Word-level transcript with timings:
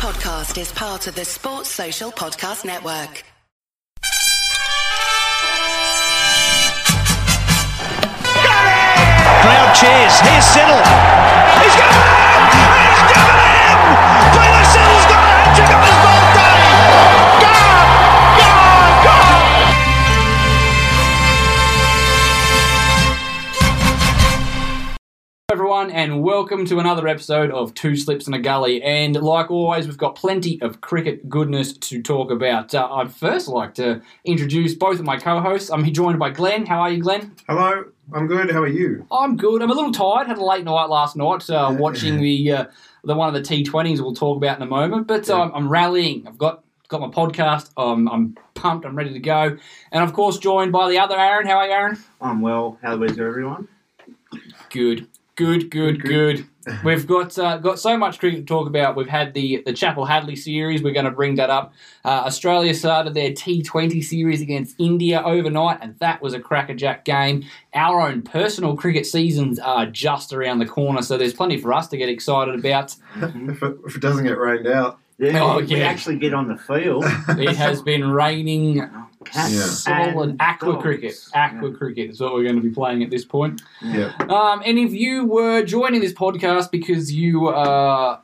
podcast 0.00 0.58
is 0.58 0.72
part 0.72 1.06
of 1.08 1.14
the 1.14 1.26
Sports 1.26 1.68
Social 1.68 2.10
Podcast 2.10 2.64
Network. 2.64 3.22
Got 8.32 8.64
it! 8.64 9.28
Crowd 9.44 9.74
cheers. 9.76 10.16
Here's 10.24 10.48
Siddle. 10.48 10.80
He's 11.60 11.76
got 11.76 11.92
it 11.92 12.20
he's 12.80 13.12
given 13.12 13.36
it 13.44 14.19
and 26.00 26.22
welcome 26.22 26.64
to 26.64 26.78
another 26.78 27.06
episode 27.06 27.50
of 27.50 27.74
Two 27.74 27.94
Slips 27.94 28.26
in 28.26 28.32
a 28.32 28.38
Gully. 28.38 28.82
And 28.82 29.14
like 29.16 29.50
always, 29.50 29.86
we've 29.86 29.98
got 29.98 30.14
plenty 30.14 30.58
of 30.62 30.80
cricket 30.80 31.28
goodness 31.28 31.74
to 31.74 32.00
talk 32.00 32.30
about. 32.30 32.74
Uh, 32.74 32.88
I'd 32.90 33.12
first 33.12 33.48
like 33.48 33.74
to 33.74 34.00
introduce 34.24 34.74
both 34.74 34.98
of 34.98 35.04
my 35.04 35.18
co-hosts. 35.18 35.68
I'm 35.68 35.84
joined 35.92 36.18
by 36.18 36.30
Glenn. 36.30 36.64
How 36.64 36.80
are 36.80 36.90
you, 36.90 37.02
Glenn? 37.02 37.36
Hello, 37.46 37.84
I'm 38.14 38.26
good. 38.28 38.50
How 38.50 38.62
are 38.62 38.66
you? 38.66 39.06
I'm 39.12 39.36
good. 39.36 39.60
I'm 39.60 39.70
a 39.70 39.74
little 39.74 39.92
tired. 39.92 40.26
Had 40.26 40.38
a 40.38 40.42
late 40.44 40.64
night 40.64 40.86
last 40.86 41.16
night 41.16 41.50
uh, 41.50 41.76
watching 41.78 42.18
the 42.22 42.50
uh, 42.50 42.64
the 43.04 43.14
one 43.14 43.28
of 43.28 43.34
the 43.34 43.46
T20s. 43.46 44.00
We'll 44.00 44.14
talk 44.14 44.38
about 44.38 44.56
in 44.56 44.62
a 44.62 44.70
moment. 44.70 45.06
But 45.06 45.28
um, 45.28 45.52
I'm 45.54 45.68
rallying. 45.68 46.26
I've 46.26 46.38
got 46.38 46.64
got 46.88 47.02
my 47.02 47.08
podcast. 47.08 47.72
Um, 47.76 48.08
I'm 48.08 48.38
pumped. 48.54 48.86
I'm 48.86 48.96
ready 48.96 49.12
to 49.12 49.20
go. 49.20 49.58
And 49.92 50.02
of 50.02 50.14
course, 50.14 50.38
joined 50.38 50.72
by 50.72 50.88
the 50.88 50.98
other 50.98 51.18
Aaron. 51.18 51.46
How 51.46 51.58
are 51.58 51.66
you, 51.66 51.72
Aaron? 51.72 51.98
I'm 52.22 52.40
well. 52.40 52.78
How 52.80 53.02
is 53.02 53.18
everyone? 53.18 53.68
Good, 54.70 55.08
good, 55.40 55.70
good, 55.70 56.02
good. 56.02 56.46
We've 56.84 57.06
got 57.06 57.38
uh, 57.38 57.56
got 57.56 57.78
so 57.78 57.96
much 57.96 58.18
cricket 58.18 58.40
to 58.40 58.44
talk 58.46 58.66
about. 58.68 58.94
We've 58.94 59.08
had 59.08 59.32
the 59.32 59.62
the 59.64 59.72
Chappell 59.72 60.04
Hadley 60.04 60.36
series. 60.36 60.82
We're 60.82 60.92
going 60.92 61.06
to 61.06 61.10
bring 61.10 61.36
that 61.36 61.48
up. 61.48 61.72
Uh, 62.04 62.08
Australia 62.26 62.74
started 62.74 63.14
their 63.14 63.30
T20 63.30 64.04
series 64.04 64.42
against 64.42 64.76
India 64.78 65.22
overnight, 65.24 65.78
and 65.80 65.98
that 66.00 66.20
was 66.20 66.34
a 66.34 66.38
crackerjack 66.40 67.06
game. 67.06 67.44
Our 67.74 68.02
own 68.02 68.20
personal 68.22 68.76
cricket 68.76 69.06
seasons 69.06 69.58
are 69.58 69.86
just 69.86 70.34
around 70.34 70.58
the 70.58 70.66
corner, 70.66 71.00
so 71.00 71.16
there's 71.16 71.32
plenty 71.34 71.56
for 71.56 71.72
us 71.72 71.88
to 71.88 71.96
get 71.96 72.10
excited 72.10 72.54
about. 72.54 72.94
if, 73.16 73.62
it, 73.62 73.76
if 73.86 73.96
it 73.96 74.02
doesn't 74.02 74.24
get 74.24 74.36
rained 74.38 74.66
out, 74.66 74.98
Yeah, 75.18 75.42
Oh, 75.42 75.58
we 75.60 75.64
yeah. 75.64 75.78
actually 75.86 76.18
get 76.18 76.34
on 76.34 76.48
the 76.48 76.56
field. 76.58 77.04
It 77.28 77.56
has 77.56 77.80
been 77.80 78.10
raining 78.10 78.86
Cats 79.24 79.52
Yeah. 79.52 79.60
solid 79.66 80.30
and 80.30 80.40
aqua 80.40 80.72
dogs. 80.72 80.82
cricket. 80.82 81.14
Aqua 81.34 81.72
cricket 81.72 82.10
is 82.10 82.20
what 82.20 82.32
we're 82.34 82.42
going 82.44 82.56
to 82.56 82.62
be 82.62 82.70
playing 82.70 83.02
at 83.02 83.10
this 83.10 83.24
point. 83.24 83.60
yeah, 83.82 84.12
Um, 84.28 84.62
and 84.64 84.78
if 84.78 84.92
you 84.92 85.24
were 85.26 85.62
joining 85.62 86.00
this 86.00 86.12
podcast 86.14 86.70
because 86.70 87.12
you 87.12 87.48
uh, 87.48 88.18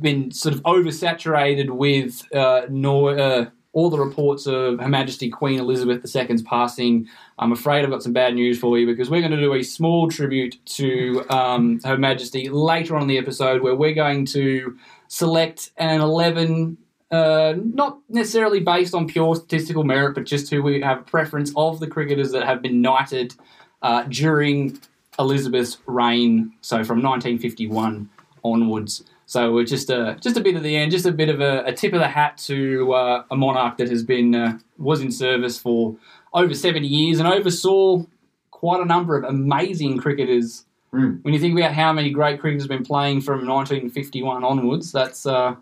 been 0.00 0.30
sort 0.30 0.54
of 0.54 0.62
oversaturated 0.62 1.70
with 1.70 2.22
uh, 2.34 2.62
Nor- 2.70 3.18
uh, 3.18 3.46
all 3.74 3.90
the 3.90 3.98
reports 3.98 4.46
of 4.46 4.80
Her 4.80 4.88
Majesty 4.88 5.28
Queen 5.28 5.58
Elizabeth 5.60 6.02
II's 6.16 6.42
passing, 6.42 7.06
I'm 7.38 7.52
afraid 7.52 7.84
I've 7.84 7.90
got 7.90 8.02
some 8.02 8.14
bad 8.14 8.34
news 8.34 8.58
for 8.58 8.78
you 8.78 8.86
because 8.86 9.10
we're 9.10 9.20
going 9.20 9.32
to 9.32 9.40
do 9.40 9.52
a 9.54 9.62
small 9.62 10.08
tribute 10.08 10.56
to 10.76 11.24
um, 11.30 11.78
Her 11.84 11.98
Majesty 11.98 12.48
later 12.48 12.96
on 12.96 13.02
in 13.02 13.08
the 13.08 13.18
episode 13.18 13.62
where 13.62 13.74
we're 13.74 13.92
going 13.94 14.24
to 14.26 14.76
select 15.08 15.70
an 15.76 16.00
11. 16.00 16.78
Uh, 17.10 17.54
not 17.56 18.00
necessarily 18.10 18.60
based 18.60 18.94
on 18.94 19.06
pure 19.06 19.34
statistical 19.34 19.82
merit, 19.82 20.14
but 20.14 20.24
just 20.24 20.50
who 20.50 20.62
we 20.62 20.80
have 20.80 21.00
a 21.00 21.02
preference 21.02 21.52
of 21.56 21.80
the 21.80 21.86
cricketers 21.86 22.32
that 22.32 22.44
have 22.44 22.60
been 22.60 22.82
knighted 22.82 23.34
uh, 23.80 24.02
during 24.04 24.78
Elizabeth's 25.18 25.78
reign, 25.86 26.52
so 26.60 26.84
from 26.84 27.02
1951 27.02 28.10
onwards. 28.44 29.04
So 29.24 29.52
we're 29.52 29.64
just 29.64 29.90
a 29.90 30.16
just 30.20 30.36
a 30.36 30.40
bit 30.40 30.56
of 30.56 30.62
the 30.62 30.76
end, 30.76 30.90
just 30.90 31.06
a 31.06 31.12
bit 31.12 31.28
of 31.28 31.40
a, 31.40 31.62
a 31.64 31.72
tip 31.72 31.92
of 31.92 32.00
the 32.00 32.08
hat 32.08 32.38
to 32.46 32.92
uh, 32.94 33.24
a 33.30 33.36
monarch 33.36 33.76
that 33.78 33.88
has 33.90 34.02
been 34.02 34.34
uh, 34.34 34.58
was 34.78 35.00
in 35.00 35.10
service 35.10 35.58
for 35.58 35.96
over 36.32 36.54
70 36.54 36.86
years 36.86 37.18
and 37.18 37.28
oversaw 37.28 38.04
quite 38.50 38.80
a 38.80 38.84
number 38.84 39.16
of 39.16 39.24
amazing 39.24 39.98
cricketers. 39.98 40.64
Mm. 40.92 41.22
When 41.22 41.34
you 41.34 41.40
think 41.40 41.58
about 41.58 41.72
how 41.72 41.92
many 41.92 42.10
great 42.10 42.40
cricketers 42.40 42.62
have 42.62 42.70
been 42.70 42.84
playing 42.84 43.20
from 43.20 43.46
1951 43.46 44.44
onwards, 44.44 44.92
that's 44.92 45.26
uh, 45.26 45.56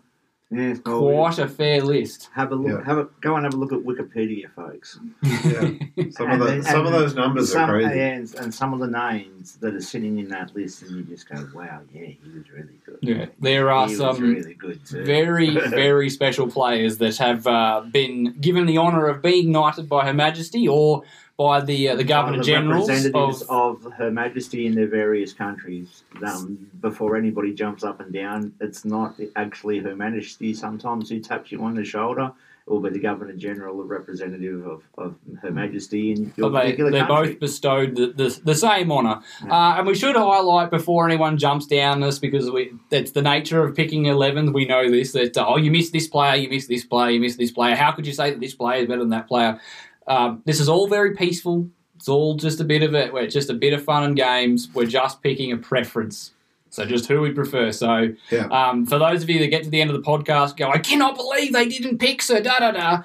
Yeah, 0.49 0.75
well, 0.85 1.01
quite 1.01 1.39
a 1.39 1.47
fair 1.47 1.81
list. 1.81 2.29
Have 2.33 2.53
a 2.53 2.55
look. 2.55 2.79
Yeah. 2.79 2.85
Have 2.85 2.97
a 2.99 3.09
go 3.19 3.35
and 3.35 3.43
have 3.43 3.53
a 3.53 3.57
look 3.57 3.73
at 3.73 3.79
Wikipedia, 3.79 4.49
folks. 4.55 4.97
yeah. 5.21 5.71
Some 6.11 6.31
of 6.31 6.39
the, 6.39 6.45
then- 6.45 6.63
some 6.63 6.85
of 6.85 6.93
those 6.93 7.15
numbers 7.15 7.51
some, 7.51 7.69
are 7.69 7.73
crazy. 7.73 7.97
yeah, 7.97 8.07
and, 8.13 8.35
and 8.35 8.53
some 8.53 8.73
of 8.73 8.79
the 8.79 8.87
names 8.87 9.57
that 9.57 9.73
are 9.73 9.81
sitting 9.81 10.19
in 10.19 10.29
that 10.29 10.55
list, 10.55 10.83
and 10.83 10.91
you 10.91 11.03
just 11.03 11.27
go, 11.27 11.45
"Wow, 11.53 11.81
yeah, 11.93 12.05
he 12.05 12.19
was 12.33 12.49
really 12.49 12.79
good." 12.85 12.99
Yeah, 13.01 13.25
there 13.41 13.69
are 13.69 13.89
he 13.89 13.95
some 13.95 14.21
really 14.21 14.53
good 14.53 14.85
too. 14.85 15.03
very, 15.03 15.49
very 15.69 16.09
special 16.09 16.47
players 16.49 16.97
that 16.99 17.17
have 17.17 17.45
uh, 17.45 17.81
been 17.91 18.39
given 18.39 18.65
the 18.65 18.77
honour 18.77 19.07
of 19.07 19.21
being 19.21 19.51
knighted 19.51 19.89
by 19.89 20.05
Her 20.05 20.13
Majesty 20.13 20.65
or 20.65 21.03
by 21.37 21.61
the 21.61 21.89
uh, 21.89 21.95
the 21.95 22.03
Governor 22.03 22.43
Generals 22.43 22.89
representatives 22.89 23.43
of. 23.43 23.85
of, 23.85 23.93
Her 23.93 24.11
Majesty 24.11 24.65
in 24.65 24.75
their 24.75 24.87
various 24.87 25.33
countries. 25.33 26.03
Um, 26.25 26.69
before 26.81 27.15
anybody 27.15 27.53
jumps 27.53 27.83
up 27.83 27.99
and 27.99 28.11
down, 28.11 28.53
it's 28.59 28.83
not 28.83 29.15
actually 29.35 29.79
Her 29.79 29.95
Majesty 29.95 30.53
sometimes 30.53 31.09
who 31.09 31.19
taps 31.19 31.51
you 31.51 31.63
on 31.63 31.75
the 31.75 31.85
shoulder. 31.85 32.31
It 32.65 32.71
will 32.71 32.81
be 32.81 32.89
the 32.89 32.99
Governor 32.99 33.33
General, 33.33 33.77
the 33.77 33.83
representative 33.85 34.67
of, 34.67 34.83
of 34.97 35.15
Her 35.41 35.51
Majesty 35.51 36.11
in 36.11 36.33
your 36.35 36.47
of 36.47 36.53
they, 36.53 36.59
particular 36.59 36.91
they're 36.91 37.05
country. 37.05 37.33
both 37.33 37.39
bestowed 37.39 37.95
the, 37.95 38.07
the, 38.07 38.41
the 38.43 38.55
same 38.55 38.91
honour. 38.91 39.21
Uh, 39.49 39.75
and 39.77 39.87
we 39.87 39.95
should 39.95 40.17
highlight 40.17 40.69
before 40.69 41.07
anyone 41.07 41.37
jumps 41.37 41.65
down 41.65 42.01
this 42.01 42.19
because 42.19 42.51
we, 42.51 42.73
that's 42.89 43.11
the 43.11 43.21
nature 43.21 43.63
of 43.63 43.73
picking 43.73 44.03
11th. 44.03 44.53
We 44.53 44.65
know 44.65 44.91
this 44.91 45.13
that, 45.13 45.37
uh, 45.37 45.45
oh, 45.47 45.55
you 45.55 45.71
missed 45.71 45.93
this 45.93 46.09
player, 46.09 46.35
you 46.35 46.49
missed 46.49 46.67
this 46.67 46.83
player, 46.83 47.11
you 47.11 47.21
missed 47.21 47.37
this 47.37 47.51
player. 47.51 47.73
How 47.73 47.93
could 47.93 48.05
you 48.05 48.11
say 48.11 48.31
that 48.31 48.41
this 48.41 48.53
player 48.53 48.81
is 48.81 48.87
better 48.87 48.99
than 48.99 49.11
that 49.11 49.29
player? 49.29 49.61
Um, 50.07 50.41
this 50.45 50.59
is 50.59 50.69
all 50.69 50.87
very 50.87 51.15
peaceful. 51.15 51.69
It's 51.95 52.07
all 52.07 52.35
just 52.35 52.59
a 52.59 52.63
bit 52.63 52.83
of 52.83 52.93
it. 52.95 53.11
We're 53.13 53.27
just 53.27 53.49
a 53.49 53.53
bit 53.53 53.73
of 53.73 53.83
fun 53.83 54.03
and 54.03 54.15
games. 54.15 54.69
We're 54.73 54.85
just 54.85 55.21
picking 55.21 55.51
a 55.51 55.57
preference. 55.57 56.31
So 56.69 56.85
just 56.85 57.07
who 57.07 57.21
we 57.21 57.31
prefer. 57.31 57.71
So 57.71 58.13
Yeah. 58.29 58.45
um, 58.47 58.85
for 58.85 58.99
those 58.99 59.23
of 59.23 59.29
you 59.29 59.39
that 59.39 59.47
get 59.47 59.63
to 59.63 59.69
the 59.69 59.81
end 59.81 59.89
of 59.89 59.95
the 59.95 60.07
podcast, 60.07 60.57
go, 60.57 60.69
I 60.69 60.77
cannot 60.77 61.15
believe 61.15 61.53
they 61.53 61.67
didn't 61.67 61.97
pick 61.97 62.21
Sir 62.21 62.39
da 62.41 62.59
da 62.59 62.71
da. 62.71 63.03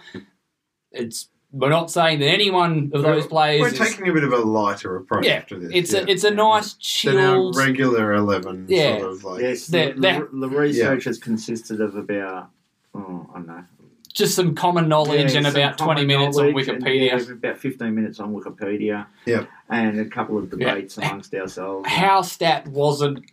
It's 0.90 1.28
we're 1.52 1.68
not 1.68 1.90
saying 1.90 2.18
that 2.20 2.26
any 2.28 2.50
one 2.50 2.90
of 2.94 3.02
those 3.02 3.26
players. 3.26 3.60
We're 3.60 3.68
is, 3.68 3.78
taking 3.78 4.08
a 4.08 4.12
bit 4.12 4.24
of 4.24 4.32
a 4.32 4.38
lighter 4.38 4.96
approach 4.96 5.26
yeah, 5.26 5.40
to 5.42 5.58
this. 5.58 5.70
it's 5.74 5.92
yeah. 5.92 6.00
a 6.00 6.06
it's 6.06 6.24
a 6.24 6.30
nice 6.30 6.72
than 7.04 7.18
our 7.18 7.34
chilled. 7.34 7.56
regular 7.56 8.14
eleven 8.14 8.66
Yeah. 8.68 8.98
sort 8.98 9.12
of 9.12 9.24
like. 9.24 9.42
Yes, 9.42 9.66
the, 9.66 9.92
the, 9.96 10.28
the 10.32 10.48
research 10.48 11.04
has 11.04 11.18
consisted 11.18 11.80
of 11.80 11.94
about, 11.96 12.48
oh, 12.94 13.26
I 13.32 13.38
don't 13.38 13.46
know. 13.46 13.64
Just 14.12 14.34
some 14.34 14.54
common 14.54 14.88
knowledge 14.88 15.32
Yeah, 15.32 15.38
and 15.38 15.46
about 15.46 15.78
20 15.78 16.04
minutes 16.04 16.36
on 16.38 16.50
knowledge 16.50 16.68
and, 16.68 16.82
Wikipedia. 16.84 17.06
yeah, 17.26 17.32
about 17.32 17.58
15 17.58 17.94
minutes 17.94 18.20
on 18.20 18.32
Wikipedia. 18.34 19.06
Yep. 19.26 19.48
And 19.70 20.00
a 20.00 20.04
couple 20.04 20.38
of 20.38 20.50
debates 20.50 20.98
amongst 20.98 21.34
ourselves. 21.34 21.88
House 21.88 22.30
stat 22.32 22.68
wasn't 22.68 23.24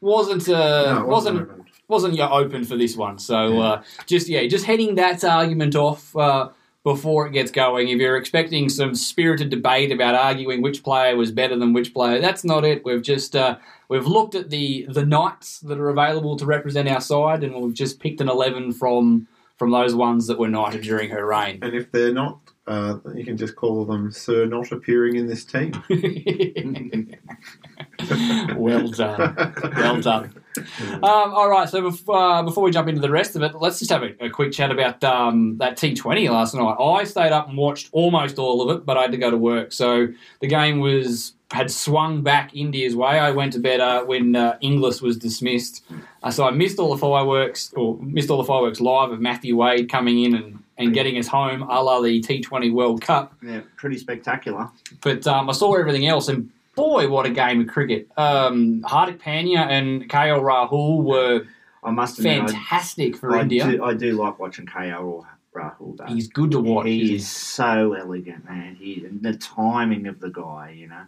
wasn't 0.00 0.48
uh, 0.48 0.94
No, 0.94 1.00
it 1.02 1.06
wasn't 1.06 1.40
open. 1.42 1.64
wasn't 1.88 2.14
yeah, 2.14 2.30
open 2.30 2.64
for 2.64 2.76
this 2.76 2.96
one. 2.96 3.18
So 3.18 3.48
Yeah. 3.48 3.60
uh, 3.60 3.82
just 4.06 4.28
yeah, 4.28 4.46
just 4.46 4.64
heading 4.64 4.94
that 4.96 5.22
argument 5.24 5.76
off 5.76 6.14
uh, 6.16 6.48
before 6.84 7.26
it 7.26 7.32
gets 7.32 7.50
going. 7.50 7.88
If 7.88 7.98
you're 7.98 8.16
expecting 8.16 8.68
some 8.70 8.94
spirited 8.94 9.50
debate 9.50 9.92
about 9.92 10.14
arguing 10.14 10.62
which 10.62 10.82
player 10.82 11.16
was 11.16 11.30
better 11.30 11.56
than 11.56 11.72
which 11.72 11.92
player, 11.92 12.20
that's 12.20 12.44
not 12.44 12.64
it. 12.64 12.84
We've 12.84 13.02
just 13.02 13.36
uh, 13.36 13.56
we've 13.88 14.06
looked 14.06 14.34
at 14.34 14.48
the 14.50 14.86
the 14.88 15.04
knights 15.04 15.60
that 15.60 15.78
are 15.78 15.90
available 15.90 16.36
to 16.36 16.46
represent 16.46 16.88
our 16.88 17.00
side, 17.02 17.44
and 17.44 17.54
we've 17.54 17.74
just 17.74 18.00
picked 18.00 18.20
an 18.22 18.28
eleven 18.30 18.72
from 18.72 19.26
from 19.60 19.70
those 19.72 19.94
ones 19.94 20.26
that 20.26 20.38
were 20.38 20.48
knighted 20.48 20.80
during 20.80 21.10
her 21.10 21.26
reign. 21.26 21.58
And 21.60 21.74
if 21.74 21.92
they're 21.92 22.14
not, 22.14 22.40
uh, 22.66 22.96
you 23.14 23.26
can 23.26 23.36
just 23.36 23.56
call 23.56 23.84
them 23.84 24.10
Sir 24.10 24.46
Not 24.46 24.72
appearing 24.72 25.16
in 25.16 25.26
this 25.26 25.44
team. 25.44 25.72
well 28.56 28.88
done. 28.88 29.54
Well 29.76 30.00
done. 30.00 30.32
Um, 30.56 31.02
all 31.02 31.50
right, 31.50 31.68
so 31.68 31.82
before, 31.82 32.16
uh, 32.16 32.42
before 32.42 32.64
we 32.64 32.70
jump 32.70 32.88
into 32.88 33.02
the 33.02 33.10
rest 33.10 33.36
of 33.36 33.42
it, 33.42 33.52
let's 33.60 33.78
just 33.78 33.90
have 33.90 34.02
a, 34.02 34.24
a 34.24 34.30
quick 34.30 34.52
chat 34.52 34.70
about 34.70 35.04
um, 35.04 35.58
that 35.58 35.76
T20 35.76 36.30
last 36.30 36.54
night. 36.54 36.76
I 36.80 37.04
stayed 37.04 37.32
up 37.32 37.50
and 37.50 37.58
watched 37.58 37.90
almost 37.92 38.38
all 38.38 38.62
of 38.62 38.74
it, 38.74 38.86
but 38.86 38.96
I 38.96 39.02
had 39.02 39.12
to 39.12 39.18
go 39.18 39.30
to 39.30 39.36
work. 39.36 39.74
So 39.74 40.06
the 40.40 40.46
game 40.46 40.80
was 40.80 41.34
had 41.50 41.70
swung 41.70 42.22
back 42.22 42.54
India's 42.54 42.94
way. 42.94 43.18
I 43.18 43.30
went 43.32 43.52
to 43.54 43.58
bed 43.58 43.80
uh, 43.80 44.04
when 44.04 44.36
uh, 44.36 44.56
Inglis 44.60 45.02
was 45.02 45.16
dismissed. 45.16 45.84
Uh, 46.22 46.30
so 46.30 46.44
I 46.44 46.50
missed 46.50 46.78
all 46.78 46.90
the 46.90 46.98
fireworks, 46.98 47.72
or 47.74 47.98
missed 47.98 48.30
all 48.30 48.38
the 48.38 48.44
fireworks 48.44 48.80
live 48.80 49.10
of 49.10 49.20
Matthew 49.20 49.56
Wade 49.56 49.88
coming 49.90 50.22
in 50.22 50.34
and, 50.34 50.62
and 50.78 50.94
getting 50.94 51.18
us 51.18 51.26
home, 51.26 51.62
a 51.62 51.82
la 51.82 52.00
the 52.00 52.20
T20 52.20 52.72
World 52.72 53.02
Cup. 53.02 53.34
Yeah, 53.42 53.62
pretty 53.76 53.98
spectacular. 53.98 54.68
But 55.02 55.26
um, 55.26 55.50
I 55.50 55.52
saw 55.52 55.74
everything 55.74 56.06
else, 56.06 56.28
and 56.28 56.50
boy, 56.76 57.08
what 57.08 57.26
a 57.26 57.30
game 57.30 57.60
of 57.60 57.66
cricket! 57.66 58.08
Um, 58.16 58.82
Hardik 58.82 59.18
Pandya 59.18 59.66
and 59.66 60.08
KL 60.08 60.40
Rahul 60.42 61.02
were 61.02 61.46
I 61.82 61.90
must 61.90 62.20
fantastic 62.20 63.16
for 63.16 63.36
I, 63.36 63.40
India. 63.40 63.70
Do, 63.70 63.84
I 63.84 63.94
do 63.94 64.12
like 64.12 64.38
watching 64.38 64.66
KL 64.66 65.24
Rahul. 65.54 65.96
Though. 65.96 66.04
He's 66.06 66.28
good 66.28 66.52
to 66.52 66.60
watch. 66.60 66.86
He 66.86 67.06
He's- 67.08 67.22
is 67.22 67.30
so 67.30 67.94
elegant, 67.94 68.44
man. 68.48 68.76
He 68.76 69.04
and 69.04 69.22
the 69.22 69.34
timing 69.36 70.06
of 70.06 70.20
the 70.20 70.30
guy, 70.30 70.76
you 70.78 70.88
know. 70.88 71.02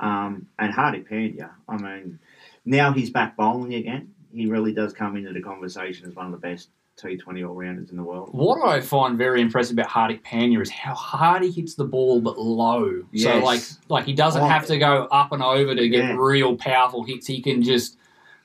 Um, 0.00 0.46
and 0.58 0.72
Hardik 0.72 1.08
Pandya, 1.08 1.50
I 1.68 1.76
mean, 1.76 2.18
now 2.64 2.92
he's 2.92 3.10
back 3.10 3.36
bowling 3.36 3.74
again. 3.74 4.14
He 4.32 4.46
really 4.46 4.72
does 4.72 4.92
come 4.92 5.16
into 5.16 5.32
the 5.32 5.40
conversation 5.40 6.06
as 6.08 6.14
one 6.14 6.26
of 6.26 6.32
the 6.32 6.38
best 6.38 6.68
T20 6.96 7.46
all 7.48 7.54
rounders 7.54 7.90
in 7.90 7.96
the 7.96 8.02
world. 8.02 8.30
What 8.32 8.66
I 8.66 8.80
find 8.80 9.16
very 9.18 9.40
impressive 9.40 9.76
about 9.78 9.88
Hardik 9.90 10.22
Pandya 10.22 10.60
is 10.60 10.70
how 10.70 10.94
hard 10.94 11.42
he 11.42 11.50
hits 11.50 11.74
the 11.74 11.84
ball, 11.84 12.20
but 12.20 12.38
low. 12.38 13.02
Yes. 13.12 13.24
So 13.24 13.44
like, 13.44 13.62
like 13.88 14.04
he 14.06 14.12
doesn't 14.14 14.42
Oh. 14.42 14.46
have 14.48 14.66
to 14.66 14.78
go 14.78 15.06
up 15.10 15.32
and 15.32 15.42
over 15.42 15.74
to 15.74 15.88
get 15.88 16.04
Yeah. 16.04 16.16
real 16.18 16.56
powerful 16.56 17.04
hits. 17.04 17.26
He 17.26 17.40
can 17.42 17.62
just 17.62 17.96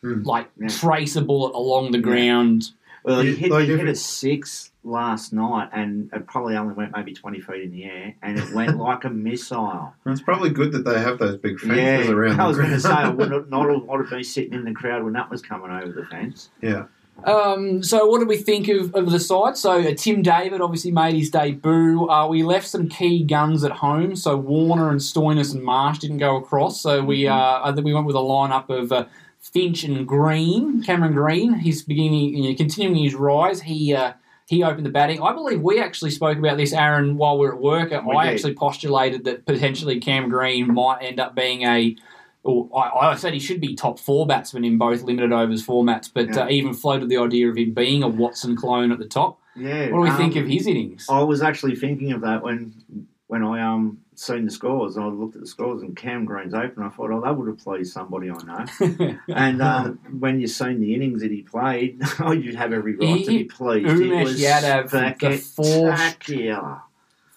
Hmm. 0.01 0.21
like 0.23 0.49
Yeah. 0.59 0.67
trace 0.67 1.15
a 1.15 1.21
bullet 1.21 1.53
along 1.55 1.91
the 1.91 1.97
Yeah. 1.97 2.03
ground. 2.03 2.71
Well, 3.03 3.21
he 3.21 3.35
hit, 3.35 3.51
like 3.51 3.67
he 3.67 3.75
hit 3.77 3.87
a 3.87 3.95
six 3.95 4.71
last 4.85 5.33
night, 5.33 5.69
and 5.73 6.09
it 6.13 6.27
probably 6.27 6.55
only 6.55 6.73
went 6.73 6.95
maybe 6.95 7.13
20 7.13 7.41
feet 7.41 7.63
in 7.63 7.71
the 7.71 7.85
air, 7.85 8.15
and 8.21 8.37
it 8.37 8.53
went 8.53 8.77
like 8.89 9.03
a 9.03 9.09
missile. 9.09 9.93
It's 10.05 10.21
probably 10.21 10.49
good 10.49 10.71
that 10.73 10.85
they 10.85 10.99
have 10.99 11.19
those 11.19 11.37
big 11.37 11.59
fences 11.59 12.07
yeah, 12.07 12.11
around. 12.11 12.39
I 12.39 12.47
was 12.47 12.57
the 12.57 12.63
going 12.63 12.73
to 12.75 12.79
say, 12.79 12.89
I 12.89 13.09
would 13.09 13.29
not, 13.31 13.49
not 13.49 13.69
have, 13.69 13.83
would 13.83 14.01
have 14.01 14.09
been 14.09 14.23
sitting 14.23 14.53
in 14.53 14.65
the 14.65 14.73
crowd 14.73 15.03
when 15.03 15.13
that 15.13 15.29
was 15.29 15.41
coming 15.41 15.71
over 15.71 15.91
the 15.91 16.05
fence. 16.05 16.49
yeah. 16.61 16.85
Um, 17.23 17.81
so 17.81 18.05
what 18.05 18.19
did 18.19 18.27
we 18.27 18.37
think 18.37 18.67
of, 18.67 18.93
of 18.93 19.09
the 19.09 19.21
side? 19.21 19.55
So 19.55 19.79
uh, 19.79 19.93
Tim 19.95 20.21
David 20.21 20.59
obviously 20.59 20.91
made 20.91 21.15
his 21.15 21.29
debut. 21.29 22.09
Uh, 22.09 22.27
we 22.27 22.43
left 22.43 22.67
some 22.67 22.89
key 22.89 23.23
guns 23.23 23.63
at 23.63 23.71
home. 23.71 24.17
So 24.17 24.35
Warner 24.35 24.89
and 24.89 24.99
Stoinis 24.99 25.53
and 25.53 25.63
Marsh 25.63 25.99
didn't 25.99 26.17
go 26.17 26.35
across. 26.35 26.81
So 26.81 27.03
we 27.03 27.25
uh, 27.27 27.61
I 27.63 27.71
think 27.73 27.85
we 27.85 27.93
went 27.93 28.05
with 28.05 28.17
a 28.17 28.19
lineup 28.19 28.69
of 28.69 28.91
uh, 28.91 29.05
Finch 29.39 29.83
and 29.83 30.07
Green, 30.07 30.83
Cameron 30.83 31.13
Green. 31.13 31.53
He's 31.53 31.83
beginning, 31.83 32.35
you 32.35 32.49
know, 32.49 32.55
continuing 32.55 33.03
his 33.03 33.15
rise. 33.15 33.61
He 33.61 33.93
uh, 33.93 34.13
he 34.47 34.63
opened 34.63 34.85
the 34.85 34.91
batting. 34.91 35.21
I 35.21 35.33
believe 35.33 35.61
we 35.61 35.79
actually 35.81 36.11
spoke 36.11 36.37
about 36.37 36.57
this, 36.57 36.71
Aaron, 36.73 37.17
while 37.17 37.37
we 37.37 37.47
were 37.47 37.55
at 37.55 37.61
work. 37.61 37.89
We 37.91 38.15
I 38.15 38.25
did. 38.25 38.33
actually 38.35 38.53
postulated 38.53 39.23
that 39.25 39.45
potentially 39.45 39.99
Cam 39.99 40.29
Green 40.29 40.73
might 40.73 40.99
end 41.01 41.19
up 41.19 41.35
being 41.35 41.63
a. 41.63 41.95
Or 42.43 42.69
I, 42.77 43.09
I 43.11 43.15
said 43.15 43.33
he 43.33 43.39
should 43.39 43.59
be 43.59 43.73
top 43.75 43.97
four 43.97 44.27
batsman 44.27 44.63
in 44.63 44.77
both 44.77 45.01
limited 45.01 45.31
overs 45.31 45.65
formats, 45.65 46.11
but 46.13 46.27
Yeah. 46.27 46.43
uh, 46.43 46.49
even 46.49 46.75
floated 46.75 47.09
the 47.09 47.17
idea 47.17 47.49
of 47.49 47.57
him 47.57 47.73
being 47.73 48.03
a 48.03 48.07
Watson 48.07 48.55
clone 48.55 48.91
at 48.91 48.99
the 48.99 49.07
top. 49.07 49.39
Yeah. 49.55 49.89
What 49.89 49.97
do 49.97 50.01
we 50.01 50.09
um, 50.09 50.17
think 50.17 50.35
of 50.35 50.45
his 50.45 50.67
innings? 50.67 51.07
I 51.09 51.23
was 51.23 51.41
actually 51.41 51.75
thinking 51.75 52.11
of 52.11 52.21
that 52.21 52.43
when 52.43 52.73
when 53.27 53.41
I 53.43 53.61
um 53.63 53.99
seen 54.19 54.45
the 54.45 54.51
scores. 54.51 54.97
I 54.97 55.05
looked 55.05 55.35
at 55.35 55.41
the 55.41 55.47
scores 55.47 55.81
and 55.81 55.95
Cam 55.95 56.25
Green's 56.25 56.53
open. 56.53 56.83
I 56.83 56.89
thought, 56.89 57.11
oh, 57.11 57.21
that 57.21 57.35
would 57.37 57.47
have 57.47 57.57
pleased 57.57 57.93
somebody 57.93 58.29
I 58.31 58.37
know. 58.43 59.17
And 59.27 59.61
um, 59.61 59.99
when 60.19 60.39
you've 60.39 60.51
seen 60.51 60.79
the 60.79 60.93
innings 60.93 61.21
that 61.21 61.31
he 61.31 61.41
played, 61.41 62.01
oh, 62.19 62.31
you'd 62.31 62.55
have 62.55 62.73
every 62.73 62.95
right 62.95 63.23
to 63.25 63.29
be 63.31 63.43
pleased. 63.45 63.87
Umesh 63.87 64.21
it 64.21 64.23
was 64.23 64.41
Yadav, 64.41 64.89
the 64.89 65.37
spectacular. 65.37 66.81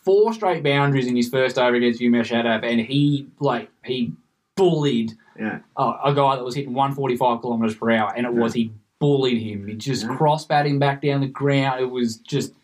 Four 0.02 0.32
straight 0.32 0.62
boundaries 0.62 1.06
in 1.06 1.16
his 1.16 1.28
first 1.28 1.58
over 1.58 1.76
against 1.76 2.00
Umesh 2.00 2.28
Yadav, 2.30 2.64
and 2.64 2.80
he 2.80 3.26
like 3.40 3.70
he 3.84 4.12
bullied 4.56 5.12
Yeah. 5.38 5.60
uh, 5.76 5.98
a 6.04 6.14
guy 6.14 6.36
that 6.36 6.44
was 6.44 6.54
hitting 6.54 6.72
145 6.72 7.42
kilometres 7.42 7.74
per 7.76 7.90
hour, 7.90 8.12
and 8.16 8.26
it 8.26 8.32
was 8.32 8.54
he 8.54 8.72
bullied 8.98 9.42
him. 9.42 9.66
He 9.68 9.74
just 9.74 10.04
Yeah. 10.04 10.16
cross 10.16 10.46
batting 10.46 10.78
back 10.78 11.02
down 11.02 11.20
the 11.20 11.26
ground. 11.28 11.80
It 11.80 11.90
was 11.90 12.16
just. 12.16 12.54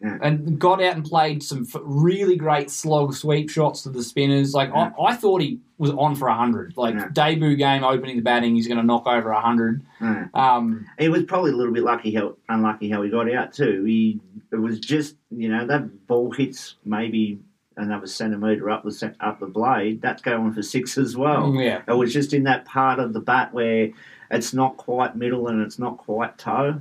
And 0.00 0.58
got 0.60 0.80
out 0.82 0.94
and 0.94 1.04
played 1.04 1.42
some 1.42 1.66
really 1.82 2.36
great 2.36 2.70
slog 2.70 3.14
sweep 3.14 3.50
shots 3.50 3.82
to 3.82 3.90
the 3.90 4.02
spinners. 4.02 4.54
Like. 4.54 4.70
I, 4.72 4.92
I 5.02 5.14
thought 5.16 5.40
he 5.40 5.58
was 5.76 5.90
on 5.90 6.14
for 6.14 6.28
hundred. 6.28 6.76
Like 6.76 7.12
debut 7.14 7.56
game 7.56 7.82
opening 7.84 8.16
the 8.16 8.22
batting, 8.22 8.54
he's 8.54 8.68
going 8.68 8.78
to 8.78 8.84
knock 8.84 9.06
over 9.06 9.32
hundred. 9.32 9.82
Um, 10.34 10.86
He 10.98 11.08
was 11.08 11.24
probably 11.24 11.50
a 11.50 11.56
little 11.56 11.72
bit 11.72 11.82
lucky 11.82 12.14
how 12.14 12.36
unlucky 12.48 12.90
how 12.90 13.02
he 13.02 13.10
got 13.10 13.32
out 13.32 13.52
too. 13.52 13.84
He 13.84 14.20
it 14.52 14.56
was 14.56 14.78
just 14.78 15.16
you 15.30 15.48
know 15.48 15.66
that 15.66 16.06
ball 16.06 16.30
hits 16.30 16.76
maybe 16.84 17.38
another 17.76 18.06
centimetre 18.06 18.70
up 18.70 18.82
the 18.84 19.14
up 19.20 19.40
the 19.40 19.46
blade. 19.46 20.00
That's 20.02 20.22
going 20.22 20.52
for 20.52 20.62
six 20.62 20.96
as 20.98 21.16
well. 21.16 21.54
yeah, 21.54 21.82
It 21.88 21.92
was 21.94 22.12
just 22.12 22.32
in 22.34 22.44
that 22.44 22.64
part 22.64 22.98
of 22.98 23.12
the 23.12 23.20
bat 23.20 23.52
where 23.52 23.90
it's 24.30 24.52
not 24.54 24.76
quite 24.76 25.16
middle 25.16 25.48
and 25.48 25.60
it's 25.62 25.78
not 25.78 25.96
quite 25.98 26.38
toe. 26.38 26.80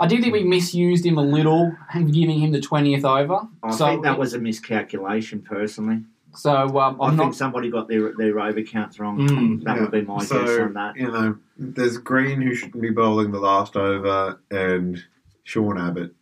I 0.00 0.06
do 0.06 0.20
think 0.20 0.32
we 0.32 0.42
misused 0.44 1.04
him 1.06 1.18
a 1.18 1.22
little, 1.22 1.72
giving 1.94 2.40
him 2.40 2.52
the 2.52 2.60
twentieth 2.60 3.04
over. 3.04 3.40
I 3.62 3.70
so 3.74 3.86
think 3.86 4.04
that 4.04 4.18
was 4.18 4.34
a 4.34 4.38
miscalculation 4.38 5.42
personally. 5.42 6.02
so. 6.34 6.78
Um, 6.78 7.00
I 7.00 7.06
I'm 7.06 7.16
think 7.16 7.28
not. 7.30 7.34
somebody 7.36 7.70
got 7.70 7.88
their 7.88 8.12
their 8.16 8.38
over 8.40 8.62
counts 8.62 8.98
wrong. 8.98 9.18
Mm. 9.28 9.64
that 9.64 9.80
would 9.80 9.90
be 9.90 10.02
my 10.02 10.24
so, 10.24 10.44
guess 10.44 10.58
on 10.60 10.72
that. 10.74 10.96
You 10.96 11.10
know, 11.10 11.36
there's 11.58 11.98
Green 11.98 12.40
who 12.42 12.54
shouldn't 12.54 12.82
be 12.82 12.90
bowling 12.90 13.30
the 13.32 13.38
last 13.40 13.76
over, 13.76 14.40
and 14.50 15.02
Sean 15.44 15.78
Abbott. 15.78 16.14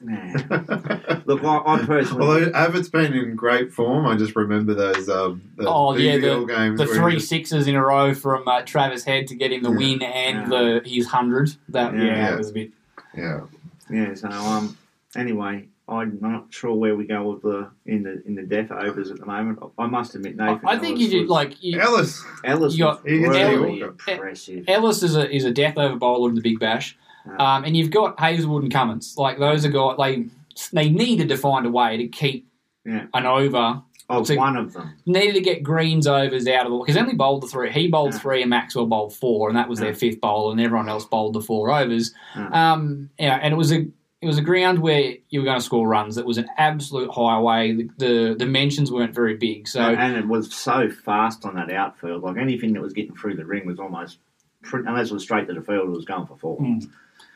Yeah. 0.00 1.20
Look, 1.26 1.42
I, 1.42 1.56
I 1.66 1.78
personally 1.84 2.24
Although 2.44 2.52
Abbott's 2.54 2.88
been 2.88 3.12
in 3.14 3.34
great 3.34 3.72
form, 3.72 4.06
I 4.06 4.16
just 4.16 4.36
remember 4.36 4.72
those. 4.72 5.08
Um, 5.08 5.42
those 5.56 5.66
Oh, 5.68 5.96
yeah, 5.96 6.16
BBL 6.18 6.46
games 6.46 6.78
The 6.78 6.86
where 6.86 6.94
three 6.94 7.14
just- 7.14 7.28
sixes 7.28 7.66
in 7.66 7.74
a 7.74 7.84
row 7.84 8.14
from 8.14 8.46
uh, 8.46 8.62
Travis 8.62 9.02
Head 9.04 9.26
to 9.26 9.34
get 9.34 9.52
him 9.52 9.64
the 9.64 9.70
Yeah. 9.72 9.76
win 9.76 10.02
and 10.02 10.52
Yeah. 10.52 10.58
the 10.58 10.82
his 10.84 11.08
hundred. 11.08 11.50
That 11.70 11.94
yeah, 11.96 12.04
Yeah. 12.04 12.34
it 12.34 12.38
was 12.38 12.50
a 12.50 12.52
bit. 12.52 12.70
Yeah, 13.16 13.40
Yeah. 13.90 14.14
So 14.14 14.28
um, 14.28 14.76
anyway, 15.16 15.66
I'm 15.88 16.18
not 16.20 16.46
sure 16.50 16.74
where 16.74 16.94
we 16.96 17.06
go 17.06 17.30
with 17.30 17.42
the 17.42 17.70
in 17.86 18.02
the 18.02 18.22
in 18.26 18.34
the 18.34 18.42
death 18.42 18.70
overs 18.70 19.10
at 19.10 19.18
the 19.20 19.26
moment. 19.26 19.58
I 19.78 19.86
must 19.86 20.14
admit, 20.14 20.36
Nathan. 20.36 20.60
I 20.66 20.78
think 20.78 20.98
you 20.98 21.06
Ellis 21.06 21.12
did 21.12 21.20
was- 21.22 21.30
like 21.30 21.62
you, 21.62 21.80
Ellis. 21.80 22.24
Ellis 22.44 22.74
you 22.76 22.84
got- 22.84 23.06
He 23.08 23.18
gets 23.20 23.32
the 23.32 23.44
really 23.44 23.82
order. 23.82 23.94
impressive. 24.08 24.64
Ellis 24.68 25.02
is 25.02 25.16
a 25.16 25.30
is 25.34 25.44
a 25.44 25.50
death 25.52 25.78
over 25.78 25.96
bowler 25.96 26.28
in 26.28 26.34
the 26.34 26.42
Big 26.42 26.58
Bash, 26.60 26.96
Yeah. 27.26 27.36
um, 27.56 27.64
and 27.64 27.76
you've 27.76 27.90
got 27.90 28.20
Hazlewood 28.20 28.62
and 28.64 28.72
Cummins. 28.72 29.14
Like 29.16 29.38
those 29.38 29.64
are 29.64 29.70
got 29.70 29.96
they 29.98 30.26
they 30.72 30.90
needed 30.90 31.28
to 31.30 31.36
find 31.36 31.64
a 31.66 31.70
way 31.70 31.96
to 31.96 32.06
keep 32.08 32.46
Yeah. 32.84 33.06
an 33.14 33.24
over. 33.26 33.82
Of 34.10 34.26
so- 34.26 34.36
one 34.36 34.56
of 34.56 34.72
them. 34.72 34.94
Needed 35.06 35.34
to 35.34 35.40
get 35.40 35.62
Green's 35.62 36.06
overs 36.06 36.46
out 36.48 36.64
of 36.66 36.72
the 36.72 36.78
because 36.78 36.94
he 36.94 37.00
only 37.00 37.14
bowled 37.14 37.42
the 37.42 37.46
three. 37.46 37.70
He 37.70 37.88
bowled 37.88 38.14
Yeah. 38.14 38.18
three 38.20 38.40
and 38.42 38.48
Maxwell 38.50 38.86
bowled 38.86 39.14
four, 39.14 39.48
and 39.48 39.56
that 39.58 39.68
was 39.68 39.80
their 39.80 39.94
fifth 39.94 40.20
bowl, 40.20 40.50
and 40.50 40.60
everyone 40.60 40.88
else 40.88 41.04
bowled 41.04 41.34
the 41.34 41.42
four 41.42 41.70
overs. 41.70 42.14
Yeah. 42.34 42.72
Um, 42.72 43.10
yeah, 43.18 43.38
and 43.42 43.52
it 43.52 43.56
was 43.56 43.70
a 43.72 43.86
it 44.20 44.26
was 44.26 44.38
a 44.38 44.42
ground 44.42 44.80
where 44.80 45.14
you 45.28 45.38
were 45.40 45.44
going 45.44 45.58
to 45.58 45.64
score 45.64 45.86
runs. 45.86 46.16
It 46.18 46.26
was 46.26 46.38
an 46.38 46.48
absolute 46.56 47.08
highway. 47.10 47.72
The, 47.74 47.88
the 47.98 48.34
dimensions 48.34 48.90
weren't 48.90 49.14
very 49.14 49.36
big, 49.36 49.68
so 49.68 49.80
and 49.80 50.16
it 50.16 50.26
was 50.26 50.52
so 50.54 50.88
fast 50.90 51.44
on 51.44 51.54
that 51.56 51.70
outfield. 51.70 52.22
Like 52.24 52.36
anything 52.36 52.72
that 52.72 52.80
was 52.82 52.92
getting 52.94 53.14
through 53.14 53.36
the 53.36 53.44
ring 53.44 53.64
was 53.66 53.78
almost, 53.78 54.18
unless 54.72 55.10
it 55.10 55.14
was 55.14 55.22
straight 55.22 55.46
to 55.48 55.54
the 55.54 55.60
field, 55.62 55.86
it 55.86 55.90
was 55.90 56.04
going 56.04 56.26
for 56.26 56.36
four. 56.36 56.58
Mm. 56.58 56.88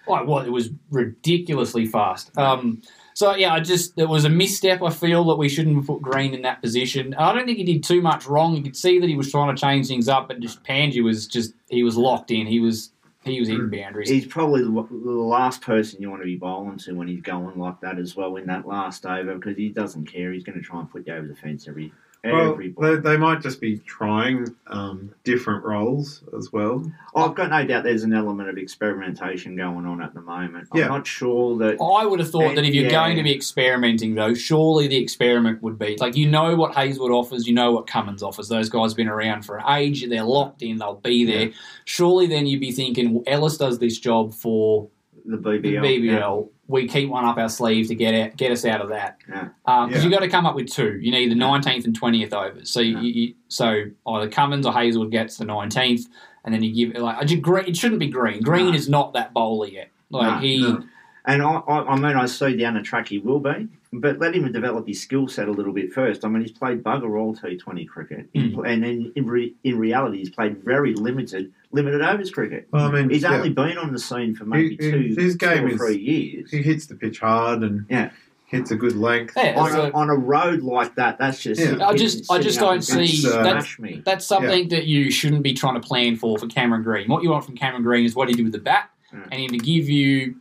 like 0.08 0.26
what 0.26 0.44
it 0.46 0.50
was 0.50 0.70
ridiculously 0.90 1.86
fast. 1.86 2.36
Um, 2.36 2.82
so 3.14 3.34
yeah, 3.34 3.52
I 3.52 3.60
just 3.60 3.98
it 3.98 4.08
was 4.08 4.24
a 4.24 4.28
misstep. 4.28 4.82
I 4.82 4.90
feel 4.90 5.24
that 5.24 5.36
we 5.36 5.48
shouldn't 5.48 5.76
have 5.76 5.86
put 5.86 6.02
Green 6.02 6.34
in 6.34 6.42
that 6.42 6.62
position. 6.62 7.14
I 7.14 7.32
don't 7.32 7.46
think 7.46 7.58
he 7.58 7.64
did 7.64 7.84
too 7.84 8.00
much 8.00 8.26
wrong. 8.26 8.56
You 8.56 8.62
could 8.62 8.76
see 8.76 8.98
that 8.98 9.08
he 9.08 9.16
was 9.16 9.30
trying 9.30 9.54
to 9.54 9.60
change 9.60 9.88
things 9.88 10.08
up, 10.08 10.28
but 10.28 10.40
just 10.40 10.62
Pandya 10.64 11.02
was 11.02 11.26
just 11.26 11.54
he 11.68 11.82
was 11.82 11.96
locked 11.96 12.30
in. 12.30 12.46
He 12.46 12.60
was 12.60 12.92
he 13.24 13.38
was 13.38 13.48
hitting 13.48 13.66
hmm. 13.66 13.70
boundaries. 13.70 14.08
He's 14.08 14.26
probably 14.26 14.62
the, 14.62 14.70
the 14.70 15.10
last 15.10 15.62
person 15.62 16.02
you 16.02 16.10
want 16.10 16.22
to 16.22 16.26
be 16.26 16.36
bowling 16.36 16.78
to 16.78 16.92
when 16.92 17.08
he's 17.08 17.20
going 17.20 17.58
like 17.58 17.80
that 17.80 17.98
as 17.98 18.16
well 18.16 18.36
in 18.36 18.46
that 18.46 18.66
last 18.66 19.06
over 19.06 19.36
because 19.36 19.56
he 19.56 19.68
doesn't 19.68 20.06
care. 20.06 20.32
He's 20.32 20.44
going 20.44 20.58
to 20.58 20.64
try 20.64 20.80
and 20.80 20.90
put 20.90 21.06
you 21.06 21.14
over 21.14 21.26
the 21.26 21.36
fence 21.36 21.68
every 21.68 21.92
Well, 22.24 22.56
they, 22.78 22.96
they 22.96 23.16
might 23.16 23.40
just 23.40 23.60
be 23.60 23.78
trying 23.78 24.54
um, 24.68 25.12
different 25.24 25.64
roles 25.64 26.22
as 26.38 26.52
well. 26.52 26.88
I've 27.16 27.34
got 27.34 27.50
no 27.50 27.66
doubt 27.66 27.82
there's 27.82 28.04
an 28.04 28.12
element 28.14 28.48
of 28.48 28.56
experimentation 28.58 29.56
going 29.56 29.86
on 29.86 30.00
at 30.00 30.14
the 30.14 30.20
moment. 30.20 30.68
I'm 30.70 30.78
Yeah. 30.78 30.86
not 30.86 31.04
sure 31.04 31.58
that. 31.58 31.78
I 31.82 32.06
would 32.06 32.20
have 32.20 32.30
thought 32.30 32.54
that 32.54 32.64
if 32.64 32.74
you're 32.74 32.84
Yeah. 32.84 32.90
going 32.90 33.16
to 33.16 33.24
be 33.24 33.34
experimenting, 33.34 34.14
though, 34.14 34.34
surely 34.34 34.86
the 34.86 34.98
experiment 34.98 35.62
would 35.64 35.80
be 35.80 35.96
like 35.98 36.16
you 36.16 36.28
know 36.30 36.54
what 36.54 36.74
Hazlewood 36.76 37.10
offers, 37.10 37.48
you 37.48 37.54
know 37.54 37.72
what 37.72 37.88
Cummins 37.88 38.22
offers. 38.22 38.48
Those 38.48 38.68
guys 38.68 38.92
have 38.92 38.96
been 38.96 39.08
around 39.08 39.44
for 39.44 39.58
an 39.58 39.64
age, 39.76 40.08
they're 40.08 40.22
locked 40.22 40.62
in, 40.62 40.76
they'll 40.78 40.94
be 40.94 41.24
there. 41.24 41.50
Surely 41.86 42.28
then 42.28 42.46
you'd 42.46 42.60
be 42.60 42.70
thinking, 42.70 43.14
well, 43.14 43.24
Ellis 43.26 43.56
does 43.56 43.80
this 43.80 43.98
job 43.98 44.32
for 44.32 44.88
The 45.26 45.36
the 45.38 45.58
BBL. 45.58 46.48
BBL. 46.72 46.82
We 46.82 46.88
keep 46.88 47.08
one 47.10 47.24
up 47.24 47.36
our 47.38 47.48
sleeve 47.48 47.88
to 47.88 47.94
get 47.94 48.14
out, 48.14 48.36
get 48.36 48.50
us 48.52 48.64
out 48.64 48.80
of 48.80 48.88
that. 48.90 49.18
Yeah. 49.28 49.48
Um, 49.66 49.88
because 49.88 50.02
Yeah. 50.02 50.08
you've 50.08 50.12
got 50.12 50.20
to 50.24 50.28
come 50.28 50.46
up 50.46 50.54
with 50.54 50.70
two. 50.72 50.98
You 51.00 51.10
need 51.12 51.30
the 51.30 51.34
19th 51.36 51.84
and 51.84 51.98
20th 51.98 52.32
overs. 52.32 52.70
So 52.70 52.80
you, 52.80 52.96
Yeah. 52.98 53.00
you, 53.28 53.34
so 53.48 53.84
either 54.06 54.28
Cummins 54.28 54.66
or 54.66 54.72
Hazlewood 54.72 55.10
gets 55.10 55.36
the 55.36 55.44
19th, 55.44 56.06
and 56.44 56.52
then 56.54 56.62
you 56.62 56.72
give 56.74 56.96
it 56.96 57.00
like 57.02 57.16
I 57.18 57.24
just- 57.24 57.42
it 57.68 57.76
shouldn't 57.76 58.00
be 58.00 58.08
Green. 58.08 58.40
Green 58.42 58.66
No. 58.68 58.72
is 58.74 58.88
not 58.88 59.12
that 59.14 59.32
bowler 59.32 59.68
yet. 59.68 59.90
Like 60.10 60.34
No, 60.34 60.38
he. 60.40 60.60
no. 60.62 60.82
And 61.24 61.40
I, 61.42 61.50
I, 61.68 61.92
I 61.92 61.96
mean, 61.96 62.16
I 62.16 62.26
see 62.26 62.56
down 62.56 62.74
the 62.74 62.82
track 62.82 63.08
he 63.08 63.18
will 63.18 63.38
be, 63.38 63.68
but 63.94 64.18
let 64.18 64.34
him 64.34 64.50
develop 64.52 64.86
his 64.86 65.02
skill 65.02 65.28
set 65.28 65.48
a 65.48 65.50
little 65.52 65.72
bit 65.72 65.92
first. 65.92 66.24
I 66.24 66.28
mean, 66.28 66.42
he's 66.42 66.50
played 66.52 66.82
bugger 66.82 67.20
all 67.20 67.34
T20 67.36 67.86
cricket, 67.86 68.32
Mm. 68.32 68.66
and 68.66 68.82
then 68.82 69.12
in, 69.14 69.26
re, 69.26 69.54
in 69.64 69.78
reality, 69.78 70.18
he's 70.18 70.30
played 70.30 70.64
very 70.64 70.94
limited, 70.94 71.52
limited 71.72 72.00
overs 72.00 72.30
cricket. 72.30 72.68
Well, 72.72 72.86
I 72.86 72.90
mean, 72.90 73.10
He's 73.10 73.22
yeah, 73.22 73.34
only 73.36 73.50
been 73.50 73.76
on 73.76 73.92
the 73.92 73.98
scene 73.98 74.34
for 74.34 74.44
maybe 74.46 74.76
He- 74.80 74.84
he- 74.86 74.90
two, 75.14 75.20
his 75.20 75.36
two 75.36 75.46
game 75.46 75.64
or 75.64 75.68
is- 75.68 75.76
three 75.76 75.98
years. 75.98 76.50
he 76.50 76.62
hits 76.62 76.86
the 76.86 76.94
pitch 76.94 77.20
hard 77.20 77.62
and 77.62 77.84
Yeah. 77.90 78.10
hits 78.46 78.70
a 78.70 78.76
good 78.76 78.96
length. 78.96 79.34
Yeah, 79.36 79.54
on, 79.60 79.70
so- 79.72 79.82
a, 79.84 79.90
on 79.92 80.08
a 80.08 80.16
road 80.16 80.62
like 80.62 80.94
that, 80.94 81.18
that's 81.18 81.42
just. 81.42 81.60
Yeah. 81.60 81.86
I 81.86 81.94
just- 81.94 82.30
I 82.32 82.38
just 82.38 82.58
don't 82.60 82.70
against 82.82 82.92
see- 83.22 83.28
that's- 83.28 83.78
me. 83.78 84.00
That's 84.06 84.24
something 84.26 84.68
that 84.68 84.86
you 84.86 85.10
shouldn't 85.10 85.42
be 85.42 85.52
trying 85.52 85.74
to 85.74 85.86
plan 85.86 86.16
for 86.16 86.38
for 86.38 86.46
Cameron 86.46 86.82
Green. 86.82 87.08
What 87.08 87.22
you 87.22 87.28
want 87.30 87.44
from 87.44 87.56
Cameron 87.56 87.82
Green 87.82 88.06
is 88.06 88.14
what 88.14 88.28
he 88.28 88.34
did 88.34 88.44
with 88.44 88.52
the 88.52 88.58
bat, 88.58 88.88
Yeah. 89.12 89.20
and 89.30 89.40
him 89.42 89.50
to 89.50 89.58
give 89.58 89.88
you 89.90 90.36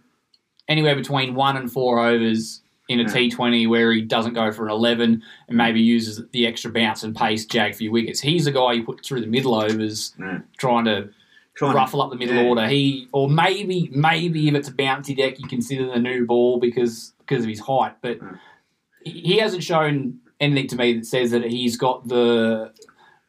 anywhere 0.69 0.95
between 0.95 1.35
one 1.35 1.57
and 1.57 1.69
four 1.69 1.99
overs 1.99 2.60
in 2.91 2.99
a 2.99 3.03
Yeah. 3.03 3.09
T20 3.29 3.67
where 3.69 3.91
he 3.91 4.01
doesn't 4.01 4.33
go 4.33 4.51
for 4.51 4.65
an 4.65 4.71
11 4.71 5.23
and 5.47 5.57
maybe 5.57 5.81
uses 5.81 6.21
the 6.31 6.45
extra 6.47 6.71
bounce 6.71 7.03
and 7.03 7.15
pace 7.15 7.45
jag 7.45 7.75
for 7.75 7.83
your 7.83 7.91
wickets. 7.93 8.19
He's 8.21 8.45
the 8.45 8.51
guy 8.51 8.73
you 8.73 8.83
put 8.83 9.03
through 9.05 9.21
the 9.21 9.27
middle 9.27 9.55
overs 9.55 10.13
trying 10.57 10.85
to 10.85 11.09
Trying 11.53 11.75
ruffle 11.75 12.01
up 12.01 12.09
the 12.09 12.15
middle 12.15 12.35
yeah. 12.35 12.43
order. 12.49 12.67
He 12.67 13.07
or 13.11 13.29
maybe 13.29 13.89
maybe 13.93 14.47
if 14.47 14.55
it's 14.55 14.69
a 14.69 14.73
bouncy 14.73 15.15
deck, 15.17 15.37
you 15.37 15.47
consider 15.49 15.85
the 15.85 15.99
new 15.99 16.25
ball 16.25 16.59
because 16.59 17.13
because 17.19 17.43
of 17.43 17.49
his 17.49 17.59
height. 17.59 17.93
But 18.01 18.19
Mm. 18.19 18.39
he 19.03 19.11
he 19.11 19.37
hasn't 19.37 19.61
shown 19.61 20.19
anything 20.39 20.67
to 20.67 20.75
me 20.77 20.93
that 20.93 21.05
says 21.05 21.31
that 21.31 21.43
he's 21.43 21.75
got 21.75 22.07
the 22.07 22.71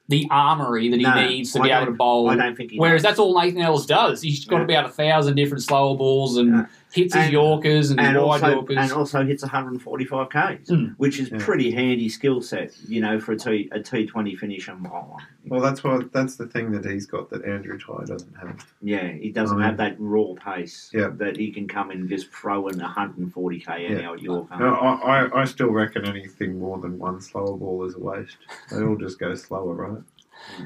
the 0.09 0.28
armory 0.31 0.88
that 0.90 0.99
he 0.99 1.02
No, 1.02 1.26
needs 1.28 1.52
to 1.52 1.61
I 1.61 1.62
be 1.64 1.71
able 1.71 1.87
to 1.87 1.92
bowl. 1.92 2.31
I 2.31 2.37
don't 2.37 2.54
think 2.57 2.71
he 2.71 2.78
Whereas 2.78 3.02
does. 3.02 3.11
that's 3.11 3.19
all 3.19 3.38
Nathan 3.40 3.61
Ellis 3.61 3.87
does. 3.87 4.23
He's 4.23 4.45
got 4.45 4.59
Yeah. 4.59 4.64
about 4.64 4.87
a 4.87 4.88
thousand 4.90 5.35
different 5.35 5.62
slower 5.64 5.97
balls 5.97 6.37
and 6.37 6.50
Yeah. 6.50 6.66
Hits 6.93 7.15
his 7.15 7.31
Yorkers 7.31 7.91
and, 7.91 7.99
and 8.01 8.17
his 8.17 8.23
wide 8.25 8.43
also, 8.43 8.51
Yorkers. 8.51 8.77
and 8.79 8.93
also 8.93 9.25
hits 9.25 9.43
145 9.43 10.29
k's, 10.29 10.69
Mm. 10.69 10.95
which 10.99 11.19
is 11.19 11.31
Yeah. 11.31 11.39
pretty 11.41 11.71
handy 11.71 12.09
skill 12.09 12.43
set, 12.43 12.77
you 12.87 13.01
know, 13.01 13.19
for 13.19 13.33
a 13.33 13.37
T 13.37 13.69
a 13.73 13.81
T20 13.81 14.37
finish 14.39 14.69
on 14.69 14.83
bowler. 14.83 15.17
Well, 15.47 15.61
that's 15.63 15.83
what 15.83 16.13
that's 16.13 16.37
the 16.37 16.47
thing 16.47 16.71
that 16.73 16.85
he's 16.85 17.07
got 17.07 17.31
that 17.31 17.45
Andrew 17.45 17.79
Tye 17.79 18.05
doesn't 18.07 18.35
have. 18.37 18.67
Yeah, 18.83 19.09
he 19.09 19.31
doesn't 19.31 19.57
I 19.57 19.61
mean- 19.61 19.69
have 19.69 19.77
that 19.79 19.97
raw 19.99 20.35
pace 20.35 20.91
Yeah. 20.93 21.09
that 21.17 21.37
he 21.39 21.51
can 21.51 21.67
come 21.67 21.91
in 21.91 22.01
and 22.01 22.09
just 22.09 22.31
throw 22.31 22.69
in 22.69 22.79
140 22.79 23.59
k 23.61 23.87
an 23.87 23.93
Yeah. 23.99 24.09
hour 24.09 24.15
at 24.17 24.23
Yorker. 24.23 24.57
No, 24.59 24.75
I, 24.75 25.25
I, 25.25 25.41
I 25.43 25.45
still 25.47 25.71
reckon 25.71 26.05
anything 26.07 26.59
more 26.59 26.79
than 26.79 26.99
one 26.99 27.21
slower 27.23 27.57
ball 27.57 27.85
is 27.85 27.95
a 27.95 28.01
waste. 28.01 28.37
They 28.71 28.83
all 28.83 28.97
just 28.97 29.19
go 29.19 29.35
slower, 29.35 29.75
right? 29.75 30.03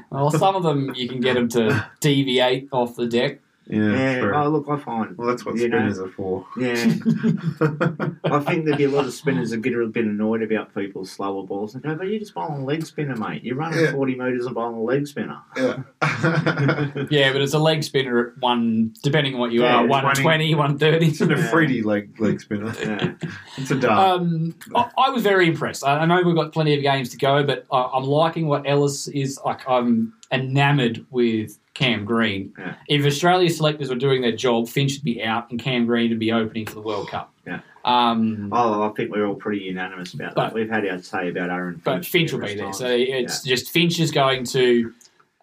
well, 0.09 0.31
some 0.31 0.55
of 0.55 0.63
them 0.63 0.91
you 0.95 1.07
can 1.07 1.19
get 1.21 1.35
them 1.35 1.47
to 1.49 1.85
deviate 1.99 2.67
off 2.71 2.95
the 2.95 3.05
deck. 3.07 3.39
Yeah, 3.69 3.91
yeah, 3.91 4.19
true. 4.21 4.33
oh 4.35 4.47
look, 4.49 4.65
I 4.69 4.77
find. 4.77 5.17
well, 5.17 5.27
that's 5.27 5.45
what 5.45 5.57
you 5.57 5.67
know, 5.67 5.77
spinners 5.77 5.99
are 5.99 6.09
for. 6.09 6.45
Yeah, 6.57 6.71
I 8.23 8.39
think 8.39 8.65
there'd 8.65 8.77
be 8.77 8.85
a 8.85 8.89
lot 8.89 9.05
of 9.05 9.13
spinners 9.13 9.49
that 9.49 9.61
get 9.61 9.73
a 9.73 9.85
bit 9.87 10.05
annoyed 10.05 10.41
about 10.41 10.73
people's 10.73 11.11
slower 11.11 11.43
balls 11.43 11.73
and 11.73 11.83
go, 11.83 11.95
"But 11.95 12.07
you're 12.07 12.19
just 12.19 12.33
bowling 12.33 12.61
a 12.61 12.65
leg 12.65 12.85
spinner, 12.85 13.15
mate. 13.15 13.43
You're 13.43 13.55
running 13.55 13.79
Yeah. 13.79 13.91
40 13.91 14.15
metres 14.15 14.45
and 14.45 14.55
bowling 14.55 14.75
a 14.75 14.81
leg 14.83 15.07
spinner." 15.07 15.39
yeah. 15.57 15.83
Yeah, 17.09 17.31
but 17.33 17.41
it's 17.41 17.53
a 17.53 17.59
leg 17.59 17.83
spinner 17.83 18.27
at 18.29 18.37
one, 18.39 18.93
depending 19.03 19.33
on 19.35 19.39
what 19.39 19.51
you 19.51 19.61
Yeah, 19.63 19.77
are, 19.77 19.87
20. 19.87 19.91
120, 19.91 20.55
130. 20.55 21.07
it's 21.07 21.21
an 21.21 21.29
Yeah. 21.31 21.81
Leg 21.85 22.19
leg 22.19 22.41
spinner. 22.41 22.73
Yeah. 22.79 23.13
It's 23.57 23.71
a 23.71 23.75
dart. 23.79 24.21
Um, 24.21 24.55
I, 24.75 24.89
I 24.97 25.09
was 25.09 25.23
very 25.23 25.47
impressed. 25.47 25.83
I, 25.83 25.97
I 25.99 26.05
know 26.05 26.21
we've 26.23 26.35
got 26.35 26.53
plenty 26.53 26.75
of 26.75 26.81
games 26.83 27.09
to 27.09 27.17
go, 27.17 27.43
but 27.43 27.65
I, 27.71 27.81
I'm 27.93 28.03
liking 28.03 28.47
what 28.47 28.63
Ellis 28.67 29.07
is. 29.07 29.39
Like 29.43 29.67
I'm 29.67 30.13
enamoured 30.31 31.05
with 31.11 31.57
Cam 31.73 32.05
Green. 32.05 32.53
Yeah. 32.57 32.75
If 32.87 33.05
Australia 33.05 33.49
selectors 33.49 33.89
were 33.89 33.95
doing 33.95 34.21
their 34.21 34.35
job, 34.35 34.67
Finch 34.67 34.93
would 34.95 35.03
be 35.03 35.23
out 35.23 35.49
and 35.51 35.59
Cam 35.59 35.85
Green 35.85 36.09
would 36.09 36.19
be 36.19 36.31
opening 36.31 36.65
for 36.65 36.75
the 36.75 36.81
World 36.81 37.09
Cup. 37.09 37.31
Yeah. 37.45 37.59
Um, 37.85 38.49
Oh, 38.51 38.83
I 38.83 38.89
think 38.89 39.11
we're 39.11 39.25
all 39.25 39.35
pretty 39.35 39.63
unanimous 39.63 40.13
about 40.13 40.35
But- 40.35 40.47
that. 40.49 40.53
We've 40.53 40.69
had 40.69 40.85
our 40.87 40.99
say 41.01 41.29
about 41.29 41.49
Aaron. 41.49 41.75
Finch 41.75 41.83
but 41.85 42.05
Finch 42.05 42.33
will 42.33 42.39
be 42.41 42.55
there. 42.55 42.65
times. 42.65 42.77
So 42.79 42.87
it's 42.87 43.43
just 43.43 43.69
Finch 43.71 43.99
is 43.99 44.11
going 44.11 44.43
to 44.45 44.93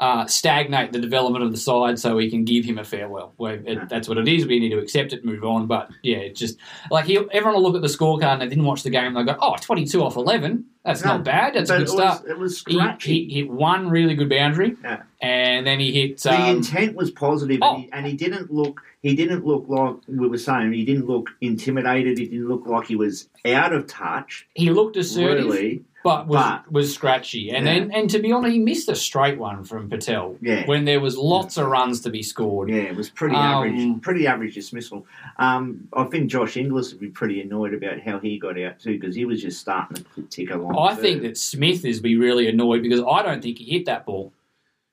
uh, 0.00 0.26
stagnate 0.26 0.92
the 0.92 0.98
development 0.98 1.44
of 1.44 1.52
the 1.52 1.56
side 1.56 1.98
so 1.98 2.16
we 2.16 2.28
can 2.28 2.44
give 2.44 2.64
him 2.64 2.78
a 2.78 2.84
farewell. 2.84 3.32
Well, 3.38 3.58
it, 3.64 3.88
That's 3.88 4.08
what 4.08 4.18
it 4.18 4.26
is. 4.26 4.44
We 4.46 4.58
need 4.58 4.70
to 4.70 4.78
accept 4.78 5.12
it, 5.12 5.24
move 5.24 5.44
on. 5.44 5.66
But 5.68 5.88
yeah, 6.02 6.16
it's 6.18 6.40
just 6.40 6.58
like 6.90 7.04
he'll, 7.04 7.28
everyone 7.32 7.54
will 7.54 7.62
look 7.62 7.76
at 7.76 7.82
the 7.82 7.88
scorecard 7.96 8.32
and 8.34 8.42
they 8.42 8.48
didn't 8.48 8.64
watch 8.64 8.82
the 8.82 8.90
game. 8.90 9.14
They'll 9.14 9.24
go, 9.24 9.36
oh, 9.40 9.54
22 9.60 10.02
off 10.02 10.16
11. 10.16 10.64
That's 10.84 11.02
No, 11.04 11.12
not 11.14 11.24
bad. 11.24 11.54
That's 11.54 11.70
a 11.70 11.78
good 11.78 11.88
start. 11.88 12.24
It 12.28 12.36
was 12.38 12.62
He, 12.66 12.74
scratchy. 12.74 13.24
he 13.28 13.34
hit 13.42 13.50
one 13.50 13.88
really 13.88 14.14
good 14.14 14.28
boundary, 14.28 14.76
Yeah. 14.82 15.02
and 15.22 15.66
then 15.66 15.78
he 15.80 15.92
hit. 15.92 16.20
the 16.20 16.34
Um, 16.34 16.56
intent 16.56 16.94
was 16.96 17.10
positive, 17.10 17.60
oh. 17.62 17.74
and, 17.76 17.82
he, 17.84 17.92
and 17.92 18.06
he 18.06 18.12
didn't 18.14 18.52
look. 18.52 18.82
He 19.02 19.14
didn't 19.14 19.46
look 19.46 19.64
like 19.68 19.96
we 20.08 20.28
were 20.28 20.36
saying. 20.38 20.72
He 20.72 20.84
didn't 20.84 21.06
look 21.06 21.30
intimidated. 21.40 22.18
He 22.18 22.26
didn't 22.26 22.48
look 22.48 22.66
like 22.66 22.86
he 22.86 22.96
was 22.96 23.28
out 23.46 23.72
of 23.72 23.86
touch. 23.86 24.46
he 24.54 24.70
looked 24.70 24.96
assertive, 24.96 25.44
Really, 25.46 25.82
but 26.04 26.28
was 26.28 26.36
but- 26.44 26.70
was 26.70 26.94
scratchy. 26.94 27.50
And 27.50 27.66
Yeah. 27.66 27.74
then, 27.80 27.90
and 27.92 28.10
to 28.10 28.18
be 28.20 28.30
honest, 28.30 28.52
he 28.52 28.58
missed 28.60 28.88
a 28.88 28.94
straight 28.94 29.38
one 29.38 29.64
from 29.64 29.88
Patel 29.88 30.36
Yeah. 30.40 30.64
when 30.66 30.84
there 30.84 31.00
was 31.00 31.16
lots 31.16 31.56
of 31.56 31.66
runs 31.66 32.00
to 32.02 32.10
be 32.10 32.22
scored. 32.22 32.68
yeah, 32.68 32.82
it 32.82 32.94
was 32.96 33.10
pretty 33.10 33.34
Um, 33.34 33.42
average. 33.42 34.02
Pretty 34.02 34.26
average 34.28 34.54
dismissal. 34.54 35.06
Um, 35.38 35.88
I 35.94 36.04
think 36.04 36.30
Josh 36.30 36.56
Inglis 36.56 36.92
would 36.92 37.00
be 37.00 37.08
pretty 37.08 37.40
annoyed 37.40 37.74
about 37.74 37.98
how 38.00 38.18
he 38.20 38.38
got 38.38 38.60
out 38.60 38.78
too, 38.78 38.92
because 39.00 39.16
he 39.16 39.24
was 39.24 39.42
just 39.42 39.58
starting 39.60 40.04
to 40.14 40.22
tick 40.30 40.50
along. 40.52 40.76
I 40.78 40.94
too. 40.94 41.00
think 41.02 41.22
that 41.22 41.36
Smith 41.38 41.84
is 41.84 42.00
be 42.00 42.16
really 42.16 42.46
annoyed 42.48 42.82
because 42.82 43.00
I 43.00 43.22
don't 43.22 43.42
think 43.42 43.58
he 43.58 43.64
hit 43.64 43.86
that 43.86 44.06
ball. 44.06 44.32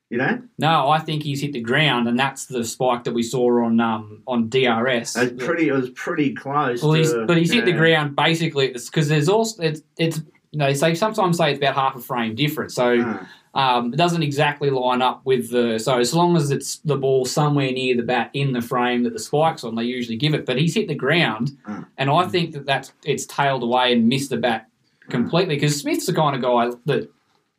you 0.10 0.18
know 0.18 0.42
No, 0.60 0.90
I 0.90 1.00
think 1.00 1.24
he's 1.24 1.40
hit 1.40 1.54
the 1.54 1.62
ground, 1.62 2.06
and 2.10 2.20
that's 2.20 2.46
the 2.46 2.66
spike 2.66 3.06
that 3.06 3.14
we 3.14 3.24
saw 3.24 3.64
on 3.66 3.80
um, 3.80 4.24
on 4.28 4.50
DRS. 4.50 5.16
it 5.16 5.36
was 5.36 5.46
pretty. 5.46 5.68
It 5.70 5.74
was 5.74 5.90
pretty 5.92 6.34
close. 6.34 6.84
Well, 6.84 6.94
he's, 6.94 7.14
but 7.14 7.38
he's 7.38 7.52
hit 7.54 7.64
the 7.64 7.72
ground 7.72 8.16
basically 8.16 8.68
because 8.74 9.08
there's 9.08 9.30
also 9.30 9.64
it's 9.64 9.82
it's 9.98 10.22
you 10.52 10.60
know, 10.60 10.66
they 10.68 10.74
say 10.74 10.94
sometimes 10.96 11.38
say 11.38 11.52
it's 11.52 11.58
about 11.60 11.76
half 11.76 11.96
a 11.96 12.00
frame 12.00 12.36
different, 12.36 12.72
so 12.72 13.00
Uh, 13.02 13.26
um, 13.54 13.94
it 13.94 13.98
doesn't 13.98 14.24
exactly 14.24 14.70
line 14.70 15.02
up 15.02 15.26
with 15.26 15.50
the. 15.52 15.78
So 15.78 15.98
as 16.00 16.14
long 16.14 16.38
as 16.38 16.52
it's 16.52 16.78
the 16.80 16.96
ball 16.96 17.26
somewhere 17.26 17.72
near 17.72 17.96
the 17.98 18.04
bat 18.04 18.30
in 18.34 18.54
the 18.54 18.62
frame 18.62 19.04
that 19.04 19.12
the 19.14 19.20
spikes 19.20 19.64
on, 19.66 19.76
they 19.76 19.84
usually 19.84 20.16
give 20.16 20.34
it. 20.34 20.46
But 20.46 20.58
he's 20.58 20.74
hit 20.76 20.88
the 20.88 20.96
ground, 20.96 21.52
Mm. 21.68 21.86
and 21.98 22.10
I 22.10 22.28
think 22.28 22.54
that 22.54 22.66
that's 22.66 22.94
it's 23.04 23.26
tailed 23.26 23.64
away 23.64 23.92
and 23.94 24.08
missed 24.08 24.30
the 24.30 24.38
bat 24.38 24.70
completely 25.10 25.56
because 25.56 25.78
Smith's 25.80 26.06
the 26.06 26.14
kind 26.14 26.34
of 26.36 26.42
guy 26.42 26.70
that 26.86 27.10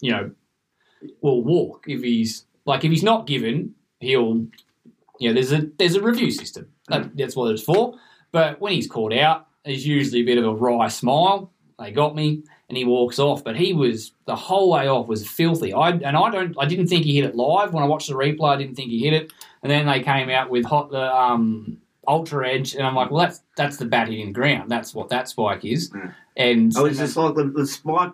you 0.01 0.13
know 0.13 0.31
will 1.21 1.43
walk 1.43 1.85
if 1.89 2.03
he's 2.03 2.47
like 2.65 2.85
if 2.85 2.91
he's 2.91 3.03
not 3.03 3.27
given, 3.27 3.75
he'll 4.01 4.47
you 5.19 5.29
know 5.29 5.35
there's 5.35 5.53
a 5.53 5.69
there's 5.79 5.95
a 5.95 6.01
review 6.03 6.31
system. 6.31 6.69
That, 6.89 7.17
that's 7.17 7.37
what 7.37 7.51
it's 7.53 7.63
for. 7.63 7.95
But 8.33 8.61
when 8.61 8.73
he's 8.73 8.87
caught 8.87 9.13
out, 9.13 9.47
there's 9.65 9.87
usually 9.87 10.23
a 10.23 10.25
bit 10.25 10.39
of 10.39 10.45
a 10.47 10.55
wry 10.55 10.89
smile. 10.89 11.53
They 11.79 11.91
got 11.93 12.15
me, 12.17 12.45
and 12.73 12.79
he 12.79 12.87
walks 12.87 13.19
off. 13.19 13.45
But 13.45 13.55
he 13.55 13.75
was 13.75 14.12
the 14.25 14.35
whole 14.35 14.71
way 14.71 14.88
off 14.88 15.07
was 15.07 15.29
filthy. 15.29 15.75
I 15.75 15.91
and 15.91 16.17
I 16.17 16.31
don't 16.31 16.57
I 16.59 16.64
didn't 16.64 16.87
think 16.87 17.05
he 17.05 17.17
hit 17.17 17.26
it 17.26 17.37
live 17.37 17.75
when 17.75 17.83
I 17.83 17.87
watched 17.87 18.09
the 18.09 18.14
replay. 18.14 18.55
I 18.55 18.57
didn't 18.57 18.76
think 18.76 18.88
he 18.88 19.00
hit 19.05 19.12
it, 19.12 19.31
and 19.62 19.71
then 19.71 19.85
they 19.87 20.00
came 20.02 20.31
out 20.31 20.49
with 20.49 20.64
hot 20.64 20.91
the 20.91 21.14
um 21.14 21.76
ultra 22.09 22.49
edge, 22.49 22.75
and 22.75 22.87
I'm 22.87 22.95
like, 22.95 23.11
well 23.11 23.21
that's 23.26 23.43
that's 23.59 23.76
the 23.76 23.85
bat 23.85 24.09
hitting 24.09 24.29
the 24.29 24.33
ground. 24.33 24.71
That's 24.71 24.95
what 24.95 25.11
that 25.11 25.29
spike 25.29 25.67
is. 25.67 25.93
Yeah. 25.95 26.12
And 26.38 26.73
Oh, 26.79 26.87
it's 26.87 26.97
just 26.99 27.14
like 27.19 27.35
the, 27.35 27.45
the 27.45 27.67
spike 27.67 28.12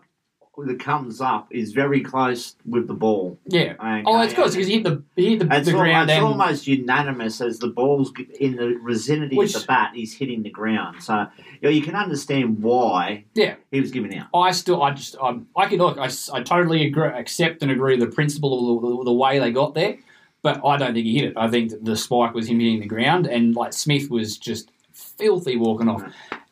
that 0.67 0.81
comes 0.81 1.21
up 1.21 1.47
is 1.51 1.73
very 1.73 2.01
close 2.01 2.57
with 2.67 2.87
the 2.89 2.95
ball. 2.95 3.39
yeah. 3.47 3.75
Okay, 3.81 4.03
Oh, 4.07 4.21
it's 4.23 4.35
good 4.35 4.51
because 4.51 4.67
he 4.67 4.75
hit 4.75 4.85
the 4.85 5.03
he 5.17 5.31
hit 5.37 5.39
the, 5.49 5.57
It's, 5.57 5.67
the 5.67 5.73
al- 5.75 5.79
ground 5.79 6.11
it's 6.11 6.21
almost 6.21 6.67
unanimous 6.67 7.41
as 7.41 7.59
the 7.59 7.69
ball's 7.69 8.13
in 8.41 8.57
the 8.57 8.79
vicinity 8.85 9.37
Which- 9.37 9.55
of 9.55 9.63
the 9.63 9.67
bat, 9.67 9.93
he's 9.95 10.15
hitting 10.17 10.43
the 10.43 10.51
ground. 10.51 11.03
So 11.03 11.27
you, 11.39 11.59
know, 11.63 11.69
you 11.71 11.83
can 11.83 11.95
understand 11.95 12.63
why 12.63 13.25
yeah. 13.35 13.55
he 13.71 13.81
was 13.81 13.91
given 13.91 14.13
out. 14.15 14.27
I 14.35 14.51
still, 14.53 14.83
I 14.83 14.93
just, 14.93 15.17
um, 15.21 15.47
I 15.57 15.67
can 15.67 15.79
look. 15.79 15.99
I, 15.99 16.11
I 16.33 16.43
totally 16.43 16.87
agree, 16.87 17.09
accept 17.09 17.63
and 17.63 17.71
agree 17.71 17.97
the 17.97 18.07
principle 18.09 18.77
of 18.77 18.83
the, 18.99 19.05
the 19.05 19.13
way 19.13 19.39
they 19.39 19.51
got 19.53 19.75
there, 19.75 19.97
but 20.43 20.61
I 20.65 20.77
don't 20.77 20.95
think 20.95 21.07
he 21.07 21.15
hit 21.19 21.25
it. 21.31 21.37
I 21.37 21.49
think 21.49 21.71
that 21.71 21.85
the 21.85 21.97
spike 21.97 22.35
was 22.35 22.49
him 22.49 22.61
hitting 22.61 22.81
the 22.81 22.87
ground, 22.87 23.27
and 23.27 23.55
like 23.55 23.73
Smith 23.73 24.11
was 24.11 24.37
just 24.39 24.71
filthy 24.93 25.57
walking 25.57 25.89
off. 25.89 26.03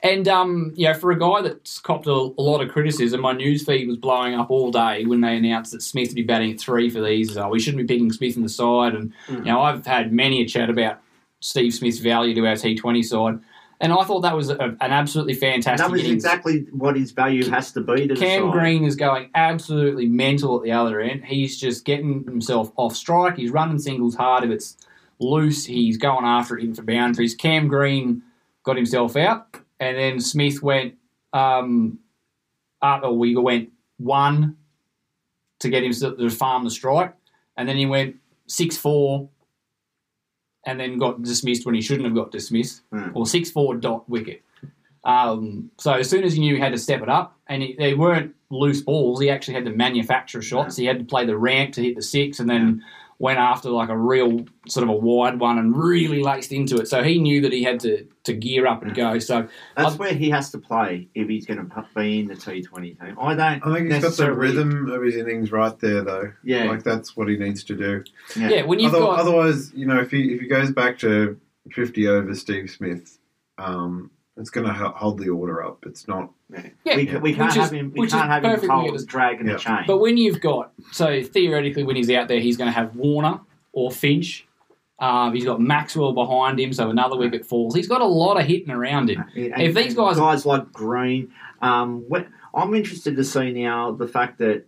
And 0.08 0.28
um, 0.28 0.72
yeah, 0.76 0.92
for 0.92 1.10
a 1.10 1.18
guy 1.18 1.42
that's 1.42 1.78
copped 1.80 2.06
a, 2.06 2.10
a 2.10 2.42
lot 2.42 2.60
of 2.60 2.68
criticism, 2.70 3.20
my 3.22 3.32
news 3.32 3.64
feed 3.64 3.88
was 3.88 3.96
blowing 3.96 4.34
up 4.34 4.50
all 4.50 4.70
day 4.70 5.04
when 5.04 5.20
they 5.20 5.36
announced 5.36 5.72
that 5.72 5.82
Smith 5.82 6.08
would 6.10 6.14
be 6.16 6.22
batting 6.22 6.52
at 6.52 6.60
three 6.60 6.88
for 6.90 7.00
these. 7.00 7.36
Uh, 7.36 7.48
we 7.50 7.58
shouldn't 7.60 7.86
be 7.86 7.94
picking 7.94 8.12
Smith 8.12 8.36
in 8.36 8.42
the 8.42 8.48
side, 8.48 8.94
and 8.94 9.12
Mm. 9.28 9.38
you 9.38 9.44
know 9.52 9.60
I've 9.62 9.84
had 9.86 10.12
many 10.12 10.42
a 10.42 10.46
chat 10.46 10.70
about 10.70 10.98
Steve 11.40 11.75
Smith's 11.75 11.98
value 11.98 12.34
to 12.34 12.46
our 12.46 12.54
T20 12.54 13.02
side, 13.04 13.38
and 13.80 13.92
I 13.92 14.04
thought 14.04 14.20
that 14.20 14.36
was 14.36 14.48
a, 14.50 14.56
an 14.80 14.92
absolutely 14.92 15.32
And 15.34 15.40
fantastic. 15.40 15.78
that 15.86 15.90
was 15.92 16.00
innings. 16.02 16.14
exactly 16.25 16.66
what 16.72 16.96
his 16.96 17.10
value 17.12 17.48
has 17.50 17.72
to 17.72 17.80
be 17.80 18.06
to 18.08 18.14
Cam. 18.16 18.50
Green 18.50 18.84
is 18.84 18.96
going 18.96 19.30
absolutely 19.34 20.06
mental 20.06 20.56
at 20.56 20.62
the 20.62 20.72
other 20.72 21.00
end. 21.00 21.25
He's 21.25 21.58
just 21.60 21.84
getting 21.84 22.25
himself 22.25 22.70
off 22.76 22.94
strike. 22.96 23.36
He's 23.36 23.50
running 23.50 23.78
singles 23.78 24.14
hard. 24.14 24.44
If 24.44 24.50
it's 24.50 24.76
loose, 25.18 25.64
he's 25.64 25.96
going 25.98 26.25
after 26.25 26.56
it 26.58 26.64
in 26.64 26.75
for 26.75 26.82
boundaries. 26.82 27.34
Cam 27.34 27.68
Green 27.68 28.22
got 28.64 28.76
himself 28.76 29.14
out, 29.16 29.46
and 29.80 29.97
then 29.97 30.21
Smith 30.21 30.62
went 30.62 30.95
um, 31.33 31.99
up, 32.83 33.02
or 33.04 33.12
we 33.16 33.35
went 33.37 33.71
one 33.99 34.56
to 35.61 35.68
get 35.68 35.83
him 35.85 35.92
to 35.92 36.30
farm 36.30 36.64
the 36.64 36.71
strike, 36.71 37.14
and 37.56 37.68
then 37.68 37.76
he 37.76 37.87
went 37.87 38.16
six 38.47 38.76
four, 38.76 39.28
and 40.66 40.78
then 40.80 40.99
got 40.99 41.23
dismissed 41.23 41.64
when 41.66 41.75
he 41.75 41.80
shouldn't 41.80 42.04
have 42.06 42.14
got 42.14 42.30
dismissed, 42.30 42.83
Hmm. 42.92 43.11
or 43.14 43.26
six 43.26 43.50
four 43.50 43.76
dot 43.76 44.09
wicket. 44.09 44.42
Um, 45.04 45.71
so 45.78 45.92
as 45.92 46.11
soon 46.11 46.25
as 46.25 46.33
he 46.33 46.40
knew 46.40 46.54
he 46.56 46.61
had 46.61 46.73
to 46.73 46.78
step 46.78 47.00
it 47.00 47.09
up, 47.09 47.37
and 47.47 47.62
he, 47.62 47.76
they 47.78 47.95
weren't 47.95 48.35
loose 48.50 48.80
balls, 48.80 49.21
he 49.21 49.30
actually 49.30 49.54
had 49.54 49.64
to 49.64 49.71
manufacture 49.71 50.42
shots. 50.42 50.76
He 50.76 50.85
had 50.85 50.99
to 50.99 51.04
play 51.04 51.25
the 51.25 51.37
ramp 51.38 51.75
to 51.75 51.83
hit 51.83 51.95
the 51.97 52.02
six, 52.02 52.40
and 52.40 52.50
then 52.50 52.83
went 53.18 53.38
after 53.38 53.70
like 53.70 53.88
a 53.88 53.96
real 53.96 54.44
sort 54.68 54.85
of 54.85 54.90
a 54.90 54.92
wide 54.96 55.38
one 55.40 55.58
and 55.58 55.75
really 55.75 56.23
laced 56.23 56.52
into 56.52 56.76
it. 56.76 56.87
So 56.87 57.02
he 57.02 57.18
knew 57.18 57.40
that 57.40 57.52
he 57.52 57.62
had 57.62 57.80
to, 57.80 58.06
to 58.25 58.35
gear 58.35 58.66
up 58.66 58.82
and 58.82 58.94
go. 58.94 59.18
So 59.18 59.49
That's 59.76 59.92
I've- 59.92 59.99
where 59.99 60.12
he 60.12 60.28
has 60.30 60.50
to 60.50 60.58
play 60.58 61.08
if 61.14 61.28
he's 61.28 61.46
going 61.46 61.58
to 61.58 61.85
be 61.94 62.20
in 62.20 62.26
the 62.28 62.35
T20 62.35 63.00
team. 63.00 63.16
I 63.20 63.35
don't. 63.35 63.66
I 63.66 63.75
think 63.75 63.90
he's 63.92 64.02
got 64.02 64.12
the 64.16 64.32
rhythm 64.35 64.90
of 64.90 65.02
his 65.02 65.16
innings 65.16 65.50
right 65.50 65.78
there, 65.80 66.02
though. 66.02 66.32
Yeah. 66.44 66.64
Like 66.64 66.82
that's 66.82 67.16
what 67.16 67.28
he 67.28 67.37
needs 67.37 67.64
to 67.64 67.75
do. 67.75 68.04
yeah, 68.37 68.62
when 68.64 68.80
you've 68.80 68.94
Other- 68.94 69.04
got 69.04 69.20
Otherwise, 69.20 69.73
you 69.75 69.87
know, 69.87 69.99
if 70.00 70.11
he 70.11 70.35
if 70.35 70.40
he 70.42 70.46
goes 70.46 70.70
back 70.70 70.99
to 70.99 71.38
fifty 71.70 72.06
over 72.08 72.35
Steve 72.35 72.70
Smith, 72.70 73.18
um, 73.58 74.11
it's 74.36 74.50
going 74.50 74.66
to 74.66 74.72
hold 74.72 75.18
the 75.18 75.30
order 75.30 75.64
up. 75.64 75.84
It's 75.86 76.06
not. 76.06 76.30
yeah, 76.50 76.96
we, 76.96 77.04
we 77.16 77.34
can't 77.34 77.48
which 77.48 77.54
have 77.54 77.64
is- 77.66 77.70
him. 77.72 77.92
We 77.92 78.00
which 78.00 78.08
is 78.08 78.14
can't 78.14 78.28
have 78.30 78.44
him 78.44 78.50
perfectly 78.50 78.68
hold 78.74 78.86
understood. 78.88 79.08
dragging 79.08 79.46
Yeah. 79.46 79.52
the 79.54 79.58
chain. 79.58 79.84
But 79.86 79.98
when 79.98 80.16
you've 80.16 80.40
got 80.40 80.72
so 80.92 81.22
theoretically 81.22 81.84
when 81.84 81.96
he's 81.96 82.10
out 82.10 82.28
there, 82.28 82.40
he's 82.40 82.56
going 82.56 82.68
to 82.68 82.72
have 82.72 82.94
Warner 82.96 83.40
or 83.72 83.90
Finch 83.90 84.46
Um, 84.98 85.34
he's 85.34 85.44
got 85.44 85.60
Maxwell 85.60 86.12
behind 86.14 86.58
him, 86.58 86.72
so 86.72 86.88
another 86.88 87.16
wicket 87.18 87.44
falls. 87.44 87.74
He's 87.74 87.88
got 87.88 88.00
a 88.00 88.06
lot 88.06 88.40
of 88.40 88.46
hitting 88.46 88.70
around 88.70 89.10
him. 89.10 89.24
And- 89.34 89.60
If 89.62 89.74
these 89.74 89.94
guys- 89.94 90.16
guys 90.16 90.46
like 90.46 90.72
Green, 90.72 91.30
um, 91.60 92.04
what, 92.08 92.26
I'm 92.54 92.74
interested 92.74 93.16
to 93.16 93.24
see 93.24 93.52
now 93.52 93.90
the 93.92 94.08
fact 94.08 94.38
that 94.38 94.64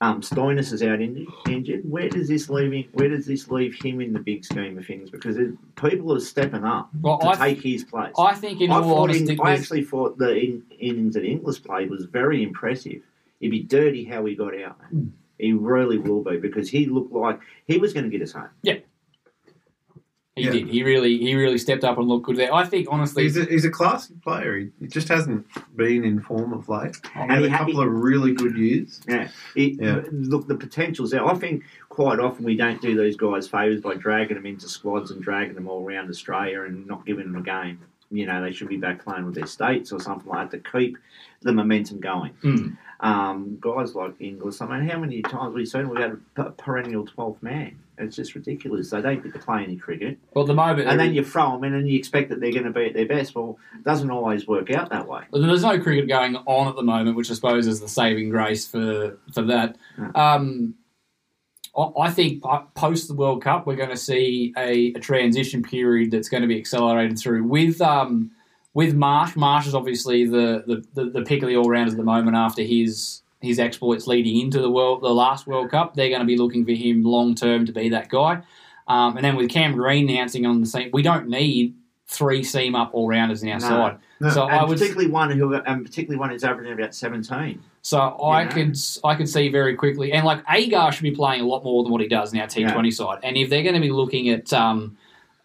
um, 0.00 0.20
Stoinis 0.20 0.72
is 0.72 0.82
out 0.82 1.00
injured, 1.00 1.26
injured. 1.48 1.82
Where 1.88 2.08
does 2.08 2.28
this 2.28 2.48
leave 2.48 2.72
him, 2.72 2.84
Where 2.92 3.08
does 3.08 3.26
this 3.26 3.48
leave 3.48 3.74
him 3.74 4.00
in 4.00 4.12
the 4.12 4.20
big 4.20 4.44
scheme 4.44 4.78
of 4.78 4.86
things? 4.86 5.10
Because 5.10 5.36
it, 5.36 5.50
people 5.74 6.12
are 6.14 6.20
stepping 6.20 6.64
up 6.64 6.88
Well, 7.00 7.18
to 7.18 7.28
I, 7.28 7.54
take 7.54 7.62
his 7.62 7.84
place. 7.84 8.14
I 8.18 8.34
think, 8.34 8.60
in 8.60 8.70
I, 8.70 8.76
all 8.76 9.02
honesty, 9.02 9.38
I 9.42 9.52
actually 9.52 9.82
thought 9.82 10.16
the 10.18 10.36
in, 10.36 10.62
innings 10.78 11.14
that 11.14 11.24
Inglis 11.24 11.58
played 11.58 11.90
was 11.90 12.04
very 12.04 12.42
impressive. 12.42 13.02
It'd 13.40 13.50
be 13.50 13.62
dirty 13.62 14.04
how 14.04 14.24
he 14.24 14.34
got 14.34 14.58
out. 14.60 14.80
Man. 14.92 15.12
He 15.38 15.52
really 15.52 15.98
will 15.98 16.22
be 16.22 16.36
because 16.36 16.68
he 16.68 16.86
looked 16.86 17.12
like 17.12 17.40
he 17.66 17.78
was 17.78 17.92
going 17.92 18.04
to 18.04 18.10
get 18.10 18.22
us 18.22 18.32
home. 18.32 18.48
He 20.38 20.44
Yeah. 20.46 20.52
did. 20.52 20.68
He 20.68 20.82
really, 20.82 21.18
he 21.18 21.34
really 21.34 21.58
stepped 21.58 21.84
up 21.84 21.98
and 21.98 22.08
looked 22.08 22.26
good 22.26 22.36
there. 22.36 22.52
I 22.54 22.64
think, 22.64 22.88
honestly, 22.90 23.24
He's 23.24 23.36
a, 23.36 23.44
he's 23.44 23.64
a 23.64 23.70
classy 23.70 24.14
player. 24.22 24.56
He, 24.58 24.68
he 24.80 24.86
just 24.86 25.08
hasn't 25.08 25.46
been 25.76 26.04
in 26.04 26.20
form 26.20 26.52
of 26.52 26.68
late. 26.68 26.96
And 27.14 27.30
had 27.30 27.40
he 27.40 27.46
a 27.46 27.50
couple 27.50 27.80
of 27.80 27.88
really 27.90 28.32
good 28.32 28.56
years. 28.56 29.00
Yeah, 29.08 29.28
it, 29.54 29.80
Yeah. 29.80 30.02
look, 30.10 30.46
the 30.48 30.54
potential's 30.56 31.10
there. 31.10 31.26
I 31.26 31.34
think 31.34 31.64
quite 31.88 32.18
often 32.20 32.44
we 32.44 32.56
don't 32.56 32.80
do 32.80 32.96
these 32.96 33.16
guys 33.16 33.46
favours 33.48 33.80
by 33.80 33.94
dragging 33.94 34.36
them 34.36 34.46
into 34.46 34.68
squads 34.68 35.10
and 35.10 35.22
dragging 35.22 35.54
them 35.54 35.68
all 35.68 35.84
around 35.84 36.08
Australia 36.08 36.62
and 36.62 36.86
not 36.86 37.04
giving 37.04 37.24
them 37.32 37.36
a 37.36 37.42
game. 37.44 37.80
You 38.10 38.24
know, 38.24 38.40
they 38.42 38.52
should 38.52 38.68
be 38.68 38.78
back 38.78 39.04
playing 39.04 39.26
with 39.26 39.34
their 39.34 39.46
states 39.46 39.92
or 39.92 40.00
something 40.00 40.28
like 40.30 40.50
that 40.50 40.62
to 40.64 40.70
keep 40.78 40.96
the 41.42 41.52
momentum 41.52 42.00
going. 42.00 42.32
Mm. 42.42 42.76
Um, 43.00 43.58
guys 43.60 43.94
like 43.94 44.14
Inglis, 44.18 44.60
I 44.62 44.66
mean, 44.66 44.88
how 44.88 44.98
many 44.98 45.20
times 45.22 45.54
we've 45.54 45.68
seen 45.68 45.88
we've 45.88 46.00
had 46.00 46.18
a 46.36 46.50
perennial 46.50 47.06
12th 47.06 47.42
man? 47.42 47.78
It's 48.00 48.16
just 48.16 48.34
ridiculous. 48.34 48.90
They 48.90 49.00
don't 49.02 49.22
get 49.22 49.32
to 49.32 49.38
play 49.38 49.62
any 49.64 49.76
cricket. 49.76 50.18
well, 50.34 50.44
at 50.44 50.48
the 50.48 50.54
moment, 50.54 50.88
And 50.88 50.98
then 50.98 51.14
you 51.14 51.24
throw 51.24 51.52
them 51.52 51.64
in 51.64 51.74
and 51.74 51.88
you 51.88 51.98
expect 51.98 52.30
that 52.30 52.40
they're 52.40 52.52
going 52.52 52.64
to 52.64 52.70
be 52.72 52.86
at 52.86 52.94
their 52.94 53.06
best. 53.06 53.34
Well, 53.34 53.58
it 53.76 53.84
doesn't 53.84 54.10
always 54.10 54.46
work 54.46 54.70
out 54.70 54.90
that 54.90 55.06
way. 55.08 55.22
There's 55.32 55.62
no 55.62 55.78
cricket 55.80 56.08
going 56.08 56.36
on 56.36 56.68
at 56.68 56.76
the 56.76 56.82
moment, 56.82 57.16
which 57.16 57.30
I 57.30 57.34
suppose 57.34 57.66
is 57.66 57.80
the 57.80 57.88
saving 57.88 58.30
grace 58.30 58.66
for 58.66 59.18
for 59.34 59.42
that. 59.42 59.76
Um, 60.14 60.74
I- 61.76 61.92
I 62.02 62.10
think 62.10 62.42
post 62.74 63.08
the 63.08 63.14
World 63.14 63.42
Cup, 63.42 63.66
we're 63.66 63.76
going 63.76 63.90
to 63.90 63.96
see 63.96 64.52
a, 64.56 64.92
a 64.94 65.00
transition 65.00 65.62
period 65.62 66.10
that's 66.10 66.28
going 66.28 66.42
to 66.42 66.48
be 66.48 66.58
accelerated 66.58 67.18
through 67.18 67.44
with 67.44 67.80
um, 67.80 68.30
with 68.74 68.94
Marsh. 68.94 69.34
Marsh 69.36 69.66
is 69.66 69.74
obviously 69.74 70.24
the, 70.26 70.62
the, 70.66 70.84
the, 71.04 71.10
the 71.10 71.22
pick 71.22 71.42
of 71.42 71.48
the 71.48 71.56
all 71.56 71.68
rounders 71.68 71.94
at 71.94 71.98
the 71.98 72.04
moment 72.04 72.36
after 72.36 72.62
his 72.62 73.22
his 73.40 73.58
exploits 73.58 74.06
leading 74.06 74.38
into 74.40 74.60
the 74.60 74.70
world 74.70 75.02
the 75.02 75.08
last 75.08 75.46
World 75.46 75.70
Cup. 75.70 75.94
They're 75.94 76.08
going 76.08 76.20
to 76.20 76.26
be 76.26 76.36
looking 76.36 76.64
for 76.64 76.72
him 76.72 77.02
long 77.04 77.34
term 77.34 77.66
to 77.66 77.72
be 77.72 77.88
that 77.90 78.08
guy. 78.08 78.42
Um, 78.86 79.16
and 79.16 79.24
then 79.24 79.36
with 79.36 79.50
Cam 79.50 79.74
Green 79.74 80.08
announcing 80.08 80.46
on 80.46 80.60
the 80.60 80.66
scene, 80.66 80.90
we 80.92 81.02
don't 81.02 81.28
need 81.28 81.74
three 82.06 82.42
seam 82.42 82.74
up 82.74 82.90
all 82.94 83.06
rounders 83.06 83.42
in 83.42 83.50
our 83.50 83.60
No. 83.60 83.68
side. 83.68 83.98
No. 84.20 84.30
So 84.30 84.44
and 84.44 84.52
I 84.52 84.64
would 84.64 84.78
particularly 84.78 85.10
one 85.10 85.30
who, 85.30 85.54
and 85.54 85.84
particularly 85.84 86.18
one 86.18 86.30
who's 86.30 86.42
averaging 86.42 86.72
about 86.72 86.94
17. 86.94 87.60
So 87.82 87.98
I 88.00 88.44
know? 88.44 88.50
could 88.50 88.76
I 89.04 89.14
could 89.14 89.28
see 89.28 89.48
very 89.50 89.76
quickly, 89.76 90.12
and 90.12 90.24
like 90.26 90.42
Agar 90.50 90.90
should 90.92 91.02
be 91.04 91.12
playing 91.12 91.42
a 91.42 91.46
lot 91.46 91.62
more 91.64 91.82
than 91.84 91.92
what 91.92 92.00
he 92.00 92.08
does 92.08 92.32
in 92.32 92.40
our 92.40 92.46
T 92.46 92.64
Twenty 92.64 92.90
side. 92.90 93.18
And 93.22 93.36
if 93.36 93.48
they're 93.50 93.62
going 93.62 93.76
to 93.76 93.80
be 93.80 93.90
looking 93.92 94.28
at 94.30 94.52
um, 94.52 94.96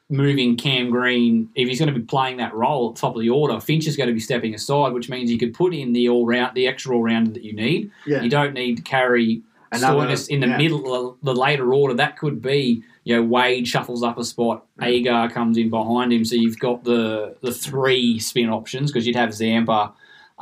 moving 0.09 0.57
Cam 0.57 0.89
Green, 0.89 1.49
if 1.55 1.67
he's 1.67 1.79
going 1.79 1.93
to 1.93 1.99
be 1.99 2.05
playing 2.05 2.37
that 2.37 2.53
role 2.53 2.89
at 2.89 2.95
the 2.95 3.01
top 3.01 3.15
of 3.15 3.21
the 3.21 3.29
order, 3.29 3.59
Finch 3.59 3.87
is 3.87 3.97
going 3.97 4.07
to 4.07 4.13
be 4.13 4.19
stepping 4.19 4.53
aside, 4.53 4.93
which 4.93 5.09
means 5.09 5.31
you 5.31 5.37
could 5.37 5.53
put 5.53 5.73
in 5.73 5.93
the 5.93 6.09
all 6.09 6.25
round 6.25 6.55
the 6.55 6.67
extra 6.67 6.95
all 6.95 7.03
rounder 7.03 7.31
that 7.31 7.43
you 7.43 7.53
need. 7.53 7.89
Yeah. 8.05 8.21
You 8.21 8.29
don't 8.29 8.53
need 8.53 8.77
to 8.77 8.83
carry 8.83 9.41
Stoinis 9.73 10.29
in 10.29 10.41
the 10.41 10.47
yeah. 10.47 10.57
middle, 10.57 11.17
the 11.23 11.33
later 11.33 11.73
order. 11.73 11.93
That 11.93 12.17
could 12.17 12.41
be 12.41 12.83
you 13.03 13.15
know 13.15 13.23
Wade 13.23 13.67
shuffles 13.67 14.03
up 14.03 14.17
a 14.17 14.23
spot, 14.23 14.65
Agar 14.81 15.29
comes 15.29 15.57
in 15.57 15.69
behind 15.69 16.13
him, 16.13 16.23
so 16.25 16.35
you've 16.35 16.59
got 16.59 16.83
the 16.83 17.35
the 17.41 17.51
three 17.51 18.19
spin 18.19 18.49
options 18.49 18.91
because 18.91 19.05
you'd 19.07 19.15
have 19.15 19.33
Zampa. 19.33 19.93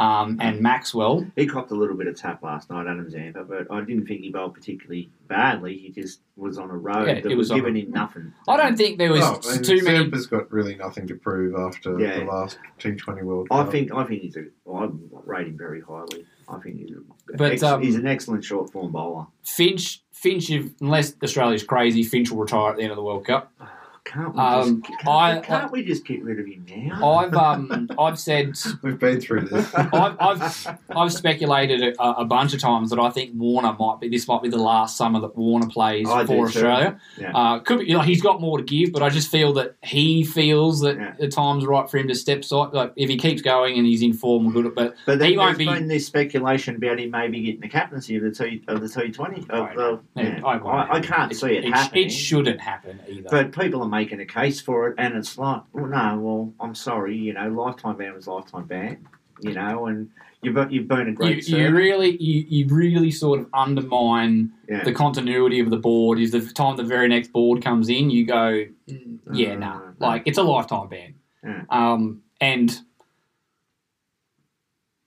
Um, 0.01 0.38
and 0.41 0.60
Maxwell, 0.62 1.25
He 1.36 1.45
copped 1.45 1.69
a 1.71 1.75
little 1.75 1.95
bit 1.95 2.08
of 2.08 2.15
tap 2.15 2.41
last 2.41 2.69
night, 2.71 2.88
Adam 2.88 3.08
Zampa, 3.10 3.43
but 3.43 3.67
I 3.71 3.82
didn't 3.82 4.08
think 4.08 4.21
he 4.21 4.32
bowled 4.32 4.56
particularly 4.56 5.10
badly. 5.28 5.78
He 5.78 5.89
just 5.89 6.21
was 6.36 6.58
on 6.58 6.71
a 6.71 6.75
road 6.78 7.08
Yeah, 7.08 7.13
that 7.21 7.25
it 7.32 7.36
was, 7.38 7.52
was 7.52 7.60
giving 7.60 7.75
a- 7.75 7.82
him 7.82 7.91
nothing. 7.91 8.34
I 8.47 8.58
don't 8.58 8.75
think 8.75 8.97
there 8.97 9.12
was 9.12 9.21
Oh, 9.23 9.39
and 9.52 9.63
too 9.63 9.84
many. 9.84 9.99
Zampa's 9.99 10.25
got 10.25 10.52
really 10.52 10.75
nothing 10.75 11.06
to 11.08 11.15
prove 11.15 11.54
after 11.56 11.99
Yeah. 11.99 12.19
the 12.19 12.25
last 12.25 12.58
T20 12.80 13.21
World 13.23 13.47
I 13.52 13.63
think 13.65 13.93
I 13.93 14.04
think 14.06 14.21
he's 14.23 14.38
a. 14.38 14.45
I 14.73 14.89
rate 15.25 15.47
him 15.47 15.58
very 15.58 15.82
highly. 15.82 16.25
I 16.49 16.58
think 16.60 16.80
he's 16.80 16.91
a, 16.91 17.36
But, 17.38 17.52
ex- 17.52 17.63
um, 17.63 17.82
he's 17.84 17.95
an 17.95 18.08
excellent 18.08 18.43
short 18.43 18.71
form 18.71 18.91
bowler. 18.91 19.28
Finch, 19.43 20.02
Finch, 20.12 20.49
if, 20.49 20.71
unless 20.82 21.13
Australia's 21.23 21.63
crazy, 21.63 22.04
Finch 22.04 22.32
will 22.32 22.39
retire 22.39 22.71
at 22.71 22.78
the 22.78 22.82
end 22.84 22.91
of 22.91 22.97
the 22.97 23.04
World 23.04 23.25
Cup. 23.25 23.52
Can't 24.03 24.33
we, 24.33 24.39
Um, 24.41 24.81
just, 24.81 24.99
can't, 25.01 25.07
I- 25.07 25.39
can't 25.41 25.71
we 25.71 25.83
just 25.83 26.05
get 26.05 26.23
rid 26.23 26.39
of 26.39 26.45
him 26.47 26.65
now? 26.89 27.17
I've 27.17 27.33
um, 27.35 27.87
I've 27.99 28.17
said, 28.19 28.53
We've 28.81 28.97
been 28.99 29.21
through 29.21 29.41
this. 29.47 29.73
I've, 29.75 30.17
I've, 30.19 30.67
I've 30.89 31.13
speculated 31.13 31.95
a, 31.99 32.03
a 32.19 32.25
bunch 32.25 32.53
of 32.55 32.59
times 32.59 32.89
that 32.89 32.99
I 32.99 33.09
think 33.11 33.31
Warner 33.35 33.75
might 33.79 33.99
be. 34.01 34.09
This 34.09 34.27
might 34.27 34.41
be 34.41 34.49
the 34.49 34.57
last 34.57 34.97
summer 34.97 35.19
that 35.21 35.37
Warner 35.37 35.67
plays 35.67 36.09
I 36.09 36.25
for. 36.25 36.47
Australia. 36.47 36.99
Yeah. 37.17 37.31
Uh, 37.37 37.59
could 37.59 37.79
be, 37.79 37.85
you 37.85 37.93
know, 37.93 38.01
he's 38.01 38.21
got 38.21 38.41
more 38.41 38.57
to 38.57 38.63
give, 38.63 38.91
but 38.91 39.03
I 39.03 39.09
just 39.09 39.29
feel 39.29 39.53
that 39.53 39.75
he 39.83 40.23
feels 40.23 40.81
that 40.81 40.97
Yeah. 40.97 41.13
the 41.19 41.27
time's 41.29 41.65
right 41.65 41.89
for 41.89 41.97
him 41.97 42.07
to 42.07 42.15
step 42.15 42.39
aside. 42.39 42.73
Like 42.73 42.93
if 42.95 43.07
he 43.07 43.17
keeps 43.17 43.41
going 43.43 43.77
and 43.77 43.85
he's 43.85 44.01
in 44.01 44.13
form, 44.13 44.45
we're 44.53 44.63
good. 44.63 44.75
But 44.75 44.95
But 45.05 45.19
then 45.19 45.29
he 45.29 45.35
there's 45.35 45.45
won't 45.45 45.57
be. 45.59 45.65
been 45.65 45.87
this 45.87 46.07
speculation 46.07 46.75
about 46.75 46.99
him 46.99 47.11
maybe 47.11 47.41
getting 47.41 47.61
the 47.61 47.69
captaincy 47.69 48.15
of 48.17 48.23
the 48.23 48.31
T 48.31 48.63
of 48.67 48.81
the 48.81 48.89
T 48.89 49.11
Twenty. 49.11 49.41
Of 49.49 49.75
the, 49.75 49.99
yeah. 50.15 50.41
I, 50.43 50.57
won't 50.57 50.89
I, 50.91 50.95
I 50.95 50.99
can't 51.01 51.33
see 51.35 51.55
it, 51.55 51.65
it, 51.65 51.73
happening. 51.73 52.07
it 52.07 52.09
shouldn't 52.09 52.59
happen 52.59 52.99
either. 53.07 53.27
But 53.29 53.51
people 53.57 53.83
are 53.83 53.90
making 53.91 54.19
a 54.21 54.25
case 54.25 54.60
for 54.60 54.88
it, 54.88 54.95
and 54.97 55.15
it's 55.15 55.38
like, 55.38 55.62
well, 55.73 55.86
no, 55.86 56.19
well, 56.19 56.54
I'm 56.60 56.73
sorry, 56.73 57.15
you 57.15 57.34
know, 57.34 57.47
lifetime 57.49 57.97
ban 57.97 58.15
was 58.15 58.25
lifetime 58.25 58.65
ban, 58.65 59.08
you 59.41 59.54
know, 59.54 59.86
and 59.86 60.10
you've 60.41 60.58
you've 60.71 60.88
been 60.88 61.10
a 61.10 61.12
great 61.12 61.36
you 61.36 61.41
servant. 61.43 61.75
really 61.75 62.17
you, 62.17 62.45
you 62.49 62.73
really 62.73 63.12
sort 63.12 63.39
of 63.39 63.47
undermine 63.54 64.51
yeah. 64.67 64.84
the 64.84 64.91
continuity 64.93 65.60
of 65.60 65.69
the 65.69 65.77
board 65.77 66.17
is 66.19 66.32
the 66.32 66.41
time 66.41 66.75
the 66.77 66.84
very 66.84 67.08
next 67.08 67.32
board 67.32 67.63
comes 67.63 67.89
in 67.89 68.10
you 68.10 68.25
go 68.25 68.65
"Mm, 68.89 69.19
yeah 69.34 69.51
Uh, 69.51 69.56
nah 69.58 69.77
no. 69.80 69.93
like 69.99 70.23
it's 70.25 70.39
a 70.39 70.43
lifetime 70.43 70.88
ban 70.89 71.13
Yeah. 71.43 71.63
um, 71.69 72.23
and 72.39 72.75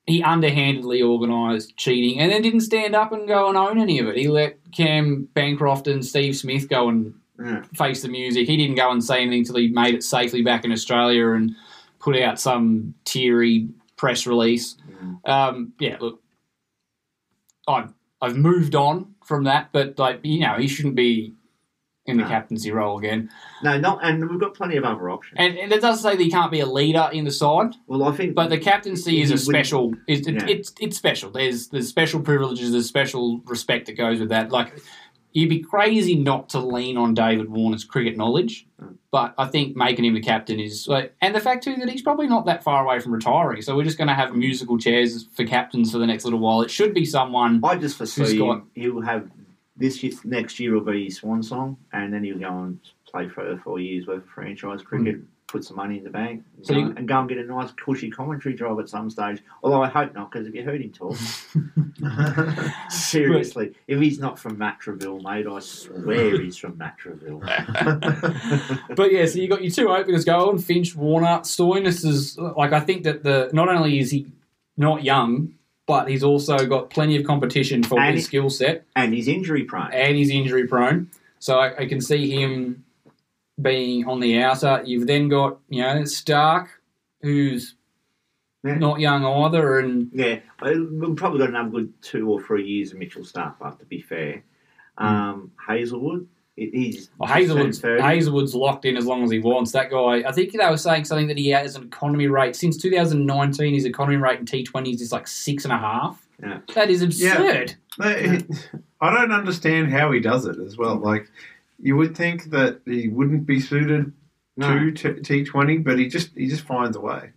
he 0.06 0.22
underhandedly 0.22 1.02
organised 1.02 1.76
cheating 1.76 2.20
and 2.20 2.30
then 2.30 2.42
didn't 2.42 2.60
stand 2.60 2.94
up 2.94 3.10
and 3.10 3.26
go 3.26 3.48
and 3.48 3.56
own 3.56 3.78
any 3.80 3.98
of 3.98 4.06
it 4.06 4.16
he 4.16 4.28
let 4.28 4.58
Cam 4.70 5.28
Bancroft 5.34 5.88
and 5.88 6.04
Steve 6.06 6.36
Smith 6.36 6.68
go 6.68 6.88
and 6.88 7.14
Yeah. 7.42 7.62
face 7.74 8.02
the 8.02 8.08
music 8.08 8.46
he 8.46 8.56
didn't 8.56 8.76
go 8.76 8.90
and 8.92 9.02
say 9.02 9.20
anything 9.20 9.40
until 9.40 9.56
he 9.56 9.68
made 9.68 9.94
it 9.94 10.04
safely 10.04 10.42
back 10.42 10.64
in 10.64 10.70
Australia 10.70 11.30
and 11.32 11.50
put 11.98 12.16
out 12.20 12.38
some 12.38 12.94
teary 13.04 13.68
press 13.96 14.26
release 14.26 14.76
Mm. 15.02 15.28
um, 15.28 15.72
yeah, 15.80 15.96
look, 16.00 16.22
I've 17.66 17.92
I've 18.20 18.36
moved 18.36 18.74
on 18.74 19.14
from 19.24 19.44
that, 19.44 19.70
but 19.72 19.98
like 19.98 20.20
you 20.22 20.40
know, 20.40 20.54
he 20.58 20.68
shouldn't 20.68 20.94
be 20.94 21.34
in 22.06 22.16
the 22.18 22.22
No. 22.22 22.28
captaincy 22.28 22.70
role 22.70 22.98
again. 22.98 23.30
No, 23.62 23.78
not, 23.80 23.98
and 24.02 24.28
we've 24.28 24.38
got 24.40 24.52
plenty 24.54 24.76
of 24.76 24.84
other 24.84 25.08
options. 25.10 25.36
And, 25.38 25.56
and 25.56 25.72
it 25.72 25.80
doesn't 25.80 26.02
say 26.02 26.14
that 26.16 26.22
he 26.22 26.30
can't 26.30 26.52
be 26.52 26.60
a 26.60 26.66
leader 26.66 27.08
in 27.12 27.24
the 27.24 27.30
side, 27.30 27.74
well, 27.86 28.04
I 28.04 28.12
think, 28.12 28.34
but 28.34 28.50
the 28.50 28.58
captaincy 28.58 29.22
is 29.22 29.30
a 29.30 29.38
special. 29.38 29.94
It's, 30.06 30.26
it, 30.28 30.34
Yeah. 30.34 30.46
it's 30.46 30.72
it's 30.80 30.96
special. 30.96 31.30
There's 31.30 31.68
there's 31.68 31.88
special 31.88 32.20
privileges. 32.20 32.72
There's 32.72 32.86
special 32.86 33.40
respect 33.46 33.86
that 33.86 33.96
goes 33.96 34.20
with 34.20 34.28
that. 34.28 34.50
Like 34.52 34.74
you'd 35.34 35.50
be 35.50 35.58
crazy 35.60 36.14
not 36.14 36.48
to 36.50 36.58
lean 36.60 36.96
on 36.96 37.12
David 37.12 37.50
Warner's 37.50 37.84
cricket 37.84 38.16
knowledge, 38.16 38.66
Mm. 38.80 38.94
but 39.10 39.34
I 39.36 39.46
think 39.46 39.76
making 39.76 40.04
him 40.04 40.14
the 40.14 40.20
captain 40.20 40.58
is 40.58 40.88
like, 40.88 41.14
and 41.20 41.34
the 41.34 41.40
fact 41.40 41.64
too 41.64 41.76
that 41.76 41.88
he's 41.90 42.02
probably 42.02 42.26
not 42.26 42.46
that 42.46 42.64
far 42.64 42.84
away 42.84 42.98
from 43.00 43.12
retiring. 43.12 43.60
So 43.62 43.76
we're 43.76 43.84
just 43.84 43.98
going 43.98 44.08
to 44.08 44.14
have 44.14 44.34
musical 44.34 44.78
chairs 44.78 45.26
for 45.36 45.44
captains 45.44 45.92
for 45.92 45.98
the 45.98 46.06
next 46.06 46.24
little 46.24 46.38
while. 46.40 46.62
It 46.62 46.70
should 46.70 46.94
be 46.94 47.04
someone. 47.04 47.60
I 47.62 47.76
just 47.76 47.96
foresee 47.98 48.38
got- 48.38 48.64
he'll 48.74 49.00
have 49.02 49.28
this 49.76 50.02
year, 50.02 50.12
next 50.24 50.58
year 50.60 50.72
will 50.74 50.80
be 50.92 51.04
his 51.06 51.16
swan 51.16 51.42
song, 51.42 51.76
and 51.92 52.12
then 52.12 52.22
he'll 52.24 52.38
go 52.38 52.48
and 52.62 52.78
play 53.10 53.28
for 53.28 53.56
four 53.64 53.80
years 53.80 54.06
worth 54.06 54.22
of 54.22 54.28
franchise 54.28 54.82
cricket, 54.82 55.16
put 55.54 55.64
some 55.64 55.76
money 55.76 55.98
in 55.98 56.04
the 56.04 56.10
bank. 56.10 56.42
So 56.62 56.74
go- 56.74 56.80
you- 56.80 56.94
and 56.96 57.06
go 57.06 57.20
and 57.20 57.28
get 57.28 57.38
a 57.38 57.44
nice 57.44 57.70
cushy 57.72 58.10
commentary 58.10 58.54
job 58.56 58.80
at 58.80 58.88
some 58.88 59.08
stage. 59.08 59.40
Although 59.62 59.82
I 59.82 59.88
hope 59.88 60.12
not, 60.14 60.30
because 60.32 60.46
if 60.48 60.54
you 60.54 60.64
heard 60.64 60.80
him 60.82 60.90
talk, 60.90 61.16
seriously, 62.90 63.72
if 63.86 64.00
he's 64.00 64.18
not 64.18 64.38
from 64.38 64.56
Matraville, 64.56 65.22
mate, 65.22 65.46
I 65.46 65.60
swear 65.60 66.40
he's 66.40 66.56
from 66.56 66.72
Matraville. 66.78 67.40
But 68.96 69.12
yeah, 69.12 69.26
so 69.26 69.38
you 69.38 69.48
got 69.48 69.62
your 69.62 69.70
two 69.72 69.88
openers 69.88 70.24
going, 70.24 70.58
Finch, 70.58 70.94
Warner, 70.94 71.40
Stoinis 71.40 72.04
is 72.04 72.38
like 72.38 72.72
I 72.72 72.80
think 72.80 73.04
that 73.04 73.22
the 73.22 73.50
not 73.52 73.68
only 73.68 73.98
is 73.98 74.10
he 74.10 74.26
not 74.76 75.02
young, 75.04 75.54
but 75.86 76.08
he's 76.08 76.22
also 76.24 76.66
got 76.66 76.90
plenty 76.90 77.16
of 77.16 77.24
competition 77.26 77.82
for 77.82 78.00
And 78.00 78.14
his 78.16 78.24
skill 78.26 78.50
set, 78.50 78.84
and 78.96 79.12
he's 79.14 79.28
injury 79.28 79.64
prone. 79.64 79.92
and 79.92 80.16
he's 80.16 80.30
injury 80.30 80.66
prone. 80.66 81.10
So 81.38 81.58
I, 81.58 81.76
I 81.82 81.86
can 81.86 82.00
see 82.00 82.30
him 82.30 82.83
being 83.60 84.06
on 84.06 84.20
the 84.20 84.40
outer. 84.42 84.82
You've 84.84 85.06
then 85.06 85.28
got 85.28 85.58
you 85.68 85.82
know 85.82 86.00
Starc, 86.02 86.68
who's 87.22 87.74
Yeah. 88.64 88.74
not 88.76 89.00
young 89.00 89.24
either, 89.24 89.78
and 89.78 90.10
Yeah, 90.12 90.40
I- 90.60 90.74
we've 90.74 91.16
probably 91.16 91.38
got 91.40 91.50
another 91.50 91.70
good 91.70 91.92
two 92.02 92.28
or 92.30 92.40
three 92.42 92.66
years 92.66 92.92
of 92.92 92.98
Mitchell 92.98 93.22
Starc 93.22 93.60
left, 93.60 93.80
to 93.80 93.86
be 93.86 94.00
fair. 94.00 94.42
Hmm. 94.98 95.06
Um, 95.06 95.50
Hazlewood, 95.66 96.26
He- 96.56 96.70
He's 96.72 97.10
Well, 97.18 97.28
Hazlewood's, 97.28 97.80
turned 97.80 98.00
Hazlewood's 98.00 98.54
locked 98.54 98.84
in 98.84 98.96
as 98.96 99.04
long 99.06 99.24
as 99.24 99.30
he 99.32 99.40
wants. 99.40 99.72
That 99.72 99.90
guy, 99.90 100.22
I 100.24 100.30
think 100.30 100.52
they 100.52 100.70
were 100.70 100.76
saying 100.76 101.04
something 101.04 101.26
that 101.26 101.36
he 101.36 101.48
has 101.48 101.74
an 101.74 101.82
economy 101.82 102.28
rate 102.28 102.54
since 102.54 102.76
2019. 102.76 103.74
His 103.74 103.84
economy 103.84 104.18
rate 104.18 104.38
in 104.38 104.46
T20s 104.46 105.00
is 105.00 105.10
like 105.10 105.26
six 105.26 105.64
and 105.64 105.72
a 105.72 105.78
half. 105.78 106.24
Yeah. 106.40 106.60
That 106.76 106.90
is 106.90 107.02
absurd. 107.02 107.74
They- 107.98 108.42
I 109.00 109.12
don't 109.12 109.32
understand 109.32 109.90
how 109.90 110.12
he 110.12 110.20
does 110.20 110.46
it 110.46 110.56
as 110.60 110.76
well. 110.78 110.94
Like, 110.96 111.28
you 111.78 111.96
would 111.96 112.16
think 112.16 112.50
that 112.50 112.80
he 112.86 113.08
wouldn't 113.08 113.46
be 113.46 113.60
suited 113.60 114.12
No. 114.56 114.90
to 114.90 115.14
T 115.20 115.44
Twenty, 115.44 115.78
but 115.78 115.98
he 115.98 116.06
just 116.06 116.30
he 116.36 116.46
just 116.46 116.62
finds 116.64 116.96
a 116.96 117.00
way. 117.00 117.30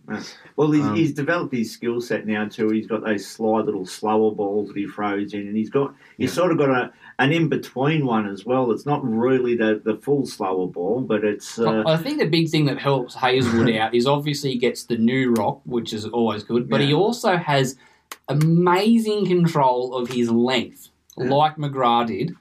Well, 0.56 0.72
he's, 0.72 0.84
Um, 0.86 0.96
he's 0.96 1.14
developed 1.14 1.54
his 1.54 1.72
skill 1.72 2.00
set 2.02 2.28
now 2.28 2.46
too. 2.48 2.70
He's 2.70 2.86
got 2.88 3.04
those 3.04 3.26
sly 3.26 3.62
little 3.62 3.86
slower 3.86 4.32
balls 4.34 4.68
that 4.70 4.78
he 4.78 4.86
throws 4.88 5.34
in, 5.34 5.42
and 5.48 5.58
he's 5.58 5.70
got 5.72 5.94
he's 6.18 6.32
sort 6.34 6.52
of 6.52 6.58
got 6.60 6.70
a 6.70 6.92
an 7.20 7.32
in 7.34 7.50
between 7.50 8.06
one 8.06 8.28
as 8.30 8.46
well. 8.46 8.72
It's 8.72 8.86
not 8.86 9.04
really 9.04 9.56
the, 9.56 9.82
the 9.84 9.96
full 9.98 10.28
slower 10.28 10.68
ball, 10.68 11.02
but 11.02 11.24
it's 11.24 11.58
uh, 11.58 11.82
I 11.88 11.98
think 11.98 12.20
the 12.20 12.28
big 12.30 12.50
thing 12.50 12.66
that 12.66 12.78
helps 12.78 13.16
Hazlewood 13.16 13.76
out 13.82 13.96
is 13.96 14.06
obviously 14.06 14.52
he 14.52 14.60
gets 14.60 14.84
the 14.84 14.98
new 14.98 15.34
rock, 15.34 15.62
which 15.66 15.94
is 15.94 16.06
always 16.06 16.44
good, 16.44 16.70
but 16.70 16.80
he 16.82 16.94
also 16.94 17.36
has 17.38 17.76
amazing 18.30 19.26
control 19.26 19.96
of 19.96 20.10
his 20.10 20.30
length, 20.30 20.90
Yeah. 21.18 21.30
like 21.30 21.56
McGrath 21.58 22.08
did, 22.08 22.34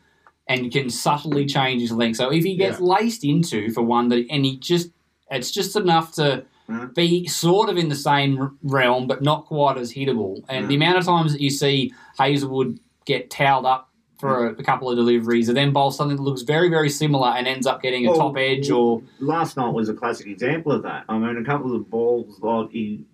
and 0.49 0.71
can 0.73 0.91
subtly 0.91 1.47
change 1.47 1.83
his 1.83 1.93
length. 1.93 2.17
So 2.17 2.31
if 2.33 2.45
he 2.45 2.57
gets 2.57 2.81
laced 2.81 3.25
into 3.25 3.71
for 3.73 3.83
one 3.83 4.09
that, 4.11 4.27
and 4.31 4.45
he 4.45 4.57
just, 4.59 4.91
it's 5.31 5.51
just 5.51 5.75
enough 5.77 6.13
to 6.15 6.45
Yeah. 6.69 6.87
be 6.95 7.27
sort 7.27 7.69
of 7.69 7.77
in 7.77 7.89
the 7.89 7.97
same 7.97 8.59
realm, 8.63 9.07
but 9.07 9.23
not 9.23 9.47
quite 9.47 9.77
as 9.77 9.93
hittable. 9.93 10.45
And 10.49 10.63
Yeah. 10.63 10.67
the 10.69 10.75
mm. 10.75 10.77
amount 10.77 10.99
of 10.99 11.05
times 11.05 11.33
that 11.33 11.41
you 11.41 11.51
see 11.51 11.93
Hazlewood 12.19 12.79
get 13.05 13.31
towed 13.31 13.65
up. 13.65 13.91
For 14.19 14.47
a, 14.47 14.53
a 14.53 14.63
couple 14.63 14.89
of 14.89 14.97
deliveries, 14.97 15.49
and 15.51 15.57
then 15.59 15.75
bowl 15.75 15.91
something 15.91 16.17
that 16.17 16.23
looks 16.23 16.41
very, 16.41 16.71
very 16.71 16.89
similar 16.89 17.29
and 17.29 17.47
ends 17.47 17.67
up 17.67 17.83
getting 17.83 18.07
a 18.07 18.13
Well, 18.13 18.19
top 18.19 18.39
edge 18.39 18.71
or 18.71 19.03
last 19.21 19.59
night 19.59 19.75
was 19.75 19.91
a 19.91 19.93
classic 19.93 20.27
example 20.27 20.73
of 20.73 20.85
that. 20.85 21.05
I 21.07 21.19
mean, 21.19 21.37
a 21.37 21.45
couple 21.45 21.77
of 21.77 21.91
balls, 21.91 22.41
like 22.41 22.71
he 22.71 23.05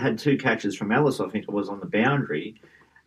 had 0.00 0.18
two 0.18 0.36
catches 0.36 0.74
from 0.74 0.90
Ellis, 0.90 1.20
I 1.20 1.28
think 1.28 1.44
it 1.44 1.52
was 1.52 1.68
on 1.68 1.78
the 1.78 1.86
boundary, 1.86 2.60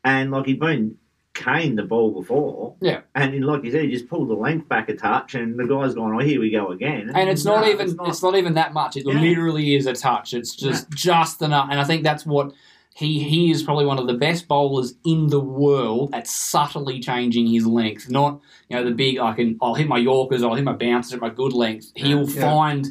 and 0.06 0.32
like 0.32 0.46
he'd 0.46 0.62
been 0.62 0.96
caned 1.34 1.78
the 1.78 1.84
ball 1.84 2.12
before. 2.12 2.76
Yeah. 2.82 3.02
and 3.16 3.34
he- 3.34 3.40
like 3.40 3.64
you 3.64 3.72
said, 3.72 3.84
he 3.86 3.90
just 3.92 4.08
pulled 4.08 4.30
the 4.30 4.34
length 4.36 4.68
back 4.70 4.90
a 4.90 4.96
touch, 4.96 5.36
and 5.36 5.58
the 5.58 5.66
guy's 5.66 5.96
gone, 5.96 6.14
"Oh, 6.14 6.20
here 6.20 6.40
we 6.40 6.52
go 6.52 6.70
again." 6.72 7.12
and 7.16 7.30
it's 7.30 7.44
not 7.46 7.62
No, 7.62 7.72
even 7.72 7.96
it's 8.06 8.22
not, 8.24 8.36
even 8.36 8.54
that 8.56 8.74
much. 8.74 8.98
It 8.98 9.06
Yeah. 9.08 9.20
literally 9.20 9.76
is 9.76 9.86
a 9.88 9.94
touch. 9.94 10.34
It's 10.34 10.56
just 10.56 10.90
just 10.92 11.42
enough, 11.42 11.68
and 11.72 11.80
I 11.80 11.84
think 11.84 12.04
that's 12.04 12.26
what 12.26 12.54
he 12.96 13.20
he 13.24 13.50
is 13.50 13.64
probably 13.64 13.86
one 13.86 13.98
of 13.98 14.06
the 14.06 14.14
best 14.14 14.48
bowlers 14.48 14.94
in 15.04 15.28
the 15.28 15.40
world 15.40 16.12
at 16.14 16.28
subtly 16.28 17.00
changing 17.00 17.48
his 17.48 17.66
length. 17.66 18.10
Not 18.12 18.40
you 18.70 18.76
know 18.76 18.84
the 18.84 18.92
big 18.92 19.18
I 19.18 19.34
can 19.34 19.58
I'll 19.62 19.74
hit 19.74 19.88
my 19.88 19.98
Yorkers, 19.98 20.44
I'll 20.44 20.54
hit 20.54 20.64
my 20.66 20.74
bouncers 20.74 21.14
at 21.14 21.20
my 21.22 21.30
good 21.30 21.54
length. 21.54 21.92
He'll 21.96 22.30
Yeah. 22.30 22.42
find 22.42 22.88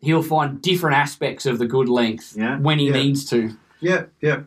he'll 0.00 0.22
find 0.22 0.60
different 0.62 0.96
aspects 0.96 1.44
of 1.46 1.58
the 1.58 1.66
good 1.66 1.88
length 1.88 2.34
Yeah. 2.36 2.58
when 2.58 2.78
he 2.78 2.86
Yeah. 2.86 2.94
needs 3.02 3.24
to. 3.30 3.50
Yeah, 3.80 4.04
yeah. 4.22 4.40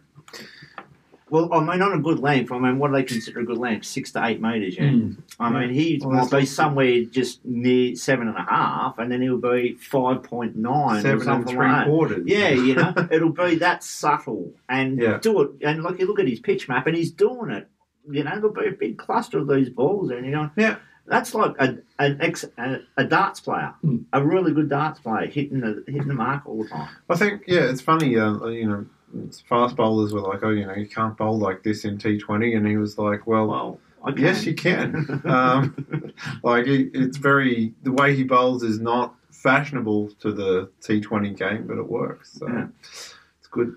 Well, 1.29 1.51
I 1.53 1.59
mean, 1.59 1.81
on 1.81 1.93
a 1.93 1.99
good 1.99 2.19
length, 2.19 2.51
I 2.51 2.59
mean, 2.59 2.77
what 2.77 2.89
do 2.89 2.93
they 2.97 3.03
consider 3.03 3.39
a 3.39 3.45
good 3.45 3.57
length? 3.57 3.85
Six 3.87 4.11
to 4.11 4.23
eight 4.25 4.39
metres, 4.41 4.75
yeah. 4.77 4.83
Mm. 4.83 5.17
I 5.39 5.49
mean, 5.49 5.71
he 5.73 5.99
Well, 6.03 6.11
might 6.11 6.29
be 6.31 6.45
somewhere 6.45 7.01
just 7.05 7.43
near 7.43 7.95
seven 7.95 8.27
and 8.27 8.37
a 8.37 8.43
half, 8.43 8.99
and 8.99 9.11
then 9.11 9.23
he'll 9.23 9.37
be 9.39 9.73
five 9.73 10.21
point 10.21 10.55
nine 10.55 11.01
Seven 11.01 11.13
and 11.17 11.23
something 11.23 11.55
three 11.55 11.67
like 11.67 11.87
quarters. 11.87 12.23
Yeah, 12.27 12.49
you 12.49 12.75
know, 12.75 12.93
it'll 13.11 13.31
be 13.31 13.55
that 13.55 13.83
subtle 13.83 14.53
and 14.69 14.99
Yeah. 14.99 15.17
do 15.17 15.41
it. 15.41 15.51
And 15.63 15.81
like 15.83 15.99
you 15.99 16.05
look 16.05 16.19
at 16.19 16.27
his 16.27 16.39
pitch 16.39 16.69
map, 16.69 16.85
and 16.85 16.95
he's 16.95 17.11
doing 17.11 17.49
it. 17.49 17.67
You 18.07 18.23
know, 18.23 18.35
there'll 18.35 18.51
be 18.53 18.67
a 18.67 18.71
big 18.71 18.99
cluster 18.99 19.39
of 19.39 19.47
these 19.47 19.69
balls, 19.69 20.11
and 20.11 20.25
you 20.27 20.31
know, 20.31 20.51
Yeah. 20.55 20.75
that's 21.07 21.33
like 21.33 21.55
a 21.59 21.79
an 21.97 22.17
ex, 22.21 22.45
a, 22.59 22.81
a 22.97 23.03
darts 23.03 23.39
player, 23.39 23.73
Hmm. 23.81 23.97
a 24.13 24.23
really 24.23 24.53
good 24.53 24.69
darts 24.69 24.99
player, 24.99 25.25
hitting 25.25 25.61
the 25.61 25.83
hitting 25.87 26.07
the 26.07 26.13
mark 26.13 26.45
all 26.45 26.61
the 26.61 26.69
time. 26.69 26.89
I 27.09 27.15
think 27.15 27.45
yeah, 27.47 27.61
it's 27.61 27.81
funny. 27.81 28.15
Uh, 28.15 28.45
you 28.45 28.67
know, 28.67 28.85
it's 29.04 29.04
fast 29.47 29.75
bowlers 29.75 30.13
were 30.13 30.21
like, 30.21 30.43
oh, 30.43 30.49
you 30.49 30.65
know, 30.65 30.75
you 30.75 30.87
can't 30.87 31.15
bowl 31.17 31.37
like 31.37 31.63
this 31.63 31.85
in 31.85 31.97
T 31.97 32.17
Twenty, 32.17 32.55
and 32.55 32.65
he 32.67 32.77
was 32.77 32.97
like, 32.97 33.25
well, 33.27 33.47
Well, 33.47 33.79
I 34.03 34.13
yes, 34.17 34.45
you 34.45 34.53
can. 34.55 35.21
um, 35.25 36.13
like 36.43 36.67
it, 36.67 36.91
it's 36.93 37.17
very 37.17 37.73
the 37.83 37.91
way 37.91 38.15
he 38.15 38.23
bowls 38.23 38.63
is 38.63 38.79
not 38.79 39.15
fashionable 39.31 40.09
to 40.21 40.31
the 40.31 40.69
T 40.81 40.99
Twenty 41.01 41.31
game, 41.33 41.65
but 41.67 41.77
it 41.77 41.87
works. 41.89 42.33
So 42.39 42.47
Yeah. 42.47 42.67
it's 42.81 43.47
good. 43.51 43.75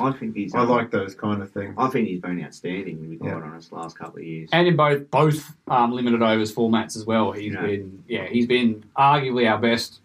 I 0.00 0.12
think 0.12 0.36
he's. 0.36 0.54
I 0.54 0.62
like 0.62 0.92
those 0.92 1.16
kind 1.16 1.42
of 1.42 1.50
things. 1.50 1.74
I 1.76 1.88
think 1.88 2.06
he's 2.06 2.20
been 2.20 2.40
outstanding. 2.44 3.02
To 3.02 3.08
be 3.08 3.16
quite 3.16 3.30
Yeah. 3.30 3.42
honest, 3.42 3.72
last 3.72 3.98
couple 3.98 4.20
of 4.20 4.24
years. 4.24 4.48
And 4.52 4.68
in 4.68 4.76
both 4.76 5.10
both 5.10 5.56
um, 5.66 5.90
limited 5.92 6.22
overs 6.22 6.54
formats 6.54 6.96
as 6.96 7.04
well, 7.04 7.32
he's 7.32 7.54
Yeah. 7.54 7.62
been 7.62 8.04
yeah 8.06 8.26
he's 8.26 8.46
been 8.46 8.84
arguably 8.96 9.50
our 9.50 9.58
best 9.58 10.00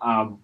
um, 0.00 0.40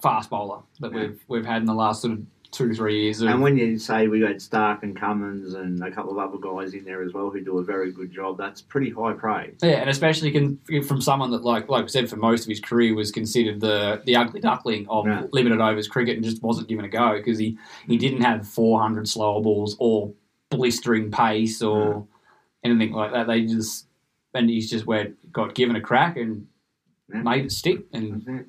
fast 0.00 0.30
bowler 0.30 0.60
that 0.78 0.92
Yeah. 0.92 1.00
we've 1.00 1.20
we've 1.26 1.44
had 1.46 1.62
in 1.62 1.66
the 1.66 1.74
last 1.74 2.02
sort 2.02 2.12
of 2.12 2.20
two 2.56 2.74
three 2.74 3.02
years. 3.02 3.20
Of, 3.20 3.28
And 3.28 3.42
when 3.42 3.56
you 3.58 3.78
say 3.78 4.08
we 4.08 4.22
had 4.22 4.36
Starc 4.36 4.82
and 4.82 4.98
Cummins 4.98 5.54
and 5.54 5.82
a 5.82 5.90
couple 5.90 6.12
of 6.12 6.18
other 6.18 6.38
guys 6.38 6.72
in 6.74 6.84
there 6.84 7.02
as 7.02 7.12
well 7.12 7.28
who 7.30 7.40
do 7.42 7.58
a 7.58 7.62
very 7.64 7.92
good 7.92 8.10
job, 8.10 8.38
that's 8.38 8.62
pretty 8.62 8.90
high 8.90 9.12
praise. 9.12 9.58
yeah, 9.62 9.80
and 9.80 9.90
especially 9.90 10.30
can, 10.30 10.58
from 10.82 11.00
someone 11.00 11.30
that 11.32 11.44
like 11.44 11.68
like 11.68 11.84
I 11.84 11.86
said 11.88 12.08
for 12.08 12.16
most 12.16 12.42
of 12.42 12.48
his 12.48 12.60
career 12.60 12.94
was 12.94 13.12
considered 13.12 13.60
the 13.60 14.00
the 14.06 14.16
ugly 14.16 14.40
duckling 14.40 14.86
of 14.88 15.06
Yeah. 15.06 15.24
limited 15.32 15.60
overs 15.60 15.86
cricket 15.88 16.16
and 16.16 16.24
just 16.24 16.42
wasn't 16.42 16.68
given 16.68 16.84
a 16.84 16.88
go 16.88 17.16
because 17.18 17.38
he 17.38 17.58
he 17.86 17.98
didn't 17.98 18.22
have 18.22 18.48
400 18.48 19.06
slower 19.08 19.42
balls 19.42 19.76
or 19.78 20.12
blistering 20.50 21.10
pace 21.10 21.60
or 21.60 22.06
anything 22.64 22.92
like 22.92 23.12
that. 23.12 23.26
They 23.26 23.42
just 23.44 23.86
and 24.34 24.48
he's 24.50 24.70
just 24.70 24.86
where 24.86 25.12
got 25.32 25.54
given 25.54 25.76
a 25.76 25.80
crack 25.80 26.16
and 26.16 26.46
Yeah. 27.12 27.22
made 27.22 27.44
it 27.44 27.52
stick 27.52 27.80
and 27.92 28.26
it. 28.26 28.46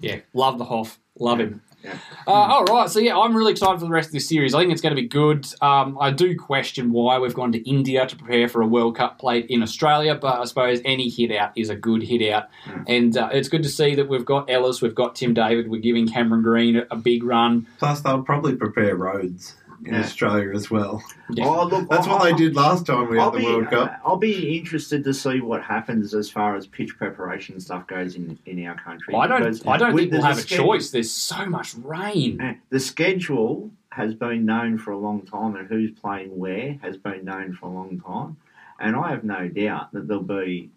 yeah, 0.00 0.20
love 0.34 0.58
the 0.58 0.64
Hoff, 0.64 0.98
love 1.18 1.40
him. 1.40 1.62
Yeah. 1.82 1.96
Uh, 2.26 2.30
all 2.32 2.64
right, 2.64 2.88
so 2.90 2.98
yeah, 3.00 3.16
I'm 3.18 3.34
really 3.34 3.52
excited 3.52 3.78
for 3.80 3.86
the 3.86 3.90
rest 3.90 4.08
of 4.08 4.12
this 4.12 4.28
series. 4.28 4.54
I 4.54 4.60
think 4.60 4.72
it's 4.72 4.82
going 4.82 4.94
to 4.94 5.00
be 5.00 5.08
good. 5.08 5.46
Um, 5.62 5.96
I 6.00 6.10
do 6.10 6.36
question 6.38 6.92
why 6.92 7.18
we've 7.18 7.34
gone 7.34 7.52
to 7.52 7.68
India 7.68 8.06
to 8.06 8.16
prepare 8.16 8.48
for 8.48 8.60
a 8.62 8.66
World 8.66 8.96
Cup 8.96 9.18
plate 9.18 9.46
in 9.48 9.62
Australia, 9.62 10.14
but 10.14 10.40
I 10.40 10.44
suppose 10.44 10.80
any 10.84 11.08
hit 11.08 11.32
out 11.32 11.52
is 11.56 11.70
a 11.70 11.76
good 11.76 12.02
hit 12.02 12.30
out, 12.32 12.48
Yeah. 12.66 12.84
and 12.86 13.16
uh, 13.16 13.30
it's 13.32 13.48
good 13.48 13.62
to 13.62 13.68
see 13.70 13.94
that 13.94 14.08
we've 14.08 14.24
got 14.26 14.50
Ellis, 14.50 14.82
we've 14.82 14.94
got 14.94 15.14
Tim 15.16 15.32
David, 15.34 15.68
we're 15.70 15.80
giving 15.80 16.06
Cameron 16.06 16.42
Green 16.42 16.76
a, 16.76 16.86
a 16.90 16.96
big 16.96 17.24
run. 17.24 17.66
Plus, 17.78 18.00
they'll 18.02 18.22
probably 18.22 18.56
prepare 18.56 18.94
roads 18.96 19.54
in 19.84 19.94
Yeah. 19.94 20.00
Australia 20.00 20.50
as 20.54 20.70
well. 20.70 21.02
Yeah. 21.30 21.46
Oh, 21.46 21.64
look, 21.66 21.88
That's 21.88 22.06
what 22.06 22.22
they 22.22 22.32
did 22.34 22.54
last 22.54 22.86
time 22.86 23.08
we 23.08 23.18
I'll 23.18 23.30
had 23.30 23.40
the 23.40 23.46
be, 23.46 23.52
World 23.52 23.70
Cup. 23.70 23.90
uh, 23.90 23.96
I'll 24.08 24.16
be 24.16 24.58
interested 24.58 25.02
to 25.04 25.14
see 25.14 25.40
what 25.40 25.62
happens 25.62 26.14
as 26.14 26.28
far 26.30 26.54
as 26.56 26.66
pitch 26.66 26.96
preparation 26.98 27.58
stuff 27.60 27.86
goes 27.86 28.14
in, 28.16 28.38
in 28.46 28.64
our 28.66 28.74
country. 28.76 29.14
I 29.14 29.26
don't, 29.26 29.40
because 29.42 29.66
I 29.66 29.76
don't 29.78 29.94
with 29.94 30.02
think 30.04 30.12
we'll 30.12 30.22
have 30.22 30.38
a 30.38 30.40
schedule- 30.42 30.66
choice. 30.66 30.90
There's 30.90 31.10
so 31.10 31.46
much 31.46 31.74
rain. 31.76 32.58
The 32.70 32.80
schedule 32.80 33.70
has 33.90 34.14
been 34.14 34.44
known 34.44 34.76
for 34.78 34.90
a 34.92 34.98
long 34.98 35.22
time, 35.22 35.56
and 35.56 35.66
who's 35.66 35.90
playing 35.92 36.38
where 36.38 36.78
has 36.82 36.96
been 36.96 37.24
known 37.24 37.52
for 37.54 37.66
a 37.66 37.70
long 37.70 38.00
time. 38.00 38.36
And 38.78 38.94
I 38.96 39.10
have 39.10 39.24
no 39.24 39.48
doubt 39.48 39.92
that 39.92 40.06
there'll 40.08 40.22
be 40.22 40.70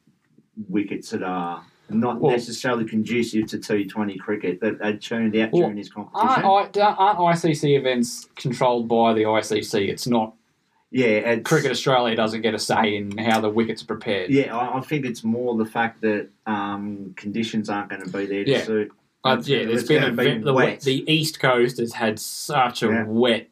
wickets 0.70 1.10
that 1.12 1.24
are 1.24 1.64
not 1.90 2.20
Well- 2.20 2.32
necessarily 2.32 2.86
conducive 2.86 3.48
to 3.48 3.58
T20 3.58 4.20
cricket 4.20 4.60
that 4.62 4.82
are 4.82 4.96
churned 4.98 5.36
out 5.36 5.52
Well, 5.52 5.64
during 5.64 5.76
this 5.78 5.90
competition. 5.90 6.44
Aren't, 6.44 6.78
aren't 6.78 7.20
ICC 7.20 7.78
events 7.78 8.30
controlled 8.36 8.88
by 8.88 9.14
the 9.14 9.24
ICC? 9.24 9.90
It's 9.90 10.08
not 10.08 10.34
yeah, 10.96 11.08
it's, 11.08 11.50
Cricket 11.50 11.72
Australia 11.72 12.16
doesn't 12.16 12.42
get 12.42 12.54
a 12.54 12.60
say 12.60 12.96
in 12.96 13.18
how 13.18 13.42
the 13.42 13.50
wickets 13.50 13.82
are 13.82 13.88
prepared. 13.88 14.30
Yeah, 14.30 14.56
I, 14.56 14.78
I 14.78 14.82
think 14.82 15.06
it's 15.06 15.24
more 15.24 15.58
the 15.58 15.66
fact 15.66 16.02
that 16.02 16.30
um, 16.46 17.14
conditions 17.18 17.68
aren't 17.68 17.90
going 17.90 18.04
to 18.04 18.10
be 18.12 18.28
there 18.28 18.44
to 18.46 18.52
Yeah. 18.52 18.62
suit. 18.64 18.92
Uh, 19.24 19.42
yeah, 19.44 19.66
there's 19.66 19.80
It's 19.82 19.88
been 19.88 20.04
a 20.04 20.12
be 20.12 20.38
the, 20.38 20.78
the 20.84 21.12
East 21.12 21.40
Coast 21.40 21.80
has 21.80 21.94
had 21.94 22.20
such 22.20 22.84
a 22.84 22.88
Yeah. 22.88 23.06
wet 23.08 23.50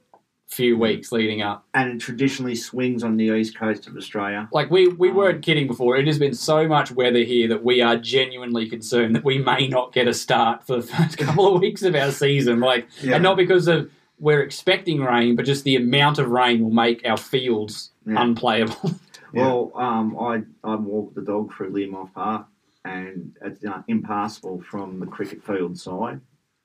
few 0.51 0.77
weeks 0.77 1.11
leading 1.13 1.41
up. 1.41 1.65
and 1.73 1.93
it 1.93 1.99
traditionally 1.99 2.55
swings 2.55 3.03
on 3.03 3.15
the 3.15 3.25
east 3.25 3.57
coast 3.57 3.87
of 3.87 3.95
Australia. 3.95 4.49
Like 4.51 4.69
we 4.69 4.89
we 4.89 5.09
Um, 5.09 5.15
weren't 5.15 5.41
kidding 5.41 5.65
before. 5.67 5.95
It 5.97 6.07
has 6.07 6.19
been 6.19 6.33
so 6.33 6.67
much 6.67 6.91
weather 6.91 7.19
here 7.23 7.47
that 7.47 7.63
we 7.63 7.81
are 7.81 7.95
genuinely 7.95 8.67
concerned 8.69 9.15
that 9.15 9.23
we 9.23 9.37
may 9.37 9.67
not 9.69 9.93
get 9.93 10.07
a 10.07 10.13
start 10.13 10.67
for 10.67 10.75
the 10.77 10.81
first 10.95 11.17
couple 11.17 11.55
of 11.55 11.61
weeks 11.61 11.83
of 11.83 11.95
our 11.95 12.11
season. 12.11 12.59
Like, 12.59 12.87
Yeah. 13.01 13.15
and 13.15 13.23
not 13.23 13.37
because 13.37 13.67
of 13.69 13.89
we're 14.19 14.41
expecting 14.41 14.99
rain, 15.01 15.35
but 15.35 15.45
just 15.45 15.63
the 15.63 15.75
amount 15.77 16.19
of 16.19 16.29
rain 16.29 16.61
will 16.61 16.69
make 16.69 17.01
our 17.07 17.17
fields 17.17 17.91
Yeah. 18.05 18.21
unplayable. 18.21 18.91
Yeah. 19.33 19.43
Well, 19.43 19.71
um, 19.75 20.17
I 20.19 20.41
I 20.61 20.75
walked 20.75 21.15
the 21.15 21.21
dog 21.21 21.53
through 21.53 21.71
Learmonth 21.71 22.13
Park, 22.13 22.47
and 22.83 23.33
it's 23.41 23.63
uh, 23.63 23.81
impassable 23.87 24.61
from 24.69 24.99
the 24.99 25.05
cricket 25.05 25.41
field 25.41 25.77
side. 25.79 26.19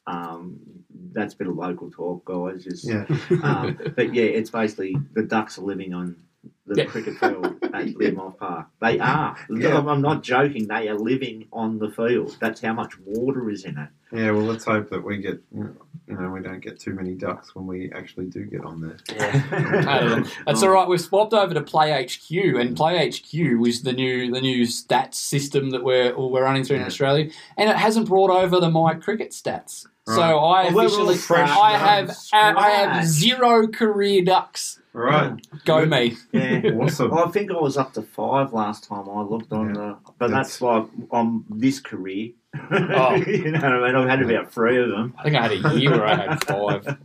Um, 0.07 0.61
that's 1.13 1.35
a 1.35 1.37
bit 1.37 1.49
of 1.49 1.57
local 1.57 1.91
talk, 1.91 2.25
guys. 2.25 2.65
Just, 2.65 2.87
Yeah. 2.89 3.07
um, 3.43 3.79
but 3.97 4.15
yeah, 4.15 4.25
it's 4.25 4.51
basically 4.51 4.97
the 5.15 5.23
ducks 5.23 5.59
are 5.59 5.63
living 5.63 5.93
on 5.95 6.17
the 6.67 6.77
Yeah. 6.83 6.85
cricket 6.87 7.17
field 7.19 7.47
at 7.63 7.87
Learmonth 7.95 8.39
Park. 8.39 8.69
They 8.81 8.99
are. 9.01 9.37
Yeah. 9.51 9.79
I'm 9.79 10.03
not 10.03 10.23
joking. 10.23 10.69
They 10.69 10.89
are 10.89 10.99
living 10.99 11.47
on 11.53 11.79
the 11.79 11.91
field. 11.91 12.37
That's 12.41 12.61
how 12.61 12.73
much 12.73 12.99
water 13.05 13.51
is 13.51 13.65
in 13.65 13.79
it. 13.79 13.89
Yeah, 14.13 14.31
well, 14.31 14.43
let's 14.45 14.65
hope 14.65 14.89
that 14.91 15.03
we 15.05 15.19
get 15.19 15.43
you 15.53 15.75
know, 16.09 16.31
we 16.31 16.41
don't 16.41 16.61
get 16.61 16.79
too 16.79 16.95
many 16.95 17.15
ducks 17.15 17.55
when 17.57 17.67
we 17.67 17.91
actually 17.93 18.27
do 18.27 18.45
get 18.45 18.65
on 18.65 18.81
there. 18.81 18.97
I. 19.19 19.99
Um, 20.17 20.29
that's 20.47 20.63
all 20.63 20.69
right. 20.71 20.87
We've 20.89 21.01
swapped 21.01 21.33
over 21.35 21.53
to 21.55 21.61
Play 21.63 21.91
HQ, 22.05 22.31
and 22.61 22.77
Play 22.77 23.11
HQ 23.11 23.59
was 23.59 23.83
the 23.83 23.93
new 23.93 24.31
the 24.33 24.41
new 24.41 24.65
stats 24.65 25.15
system 25.15 25.71
that 25.71 25.83
we're 25.83 26.17
we're 26.17 26.43
running 26.45 26.63
through 26.63 26.77
in 26.77 26.83
Australia, 26.83 27.31
and 27.57 27.69
it 27.69 27.77
hasn't 27.77 28.07
brought 28.07 28.31
over 28.31 28.61
the 28.61 28.71
my 28.71 28.95
cricket 28.95 29.31
stats. 29.33 29.87
So 30.07 30.15
Right. 30.15 30.31
I 30.31 30.69
Oh, 30.73 30.79
officially, 30.79 31.17
fresh 31.17 31.51
I 31.51 31.77
have 31.77 32.07
ducks. 32.07 32.31
I, 32.33 32.53
I 32.55 32.71
have 32.71 33.05
zero 33.07 33.67
career 33.67 34.23
ducks. 34.25 34.81
Right, 34.93 35.35
Go 35.67 35.85
me! 35.85 36.17
Yeah. 36.33 36.63
awesome. 36.81 37.13
I 37.13 37.27
think 37.27 37.51
I 37.51 37.55
was 37.61 37.77
up 37.77 37.93
to 37.95 38.03
five 38.03 38.53
last 38.55 38.85
time 38.85 39.09
I 39.11 39.21
looked 39.23 39.53
on 39.53 39.69
Yeah. 39.69 39.73
the, 39.75 39.97
but 40.19 40.29
That's- 40.31 40.59
that's, 40.59 40.63
like 40.63 40.87
on 41.11 41.45
this 41.51 41.81
career. 41.81 42.31
Oh. 42.71 43.15
you 43.27 43.51
know 43.53 43.61
what 43.61 43.65
I 43.65 43.87
mean? 43.87 43.97
I've 43.97 44.09
had 44.09 44.23
about 44.23 44.51
three 44.53 44.79
of 44.83 44.89
them. 44.91 45.15
I 45.19 45.23
think 45.25 45.37
I 45.37 45.43
had 45.49 45.53
a 45.53 45.79
year 45.79 45.91
where 45.93 46.07
I 46.07 46.17
had 46.17 46.45
five. 46.45 46.97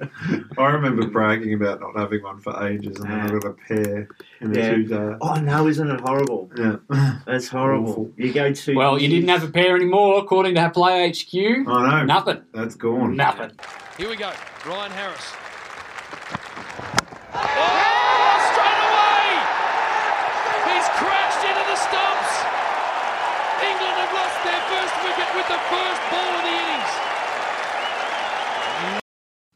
I 0.58 0.66
remember 0.72 1.08
bragging 1.08 1.54
about 1.54 1.80
not 1.82 1.96
having 1.98 2.24
one 2.24 2.40
for 2.40 2.68
ages, 2.68 3.00
and 3.00 3.10
then 3.10 3.20
I 3.22 3.28
got 3.28 3.46
a 3.46 3.54
pair 3.68 4.08
in 4.42 4.54
Yeah. 4.54 4.70
the 4.70 4.76
two 4.76 4.84
days. 4.86 5.18
Oh 5.22 5.36
no, 5.36 5.68
isn't 5.68 5.90
it 5.90 6.02
horrible? 6.02 6.50
Yeah, 6.58 6.78
That's 7.26 7.48
horrible. 7.48 7.90
Awful. 7.92 8.12
You 8.18 8.34
go 8.34 8.52
to 8.54 8.76
Well, 8.76 9.00
you 9.02 9.08
didn't 9.08 9.30
have 9.30 9.44
a 9.44 9.52
pair 9.52 9.76
anymore, 9.76 10.20
according 10.20 10.56
to 10.56 10.70
Play 10.70 11.10
HQ. 11.10 11.34
I 11.68 12.00
know. 12.00 12.06
Nothing. 12.06 12.42
That's 12.54 12.76
gone. 12.76 13.16
Nothing. 13.16 13.52
Here 13.98 14.10
we 14.10 14.16
go. 14.16 14.32
Ryan 14.66 14.92
Harris. 14.92 15.34
Oh, 17.34 18.36
straight 18.52 18.82
away! 18.92 19.28
He's 20.68 20.88
crashed 21.00 21.44
into 21.48 21.64
the 21.64 21.78
stumps. 21.80 22.34
England 23.62 23.98
have 24.04 24.14
lost 24.14 24.40
their 24.44 24.62
first 24.68 24.94
wicket 25.06 25.30
with 25.36 25.48
the 25.48 25.62
first 25.72 26.02
ball 26.12 26.32
of 26.36 26.44
the 26.44 26.52
innings. 26.52 26.92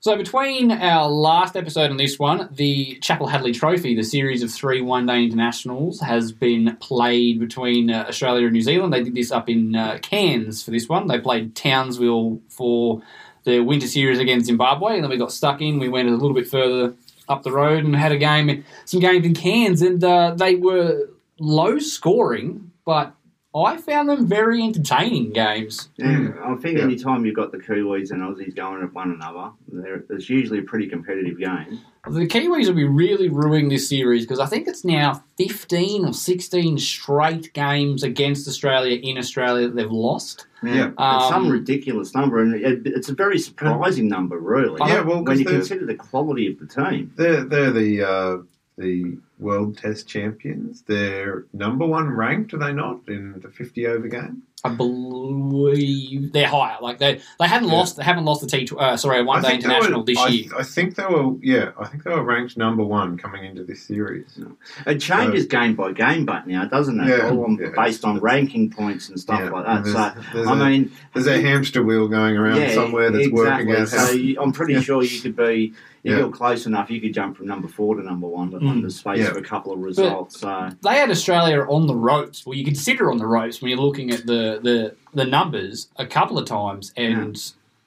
So 0.06 0.16
between 0.16 0.72
our 0.72 1.10
last 1.10 1.56
episode 1.56 1.90
and 1.90 2.00
this 2.00 2.20
one, 2.20 2.48
the 2.52 3.00
Chappell 3.02 3.26
Hadley 3.26 3.52
Trophy, 3.52 3.96
the 3.96 4.04
series 4.04 4.44
of 4.44 4.52
three 4.52 4.80
one-day 4.80 5.24
internationals, 5.24 6.00
has 6.00 6.32
been 6.32 6.78
played 6.80 7.40
between 7.40 7.90
uh, 7.90 8.06
Australia 8.08 8.44
and 8.44 8.54
New 8.54 8.62
Zealand. 8.62 8.94
They 8.94 9.02
did 9.02 9.16
this 9.16 9.32
up 9.32 9.50
in 9.50 9.76
uh, 9.76 9.98
Cairns 10.04 10.62
for 10.62 10.70
this 10.70 10.88
one. 10.88 11.08
They 11.08 11.18
played 11.18 11.56
Townsville 11.56 12.40
for 12.50 13.02
the 13.46 13.62
winter 13.62 13.88
series 13.88 14.20
against 14.20 14.46
Zimbabwe, 14.46 14.94
and 14.94 15.04
then 15.04 15.10
we 15.10 15.18
got 15.18 15.32
stuck 15.32 15.60
in. 15.60 15.80
We 15.80 15.90
went 15.90 16.08
a 16.08 16.12
little 16.12 16.36
bit 16.36 16.48
further 16.48 16.94
up 17.28 17.42
the 17.42 17.52
road 17.52 17.84
and 17.84 17.96
had 17.96 18.12
a 18.12 18.18
game, 18.20 18.64
some 18.86 19.00
games 19.00 19.26
in 19.26 19.34
Cairns, 19.34 19.82
and 19.82 20.04
uh, 20.04 20.36
they 20.36 20.54
were 20.54 21.10
low 21.40 21.80
scoring, 21.80 22.70
but 22.86 23.12
I 23.56 23.78
found 23.78 24.10
them 24.10 24.28
very 24.28 24.62
entertaining 24.62 25.32
games. 25.32 25.88
Yeah, 25.96 26.32
I 26.44 26.56
think 26.56 26.78
Yeah. 26.78 26.84
any 26.84 26.98
time 26.98 27.26
you've 27.26 27.36
got 27.38 27.54
the 27.54 27.58
Kiwis 27.58 28.12
and 28.12 28.22
Aussies 28.22 28.54
going 28.56 28.84
at 28.84 28.94
one 28.94 29.12
another, 29.12 29.52
there- 29.72 30.04
it's 30.10 30.30
usually 30.30 30.60
a 30.60 30.64
pretty 30.64 30.88
competitive 30.88 31.40
game. 31.40 31.80
The 32.08 32.28
Kiwis 32.28 32.68
will 32.68 32.76
be 32.76 32.84
really 32.84 33.30
ruining 33.30 33.70
this 33.70 33.88
series 33.88 34.24
because 34.26 34.40
I 34.40 34.46
think 34.46 34.68
it's 34.68 34.84
now 34.84 35.24
15 35.38 36.06
or 36.06 36.14
16 36.14 36.78
straight 36.78 37.54
games 37.54 38.04
against 38.04 38.48
Australia 38.48 39.00
in 39.02 39.18
Australia 39.18 39.68
that 39.68 39.76
they've 39.76 39.90
lost. 39.92 40.48
Yeah. 40.62 40.88
it's 40.90 41.30
some 41.30 41.46
Um, 41.46 41.52
ridiculous 41.52 42.14
number, 42.16 42.40
and 42.40 42.56
it, 42.56 42.82
it's 42.86 43.08
a 43.10 43.14
very 43.14 43.38
surprising 43.40 44.08
number, 44.08 44.38
really. 44.40 44.78
Yeah, 44.80 45.02
well, 45.02 45.18
when 45.18 45.26
'cause 45.26 45.40
you 45.40 45.46
consider 45.46 45.86
the 45.86 45.94
quality 45.96 46.48
of 46.48 46.60
the 46.60 46.66
team. 46.66 47.12
They're 47.16 47.44
they're 47.44 47.72
the 47.72 48.02
uh, 48.02 48.38
the 48.78 49.18
world 49.40 49.78
test 49.78 50.08
champions. 50.08 50.84
They're 50.88 51.46
number 51.54 51.86
one 51.86 52.10
ranked, 52.10 52.54
are 52.54 52.58
they 52.58 52.74
not, 52.74 53.02
in 53.08 53.40
the 53.42 53.50
fifty 53.50 53.88
over 53.88 54.08
game? 54.08 54.44
I 54.64 54.70
believe 54.70 56.32
they're 56.34 56.48
higher. 56.48 56.78
Like 56.82 56.98
they 56.98 57.22
they 57.40 57.48
haven't 57.48 57.68
Yeah. 57.70 57.76
lost 57.76 57.98
they 57.98 58.04
haven't 58.04 58.26
lost 58.26 58.42
the 58.42 58.48
T 58.48 58.68
uh, 58.78 58.98
sorry 58.98 59.24
one 59.24 59.42
day 59.44 59.56
international 59.56 60.00
were- 60.00 60.06
this 60.06 60.18
I, 60.18 60.28
year. 60.30 60.50
I 60.58 60.64
think 60.64 60.96
they 60.96 61.06
were 61.06 61.36
yeah, 61.42 61.72
I 61.80 61.86
think 61.88 62.04
they 62.04 62.10
were 62.12 62.24
ranked 62.24 62.58
number 62.58 62.84
one 62.84 63.18
coming 63.18 63.44
into 63.46 63.64
this 63.64 63.84
series. 63.84 64.40
It 64.88 65.00
changes 65.00 65.46
game 65.46 65.76
by 65.76 65.92
game, 65.92 66.26
but 66.26 66.48
now 66.48 66.66
doesn't 66.66 67.00
it? 67.00 67.08
Yeah, 67.08 67.30
All 67.30 67.44
on, 67.46 67.58
yeah, 67.62 67.70
based 67.76 68.04
on 68.06 68.20
ranking 68.20 68.70
points 68.72 69.10
and 69.10 69.20
stuff 69.20 69.40
Yeah, 69.40 69.50
like 69.50 69.66
and 69.68 69.86
that. 69.86 70.16
So, 70.16 70.22
there's, 70.22 70.34
there's 70.34 70.48
I 70.48 70.54
a, 70.54 70.56
mein, 70.56 70.92
there's 71.14 71.28
a 71.28 71.40
hamster 71.42 71.84
wheel 71.84 72.08
going 72.08 72.36
around 72.36 72.58
yeah, 72.62 72.74
somewhere 72.74 73.12
that's 73.12 73.28
exactly. 73.28 73.66
working 73.68 73.82
out. 73.82 73.88
So 73.90 73.98
how- 74.00 74.12
you, 74.12 74.42
I'm 74.42 74.52
pretty 74.52 74.74
Yeah. 74.76 74.82
sure 74.82 75.04
you 75.04 75.20
could 75.22 75.36
be, 75.36 75.74
if 76.06 76.12
Yeah. 76.12 76.18
you're 76.20 76.30
close 76.30 76.66
enough, 76.68 76.90
you 76.92 77.02
could 77.02 77.14
jump 77.14 77.36
from 77.36 77.48
number 77.48 77.68
four 77.68 77.96
to 77.96 78.04
number 78.04 78.28
one, 78.28 78.50
but 78.50 78.62
Mm. 78.62 78.70
on 78.70 78.82
the 78.82 78.92
space 78.92 79.20
Yeah. 79.20 79.32
of 79.32 79.38
a 79.38 79.42
couple 79.42 79.74
of 79.74 79.80
results. 79.80 80.40
So 80.40 80.70
they 80.84 80.96
had 81.00 81.10
Australia 81.10 81.66
on 81.68 81.88
the 81.88 81.96
ropes. 81.96 82.46
Well, 82.46 82.56
you 82.56 82.64
consider 82.64 83.10
on 83.12 83.18
the 83.18 83.26
ropes 83.26 83.60
when 83.62 83.70
you're 83.72 83.80
looking 83.82 84.12
at 84.12 84.26
the 84.28 84.60
the, 84.64 84.96
the 85.14 85.26
numbers 85.26 85.88
a 85.98 86.06
couple 86.06 86.38
of 86.38 86.46
times, 86.46 86.94
and 86.96 87.36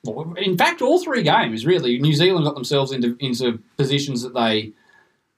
well, 0.04 0.35
in 0.37 0.59
fact, 0.59 0.83
all 0.83 0.98
three 1.02 1.22
games 1.22 1.64
really, 1.64 1.98
New 1.98 2.12
Zealand 2.12 2.44
got 2.44 2.54
themselves 2.57 2.90
into 2.92 3.16
into 3.20 3.61
positions 3.76 4.22
that 4.22 4.35
they 4.35 4.72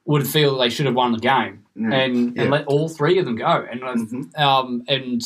would 0.07 0.27
feel 0.27 0.57
they 0.59 0.71
should 0.71 0.87
have 0.87 0.95
won 0.95 1.12
the 1.12 1.19
game, 1.19 1.62
yeah. 1.77 1.93
and 1.95 2.35
Yeah. 2.35 2.43
and 2.43 2.51
let 2.51 2.66
all 2.66 2.88
three 2.88 3.19
of 3.19 3.27
them 3.27 3.37
go, 3.37 3.66
and 3.71 3.85
uh, 3.85 3.95
Mhm. 3.95 4.38
um 4.40 4.83
and 4.88 5.23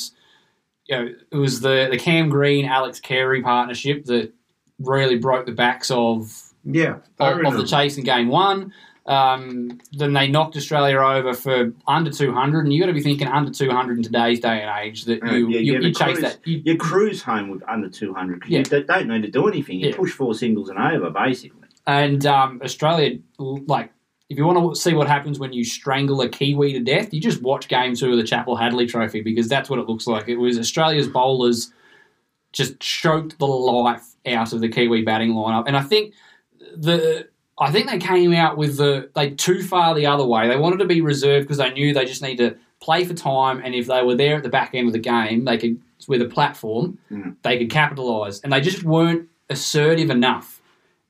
you 0.89 0.97
know 0.97 1.09
it 1.31 1.37
was 1.37 1.61
the 1.61 1.87
the 1.91 1.99
Cam 1.99 2.29
Green 2.29 2.65
Alex 2.65 2.99
Carey 2.99 3.43
partnership 3.43 4.07
that 4.07 4.33
really 4.81 5.17
broke 5.17 5.47
the 5.47 5.53
backs 5.53 5.89
of 5.93 6.44
yeah, 6.65 6.97
of, 7.19 7.45
of 7.45 7.57
the 7.57 7.67
chase 7.67 7.97
in 7.99 8.05
game 8.05 8.29
one. 8.29 8.73
Um, 9.07 9.81
then 9.93 10.15
they 10.15 10.29
knocked 10.29 10.57
Australia 10.57 10.97
over 10.99 11.35
for 11.35 11.73
under 11.87 12.11
200, 12.11 12.65
and 12.65 12.73
you 12.73 12.81
got 12.81 12.87
to 12.87 12.95
be 12.95 13.03
thinking 13.03 13.29
under 13.29 13.51
200 13.53 13.99
in 13.99 14.03
today's 14.03 14.41
day 14.41 14.63
and 14.63 14.71
age 14.83 15.05
that 15.05 15.21
Yeah, 15.23 15.33
you, 15.37 15.49
yeah, 15.51 15.59
you, 15.61 15.73
you 15.75 15.93
chase 15.93 15.97
cruise- 16.17 16.21
that. 16.21 16.39
You, 16.47 16.63
You 16.65 16.77
cruise 16.79 17.23
home 17.23 17.51
with 17.51 17.63
under 17.69 17.91
200 17.91 18.41
because 18.41 18.51
Yeah. 18.51 18.59
you 18.79 18.85
don't 18.85 19.09
need 19.09 19.23
to 19.23 19.31
do 19.31 19.47
anything. 19.47 19.79
You 19.81 19.91
Yeah. 19.91 19.97
push 19.97 20.13
four 20.13 20.33
singles 20.35 20.71
and 20.71 20.79
over, 20.79 21.11
basically. 21.11 21.61
and 21.87 22.25
um, 22.25 22.63
Australia, 22.65 23.19
like, 23.39 23.91
if 24.31 24.39
you 24.39 24.47
want 24.47 24.75
to 24.75 24.81
see 24.81 24.95
what 24.95 25.07
happens 25.07 25.39
when 25.39 25.53
you 25.53 25.65
strangle 25.65 26.23
a 26.23 26.29
Kiwi 26.31 26.73
to 26.73 26.81
death, 26.81 27.13
you 27.13 27.21
just 27.21 27.43
watch 27.43 27.69
game 27.69 27.95
two 27.95 28.11
of 28.11 28.17
the 28.17 28.25
Chappell 28.25 28.57
Hadley 28.57 28.87
Trophy 28.87 29.21
because 29.21 29.49
that's 29.49 29.69
what 29.69 29.79
it 29.79 29.87
looks 29.87 30.07
like. 30.07 30.29
It 30.31 30.37
was 30.37 30.59
Australia's 30.59 31.09
bowlers 31.09 31.71
just 32.55 32.81
choked 32.81 33.39
the 33.39 33.47
life 33.47 34.15
out 34.27 34.55
of 34.55 34.61
the 34.63 34.69
Kiwi 34.71 35.03
batting 35.03 35.35
lineup, 35.35 35.65
and 35.67 35.77
I 35.77 35.83
think 35.83 36.15
the 36.77 37.29
I 37.59 37.71
think 37.71 37.89
they 37.89 37.99
came 37.99 38.33
out 38.33 38.57
with 38.57 38.77
the 38.79 39.11
they 39.15 39.31
too 39.31 39.63
far 39.63 39.95
the 39.95 40.07
other 40.07 40.25
way. 40.27 40.49
They 40.49 40.57
wanted 40.57 40.79
to 40.81 40.87
be 40.87 41.01
reserved 41.01 41.45
because 41.47 41.59
they 41.59 41.71
knew 41.73 41.95
they 41.95 42.05
just 42.05 42.23
need 42.23 42.37
to 42.39 42.57
play 42.81 43.05
for 43.05 43.15
time, 43.15 43.61
and 43.65 43.75
if 43.75 43.87
they 43.87 44.03
were 44.03 44.15
there 44.17 44.37
at 44.37 44.43
the 44.43 44.49
back 44.49 44.75
end 44.75 44.87
of 44.89 44.93
the 44.93 44.99
game, 44.99 45.45
they 45.45 45.57
could 45.59 45.81
with 46.07 46.21
a 46.21 46.27
platform, 46.27 46.99
Mm. 47.11 47.37
they 47.43 47.57
could 47.59 47.71
capitalise, 47.71 48.41
and 48.41 48.53
they 48.53 48.61
just 48.61 48.83
weren't 48.85 49.29
assertive 49.49 50.11
enough. 50.11 50.61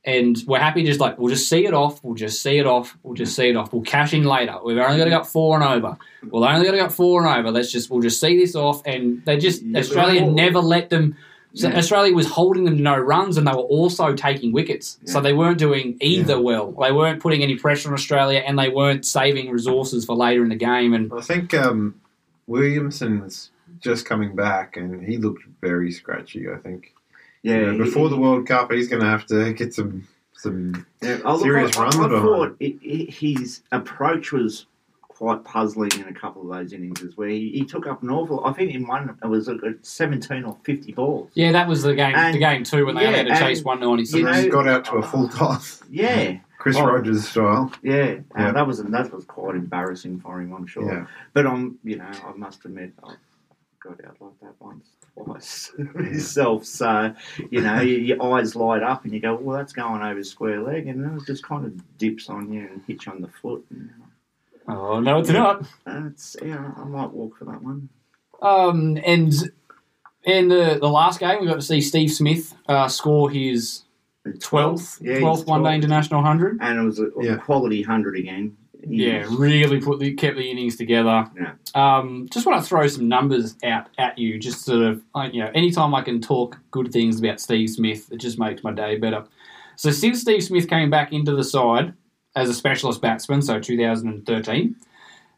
And 0.05 0.37
we're 0.45 0.59
happy 0.59 0.83
just 0.83 0.99
like 0.99 1.17
we'll 1.17 1.33
just 1.33 1.49
see 1.49 1.65
it 1.65 1.73
off, 1.73 1.99
we'll 2.03 2.13
just 2.13 2.41
see 2.43 2.59
it 2.59 2.67
off, 2.67 2.95
we'll 3.01 3.15
just 3.15 3.35
see 3.35 3.49
it 3.49 3.55
off. 3.57 3.73
We'll 3.73 3.81
cash 3.81 4.13
in 4.13 4.23
later. 4.23 4.55
We've 4.63 4.77
only 4.77 4.97
got 4.99 5.05
to 5.05 5.09
go 5.09 5.23
four 5.23 5.59
and 5.59 5.63
over. 5.65 5.97
We'll 6.29 6.45
only 6.45 6.63
got 6.63 6.73
to 6.73 6.77
go 6.77 6.89
four 6.89 7.25
and 7.25 7.39
over. 7.39 7.51
Let's 7.51 7.71
just 7.71 7.89
we'll 7.89 8.01
just 8.03 8.21
see 8.21 8.37
this 8.37 8.55
off. 8.55 8.83
And 8.85 9.25
they 9.25 9.37
just 9.37 9.63
Australia 9.75 10.29
never 10.29 10.59
let 10.59 10.91
them. 10.91 11.17
So 11.55 11.69
Yeah. 11.69 11.77
Australia 11.77 12.13
was 12.13 12.27
holding 12.27 12.65
them 12.65 12.75
to 12.77 12.83
no 12.83 12.97
runs, 12.97 13.37
and 13.37 13.47
they 13.47 13.51
were 13.51 13.57
also 13.77 14.13
taking 14.13 14.51
wickets. 14.51 14.97
So 15.05 15.21
they 15.21 15.33
weren't 15.33 15.57
doing 15.57 15.97
either 16.01 16.33
Yeah. 16.33 16.39
well. 16.39 16.71
They 16.79 16.91
weren't 16.91 17.21
putting 17.21 17.41
any 17.43 17.55
pressure 17.55 17.87
on 17.89 17.93
Australia, 17.93 18.43
and 18.45 18.59
they 18.59 18.69
weren't 18.69 19.05
saving 19.05 19.49
resources 19.49 20.03
for 20.05 20.15
later 20.15 20.43
in 20.43 20.49
the 20.49 20.55
game. 20.57 20.93
And 20.93 21.11
I 21.13 21.21
think 21.21 21.53
um, 21.53 21.95
Williamson's 22.47 23.51
just 23.81 24.05
coming 24.05 24.35
back, 24.35 24.77
and 24.77 25.03
he 25.03 25.17
looked 25.17 25.43
very 25.61 25.91
scratchy. 25.91 26.49
I 26.49 26.57
think 26.57 26.93
Yeah. 27.43 27.57
You 27.57 27.65
know, 27.67 27.71
he- 27.73 27.77
before 27.79 28.09
the 28.09 28.17
World 28.17 28.47
Cup, 28.47 28.71
he's 28.71 28.87
going 28.87 29.01
to 29.01 29.07
have 29.07 29.25
to 29.27 29.53
get 29.53 29.73
some 29.73 30.07
some. 30.37 30.85
Yeah, 31.01 31.37
serious 31.37 31.75
I, 31.77 31.79
I, 31.79 31.83
runs 31.83 31.95
I 31.95 32.07
behind. 32.07 32.21
thought 32.27 32.55
it, 32.59 32.75
it, 32.83 33.09
his 33.09 33.61
approach 33.71 34.31
was 34.31 34.65
quite 35.15 35.43
puzzling 35.45 35.91
in 35.93 36.07
a 36.09 36.13
couple 36.13 36.41
of 36.41 36.49
those 36.57 36.73
innings 36.73 37.01
where 37.15 37.29
he, 37.29 37.49
he 37.51 37.63
took 37.65 37.87
up 37.87 38.03
an 38.03 38.09
awful. 38.09 38.45
I 38.45 38.51
think 38.51 38.73
in 38.73 38.85
one 38.85 39.17
it 39.23 39.27
was 39.27 39.47
a, 39.47 39.55
a 39.55 39.73
seventeen 39.81 40.43
or 40.43 40.57
fifty 40.63 40.91
balls. 40.91 41.31
yeah, 41.35 41.51
that 41.53 41.67
was 41.67 41.83
the 41.83 41.95
game. 41.95 42.13
And- 42.15 42.35
the 42.35 42.39
game 42.39 42.63
two 42.63 42.85
when 42.85 42.95
they 42.95 43.05
only 43.07 43.19
had 43.19 43.27
to 43.27 43.39
chase 43.39 43.59
and, 43.59 43.65
one 43.65 43.79
ninety 43.79 44.03
you 44.17 44.23
know- 44.25 44.33
he 44.33 44.49
got 44.49 44.67
out 44.67 44.83
to 44.85 44.95
a 44.97 45.01
full 45.03 45.29
toss, 45.39 45.81
Yeah, 45.89 46.37
Chris 46.57 46.75
Oh. 46.77 46.85
Rogers 46.85 47.27
style. 47.29 47.71
yeah, 47.81 48.15
Yeah. 48.37 48.51
That 48.51 48.67
was 48.67 48.83
that 48.83 49.13
was 49.13 49.23
quite 49.25 49.55
embarrassing 49.55 50.19
for 50.19 50.41
him, 50.41 50.51
I'm 50.53 50.67
sure. 50.67 50.85
Yeah, 50.91 51.05
But 51.33 51.47
I'm, 51.47 51.79
you 51.83 51.95
know, 51.97 52.05
I 52.25 52.33
must 52.35 52.65
admit, 52.65 52.91
I 53.03 53.13
got 53.81 54.03
out 54.05 54.17
like 54.19 54.39
that 54.41 54.53
once, 54.59 54.89
twice 55.13 55.71
myself. 55.93 56.65
So, 56.65 57.13
you 57.51 57.61
know, 57.61 57.79
your, 57.81 57.99
your 57.99 58.33
eyes 58.35 58.55
light 58.55 58.83
up 58.83 59.05
and 59.05 59.13
you 59.13 59.19
go, 59.21 59.35
well, 59.35 59.55
that's 59.57 59.71
going 59.73 60.01
over 60.01 60.23
square 60.23 60.61
leg, 60.61 60.87
and 60.87 61.03
then 61.03 61.17
it 61.17 61.25
just 61.25 61.43
kind 61.43 61.65
of 61.65 61.97
dips 61.97 62.29
on 62.29 62.51
you 62.51 62.61
and 62.67 62.81
hits 62.85 63.05
you 63.05 63.11
on 63.13 63.21
the 63.21 63.27
foot. 63.29 63.63
And, 63.69 63.89
Oh 64.67 64.99
no, 64.99 65.19
it's 65.19 65.29
not. 65.29 65.65
it's 65.87 66.35
yeah, 66.43 66.71
I 66.77 66.83
might 66.83 67.11
walk 67.11 67.37
for 67.37 67.45
that 67.45 67.61
one. 67.61 67.89
Um, 68.41 68.97
and 69.05 69.33
in 70.23 70.47
the 70.47 70.77
the 70.79 70.89
last 70.89 71.19
game, 71.19 71.41
we 71.41 71.47
got 71.47 71.55
to 71.55 71.61
see 71.61 71.81
Steve 71.81 72.11
Smith 72.11 72.53
uh, 72.67 72.87
score 72.87 73.29
his 73.29 73.83
twelfth 74.39 74.99
Yeah, 75.01 75.19
twelfth 75.19 75.41
he's 75.41 75.47
one 75.47 75.63
day 75.63 75.75
international 75.75 76.21
hundred. 76.23 76.57
and 76.61 76.79
it 76.79 76.83
was 76.83 76.99
a, 76.99 77.05
a 77.07 77.23
Yeah. 77.23 77.35
quality 77.37 77.83
hundred 77.83 78.17
again. 78.17 78.57
He 78.87 79.07
Yeah, 79.07 79.21
was- 79.27 79.37
really 79.37 79.79
put 79.81 79.99
the, 79.99 80.13
kept 80.13 80.37
the 80.37 80.49
innings 80.49 80.75
together. 80.75 81.27
Yeah. 81.35 81.53
Um, 81.75 82.27
just 82.31 82.45
want 82.45 82.61
to 82.61 82.67
throw 82.67 82.85
some 82.87 83.07
numbers 83.07 83.55
out 83.63 83.87
at 83.97 84.17
you, 84.19 84.37
just 84.39 84.63
sort 84.63 84.83
of, 84.83 85.01
like, 85.15 85.33
you 85.33 85.43
know, 85.43 85.49
anytime 85.55 85.95
I 85.95 86.01
can 86.01 86.21
talk 86.21 86.59
good 86.71 86.91
things 86.91 87.19
about 87.19 87.39
Steve 87.39 87.69
Smith, 87.69 88.11
it 88.11 88.17
just 88.17 88.37
makes 88.37 88.63
my 88.63 88.71
day 88.71 88.97
better. 88.97 89.25
So 89.75 89.89
since 89.91 90.21
Steve 90.21 90.43
Smith 90.43 90.69
came 90.69 90.89
back 90.91 91.11
into 91.13 91.35
the 91.35 91.43
side 91.43 91.93
as 92.35 92.49
a 92.49 92.53
specialist 92.53 93.01
batsman, 93.01 93.41
so 93.41 93.59
2013, 93.59 94.75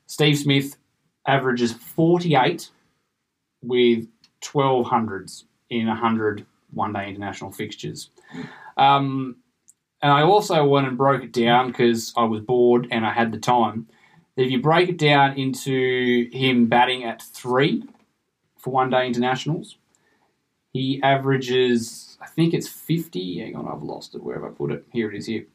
Steve 0.08 0.38
Smith 0.38 0.78
averages 1.28 1.74
48 1.74 2.70
with 3.62 4.08
12 4.42 4.86
hundreds 4.86 5.46
in 5.70 5.88
100 5.88 6.46
one 6.72 6.94
day 6.94 7.08
international 7.10 7.52
fixtures. 7.52 8.10
Um, 8.78 9.38
and 10.02 10.12
I 10.12 10.22
also 10.22 10.66
went 10.66 10.88
and 10.88 10.98
broke 10.98 11.24
it 11.24 11.32
down 11.32 11.68
because 11.68 12.14
I 12.16 12.24
was 12.24 12.42
bored 12.42 12.88
and 12.92 13.06
I 13.06 13.14
had 13.14 13.32
the 13.32 13.40
time. 13.40 13.88
If 14.36 14.52
you 14.52 14.62
break 14.62 14.90
it 14.90 14.98
down 14.98 15.38
into 15.38 16.30
him 16.32 16.68
batting 16.68 17.04
at 17.04 17.22
three 17.22 17.84
for 18.58 18.72
one 18.72 18.90
day 18.90 19.08
internationals, 19.08 19.78
he 20.74 21.02
averages, 21.02 22.18
I 22.22 22.28
think 22.28 22.54
it's 22.54 22.68
50. 22.68 23.40
Hang 23.40 23.56
on, 23.56 23.68
I've 23.68 23.82
lost 23.82 24.14
it. 24.14 24.24
Where 24.24 24.36
have 24.36 24.44
I 24.44 24.54
put 24.54 24.72
it? 24.72 24.86
Here 24.92 25.10
it 25.12 25.18
is 25.18 25.26
here. 25.26 25.46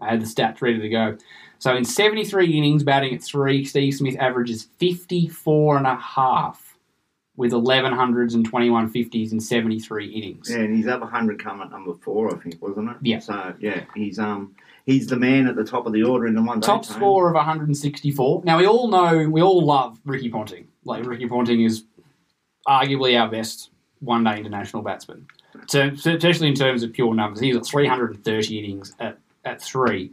I 0.00 0.10
had 0.10 0.20
the 0.20 0.26
stats 0.26 0.62
ready 0.62 0.80
to 0.80 0.88
go. 0.88 1.16
So 1.58 1.74
in 1.74 1.84
73 1.84 2.56
innings 2.56 2.84
batting 2.84 3.14
at 3.14 3.22
three, 3.22 3.64
Steve 3.64 3.94
Smith 3.94 4.16
averages 4.18 4.68
54 4.78 5.78
and 5.78 5.86
a 5.86 5.96
half 5.96 6.76
with 7.36 7.52
1100s 7.52 8.34
and 8.34 8.44
21 8.44 8.92
50s 8.92 9.32
in 9.32 9.40
73 9.40 10.06
innings. 10.06 10.50
Yeah, 10.50 10.58
and 10.58 10.76
his 10.76 10.88
other 10.88 11.06
hundred 11.06 11.42
come 11.42 11.62
at 11.62 11.70
number 11.70 11.94
four, 11.94 12.34
I 12.34 12.38
think, 12.38 12.60
wasn't 12.60 12.90
it? 12.90 12.96
Yeah. 13.00 13.20
So 13.20 13.54
yeah, 13.60 13.84
he's 13.94 14.18
um 14.18 14.54
he's 14.86 15.06
the 15.06 15.16
man 15.16 15.46
at 15.46 15.54
the 15.54 15.64
top 15.64 15.86
of 15.86 15.92
the 15.92 16.02
order 16.02 16.26
in 16.26 16.34
the 16.34 16.42
one 16.42 16.60
day. 16.60 16.66
Top 16.66 16.84
score 16.84 17.28
of 17.28 17.34
164. 17.34 18.42
Now 18.44 18.58
we 18.58 18.66
all 18.66 18.88
know, 18.88 19.28
we 19.28 19.40
all 19.40 19.64
love 19.64 20.00
Ricky 20.04 20.28
Ponting. 20.28 20.66
Like 20.84 21.06
Ricky 21.06 21.28
Ponting 21.28 21.62
is 21.62 21.84
arguably 22.66 23.18
our 23.18 23.30
best 23.30 23.70
one-day 24.00 24.38
international 24.38 24.82
batsman, 24.82 25.26
so, 25.66 25.88
especially 25.88 26.48
in 26.48 26.54
terms 26.54 26.82
of 26.82 26.92
pure 26.92 27.14
numbers. 27.14 27.40
He's 27.40 27.56
got 27.56 27.66
330 27.66 28.58
innings 28.58 28.94
at, 29.00 29.18
at 29.48 29.62
three, 29.62 30.12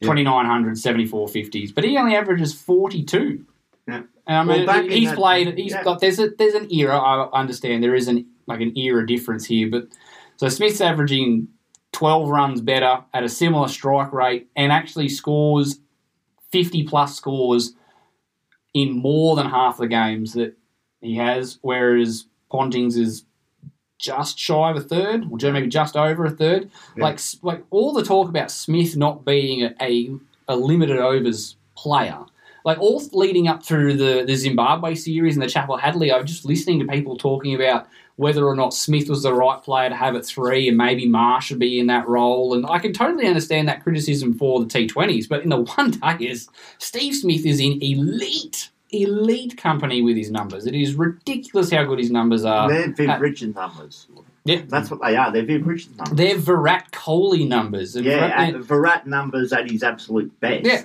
Yeah. 0.00 0.06
2900, 0.08 0.78
74 0.78 1.28
50s, 1.28 1.74
but 1.74 1.84
he 1.84 1.96
only 1.96 2.14
averages 2.14 2.54
42. 2.54 3.44
Yeah. 3.86 4.02
And 4.26 4.36
I 4.36 4.44
Well, 4.44 4.66
mean, 4.82 4.84
in 4.86 4.90
he's 4.90 5.08
that- 5.10 5.16
played. 5.16 5.58
He's 5.58 5.72
yeah. 5.72 5.82
got. 5.84 6.00
There's 6.00 6.18
a 6.18 6.28
there's 6.38 6.54
an 6.54 6.72
era. 6.72 6.98
I 6.98 7.40
understand 7.40 7.82
there 7.82 7.94
is 7.94 8.08
an 8.08 8.26
like 8.46 8.60
an 8.60 8.76
era 8.76 9.06
difference 9.06 9.46
here, 9.46 9.68
but 9.70 9.88
so 10.36 10.48
Smith's 10.48 10.80
averaging 10.80 11.48
12 11.92 12.28
runs 12.28 12.60
better 12.60 13.02
at 13.14 13.24
a 13.24 13.28
similar 13.28 13.68
strike 13.68 14.12
rate 14.12 14.48
and 14.54 14.70
actually 14.72 15.08
scores 15.08 15.80
50 16.52 16.84
plus 16.84 17.16
scores 17.16 17.74
in 18.74 18.92
more 18.92 19.36
than 19.36 19.46
half 19.46 19.78
the 19.78 19.86
games 19.88 20.34
that 20.34 20.56
he 21.00 21.16
has, 21.16 21.58
whereas 21.62 22.26
Pontings 22.52 22.96
is 22.96 23.24
just 23.98 24.38
shy 24.38 24.70
of 24.70 24.76
a 24.76 24.80
third, 24.80 25.24
or 25.30 25.52
maybe 25.52 25.66
just 25.66 25.96
over 25.96 26.24
a 26.24 26.30
third. 26.30 26.70
Yeah. 26.96 27.04
Like 27.04 27.20
like 27.42 27.64
all 27.70 27.92
the 27.92 28.04
talk 28.04 28.28
about 28.28 28.50
Smith 28.50 28.96
not 28.96 29.24
being 29.24 29.64
a, 29.64 29.74
a, 29.80 30.10
a 30.48 30.56
limited 30.56 30.98
overs 30.98 31.56
player. 31.76 32.18
Like 32.64 32.78
all 32.80 33.02
leading 33.12 33.48
up 33.48 33.62
through 33.62 33.94
the, 33.94 34.24
the 34.26 34.34
Zimbabwe 34.34 34.94
series 34.94 35.36
and 35.36 35.42
the 35.42 35.48
Chappell 35.48 35.78
Hadlee, 35.78 36.12
I 36.12 36.18
was 36.18 36.30
just 36.30 36.44
listening 36.44 36.80
to 36.80 36.86
people 36.86 37.16
talking 37.16 37.54
about 37.54 37.86
whether 38.16 38.44
or 38.44 38.56
not 38.56 38.74
Smith 38.74 39.08
was 39.08 39.22
the 39.22 39.32
right 39.32 39.62
player 39.62 39.88
to 39.88 39.94
have 39.94 40.16
at 40.16 40.26
three 40.26 40.66
and 40.66 40.76
maybe 40.76 41.06
Marsh 41.06 41.46
should 41.46 41.60
be 41.60 41.78
in 41.78 41.86
that 41.86 42.06
role. 42.08 42.52
And 42.52 42.66
I 42.66 42.80
can 42.80 42.92
totally 42.92 43.26
understand 43.28 43.68
that 43.68 43.84
criticism 43.84 44.34
for 44.34 44.58
the 44.58 44.66
T20s, 44.66 45.28
but 45.28 45.42
in 45.42 45.50
the 45.50 45.56
one 45.76 45.92
day 45.92 46.16
is 46.18 46.48
Steve 46.78 47.14
Smith 47.14 47.46
is 47.46 47.60
in 47.60 47.80
elite, 47.80 48.70
elite 48.90 49.56
company 49.56 50.02
with 50.02 50.16
his 50.16 50.30
numbers. 50.30 50.66
It 50.66 50.74
is 50.74 50.94
ridiculous 50.94 51.70
how 51.70 51.84
good 51.84 51.98
his 51.98 52.10
numbers 52.10 52.44
are. 52.44 52.68
They're 52.68 52.92
Viv 52.92 53.08
Uh, 53.10 53.18
Richards 53.20 53.54
numbers. 53.54 54.06
Yeah. 54.44 54.62
That's 54.66 54.90
what 54.90 55.00
they 55.02 55.14
are. 55.16 55.30
They're 55.30 55.44
Viv 55.44 55.66
Richards 55.66 55.96
numbers. 55.96 56.16
They're 56.16 56.38
Virat 56.38 56.90
Kohli 56.92 57.46
numbers. 57.46 57.96
And 57.96 58.06
yeah, 58.06 58.50
Virat- 58.50 58.64
Virat 58.64 59.06
numbers 59.06 59.52
at 59.52 59.70
his 59.70 59.82
absolute 59.82 60.38
best. 60.40 60.64
Yeah. 60.64 60.84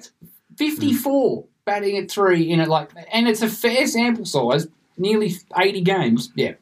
54 0.58 1.46
batting 1.66 1.98
at 1.98 2.12
three 2.12 2.52
in 2.52 2.60
it 2.60 2.68
like 2.68 2.90
and 3.12 3.28
it's 3.28 3.42
a 3.42 3.48
fair 3.50 3.88
sample 3.88 4.26
size 4.26 4.68
nearly 4.98 5.34
80 5.58 5.82
games 5.82 6.30
yeah 6.36 6.54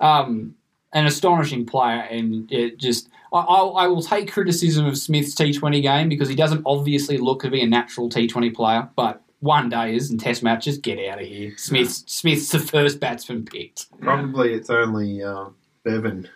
um 0.00 0.54
an 0.92 1.04
astonishing 1.04 1.66
player 1.66 2.00
and 2.10 2.50
it 2.52 2.78
just 2.78 3.08
I, 3.32 3.40
I, 3.40 3.62
I 3.84 3.86
will 3.88 4.02
take 4.02 4.30
criticism 4.32 4.86
of 4.86 4.96
Smith's 4.96 5.34
T20 5.34 5.82
game 5.82 6.08
because 6.08 6.28
he 6.28 6.36
doesn't 6.36 6.62
obviously 6.64 7.18
look 7.18 7.42
to 7.42 7.50
be 7.50 7.60
a 7.60 7.66
natural 7.66 8.08
T20 8.08 8.54
player 8.54 8.88
but 8.96 9.20
one 9.40 9.68
days 9.68 10.10
and 10.10 10.18
test 10.18 10.42
matches 10.42 10.78
get 10.78 10.98
out 11.08 11.20
of 11.20 11.26
here 11.26 11.52
Smith's 11.56 12.04
Smith's 12.06 12.48
the 12.50 12.58
first 12.58 13.00
batsman 13.00 13.44
picked 13.44 13.86
Probably 14.00 14.54
it's 14.54 14.70
only 14.70 15.22
uh, 15.22 15.46
Bevan, 15.84 16.28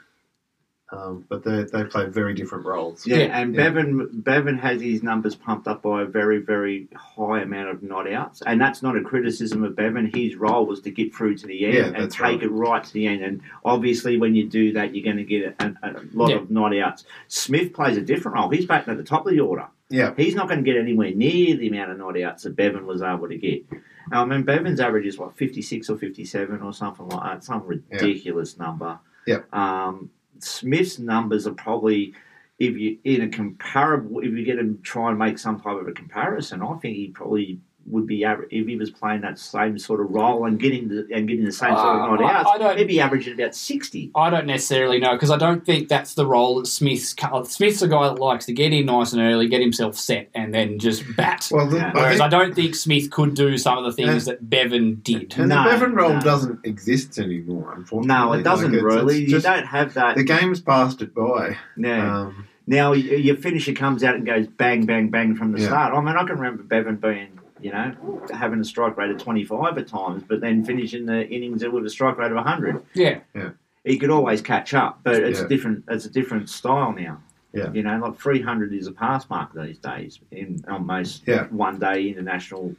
um, 0.92 1.24
but 1.28 1.44
they 1.44 1.62
they 1.64 1.84
play 1.84 2.06
very 2.06 2.34
different 2.34 2.66
roles. 2.66 3.06
Yeah, 3.06 3.18
Yeah. 3.18 3.40
and 3.40 3.54
Yeah. 3.54 3.62
Bevan 3.70 4.08
Bevan 4.12 4.58
has 4.58 4.80
his 4.82 5.02
numbers 5.02 5.34
pumped 5.36 5.68
up 5.68 5.82
by 5.82 6.02
a 6.02 6.04
very, 6.04 6.38
very 6.38 6.88
high 6.96 7.40
amount 7.42 7.68
of 7.70 7.82
not 7.82 8.10
outs. 8.10 8.42
And 8.44 8.60
that's 8.60 8.82
not 8.82 8.96
a 8.96 9.00
criticism 9.00 9.62
of 9.64 9.76
Bevan. 9.76 10.10
His 10.12 10.34
role 10.36 10.66
was 10.66 10.80
to 10.82 10.90
get 10.90 11.14
through 11.14 11.36
to 11.38 11.46
the 11.46 11.64
end 11.64 11.74
Yeah, 11.74 12.02
and 12.02 12.10
take 12.10 12.20
right. 12.20 12.42
it 12.42 12.48
right 12.50 12.82
to 12.82 12.92
the 12.92 13.06
end. 13.06 13.22
And 13.22 13.40
obviously 13.64 14.18
when 14.18 14.34
you 14.34 14.48
do 14.48 14.72
that 14.72 14.94
you're 14.94 15.04
gonna 15.04 15.24
get 15.24 15.54
a, 15.60 15.64
a, 15.82 15.90
a 15.90 16.02
lot 16.12 16.30
Yeah. 16.30 16.36
of 16.36 16.50
not 16.50 16.76
outs. 16.76 17.04
Smith 17.28 17.72
plays 17.72 17.96
a 17.96 18.02
different 18.02 18.36
role. 18.36 18.50
He's 18.50 18.66
batting 18.66 18.90
at 18.92 18.96
the 18.98 19.04
top 19.04 19.24
of 19.26 19.32
the 19.32 19.40
order. 19.40 19.66
Yeah, 19.90 20.14
He's 20.16 20.36
not 20.36 20.48
going 20.48 20.64
to 20.64 20.72
get 20.72 20.80
anywhere 20.80 21.10
near 21.10 21.56
the 21.56 21.68
amount 21.68 21.90
of 21.90 21.98
not 21.98 22.20
outs 22.20 22.44
that 22.44 22.56
Bevan 22.56 22.86
was 22.86 23.02
able 23.02 23.28
to 23.28 23.36
get. 23.36 23.64
I 24.12 24.24
mean, 24.24 24.44
Bevan's 24.44 24.80
average 24.80 25.06
is 25.06 25.18
what 25.18 25.36
fifty 25.36 25.62
six 25.62 25.90
or 25.90 25.98
fifty 25.98 26.24
seven 26.24 26.62
or 26.62 26.72
something 26.72 27.08
like 27.08 27.22
that. 27.22 27.44
Some 27.44 27.66
ridiculous 27.66 28.56
number. 28.56 28.98
Yeah. 29.26 29.40
Um, 29.52 30.10
Smith's 30.38 30.98
numbers 30.98 31.46
are 31.46 31.54
probably, 31.54 32.14
if 32.58 32.76
you 32.76 32.98
in 33.04 33.22
a 33.22 33.28
comparable, 33.28 34.20
if 34.20 34.32
you 34.32 34.44
get 34.44 34.58
him 34.58 34.80
try 34.82 35.10
and 35.10 35.18
make 35.18 35.38
some 35.38 35.60
type 35.60 35.76
of 35.76 35.88
a 35.88 35.92
comparison, 35.92 36.62
I 36.62 36.74
think 36.78 36.96
he 36.96 37.08
probably 37.08 37.60
would 37.86 38.06
be 38.06 38.24
average 38.24 38.48
if 38.52 38.66
he 38.66 38.76
was 38.76 38.90
playing 38.90 39.22
that 39.22 39.38
same 39.38 39.78
sort 39.78 40.00
of 40.00 40.10
role 40.10 40.44
and 40.44 40.60
getting 40.60 40.88
the 40.88 41.06
and 41.12 41.26
getting 41.26 41.44
the 41.44 41.50
same 41.52 41.74
sort 41.74 41.78
Uh, 41.78 42.04
of 42.14 42.20
not 42.20 42.22
I- 42.22 42.32
outs. 42.34 42.50
I 42.54 42.58
don't- 42.58 42.78
he'd 42.88 43.00
averaging 43.00 43.34
about 43.34 43.54
sixty. 43.54 44.10
I 44.14 44.30
don't 44.30 44.46
necessarily 44.46 44.98
know 44.98 45.12
because 45.12 45.30
I 45.30 45.36
don't 45.38 45.64
think 45.64 45.88
that's 45.88 46.14
the 46.14 46.26
role 46.26 46.58
that 46.58 46.66
Smith's. 46.66 47.14
Smith's 47.44 47.82
a 47.82 47.88
guy 47.88 48.08
that 48.08 48.18
likes 48.20 48.46
to 48.46 48.52
get 48.52 48.72
in 48.72 48.86
nice 48.86 49.12
and 49.12 49.20
early, 49.22 49.48
get 49.48 49.60
himself 49.60 49.96
set, 49.96 50.28
and 50.34 50.54
then 50.54 50.78
just 50.78 51.04
bat. 51.16 51.48
well, 51.50 51.66
the, 51.66 51.78
Yeah. 51.78 51.88
I 51.90 51.92
Whereas 51.94 52.10
think- 52.18 52.22
I 52.22 52.28
don't 52.28 52.54
think 52.54 52.74
Smith 52.74 53.10
could 53.10 53.34
do 53.34 53.56
some 53.58 53.78
of 53.78 53.84
the 53.84 53.92
things 53.92 54.24
that 54.26 54.48
Bevan 54.48 55.00
did. 55.02 55.34
and 55.38 55.48
No, 55.48 55.64
the 55.64 55.70
Bevan 55.70 55.94
role 55.94 56.12
no. 56.14 56.20
doesn't 56.20 56.60
exist 56.64 57.18
anymore. 57.18 57.74
Unfortunately, 57.76 58.06
No, 58.08 58.32
it 58.34 58.42
doesn't 58.42 58.72
Like, 58.72 58.78
it's- 58.82 58.94
really. 58.94 59.22
it's 59.22 59.30
just- 59.32 59.46
you 59.46 59.52
don't 59.52 59.66
have 59.66 59.94
that. 59.94 60.16
the 60.16 60.24
game's 60.24 60.60
passed 60.60 61.02
it 61.02 61.14
by. 61.14 61.56
yeah. 61.76 62.20
Um, 62.20 62.44
Now 62.66 62.92
your 62.92 63.34
finisher 63.34 63.72
comes 63.72 64.04
out 64.04 64.14
and 64.14 64.24
goes 64.24 64.46
bang, 64.46 64.86
bang, 64.86 65.08
bang 65.08 65.34
from 65.34 65.50
the 65.50 65.58
Yeah. 65.60 65.68
start. 65.68 65.92
I 65.92 66.00
mean, 66.00 66.14
I 66.14 66.22
can 66.22 66.36
remember 66.36 66.62
Bevan 66.62 66.96
being, 66.96 67.39
you 67.62 67.70
know, 67.72 68.22
having 68.32 68.60
a 68.60 68.64
strike 68.64 68.96
rate 68.96 69.10
of 69.10 69.18
25 69.18 69.76
at 69.78 69.86
times, 69.88 70.22
but 70.26 70.40
then 70.40 70.64
finishing 70.64 71.06
the 71.06 71.26
innings 71.28 71.64
with 71.64 71.84
a 71.84 71.90
strike 71.90 72.16
rate 72.18 72.30
of 72.30 72.36
100. 72.36 72.82
Yeah, 72.94 73.20
yeah. 73.34 73.50
He 73.84 73.98
could 73.98 74.10
always 74.10 74.42
catch 74.42 74.74
up, 74.74 75.00
but 75.02 75.14
it's 75.22 75.40
Yeah. 75.40 75.46
different. 75.48 75.84
It's 75.88 76.04
a 76.04 76.10
different 76.10 76.48
style 76.50 76.92
now. 76.92 77.22
Yeah. 77.52 77.72
You 77.72 77.82
know, 77.82 77.98
like 77.98 78.18
300 78.18 78.72
is 78.72 78.86
a 78.86 78.92
pass 78.92 79.28
mark 79.30 79.52
these 79.54 79.78
days 79.78 80.20
in 80.30 80.62
on 80.68 80.86
most 80.86 81.22
Yeah. 81.26 81.46
one 81.48 81.78
day 81.78 82.08
international 82.08 82.74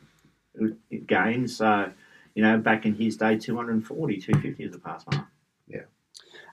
games. 1.07 1.57
So, 1.57 1.89
you 2.35 2.43
know, 2.43 2.57
back 2.57 2.85
in 2.85 2.93
his 2.95 3.17
day, 3.17 3.37
240, 3.37 4.17
250 4.17 4.63
is 4.63 4.75
a 4.75 4.79
pass 4.79 5.03
mark. 5.11 5.25
Yeah. 5.67 5.81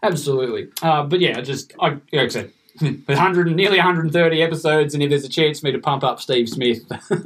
Absolutely. 0.03 0.69
Uh, 0.83 1.05
but 1.05 1.21
yeah, 1.21 1.41
just 1.41 1.75
I, 1.81 1.91
like 1.91 2.01
I 2.13 2.29
said, 2.29 2.53
100, 2.81 3.55
nearly 3.55 3.79
130 3.79 4.43
episodes, 4.43 4.95
and 4.95 5.03
if 5.03 5.11
there's 5.11 5.25
a 5.25 5.29
chance 5.29 5.61
for 5.61 5.67
me 5.67 5.73
to 5.73 5.79
pump 5.79 6.05
up 6.05 6.21
Steve 6.21 6.49
Smith, 6.49 6.81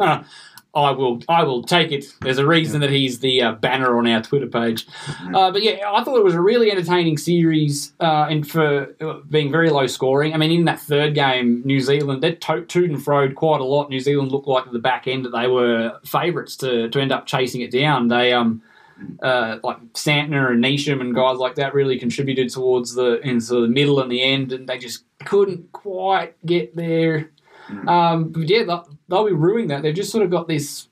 I 0.74 0.90
will. 0.92 1.20
I 1.28 1.42
will 1.44 1.62
take 1.62 1.92
it. 1.92 2.06
There's 2.22 2.38
a 2.38 2.46
reason 2.46 2.80
that 2.80 2.88
he's 2.88 3.18
the 3.20 3.42
uh, 3.42 3.52
banner 3.52 3.98
on 3.98 4.06
our 4.06 4.22
Twitter 4.22 4.46
page. 4.46 4.87
Uh, 5.35 5.50
but 5.50 5.62
yeah, 5.62 5.80
I 5.87 6.02
thought 6.02 6.16
it 6.16 6.24
was 6.24 6.35
a 6.35 6.40
really 6.40 6.70
entertaining 6.70 7.18
series, 7.18 7.92
uh, 8.00 8.26
and 8.30 8.48
for 8.48 8.94
uh, 9.02 9.18
being 9.28 9.52
very 9.52 9.68
low 9.68 9.87
scoring. 9.87 10.32
I 10.32 10.38
mean, 10.38 10.50
in 10.50 10.64
that 10.64 10.80
third 10.80 11.14
game, 11.14 11.61
New 11.66 11.80
Zealand 11.80 12.22
they 12.22 12.32
to- 12.32 12.64
toed 12.64 12.88
and 12.88 13.04
froed 13.04 13.35
quite 13.35 13.61
a 13.61 13.64
lot. 13.64 13.90
New 13.90 14.00
Zealand 14.00 14.32
looked 14.32 14.48
like 14.48 14.66
at 14.66 14.72
the 14.72 14.78
back 14.78 15.06
end 15.06 15.26
that 15.26 15.32
they 15.32 15.46
were 15.46 15.98
favourites 16.06 16.56
to 16.58 16.88
to 16.88 17.00
end 17.00 17.12
up 17.12 17.26
chasing 17.26 17.61
it 17.61 17.70
down. 17.70 18.08
They 18.08 18.32
um. 18.32 18.62
Uh, 19.20 19.58
like 19.64 19.78
Santner 19.94 20.52
and 20.52 20.62
Neesham 20.62 21.00
and 21.00 21.12
guys 21.12 21.37
like 21.38 21.56
that 21.56 21.75
really 21.75 21.98
contributed 21.98 22.50
towards 22.50 22.94
the 22.94 23.18
into 23.27 23.60
the 23.60 23.66
middle 23.66 23.98
and 24.00 24.12
the 24.12 24.23
end, 24.23 24.52
and 24.52 24.68
they 24.68 24.79
just 24.79 25.02
couldn't 25.25 25.73
quite 25.73 26.37
get 26.46 26.77
there. 26.77 27.31
Um, 27.88 28.29
but 28.31 28.48
yeah, 28.48 28.64
they'll, 28.64 28.88
they'll 29.08 29.27
be 29.27 29.33
ruining 29.33 29.68
that. 29.68 29.83
They've 29.83 29.94
just 29.94 30.10
sort 30.12 30.25
of 30.25 30.31
got 30.31 30.48
this. 30.48 30.88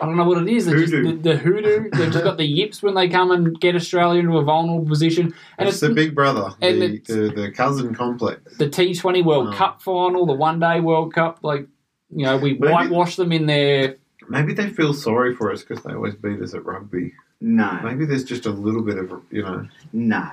I 0.00 0.06
don't 0.06 0.16
know 0.16 0.24
what 0.24 0.40
it 0.40 0.48
is. 0.48 0.66
They're 0.66 0.78
just, 0.78 0.92
the, 0.92 1.12
the 1.20 1.36
hoodoo. 1.36 1.90
They've 1.90 2.12
just 2.12 2.22
got 2.22 2.36
the 2.36 2.44
yips 2.46 2.82
when 2.84 2.94
they 2.94 3.08
come 3.08 3.32
and 3.32 3.58
get 3.60 3.74
Australia 3.74 4.20
into 4.20 4.38
a 4.38 4.44
vulnerable 4.44 4.86
position. 4.88 5.34
And 5.58 5.68
it's 5.68 5.78
it's 5.82 5.88
the 5.88 5.94
big 5.94 6.14
brother, 6.14 6.50
and 6.60 6.80
the, 6.80 6.98
the, 7.00 7.32
the 7.34 7.50
cousin 7.50 7.94
complex. 7.96 8.56
the 8.58 8.68
T20 8.68 9.24
World 9.24 9.48
Oh. 9.48 9.56
Cup 9.56 9.82
final, 9.82 10.24
the 10.24 10.34
One 10.34 10.60
Day 10.60 10.78
World 10.80 11.12
Cup. 11.14 11.40
Like, 11.42 11.66
you 12.14 12.24
know, 12.24 12.36
we 12.36 12.52
Maybe- 12.54 12.72
whitewash 12.72 13.16
them 13.16 13.32
in 13.32 13.46
their. 13.46 13.96
Maybe 14.28 14.52
they 14.52 14.68
feel 14.70 14.92
sorry 14.94 15.34
for 15.34 15.50
us 15.50 15.64
because 15.64 15.82
they 15.82 15.94
always 15.94 16.14
beat 16.14 16.40
us 16.42 16.54
at 16.54 16.64
rugby. 16.64 17.12
No, 17.40 17.80
Maybe 17.82 18.04
there's 18.04 18.24
just 18.24 18.46
a 18.46 18.50
little 18.50 18.82
bit 18.82 18.98
of, 18.98 19.10
you 19.30 19.42
know, 19.42 19.66
no. 19.92 20.28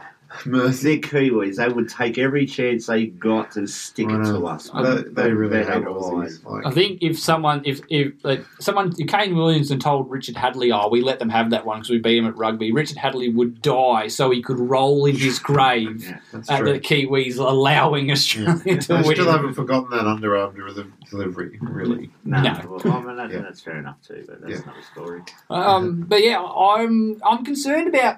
Mercy. 0.45 0.99
They're 0.99 1.09
Kiwis. 1.32 1.55
They 1.55 1.69
would 1.69 1.89
take 1.89 2.17
every 2.17 2.45
chance 2.45 2.88
they 2.88 3.07
got 3.07 3.51
to 3.51 3.67
stick 3.67 4.07
it 4.07 4.11
to 4.11 4.17
know. 4.34 4.47
us. 4.47 4.69
They, 4.69 5.03
they 5.09 5.32
really 5.32 5.51
They're 5.53 5.63
hate 5.63 5.84
otherwise. 5.88 6.39
Aussies. 6.39 6.45
Like, 6.45 6.65
I 6.65 6.71
think 6.71 7.01
if 7.01 7.17
someone, 7.19 7.61
if 7.65 7.82
if 7.89 8.13
like 8.23 8.45
someone, 8.59 8.93
if 8.97 9.07
Kane 9.07 9.36
Williamson 9.36 9.80
told 9.80 10.09
Richard 10.09 10.36
Hadlee, 10.36 10.71
"Oh, 10.73 10.89
we 10.89 11.01
let 11.01 11.19
them 11.19 11.30
have 11.30 11.49
that 11.51 11.65
one 11.65 11.78
because 11.80 11.89
we 11.89 11.97
beat 11.99 12.17
him 12.17 12.26
at 12.28 12.38
rugby," 12.38 12.71
Richard 12.71 12.97
Hadlee 12.97 13.34
would 13.34 13.61
die 13.61 14.07
so 14.07 14.30
he 14.32 14.41
could 14.41 14.59
roll 14.59 15.05
in 15.05 15.15
his 15.15 15.39
grave 15.39 16.03
Yeah. 16.03 16.19
that's 16.34 16.49
at 16.49 16.59
true. 16.59 16.73
the 16.73 16.80
Kiwis 16.80 17.38
allowing 17.38 18.07
Yeah. 18.07 18.13
Australia 18.13 18.61
I 18.65 18.76
to 18.76 18.82
still 18.82 19.03
win. 19.03 19.17
haven't 19.17 19.53
forgotten 19.53 19.89
that 19.91 20.03
underarm 20.05 20.55
deli- 20.55 20.91
delivery, 21.09 21.57
really. 21.61 22.09
No, 22.23 22.41
No. 22.41 22.80
Well, 22.84 22.93
I 22.93 23.01
mean, 23.01 23.15
that, 23.17 23.32
Yeah. 23.32 23.39
that's 23.41 23.61
fair 23.61 23.78
enough 23.78 24.01
too, 24.01 24.23
but 24.28 24.41
that's 24.41 24.53
Yeah. 24.53 24.63
another 24.63 24.82
story. 24.91 25.21
Um, 25.49 26.01
but 26.07 26.23
yeah, 26.23 26.41
I'm 26.43 27.21
I'm 27.26 27.43
concerned 27.45 27.88
about 27.88 28.17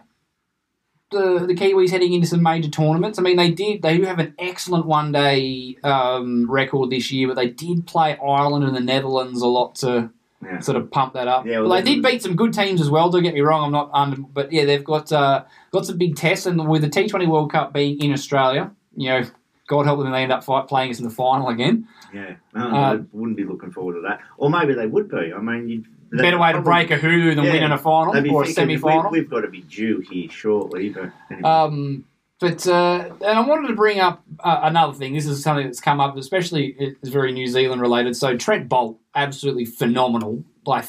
the 1.11 1.45
the 1.47 1.55
Kiwis 1.55 1.89
heading 1.89 2.13
into 2.13 2.27
some 2.27 2.43
major 2.43 2.69
tournaments. 2.69 3.17
I 3.17 3.21
mean, 3.21 3.37
they 3.37 3.51
did 3.51 3.81
they 3.81 3.97
do 3.97 4.03
have 4.03 4.19
an 4.19 4.33
excellent 4.39 4.85
one 4.85 5.11
day 5.11 5.77
um, 5.83 6.49
record 6.49 6.89
this 6.89 7.11
year, 7.11 7.27
but 7.27 7.35
they 7.35 7.47
did 7.49 7.87
play 7.87 8.17
Ireland 8.17 8.65
and 8.65 8.75
the 8.75 8.81
Netherlands 8.81 9.41
a 9.41 9.47
lot 9.47 9.75
to 9.75 10.09
Yeah. 10.43 10.59
sort 10.59 10.77
of 10.77 10.91
pump 10.91 11.13
that 11.13 11.27
up. 11.27 11.45
Yeah, 11.45 11.59
but 11.61 11.69
well, 11.69 11.81
they 11.81 11.93
did 11.95 12.03
beat 12.03 12.21
some 12.21 12.35
good 12.35 12.53
teams 12.53 12.79
as 12.81 12.89
well. 12.89 13.09
Don't 13.09 13.23
get 13.23 13.33
me 13.33 13.41
wrong. 13.41 13.63
I'm 13.65 13.71
not 13.71 13.89
under, 13.93 14.17
but 14.21 14.51
yeah, 14.51 14.65
they've 14.65 14.83
got 14.83 15.11
uh, 15.11 15.45
got 15.71 15.85
some 15.85 15.97
big 15.97 16.15
tests, 16.15 16.45
and 16.45 16.67
with 16.67 16.81
the 16.81 16.89
T20 16.89 17.27
World 17.27 17.51
Cup 17.51 17.73
being 17.73 17.99
in 18.03 18.11
Australia, 18.13 18.71
you 18.95 19.09
know, 19.09 19.23
God 19.67 19.85
help 19.85 19.99
them, 19.99 20.11
they 20.11 20.23
end 20.23 20.31
up 20.31 20.43
fight, 20.43 20.67
playing 20.67 20.91
us 20.91 20.99
in 20.99 21.03
the 21.05 21.09
final 21.09 21.49
again. 21.49 21.87
Yeah, 22.13 22.35
no, 22.53 22.61
Uh, 22.67 22.93
I 22.93 22.99
wouldn't 23.11 23.35
be 23.35 23.43
looking 23.45 23.71
forward 23.71 23.95
to 23.95 24.01
that. 24.01 24.19
Or 24.37 24.49
maybe 24.49 24.73
they 24.73 24.87
would 24.87 25.09
be. 25.09 25.33
I 25.35 25.41
mean, 25.41 25.67
you'd, 25.67 25.83
they'd 25.83 25.96
Better 26.11 26.37
way 26.37 26.53
to 26.53 26.61
break 26.61 26.91
a 26.91 26.97
hoodoo 26.97 27.35
than 27.35 27.45
Yeah, 27.45 27.53
winning 27.53 27.71
a 27.71 27.77
final 27.77 28.13
or 28.33 28.43
a 28.43 28.47
semi 28.47 28.77
final. 28.77 29.11
We, 29.11 29.19
we've 29.19 29.29
got 29.29 29.41
to 29.41 29.49
be 29.49 29.61
due 29.61 29.99
here 29.99 30.29
shortly, 30.29 30.89
but 30.89 31.11
anyway. 31.29 31.49
Um, 31.49 32.05
but 32.39 32.67
uh, 32.67 33.09
and 33.21 33.39
I 33.39 33.41
wanted 33.41 33.67
to 33.69 33.73
bring 33.75 33.99
up 33.99 34.23
uh, 34.39 34.59
another 34.63 34.93
thing. 34.93 35.13
This 35.13 35.25
is 35.25 35.41
something 35.41 35.65
that's 35.65 35.79
come 35.81 35.99
up, 35.99 36.15
especially 36.15 36.75
it's 36.79 37.09
very 37.09 37.31
New 37.31 37.47
Zealand 37.47 37.81
related. 37.81 38.15
So 38.15 38.37
Trent 38.37 38.69
Boult, 38.69 38.97
absolutely 39.15 39.65
phenomenal, 39.65 40.43
like 40.65 40.85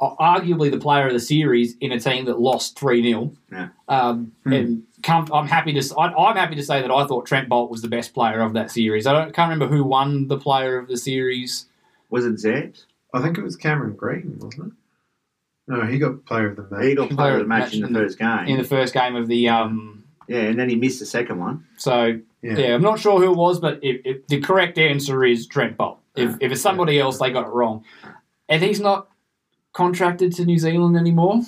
uh, 0.00 0.14
arguably 0.16 0.70
the 0.70 0.78
player 0.78 1.06
of 1.06 1.12
the 1.12 1.20
series 1.20 1.76
in 1.80 1.92
a 1.92 2.00
team 2.00 2.24
that 2.26 2.40
lost 2.40 2.78
three 2.78 3.02
0 3.02 3.32
Yeah. 3.52 3.68
um, 3.88 4.32
Hmm. 4.44 4.52
And 4.52 4.82
come, 5.02 5.28
I'm 5.32 5.46
happy 5.46 5.72
to 5.80 5.96
I, 5.96 6.12
I'm 6.30 6.36
happy 6.36 6.56
to 6.56 6.62
say 6.64 6.82
that 6.82 6.90
I 6.90 7.06
thought 7.06 7.26
Trent 7.26 7.48
Boult 7.48 7.70
was 7.70 7.80
the 7.82 7.88
best 7.88 8.12
player 8.12 8.40
of 8.40 8.52
that 8.54 8.70
series. 8.72 9.06
I 9.06 9.12
don't 9.12 9.32
can't 9.32 9.50
remember 9.50 9.72
who 9.72 9.84
won 9.84 10.26
the 10.26 10.38
player 10.38 10.78
of 10.78 10.88
the 10.88 10.96
series. 10.96 11.66
was 12.10 12.26
it 12.26 12.34
Zabs? 12.34 12.86
I 13.14 13.22
think 13.22 13.38
it 13.38 13.42
was 13.44 13.56
Cameron 13.56 13.94
Green, 13.94 14.38
wasn't 14.40 14.68
it? 14.68 14.72
No, 15.66 15.84
he 15.84 15.98
got 15.98 16.24
player 16.24 16.48
of 16.50 16.56
the 16.56 16.66
match. 16.74 16.84
He 16.86 16.94
got 16.94 17.10
player 17.10 17.34
of 17.34 17.40
the 17.40 17.46
match 17.46 17.60
match 17.64 17.74
in 17.74 17.80
the 17.82 17.86
in 17.88 17.92
the- 17.92 17.98
first 18.00 18.18
game. 18.18 18.46
in 18.46 18.56
the 18.58 18.64
first 18.64 18.94
game 18.94 19.16
of 19.16 19.28
the 19.28 19.48
um, 19.48 20.04
yeah, 20.28 20.40
and 20.42 20.58
then 20.58 20.68
he 20.68 20.76
missed 20.76 20.98
the 21.00 21.06
second 21.06 21.38
one. 21.38 21.66
So 21.76 22.18
Yeah. 22.42 22.56
yeah, 22.58 22.74
I'm 22.74 22.82
not 22.82 22.98
sure 22.98 23.18
who 23.18 23.32
it 23.32 23.36
was, 23.36 23.60
but 23.60 23.78
if, 23.82 24.00
if 24.04 24.26
the 24.28 24.40
correct 24.40 24.78
answer 24.78 25.24
is 25.24 25.46
Trent 25.46 25.76
Boult. 25.76 25.98
If, 26.16 26.36
if 26.40 26.52
it's 26.52 26.60
somebody 26.60 26.98
else, 26.98 27.18
they 27.18 27.30
got 27.30 27.46
it 27.46 27.50
wrong. 27.52 27.84
And 28.48 28.62
he's 28.62 28.80
not 28.80 29.08
contracted 29.72 30.32
to 30.34 30.44
New 30.44 30.58
Zealand 30.58 30.96
anymore, 30.96 31.42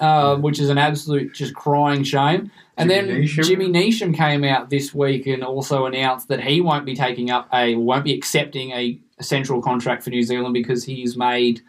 uh, 0.00 0.36
which 0.36 0.58
is 0.58 0.68
an 0.68 0.78
absolute 0.78 1.32
just 1.32 1.54
crying 1.54 2.02
shame. 2.02 2.50
And 2.76 2.90
Jimmy 2.90 3.08
then 3.12 3.22
Neesham? 3.22 3.44
Jimmy 3.46 3.68
Neesham 3.68 4.14
came 4.16 4.42
out 4.42 4.68
this 4.68 4.92
week 4.92 5.26
and 5.26 5.44
also 5.44 5.86
announced 5.86 6.28
that 6.28 6.42
he 6.42 6.60
won't 6.60 6.84
be 6.84 6.96
taking 6.96 7.30
up 7.30 7.48
a, 7.54 7.76
won't 7.76 8.04
be 8.04 8.14
accepting 8.14 8.72
a, 8.72 8.74
a 8.74 8.98
central 9.20 9.62
contract 9.62 10.02
for 10.02 10.10
New 10.10 10.22
Zealand 10.22 10.54
because 10.54 10.84
he's 10.84 11.16
made 11.16 11.60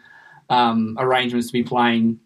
um, 0.50 0.96
arrangements 0.98 1.48
to 1.48 1.52
be 1.52 1.62
playing 1.62 2.20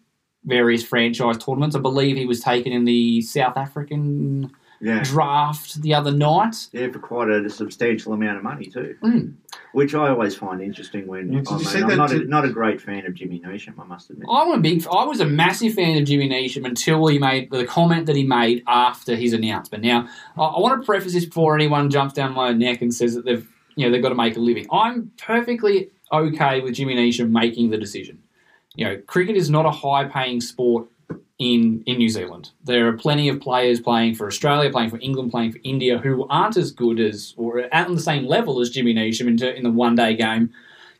various 0.45 0.83
franchise 0.83 1.37
tournaments. 1.37 1.75
I 1.75 1.79
believe 1.79 2.17
he 2.17 2.25
was 2.25 2.41
taken 2.41 2.71
in 2.73 2.83
the 2.85 3.21
South 3.21 3.55
African 3.57 4.51
Yeah. 4.81 5.01
draft 5.03 5.81
the 5.81 5.93
other 5.93 6.11
night. 6.11 6.67
Yeah, 6.73 6.89
for 6.91 6.99
quite 6.99 7.29
a 7.29 7.49
substantial 7.49 8.11
amount 8.11 8.37
of 8.37 8.43
money 8.43 8.65
too, 8.65 8.95
Mm. 9.01 9.35
which 9.71 9.95
I 9.95 10.09
always 10.09 10.35
find 10.35 10.61
interesting. 10.61 11.07
When 11.07 11.31
Yeah, 11.31 11.39
did 11.39 11.47
I 11.47 11.51
you 11.51 11.57
mean, 11.59 11.65
see 11.67 11.79
I'm 11.81 11.87
that 11.89 11.95
not 11.95 12.11
a, 12.11 12.19
not 12.25 12.43
a 12.45 12.49
great 12.49 12.81
fan 12.81 13.05
of 13.05 13.13
Jimmy 13.13 13.39
Neesham, 13.39 13.79
I 13.79 13.85
must 13.85 14.09
admit. 14.09 14.27
I'm 14.29 14.51
a 14.51 14.59
big. 14.59 14.85
I 14.87 15.05
was 15.05 15.21
a 15.21 15.25
massive 15.25 15.73
fan 15.75 15.97
of 15.97 16.03
Jimmy 16.03 16.27
Neesham 16.29 16.65
until 16.65 17.07
he 17.07 17.17
made 17.19 17.49
the 17.49 17.63
comment 17.63 18.07
that 18.07 18.17
he 18.17 18.25
made 18.25 18.63
after 18.67 19.15
his 19.15 19.31
announcement. 19.31 19.85
Now, 19.85 20.09
I, 20.37 20.41
I 20.43 20.59
want 20.59 20.81
to 20.81 20.85
preface 20.85 21.13
this 21.13 21.23
before 21.25 21.55
anyone 21.55 21.89
jumps 21.89 22.13
down 22.13 22.33
my 22.33 22.51
neck 22.51 22.81
and 22.81 22.93
says 22.93 23.15
that 23.15 23.23
they've, 23.23 23.47
you 23.75 23.85
know, 23.85 23.91
they've 23.91 24.01
got 24.01 24.09
to 24.09 24.15
make 24.15 24.35
a 24.37 24.39
living. 24.39 24.67
I'm 24.71 25.11
perfectly 25.17 25.89
okay 26.11 26.61
with 26.61 26.75
Jimmy 26.75 26.95
Neesham 26.95 27.29
making 27.29 27.69
the 27.69 27.77
decision. 27.77 28.21
You 28.75 28.85
know, 28.85 28.97
cricket 29.07 29.35
is 29.35 29.49
not 29.49 29.65
a 29.65 29.71
high-paying 29.71 30.41
sport 30.41 30.87
in 31.39 31.83
in 31.85 31.97
New 31.97 32.09
Zealand. 32.09 32.51
There 32.63 32.87
are 32.87 32.93
plenty 32.93 33.29
of 33.29 33.39
players 33.41 33.79
playing 33.79 34.15
for 34.15 34.27
Australia, 34.27 34.69
playing 34.71 34.91
for 34.91 34.99
England, 35.01 35.31
playing 35.31 35.51
for 35.51 35.59
India 35.63 35.97
who 35.97 36.27
aren't 36.29 36.57
as 36.57 36.71
good 36.71 36.99
as 36.99 37.33
or 37.37 37.59
at 37.59 37.87
the 37.87 37.99
same 37.99 38.25
level 38.25 38.61
as 38.61 38.69
Jimmy 38.69 38.93
Neesham 38.93 39.27
in, 39.27 39.43
in 39.43 39.63
the 39.63 39.71
one-day 39.71 40.15
game, 40.15 40.51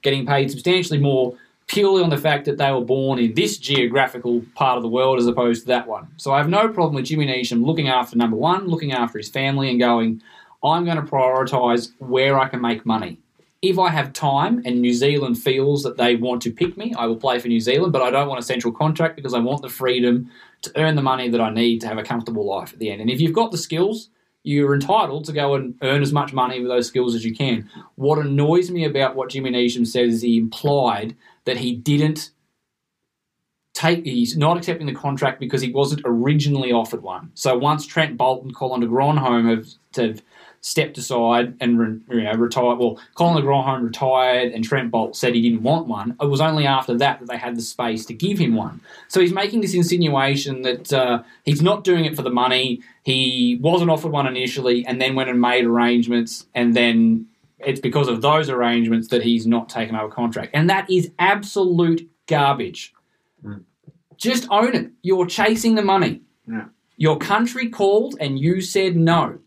getting 0.02 0.26
paid 0.26 0.52
substantially 0.52 1.00
more 1.00 1.36
purely 1.68 2.04
on 2.04 2.10
the 2.10 2.18
fact 2.18 2.46
that 2.46 2.58
they 2.58 2.72
were 2.72 2.82
born 2.82 3.20
in 3.20 3.34
this 3.36 3.58
geographical 3.58 4.44
part 4.54 4.78
of 4.78 4.84
the 4.84 4.90
world 4.90 5.18
as 5.18 5.28
opposed 5.28 5.62
to 5.62 5.68
that 5.68 5.88
one. 5.88 6.08
So 6.18 6.34
I 6.34 6.38
have 6.38 6.50
no 6.50 6.68
problem 6.68 6.96
with 6.96 7.06
Jimmy 7.06 7.26
Neesham 7.26 7.66
looking 7.66 7.88
after 7.88 8.18
number 8.18 8.36
one, 8.36 8.68
looking 8.68 8.92
after 8.92 9.18
his 9.18 9.30
family, 9.30 9.70
and 9.70 9.80
going, 9.80 10.22
I'm 10.64 10.86
going 10.86 10.98
to 10.98 11.04
prioritise 11.04 11.92
where 12.00 12.40
I 12.40 12.48
can 12.48 12.62
make 12.62 12.86
money. 12.86 13.20
If 13.62 13.80
I 13.80 13.90
have 13.90 14.12
time 14.12 14.62
and 14.66 14.82
New 14.82 14.94
Zealand 14.94 15.38
feels 15.38 15.84
that 15.84 15.98
they 15.98 16.16
want 16.16 16.42
to 16.44 16.52
pick 16.52 16.78
me, 16.78 16.94
I 16.98 17.06
will 17.06 17.16
play 17.16 17.40
for 17.40 17.48
New 17.48 17.62
Zealand, 17.62 17.94
but 17.94 18.02
I 18.02 18.12
don't 18.12 18.28
want 18.28 18.40
a 18.40 18.44
central 18.44 18.74
contract 18.74 19.16
because 19.16 19.34
I 19.34 19.40
want 19.40 19.62
the 19.62 19.70
freedom 19.70 20.30
to 20.64 20.72
earn 20.76 20.96
the 20.96 21.02
money 21.02 21.30
that 21.30 21.40
I 21.40 21.50
need 21.50 21.80
to 21.82 21.88
have 21.88 21.98
a 21.98 22.04
comfortable 22.04 22.46
life 22.46 22.74
at 22.74 22.80
the 22.80 22.92
end. 22.92 23.02
And 23.02 23.10
if 23.10 23.22
you've 23.22 23.34
got 23.34 23.52
the 23.52 23.58
skills, 23.58 24.10
you're 24.44 24.74
entitled 24.74 25.26
to 25.26 25.34
go 25.34 25.56
and 25.56 25.76
earn 25.82 26.02
as 26.02 26.12
much 26.12 26.34
money 26.34 26.60
with 26.60 26.70
those 26.70 26.88
skills 26.88 27.16
as 27.16 27.24
you 27.24 27.34
can. 27.34 27.70
What 27.96 28.20
annoys 28.20 28.70
me 28.70 28.84
about 28.84 29.16
what 29.16 29.30
Jimmy 29.30 29.52
Neesham 29.52 29.88
said 29.88 30.08
is 30.08 30.22
he 30.22 30.38
implied 30.38 31.16
that 31.46 31.58
he 31.58 31.74
didn't 31.74 32.32
take 33.74 34.06
he's 34.06 34.38
not 34.38 34.58
accepting 34.58 34.86
the 34.86 34.94
contract 34.94 35.40
because 35.40 35.62
he 35.62 35.72
wasn't 35.72 36.02
originally 36.06 36.72
offered 36.72 37.02
one. 37.02 37.32
So 37.34 37.58
once 37.58 37.86
Trent 37.86 38.18
Boult 38.18 38.44
and 38.44 38.56
Colin 38.56 38.82
de 38.82 38.88
Grandhomme 38.88 39.48
have, 39.48 39.68
have 39.96 40.22
stepped 40.64 40.98
aside 40.98 41.56
and 41.60 41.78
re, 41.78 42.00
you 42.10 42.24
know, 42.24 42.34
retired, 42.34 42.80
well, 42.80 42.98
Colin 43.16 43.44
Grandhomme 43.44 43.84
retired 43.84 44.54
and 44.54 44.64
Trent 44.64 44.92
Boult 44.92 45.14
said 45.14 45.36
he 45.36 45.42
didn't 45.42 45.62
want 45.62 45.88
one. 45.88 46.16
It 46.22 46.28
was 46.28 46.40
only 46.40 46.66
after 46.66 46.98
that 46.98 47.20
that 47.20 47.28
they 47.28 47.38
had 47.38 47.58
the 47.58 47.62
space 47.62 48.06
to 48.06 48.14
give 48.14 48.40
him 48.40 48.56
one. 48.56 48.80
So 49.10 49.20
he's 49.20 49.34
making 49.34 49.60
this 49.60 49.74
insinuation 49.74 50.62
that 50.62 50.94
uh, 50.94 51.24
he's 51.44 51.62
not 51.62 51.84
doing 51.84 52.06
it 52.06 52.16
for 52.16 52.22
the 52.22 52.30
money. 52.30 52.82
He 53.04 53.60
wasn't 53.62 53.92
offered 53.92 54.14
one 54.14 54.26
initially, 54.26 54.86
and 54.86 55.02
then 55.02 55.16
went 55.16 55.30
and 55.30 55.42
made 55.42 55.66
arrangements, 55.66 56.46
and 56.56 56.74
then 56.74 57.28
it's 57.60 57.82
because 57.82 58.08
of 58.08 58.22
those 58.22 58.50
arrangements 58.50 59.10
that 59.10 59.22
he's 59.22 59.46
not 59.46 59.68
taken 59.68 59.98
over 59.98 60.08
contract. 60.14 60.52
And 60.54 60.70
that 60.70 60.90
is 60.90 61.12
absolute 61.20 62.10
garbage. 62.28 62.94
Just 64.16 64.48
own 64.50 64.74
it. 64.74 64.92
You're 65.02 65.28
chasing 65.28 65.76
the 65.76 65.82
money. 65.82 66.22
Yeah. 66.48 66.66
Your 66.96 67.18
country 67.18 67.68
called 67.70 68.16
and 68.22 68.40
you 68.40 68.62
said 68.62 68.96
no. 68.96 69.40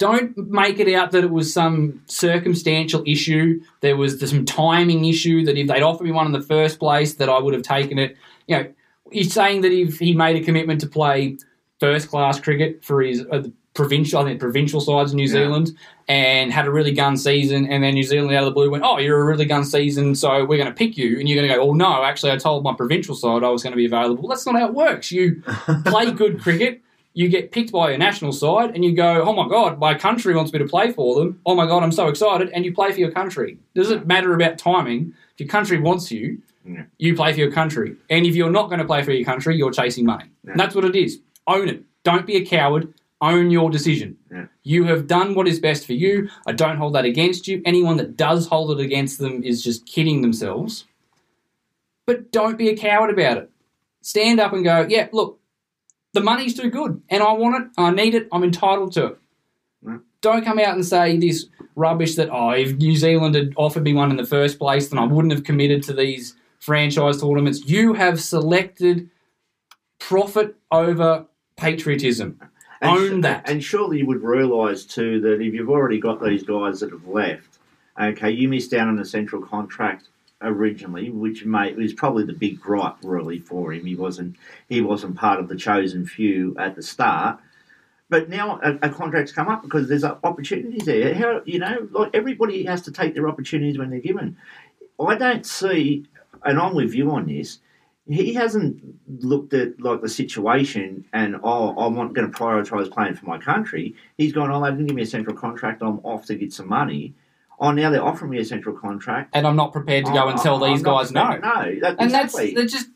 Don't 0.00 0.36
make 0.36 0.80
it 0.80 0.92
out 0.94 1.10
that 1.12 1.22
it 1.24 1.30
was 1.30 1.52
some 1.52 2.02
circumstantial 2.06 3.02
issue. 3.06 3.60
There 3.82 3.96
was 3.98 4.18
some 4.28 4.46
timing 4.46 5.04
issue 5.04 5.44
that 5.44 5.58
if 5.58 5.68
they'd 5.68 5.82
offered 5.82 6.04
me 6.04 6.10
one 6.10 6.24
in 6.26 6.32
the 6.32 6.40
first 6.40 6.78
place, 6.78 7.14
that 7.14 7.28
I 7.28 7.38
would 7.38 7.52
have 7.52 7.62
taken 7.62 7.98
it. 7.98 8.16
You 8.48 8.56
know, 8.56 8.72
he's 9.12 9.32
saying 9.32 9.60
that 9.60 9.72
if 9.72 9.98
he 9.98 10.14
made 10.14 10.36
a 10.40 10.44
commitment 10.44 10.80
to 10.80 10.86
play 10.88 11.36
first 11.80 12.08
class 12.08 12.40
cricket 12.40 12.82
for 12.82 13.02
his 13.02 13.26
uh, 13.30 13.40
the 13.40 13.52
provincial, 13.74 14.20
I 14.20 14.24
think 14.24 14.40
provincial 14.40 14.80
sides 14.80 15.12
in 15.12 15.16
New 15.18 15.24
Yeah. 15.24 15.32
Zealand, 15.32 15.72
and 16.08 16.50
had 16.50 16.66
a 16.66 16.70
really 16.70 16.92
gun 16.92 17.16
season, 17.18 17.66
and 17.70 17.84
then 17.84 17.92
New 17.94 18.02
Zealand 18.02 18.34
out 18.34 18.42
of 18.42 18.46
the 18.46 18.50
blue 18.52 18.70
went, 18.70 18.82
"Oh, 18.84 18.98
you're 18.98 19.20
a 19.20 19.24
really 19.24 19.44
gun 19.44 19.64
season, 19.64 20.14
so 20.14 20.46
we're 20.46 20.56
going 20.56 20.66
to 20.68 20.74
pick 20.74 20.96
you," 20.96 21.18
and 21.20 21.28
you're 21.28 21.36
going 21.36 21.48
to 21.48 21.54
go, 21.54 21.60
"Oh 21.60 21.72
no, 21.74 22.02
actually, 22.04 22.32
I 22.32 22.36
told 22.38 22.64
my 22.64 22.72
provincial 22.74 23.14
side 23.14 23.44
I 23.44 23.50
was 23.50 23.62
going 23.62 23.72
to 23.72 23.76
be 23.76 23.84
available." 23.86 24.28
That's 24.28 24.46
not 24.46 24.56
how 24.58 24.66
it 24.68 24.74
works. 24.74 25.12
You 25.12 25.42
play 25.84 26.10
good 26.10 26.40
cricket. 26.40 26.80
You 27.20 27.28
get 27.28 27.52
picked 27.52 27.70
by 27.70 27.90
a 27.90 27.98
national 27.98 28.32
side, 28.32 28.74
and 28.74 28.82
you 28.82 28.92
go, 28.96 29.22
"Oh 29.22 29.34
my 29.34 29.46
god, 29.46 29.78
my 29.78 29.92
country 29.92 30.34
wants 30.34 30.54
me 30.54 30.58
to 30.58 30.64
play 30.64 30.90
for 30.90 31.14
them." 31.16 31.38
Oh 31.44 31.54
my 31.54 31.66
god, 31.66 31.82
I'm 31.82 31.92
so 31.92 32.08
excited! 32.08 32.48
And 32.54 32.64
you 32.64 32.72
play 32.72 32.92
for 32.92 32.98
your 32.98 33.10
country. 33.10 33.58
Does 33.74 33.90
it 33.90 34.06
matter 34.06 34.32
about 34.34 34.56
timing? 34.56 35.12
If 35.34 35.40
your 35.40 35.48
country 35.50 35.78
wants 35.78 36.10
you, 36.10 36.40
you 36.96 37.14
play 37.14 37.34
for 37.34 37.40
your 37.40 37.52
country. 37.52 37.96
And 38.08 38.24
if 38.24 38.34
you're 38.36 38.50
not 38.50 38.68
going 38.70 38.78
to 38.78 38.86
play 38.86 39.02
for 39.02 39.12
your 39.12 39.26
country, 39.26 39.54
you're 39.54 39.70
chasing 39.70 40.06
money. 40.06 40.30
That's 40.44 40.74
what 40.74 40.86
it 40.86 40.96
is. 40.96 41.20
Own 41.46 41.68
it. 41.68 41.82
Don't 42.04 42.26
be 42.26 42.36
a 42.36 42.46
coward. 42.46 42.94
Own 43.20 43.50
your 43.50 43.68
decision. 43.68 44.16
You 44.62 44.84
have 44.84 45.06
done 45.06 45.34
what 45.34 45.46
is 45.46 45.60
best 45.60 45.84
for 45.84 45.92
you. 45.92 46.30
I 46.46 46.52
don't 46.52 46.78
hold 46.78 46.94
that 46.94 47.04
against 47.04 47.46
you. 47.46 47.60
Anyone 47.66 47.98
that 47.98 48.16
does 48.16 48.46
hold 48.46 48.70
it 48.70 48.82
against 48.82 49.18
them 49.18 49.42
is 49.42 49.62
just 49.62 49.84
kidding 49.84 50.22
themselves. 50.22 50.86
But 52.06 52.32
don't 52.32 52.56
be 52.56 52.70
a 52.70 52.76
coward 52.76 53.10
about 53.10 53.36
it. 53.36 53.50
Stand 54.00 54.40
up 54.40 54.54
and 54.54 54.64
go, 54.64 54.86
yeah, 54.88 55.08
look, 55.12 55.39
the 56.12 56.20
money's 56.20 56.54
too 56.54 56.70
good 56.70 57.02
and 57.08 57.22
I 57.22 57.32
want 57.32 57.64
it, 57.64 57.70
I 57.76 57.90
need 57.90 58.14
it, 58.14 58.28
I'm 58.32 58.44
entitled 58.44 58.92
to 58.92 59.06
it. 59.06 59.18
Don't 60.20 60.44
come 60.44 60.58
out 60.58 60.74
and 60.74 60.84
say 60.84 61.16
this 61.16 61.46
rubbish 61.74 62.16
that, 62.16 62.28
oh, 62.30 62.50
if 62.50 62.76
New 62.76 62.94
Zealand 62.94 63.34
had 63.34 63.54
offered 63.56 63.84
me 63.84 63.94
one 63.94 64.10
in 64.10 64.16
the 64.16 64.26
first 64.26 64.58
place, 64.58 64.88
then 64.88 64.98
I 64.98 65.04
wouldn't 65.04 65.32
have 65.32 65.44
committed 65.44 65.82
to 65.84 65.94
these 65.94 66.34
franchise 66.58 67.20
tournaments. 67.20 67.64
You 67.66 67.94
have 67.94 68.20
selected 68.20 69.08
profit 69.98 70.56
over 70.70 71.26
patriotism. 71.56 72.38
And 72.82 72.90
Own 72.90 73.20
sh- 73.20 73.22
that. 73.22 73.48
And 73.48 73.64
surely 73.64 73.98
you 73.98 74.06
would 74.06 74.22
realise 74.22 74.84
too 74.84 75.20
that 75.22 75.40
if 75.40 75.54
you've 75.54 75.70
already 75.70 75.98
got 75.98 76.22
these 76.22 76.42
guys 76.42 76.80
that 76.80 76.90
have 76.90 77.06
left, 77.06 77.58
okay, 77.98 78.30
you 78.30 78.48
missed 78.48 78.74
out 78.74 78.88
on 78.88 78.98
a 78.98 79.04
central 79.06 79.40
contract 79.40 80.09
originally, 80.42 81.10
which 81.10 81.44
may 81.44 81.72
was 81.72 81.92
probably 81.92 82.24
the 82.24 82.32
big 82.32 82.60
gripe 82.60 82.96
really 83.02 83.38
for 83.38 83.72
him. 83.72 83.86
He 83.86 83.94
wasn't 83.94 84.36
he 84.68 84.80
wasn't 84.80 85.16
part 85.16 85.38
of 85.38 85.48
the 85.48 85.56
chosen 85.56 86.06
few 86.06 86.56
at 86.58 86.76
the 86.76 86.82
start. 86.82 87.38
But 88.08 88.28
now 88.28 88.58
a, 88.62 88.88
a 88.88 88.90
contract's 88.90 89.32
come 89.32 89.48
up 89.48 89.62
because 89.62 89.88
there's 89.88 90.04
opportunities 90.04 90.84
there. 90.84 91.14
How 91.14 91.42
you 91.44 91.58
know, 91.58 91.88
like 91.90 92.10
everybody 92.14 92.64
has 92.64 92.82
to 92.82 92.92
take 92.92 93.14
their 93.14 93.28
opportunities 93.28 93.78
when 93.78 93.90
they're 93.90 94.00
given. 94.00 94.36
I 95.00 95.14
don't 95.14 95.46
see, 95.46 96.06
and 96.44 96.58
I'm 96.58 96.74
with 96.74 96.94
you 96.94 97.10
on 97.12 97.26
this. 97.26 97.60
He 98.08 98.34
hasn't 98.34 98.82
looked 99.22 99.54
at 99.54 99.80
like 99.80 100.00
the 100.00 100.08
situation 100.08 101.04
and 101.12 101.36
oh, 101.44 101.76
I'm 101.78 101.94
not 101.94 102.12
going 102.12 102.30
to 102.30 102.36
prioritise 102.36 102.90
playing 102.90 103.14
for 103.14 103.26
my 103.26 103.38
country. 103.38 103.94
He's 104.18 104.32
gone, 104.32 104.50
oh, 104.50 104.64
they 104.64 104.70
didn't 104.70 104.86
give 104.86 104.96
me 104.96 105.02
a 105.02 105.06
central 105.06 105.36
contract. 105.36 105.80
I'm 105.80 106.00
off 106.00 106.26
to 106.26 106.34
get 106.34 106.52
some 106.52 106.68
money. 106.68 107.14
Oh, 107.60 107.72
now 107.72 107.90
they're 107.90 108.02
offering 108.04 108.30
me 108.30 108.38
a 108.38 108.44
central 108.44 108.76
contract. 108.76 109.30
and 109.34 109.46
I'm 109.46 109.56
not 109.56 109.72
prepared 109.72 110.06
to 110.06 110.12
go 110.12 110.28
and 110.28 110.38
tell 110.40 110.62
I'm 110.64 110.72
these 110.72 110.82
guys 110.82 111.12
no. 111.12 111.26
prepared- 111.26 111.42
No, 111.42 111.80
that, 111.80 111.96
and 111.98 112.10
exactly. 112.10 112.54
that's 112.54 112.60
that's 112.60 112.72
just 112.72 112.88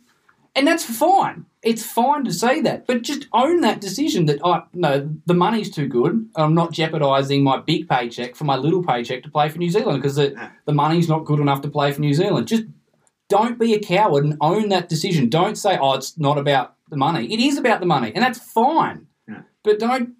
and 0.57 0.67
that's 0.67 0.85
fine. 0.85 1.47
It's 1.63 1.85
fine 1.85 2.25
to 2.25 2.33
say 2.33 2.61
that, 2.61 2.87
but 2.87 3.03
just 3.03 3.27
own 3.33 3.61
that 3.63 3.81
decision 3.81 4.27
that 4.27 4.39
oh 4.45 4.63
no, 4.73 5.11
the 5.27 5.35
money's 5.35 5.71
too 5.71 5.87
good. 5.89 6.29
I'm 6.37 6.55
not 6.55 6.73
jeopardising 6.73 7.43
my 7.43 7.59
big 7.61 7.89
paycheck 7.89 8.37
for 8.37 8.45
my 8.45 8.57
little 8.57 8.83
paycheck 8.83 9.23
to 9.25 9.31
play 9.31 9.49
for 9.49 9.59
New 9.59 9.71
Zealand 9.71 10.01
because 10.01 10.17
the, 10.17 10.51
the 10.65 10.73
money's 10.73 11.09
not 11.09 11.25
good 11.25 11.41
enough 11.41 11.61
to 11.63 11.69
play 11.69 11.91
for 11.93 12.01
New 12.01 12.15
Zealand. 12.15 12.49
Just 12.49 12.65
don't 13.29 13.59
be 13.59 13.75
a 13.75 13.81
coward 13.81 14.25
and 14.25 14.37
own 14.41 14.69
that 14.69 14.89
decision. 14.89 15.29
Don't 15.29 15.57
say 15.57 15.77
oh 15.79 15.95
it's 15.95 16.17
not 16.19 16.39
about 16.39 16.77
the 16.91 16.97
money. 16.97 17.33
It 17.33 17.41
is 17.41 17.59
about 17.59 17.81
the 17.81 17.87
money, 17.87 18.13
and 18.15 18.23
that's 18.23 18.39
fine. 18.39 19.07
But 19.63 19.79
don't 19.79 20.15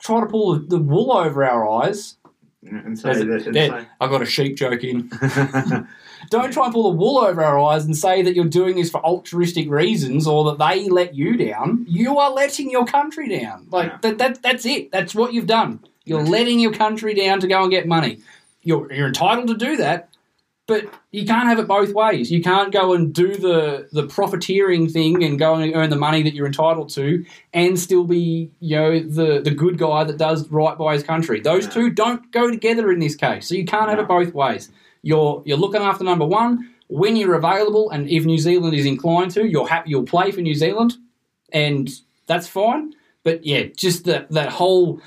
try 0.00 0.20
to 0.20 0.26
pull 0.26 0.58
the 0.58 0.78
wool 0.80 1.12
over 1.12 1.44
our 1.44 1.68
eyes. 1.84 2.18
And 2.66 2.98
so, 2.98 3.12
that- 3.12 3.46
and 3.46 3.86
I 4.00 4.06
got 4.08 4.22
a 4.22 4.26
sheep 4.26 4.56
joke 4.56 4.82
in. 4.84 5.10
Don't 6.30 6.52
try 6.52 6.64
and 6.64 6.72
pull 6.72 6.90
the 6.90 6.96
wool 6.96 7.18
over 7.18 7.44
our 7.44 7.58
eyes 7.60 7.84
and 7.84 7.94
say 7.96 8.22
that 8.22 8.34
you're 8.34 8.46
doing 8.46 8.76
this 8.76 8.90
for 8.90 9.04
altruistic 9.04 9.68
reasons 9.68 10.26
or 10.26 10.44
that 10.46 10.58
they 10.58 10.88
let 10.88 11.14
you 11.14 11.36
down. 11.36 11.84
You 11.86 12.18
are 12.18 12.30
letting 12.32 12.70
your 12.70 12.86
country 12.86 13.28
down. 13.28 13.66
Like 13.70 13.90
Yeah. 13.90 13.98
that, 14.02 14.18
that 14.18 14.42
that's 14.42 14.64
it. 14.64 14.90
That's 14.90 15.14
what 15.14 15.34
you've 15.34 15.46
done. 15.46 15.80
You're 16.06 16.24
letting 16.24 16.60
your 16.60 16.72
country 16.72 17.12
down 17.14 17.40
to 17.40 17.46
go 17.46 17.62
and 17.62 17.70
get 17.70 17.86
money. 17.86 18.20
You're 18.62 18.90
you're 18.92 19.08
entitled 19.08 19.48
to 19.48 19.54
do 19.54 19.76
that, 19.76 20.08
but 20.66 20.86
you 21.10 21.26
can't 21.26 21.46
have 21.46 21.58
it 21.58 21.68
both 21.68 21.92
ways. 21.92 22.32
You 22.32 22.42
can't 22.42 22.72
go 22.72 22.94
and 22.94 23.12
do 23.12 23.36
the 23.36 23.88
the 23.92 24.06
profiteering 24.06 24.88
thing 24.88 25.22
and 25.22 25.38
go 25.38 25.54
and 25.54 25.74
earn 25.74 25.90
the 25.90 25.96
money 25.96 26.22
that 26.22 26.34
you're 26.34 26.46
entitled 26.46 26.88
to 26.90 27.24
and 27.52 27.78
still 27.78 28.04
be, 28.04 28.50
you 28.60 28.76
know, 28.76 29.00
the 29.00 29.40
the 29.42 29.50
good 29.50 29.76
guy 29.78 30.04
that 30.04 30.16
does 30.16 30.48
right 30.50 30.76
by 30.78 30.94
his 30.94 31.02
country. 31.02 31.40
Those 31.40 31.68
two 31.68 31.90
don't 31.90 32.30
go 32.32 32.50
together 32.50 32.90
in 32.90 32.98
this 32.98 33.14
case. 33.14 33.48
So 33.48 33.54
you 33.54 33.66
can't 33.66 33.90
have 33.90 33.98
it 33.98 34.08
both 34.08 34.32
ways. 34.32 34.70
You're 35.02 35.42
you're 35.44 35.58
looking 35.58 35.82
after 35.82 36.02
number 36.02 36.26
one 36.26 36.70
when 36.88 37.16
you're 37.16 37.34
available, 37.34 37.90
and 37.90 38.08
if 38.08 38.24
New 38.24 38.38
Zealand 38.38 38.74
is 38.74 38.86
inclined 38.86 39.32
to, 39.32 39.46
you're 39.46 39.68
happy 39.68 39.90
you'll 39.90 40.04
play 40.04 40.30
for 40.30 40.40
New 40.40 40.54
Zealand, 40.54 40.94
and 41.52 41.90
that's 42.26 42.48
fine. 42.48 42.94
But 43.22 43.44
yeah, 43.44 43.64
just 43.76 44.04
that 44.06 44.30
that 44.30 44.48
whole. 44.48 45.00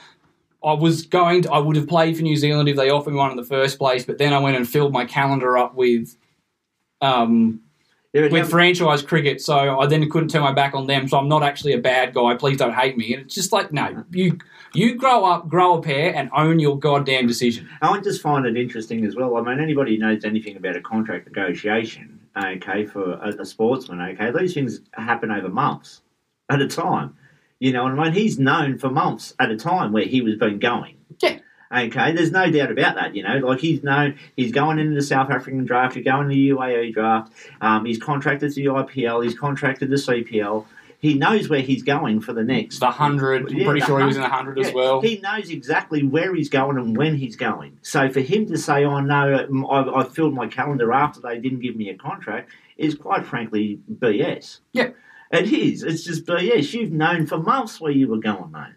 I 0.64 0.74
was 0.74 1.06
going 1.06 1.44
to. 1.44 1.52
I 1.52 1.60
would 1.60 1.76
have 1.76 1.88
played 1.88 2.18
for 2.18 2.24
New 2.24 2.36
Zealand 2.36 2.68
if 2.70 2.76
they 2.76 2.90
offered 2.90 3.12
me 3.12 3.18
one 3.18 3.32
in 3.32 3.38
the 3.38 3.44
first 3.44 3.78
place, 3.78 4.06
but 4.06 4.18
then 4.18 4.34
I 4.34 4.40
went 4.40 4.58
and 4.58 4.68
filled 4.68 4.92
my 4.92 5.06
calendar 5.06 5.58
up 5.58 5.76
with, 5.76 6.18
um, 7.02 7.62
Yeah, 8.14 8.28
with 8.28 8.50
franchise 8.50 9.02
cricket. 9.02 9.42
So 9.42 9.80
I 9.80 9.86
then 9.86 10.10
couldn't 10.10 10.30
turn 10.30 10.42
my 10.42 10.54
back 10.54 10.74
on 10.74 10.88
them. 10.88 11.08
So 11.08 11.18
I'm 11.18 11.28
not 11.28 11.44
actually 11.44 11.74
a 11.74 11.78
bad 11.78 12.14
guy. 12.14 12.36
Please 12.36 12.58
don't 12.58 12.74
hate 12.74 12.98
me. 12.98 13.14
And 13.14 13.24
it's 13.24 13.36
just 13.36 13.52
like 13.52 13.72
no, 13.72 14.04
you 14.12 14.38
you 14.74 14.96
grow 14.96 15.26
up, 15.26 15.48
grow 15.48 15.78
a 15.78 15.82
pair, 15.82 16.16
and 16.16 16.30
own 16.36 16.60
your 16.60 16.78
goddamn 16.78 17.28
decision. 17.28 17.70
I 17.82 18.00
just 18.00 18.22
find 18.22 18.46
it 18.46 18.58
interesting 18.58 19.06
as 19.06 19.16
well. 19.16 19.38
I 19.38 19.42
mean, 19.42 19.60
anybody 19.60 19.96
who 19.96 20.00
knows 20.00 20.26
anything 20.26 20.58
about 20.58 20.76
a 20.76 20.82
contract 20.82 21.28
negotiation, 21.28 22.20
okay, 22.36 22.86
for 22.86 23.14
a, 23.14 23.30
a 23.40 23.46
sportsman, 23.46 24.02
okay, 24.02 24.32
these 24.38 24.54
things 24.54 24.82
happen 24.94 25.32
over 25.32 25.50
months 25.50 26.02
at 26.50 26.62
a 26.62 26.68
time. 26.68 27.16
You 27.60 27.74
know 27.74 27.84
what 27.84 28.00
I 28.00 28.04
mean? 28.06 28.14
He's 28.14 28.38
known 28.38 28.78
for 28.78 28.90
months 28.90 29.34
at 29.40 29.50
a 29.52 29.58
time 29.58 29.92
where 29.92 30.06
he 30.06 30.22
was 30.22 30.36
been 30.36 30.60
going. 30.60 30.98
Yeah. 31.22 31.40
Okay, 31.70 32.14
there's 32.14 32.32
no 32.32 32.50
doubt 32.50 32.72
about 32.72 32.96
that. 32.96 33.16
You 33.16 33.24
know, 33.24 33.40
like 33.40 33.60
he's 33.60 33.84
known 33.84 34.18
he's 34.36 34.52
going 34.52 34.80
into 34.80 34.96
the 34.96 35.02
South 35.02 35.30
African 35.30 35.66
draft, 35.66 35.96
he's 35.96 36.06
going 36.06 36.30
to 36.30 36.34
the 36.34 36.50
UAE 36.50 36.94
draft. 36.94 37.34
Um, 37.60 37.86
he's 37.86 37.98
contracted 37.98 38.54
to 38.54 38.56
the 38.56 38.70
IPL, 38.70 39.24
he's 39.24 39.38
contracted 39.38 39.90
to 39.90 39.96
CPL. 39.96 40.66
He 41.00 41.14
knows 41.14 41.48
where 41.48 41.62
he's 41.62 41.84
going 41.84 42.22
for 42.22 42.34
the 42.34 42.44
next 42.44 42.80
The 42.80 42.90
hundred. 42.90 43.52
I'm 43.52 43.58
Yeah, 43.58 43.66
pretty 43.66 43.82
the 43.82 43.86
sure 43.86 44.00
he 44.00 44.06
was 44.06 44.16
in 44.16 44.24
100, 44.24 44.56
the 44.56 44.64
hundred 44.64 44.68
as 44.68 44.74
well. 44.74 45.00
He 45.02 45.20
knows 45.20 45.50
exactly 45.52 46.04
where 46.04 46.34
he's 46.34 46.50
going 46.50 46.78
and 46.78 46.98
when 46.98 47.16
he's 47.16 47.36
going. 47.36 47.78
So 47.84 48.10
for 48.10 48.22
him 48.22 48.48
to 48.48 48.58
say, 48.58 48.84
"Oh 48.84 49.00
no, 49.02 49.68
I, 49.70 50.00
I 50.00 50.04
filled 50.06 50.34
my 50.34 50.48
calendar 50.48 50.92
after 50.94 51.20
they 51.20 51.38
didn't 51.38 51.60
give 51.60 51.76
me 51.76 51.90
a 51.90 51.96
contract," 51.96 52.50
is 52.78 52.96
quite 52.96 53.26
frankly 53.26 53.80
BS. 54.00 54.60
Yeah. 54.72 54.90
It 55.32 55.52
is. 55.52 55.84
It's 55.84 56.04
just 56.04 56.26
BS. 56.26 56.74
You've 56.74 56.92
known 56.92 57.26
for 57.26 57.38
months 57.38 57.80
where 57.82 57.92
you 57.92 58.08
were 58.08 58.18
going, 58.20 58.52
mate. 58.52 58.74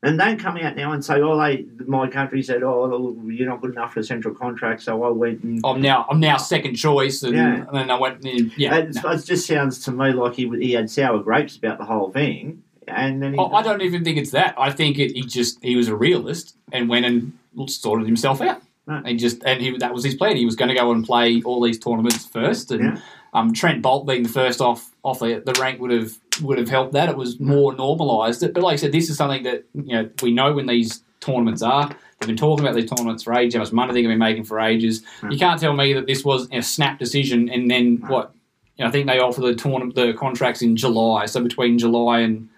And 0.00 0.16
don't 0.16 0.38
come 0.38 0.56
out 0.58 0.76
now 0.76 0.92
and 0.92 1.04
say, 1.04 1.20
"Oh, 1.20 1.36
they, 1.36 1.66
my 1.86 2.06
country 2.06 2.40
said, 2.40 2.62
oh, 2.62 3.20
you're 3.26 3.48
not 3.48 3.60
good 3.60 3.72
enough 3.72 3.94
for 3.94 4.00
a 4.00 4.04
central 4.04 4.32
contract," 4.32 4.80
so 4.82 5.02
I 5.02 5.08
went 5.08 5.42
and. 5.42 5.60
I'm 5.64 5.80
now 5.82 6.06
I'm 6.08 6.20
now 6.20 6.36
second 6.36 6.76
choice, 6.76 7.24
and, 7.24 7.34
Yeah. 7.34 7.64
and 7.66 7.74
then 7.74 7.90
I 7.90 7.98
went. 7.98 8.24
In, 8.24 8.52
yeah, 8.56 8.76
It, 8.76 8.96
it 8.96 9.24
just 9.24 9.44
sounds 9.46 9.84
to 9.86 9.90
me 9.90 10.12
like 10.12 10.34
he 10.34 10.48
he 10.60 10.72
had 10.72 10.88
sour 10.88 11.18
grapes 11.20 11.56
about 11.56 11.78
the 11.78 11.84
whole 11.84 12.12
thing, 12.12 12.62
and 12.86 13.20
then 13.20 13.32
he, 13.32 13.38
Oh, 13.40 13.50
I 13.52 13.62
don't 13.64 13.82
even 13.82 14.04
think 14.04 14.18
it's 14.18 14.30
that. 14.30 14.54
I 14.56 14.70
think 14.70 15.00
it, 15.00 15.14
he 15.16 15.22
just 15.22 15.60
he 15.64 15.74
was 15.74 15.88
a 15.88 15.96
realist 15.96 16.54
and 16.70 16.88
went 16.88 17.04
and 17.04 17.32
sorted 17.66 18.06
himself 18.06 18.40
out. 18.40 18.62
Right. 18.86 19.02
And 19.04 19.18
just 19.18 19.42
and 19.44 19.60
he 19.60 19.76
that 19.78 19.92
was 19.92 20.04
his 20.04 20.14
plan. 20.14 20.36
He 20.36 20.44
was 20.44 20.54
going 20.54 20.68
to 20.68 20.76
go 20.76 20.92
and 20.92 21.04
play 21.04 21.42
all 21.44 21.60
these 21.60 21.78
tournaments 21.80 22.24
first, 22.24 22.70
and 22.70 22.84
Yeah. 22.84 23.00
Um, 23.34 23.52
Trent 23.52 23.82
Boult 23.82 24.06
being 24.06 24.22
the 24.22 24.28
first 24.28 24.60
off 24.60 24.90
off 25.02 25.18
the, 25.20 25.42
the 25.44 25.52
rank 25.60 25.80
would 25.80 25.90
have 25.90 26.12
would 26.42 26.58
have 26.58 26.68
helped 26.68 26.92
that. 26.94 27.08
It 27.08 27.16
was 27.16 27.38
more 27.40 27.74
normalised. 27.74 28.40
But 28.54 28.62
like 28.62 28.74
I 28.74 28.76
said, 28.76 28.92
this 28.92 29.10
is 29.10 29.16
something 29.16 29.42
that 29.42 29.64
you 29.74 29.94
know 29.94 30.10
we 30.22 30.32
know 30.32 30.52
when 30.54 30.66
these 30.66 31.02
tournaments 31.20 31.62
are. 31.62 31.88
They've 32.20 32.26
been 32.26 32.36
talking 32.36 32.64
about 32.64 32.74
these 32.74 32.90
tournaments 32.90 33.22
for 33.22 33.34
ages. 33.34 33.54
How 33.54 33.60
much 33.60 33.72
money 33.72 33.92
they're 33.92 34.02
going 34.02 34.14
to 34.14 34.16
be 34.16 34.28
making 34.30 34.44
for 34.44 34.58
ages. 34.60 35.02
Right. 35.22 35.32
You 35.32 35.38
can't 35.38 35.60
tell 35.60 35.72
me 35.72 35.92
that 35.92 36.06
this 36.06 36.24
was 36.24 36.48
a 36.50 36.62
snap 36.62 36.98
decision 36.98 37.48
and 37.48 37.70
then 37.70 37.98
Right. 38.02 38.10
what? 38.10 38.34
You 38.76 38.84
know, 38.84 38.88
I 38.88 38.92
think 38.92 39.06
they 39.06 39.18
offer 39.18 39.40
the 39.40 39.54
tournament 39.54 39.94
the 39.94 40.12
contracts 40.14 40.62
in 40.62 40.76
July. 40.76 41.26
So 41.26 41.40
between 41.42 41.78
July 41.78 42.20
and 42.20 42.48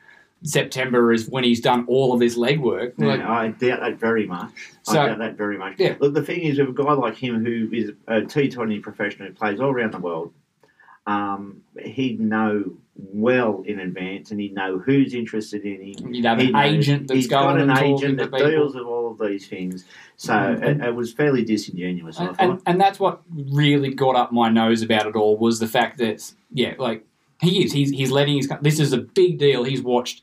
September 0.43 1.12
is 1.12 1.29
when 1.29 1.45
he's 1.45 1.61
done 1.61 1.85
all 1.89 2.14
of 2.14 2.21
this 2.21 2.37
legwork. 2.39 2.93
Yeah, 2.97 3.07
Like, 3.07 3.21
I 3.21 3.49
doubt 3.49 3.81
that 3.81 3.99
very 3.99 4.27
much. 4.27 4.51
So- 4.83 5.01
I 5.03 5.07
doubt 5.09 5.18
that 5.18 5.37
very 5.37 5.59
much. 5.59 5.75
Yeah. 5.79 5.97
Look, 6.01 6.14
the 6.14 6.23
thing 6.23 6.41
is, 6.41 6.59
with 6.59 6.71
a 6.71 6.73
guy 6.73 6.93
like 6.93 7.16
him 7.16 7.45
who 7.45 7.68
is 7.73 7.91
a 8.09 8.23
T20 8.23 8.81
professional 8.83 9.29
who 9.29 9.35
plays 9.35 9.61
all 9.61 9.71
around 9.71 9.93
the 9.93 9.99
world, 9.99 10.33
um, 11.07 11.62
he'd 11.82 12.20
know 12.20 12.64
well 12.94 13.62
in 13.66 13.80
advance 13.80 14.30
and 14.30 14.38
he'd 14.40 14.55
know 14.55 14.78
who's 14.78 15.14
interested 15.14 15.64
in 15.64 15.80
him. 15.80 16.12
You'd 16.12 16.24
have 16.26 16.38
He 16.38 16.48
an 16.48 16.57
agent 16.57 17.09
that's 17.09 17.16
he's 17.16 17.26
going 17.28 17.57
got 17.57 17.61
an 17.61 17.70
and 17.70 17.78
agent 17.78 18.18
to 18.18 18.26
that 18.26 18.38
deals 18.38 18.74
with 18.74 18.84
all 18.84 19.11
of 19.11 19.18
these 19.18 19.46
things. 19.48 19.84
So 20.16 20.34
Mm, 20.34 20.62
it, 20.62 20.80
it 20.84 20.94
was 20.94 21.12
fairly 21.12 21.44
disingenuous, 21.44 22.18
I 22.18 22.26
and, 22.26 22.36
thought. 22.36 22.51
and, 22.51 22.62
and 22.66 22.80
that's 22.80 23.01
what 23.01 23.22
really 23.30 23.94
got 23.94 24.16
up 24.16 24.32
my 24.32 24.51
nose 24.51 24.82
about 24.82 25.07
it 25.07 25.16
all 25.16 25.38
was 25.38 25.59
the 25.59 25.66
fact 25.66 25.98
that 25.98 26.30
yeah, 26.53 26.74
like 26.78 27.07
he 27.40 27.64
is 27.64 27.72
he's 27.72 27.90
he's 27.90 28.11
letting 28.11 28.36
his 28.36 28.48
this 28.61 28.78
is 28.78 28.92
a 28.92 28.98
big 28.98 29.38
deal. 29.38 29.64
He's 29.64 29.82
watched 29.82 30.22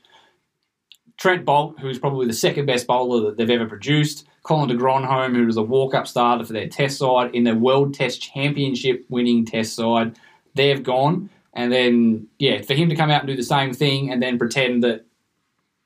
Trent 1.16 1.44
Boult, 1.44 1.80
who's 1.80 1.98
probably 1.98 2.26
the 2.28 2.32
second 2.32 2.66
best 2.66 2.86
bowler 2.86 3.22
that 3.22 3.36
they've 3.36 3.50
ever 3.50 3.66
produced. 3.66 4.26
Colin 4.44 4.68
de 4.68 4.76
Grandhomme, 4.76 5.34
who 5.34 5.44
was 5.44 5.56
a 5.56 5.62
walk-up 5.62 6.06
starter 6.06 6.44
for 6.44 6.52
their 6.52 6.68
Test 6.68 6.98
side 6.98 7.34
in 7.34 7.44
their 7.44 7.56
World 7.56 7.92
Test 7.92 8.22
Championship 8.22 9.04
winning 9.08 9.44
Test 9.44 9.74
side. 9.74 10.16
They've 10.58 10.82
gone, 10.82 11.30
and 11.54 11.72
then 11.72 12.26
yeah, 12.40 12.62
for 12.62 12.74
him 12.74 12.88
to 12.88 12.96
come 12.96 13.10
out 13.10 13.20
and 13.20 13.28
do 13.28 13.36
the 13.36 13.44
same 13.44 13.72
thing 13.72 14.10
and 14.10 14.20
then 14.20 14.38
pretend 14.38 14.82
that 14.82 15.04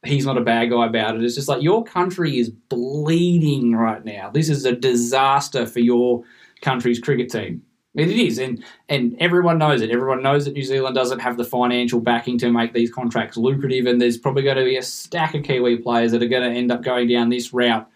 he's 0.02 0.24
not 0.24 0.38
a 0.38 0.40
bad 0.40 0.70
guy 0.70 0.86
about 0.86 1.14
it. 1.14 1.22
It's 1.22 1.34
just 1.34 1.46
like 1.46 1.62
your 1.62 1.84
country 1.84 2.38
is 2.38 2.48
bleeding 2.48 3.76
right 3.76 4.02
now. 4.02 4.30
This 4.30 4.48
is 4.48 4.64
a 4.64 4.74
disaster 4.74 5.66
for 5.66 5.80
your 5.80 6.24
country's 6.62 6.98
cricket 6.98 7.30
team. 7.30 7.62
It 7.94 8.08
is, 8.08 8.38
and 8.38 8.64
and 8.88 9.14
everyone 9.20 9.58
knows 9.58 9.82
it. 9.82 9.90
Everyone 9.90 10.22
knows 10.22 10.46
that 10.46 10.54
New 10.54 10.62
Zealand 10.62 10.94
doesn't 10.94 11.18
have 11.18 11.36
the 11.36 11.44
financial 11.44 12.00
backing 12.00 12.38
to 12.38 12.50
make 12.50 12.72
these 12.72 12.90
contracts 12.90 13.36
lucrative, 13.36 13.84
and 13.84 14.00
there's 14.00 14.16
probably 14.16 14.42
going 14.42 14.56
to 14.56 14.64
be 14.64 14.78
a 14.78 14.82
stack 14.82 15.34
of 15.34 15.42
Kiwi 15.42 15.76
players 15.76 16.12
that 16.12 16.22
are 16.22 16.28
going 16.28 16.50
to 16.50 16.58
end 16.58 16.72
up 16.72 16.82
going 16.82 17.08
down 17.08 17.28
this 17.28 17.52
route 17.52 17.86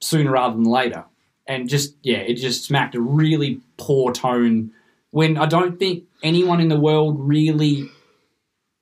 sooner 0.00 0.32
rather 0.32 0.56
than 0.56 0.64
later. 0.64 1.04
And 1.46 1.68
just 1.68 1.94
yeah, 2.02 2.18
it 2.18 2.34
just 2.34 2.64
smacked 2.64 2.96
a 2.96 3.00
really 3.00 3.60
poor 3.76 4.12
tone 4.12 4.72
when 5.14 5.38
I 5.38 5.46
don't 5.46 5.78
think 5.78 6.02
anyone 6.24 6.60
in 6.60 6.66
the 6.66 6.80
world 6.80 7.14
really 7.20 7.88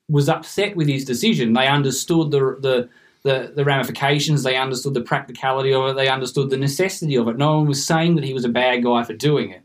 was 0.08 0.30
upset 0.30 0.74
with 0.74 0.88
his 0.88 1.04
decision. 1.04 1.52
They 1.52 1.66
understood 1.66 2.30
the 2.30 2.56
the 2.58 2.88
the, 3.22 3.52
the 3.54 3.66
ramifications. 3.66 4.42
They 4.42 4.56
understood 4.56 4.94
the 4.94 5.02
practicality 5.02 5.74
of 5.74 5.90
it. 5.90 5.96
They 5.96 6.08
understood 6.08 6.48
the 6.48 6.56
necessity 6.56 7.16
of 7.16 7.28
it. 7.28 7.36
No 7.36 7.58
one 7.58 7.66
was 7.66 7.86
saying 7.86 8.14
that 8.14 8.24
he 8.24 8.32
was 8.32 8.46
a 8.46 8.48
bad 8.48 8.82
guy 8.82 9.04
for 9.04 9.12
doing 9.12 9.50
it. 9.50 9.62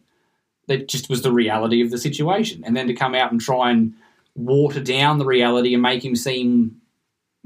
That 0.67 0.89
just 0.89 1.09
was 1.09 1.21
the 1.21 1.31
reality 1.31 1.81
of 1.81 1.89
the 1.89 1.97
situation. 1.97 2.63
And 2.65 2.75
then 2.75 2.87
to 2.87 2.93
come 2.93 3.15
out 3.15 3.31
and 3.31 3.39
try 3.39 3.71
and 3.71 3.93
water 4.35 4.81
down 4.81 5.19
the 5.19 5.25
reality 5.25 5.73
and 5.73 5.81
make 5.81 6.03
him 6.03 6.17
seem 6.17 6.81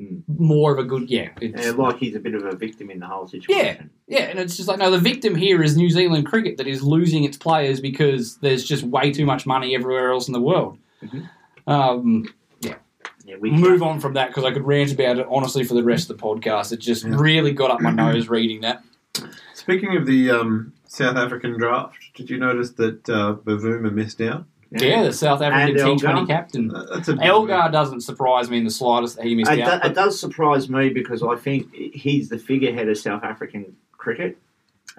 Mm. 0.02 0.24
more 0.40 0.72
of 0.74 0.80
a 0.80 0.84
good 0.84 1.10
yeah. 1.10 1.30
It's, 1.42 1.66
Yeah, 1.66 1.72
like 1.74 1.98
he's 1.98 2.16
a 2.16 2.20
bit 2.20 2.34
of 2.34 2.44
a 2.46 2.56
victim 2.56 2.90
in 2.90 3.00
the 3.00 3.06
whole 3.06 3.28
situation. 3.28 3.90
Yeah, 4.08 4.18
yeah, 4.20 4.24
and 4.30 4.40
it's 4.40 4.56
just 4.58 4.68
like 4.68 4.80
no, 4.80 4.90
the 4.90 4.98
victim 4.98 5.36
here 5.36 5.62
is 5.62 5.78
New 5.78 5.90
Zealand 5.90 6.26
cricket 6.26 6.58
that 6.58 6.68
is 6.68 6.82
losing 6.82 7.24
its 7.24 7.38
players 7.38 7.80
because 7.80 8.38
there's 8.38 8.64
just 8.64 8.84
way 8.84 9.12
too 9.12 9.26
much 9.26 9.46
money 9.46 9.76
everywhere 9.76 10.12
else 10.12 10.28
in 10.28 10.34
the 10.34 10.42
world. 10.42 10.78
Mhm. 11.04 11.30
Um, 11.68 12.34
Yeah, 13.24 13.36
we 13.40 13.52
move 13.52 13.84
on 13.84 14.00
from 14.00 14.14
that 14.16 14.30
because 14.30 14.44
I 14.44 14.52
could 14.52 14.66
rant 14.66 14.92
about 14.92 15.20
it 15.20 15.28
honestly 15.30 15.64
for 15.64 15.76
the 15.76 15.84
rest 15.84 16.10
of 16.10 16.18
the 16.18 16.24
podcast. 16.24 16.74
It 16.74 16.80
just 16.80 17.06
Yeah. 17.06 17.16
really 17.20 17.52
got 17.54 17.70
up 17.70 17.80
my 17.80 17.92
nose 18.04 18.28
reading 18.28 18.62
that. 18.62 18.84
Speaking 19.54 19.96
of 19.96 20.08
the 20.08 20.32
um, 20.32 20.74
South 20.88 21.16
African 21.16 21.54
draft, 21.58 21.98
did 22.16 22.30
you 22.32 22.38
notice 22.40 22.72
that 22.72 23.08
uh, 23.08 23.36
Bavuma 23.46 23.94
missed 23.94 24.22
out? 24.22 24.46
Yeah, 24.72 25.04
the 25.04 25.12
South 25.14 25.42
African 25.42 25.86
And 25.86 26.00
T20 26.00 26.28
captain. 26.28 26.74
Uh, 26.74 27.02
Elgar 27.22 27.70
doesn't 27.72 28.02
surprise 28.02 28.50
me 28.50 28.58
in 28.58 28.64
the 28.64 28.72
slightest 28.72 29.18
that 29.18 29.26
he 29.26 29.36
missed 29.36 29.52
It, 29.52 29.60
out. 29.62 29.82
do, 29.82 29.90
it 29.90 29.94
does 29.94 30.18
surprise 30.20 30.70
me 30.70 30.90
because 30.90 31.22
I 31.24 31.36
think 31.36 31.74
he's 31.74 32.30
the 32.30 32.38
figurehead 32.38 32.88
of 32.88 32.98
South 32.98 33.24
African 33.24 33.76
cricket. 33.98 34.38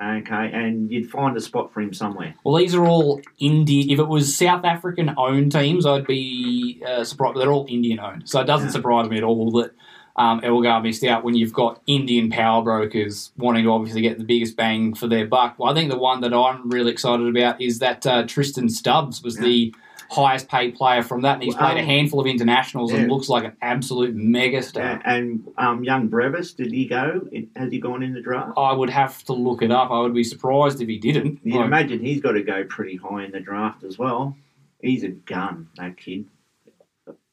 Okay, 0.02 0.50
and 0.52 0.90
you'd 0.90 1.10
find 1.10 1.36
a 1.36 1.40
spot 1.40 1.72
for 1.72 1.80
him 1.82 1.92
somewhere. 1.92 2.34
Well, 2.44 2.56
these 2.56 2.74
are 2.74 2.84
all 2.84 3.20
Indian. 3.38 3.90
If 3.90 3.98
it 3.98 4.08
was 4.08 4.34
South 4.34 4.64
African 4.64 5.14
owned 5.18 5.52
teams, 5.52 5.84
I'd 5.86 6.06
be 6.06 6.82
uh, 6.86 7.04
surprised. 7.04 7.38
They're 7.38 7.50
all 7.52 7.66
Indian 7.68 8.00
owned, 8.00 8.28
so 8.28 8.40
it 8.40 8.44
doesn't 8.46 8.68
Yeah. 8.68 8.72
surprise 8.72 9.08
me 9.10 9.18
at 9.18 9.22
all 9.24 9.50
that 9.52 9.72
um, 10.16 10.40
Elgar 10.42 10.80
missed 10.80 11.04
out 11.04 11.24
when 11.24 11.34
you've 11.34 11.52
got 11.52 11.80
Indian 11.86 12.30
power 12.30 12.62
brokers 12.62 13.30
wanting 13.36 13.64
to 13.64 13.70
obviously 13.72 14.02
get 14.02 14.18
the 14.18 14.24
biggest 14.24 14.56
bang 14.56 14.94
for 14.94 15.06
their 15.06 15.26
buck. 15.26 15.58
Well, 15.58 15.70
I 15.70 15.74
think 15.74 15.90
the 15.90 15.98
one 15.98 16.20
that 16.20 16.34
I'm 16.34 16.68
really 16.70 16.92
excited 16.92 17.26
about 17.26 17.60
is 17.60 17.78
that 17.78 18.06
uh, 18.06 18.24
Tristan 18.26 18.68
Stubbs 18.68 19.22
was 19.22 19.36
Yeah. 19.36 19.42
the 19.44 19.74
highest 20.10 20.46
paid 20.48 20.74
player 20.74 21.02
from 21.02 21.22
that, 21.22 21.34
and 21.36 21.42
he's 21.42 21.54
Well, 21.54 21.70
played 21.70 21.78
a 21.78 21.80
um, 21.80 21.86
handful 21.86 22.20
of 22.20 22.26
internationals 22.26 22.92
and 22.92 23.10
looks 23.10 23.30
like 23.30 23.44
an 23.44 23.56
absolute 23.62 24.14
megastar. 24.14 25.00
And 25.06 25.48
um, 25.56 25.82
young 25.84 26.08
Brevis, 26.08 26.52
did 26.52 26.70
he 26.70 26.84
go? 26.86 27.26
Has 27.56 27.72
he 27.72 27.78
gone 27.80 28.02
in 28.02 28.12
the 28.12 28.20
draft? 28.20 28.52
I 28.58 28.74
would 28.74 28.90
have 28.90 29.22
to 29.24 29.32
look 29.32 29.62
it 29.62 29.70
up. 29.70 29.90
I 29.90 30.00
would 30.00 30.12
be 30.12 30.24
surprised 30.24 30.82
if 30.82 30.88
he 30.88 30.98
didn't. 30.98 31.40
You 31.42 31.56
Like, 31.56 31.66
imagine 31.66 32.00
he's 32.00 32.20
got 32.20 32.32
to 32.32 32.42
go 32.42 32.64
pretty 32.64 32.96
high 32.96 33.24
in 33.24 33.30
the 33.32 33.40
draft 33.40 33.84
as 33.84 33.98
well. 33.98 34.36
He's 34.82 35.02
a 35.04 35.08
gun, 35.08 35.68
that 35.78 35.96
kid. 35.96 36.26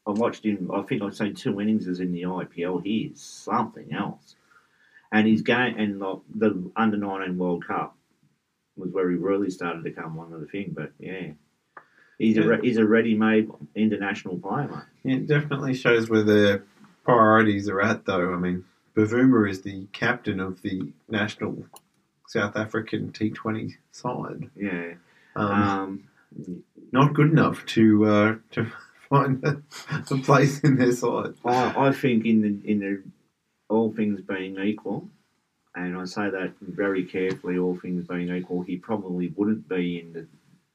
I 0.10 0.20
watched 0.20 0.46
him. 0.46 0.72
I 0.74 0.82
think 0.82 1.02
I've 1.02 1.16
seen 1.16 1.36
two 1.36 1.60
innings 1.62 1.88
as 1.88 2.00
in 2.00 2.12
the 2.12 2.24
IPL. 2.24 2.84
He 2.84 3.12
is 3.14 3.22
something 3.22 3.94
else. 3.94 4.36
And 5.12 5.28
he's 5.28 5.42
going 5.42 5.78
and 5.80 6.00
like, 6.00 6.20
the 6.34 6.72
under 6.76 6.98
nineteen 6.98 7.38
World 7.38 7.66
Cup 7.66 7.96
was 8.78 8.92
where 8.92 9.10
he 9.10 9.18
really 9.18 9.50
started 9.50 9.84
to 9.84 9.92
come 9.92 10.16
one 10.16 10.34
of 10.34 10.40
the 10.42 10.48
thing. 10.48 10.72
But 10.76 10.92
yeah, 11.00 11.32
he's 12.18 12.38
a 12.38 12.44
re- 12.44 12.60
he's 12.62 12.78
a 12.78 12.86
ready 12.86 13.16
made 13.16 13.50
international 13.76 14.38
player, 14.40 14.68
mate. 15.04 15.14
It 15.14 15.28
definitely 15.28 15.74
shows 15.74 16.10
where 16.10 16.24
their 16.24 16.64
priorities 17.04 17.68
are 17.70 17.82
at, 17.82 18.06
though. 18.06 18.34
I 18.34 18.38
mean, 18.38 18.66
Bavuma 18.96 19.50
is 19.50 19.62
the 19.62 19.88
captain 19.94 20.40
of 20.40 20.62
the 20.62 20.94
national 21.08 21.66
South 22.28 22.56
African 22.56 23.12
T20 23.12 23.78
side. 23.92 24.50
Yeah. 24.56 24.94
Um, 25.36 25.52
Um, 25.52 26.64
not 26.92 27.14
good 27.16 27.32
enough 27.32 27.66
to 27.68 28.06
uh, 28.06 28.36
to 28.52 28.72
find 29.10 29.44
a, 29.44 29.62
a 30.12 30.18
place 30.20 30.60
in 30.62 30.78
their 30.78 30.94
side. 30.94 31.36
I, 31.46 31.88
I 31.88 31.92
think 31.94 32.26
in 32.26 32.42
the 32.42 32.72
in 32.72 32.80
the 32.80 33.04
all 33.70 33.92
things 33.94 34.22
being 34.22 34.60
equal, 34.60 35.10
and 35.76 35.98
I 35.98 36.06
say 36.06 36.30
that 36.30 36.54
very 36.62 37.06
carefully, 37.06 37.58
all 37.58 37.78
things 37.78 38.08
being 38.08 38.36
equal, 38.36 38.64
he 38.64 38.78
probably 38.78 39.34
wouldn't 39.36 39.70
be 39.70 40.00
in 40.00 40.14
the 40.14 40.28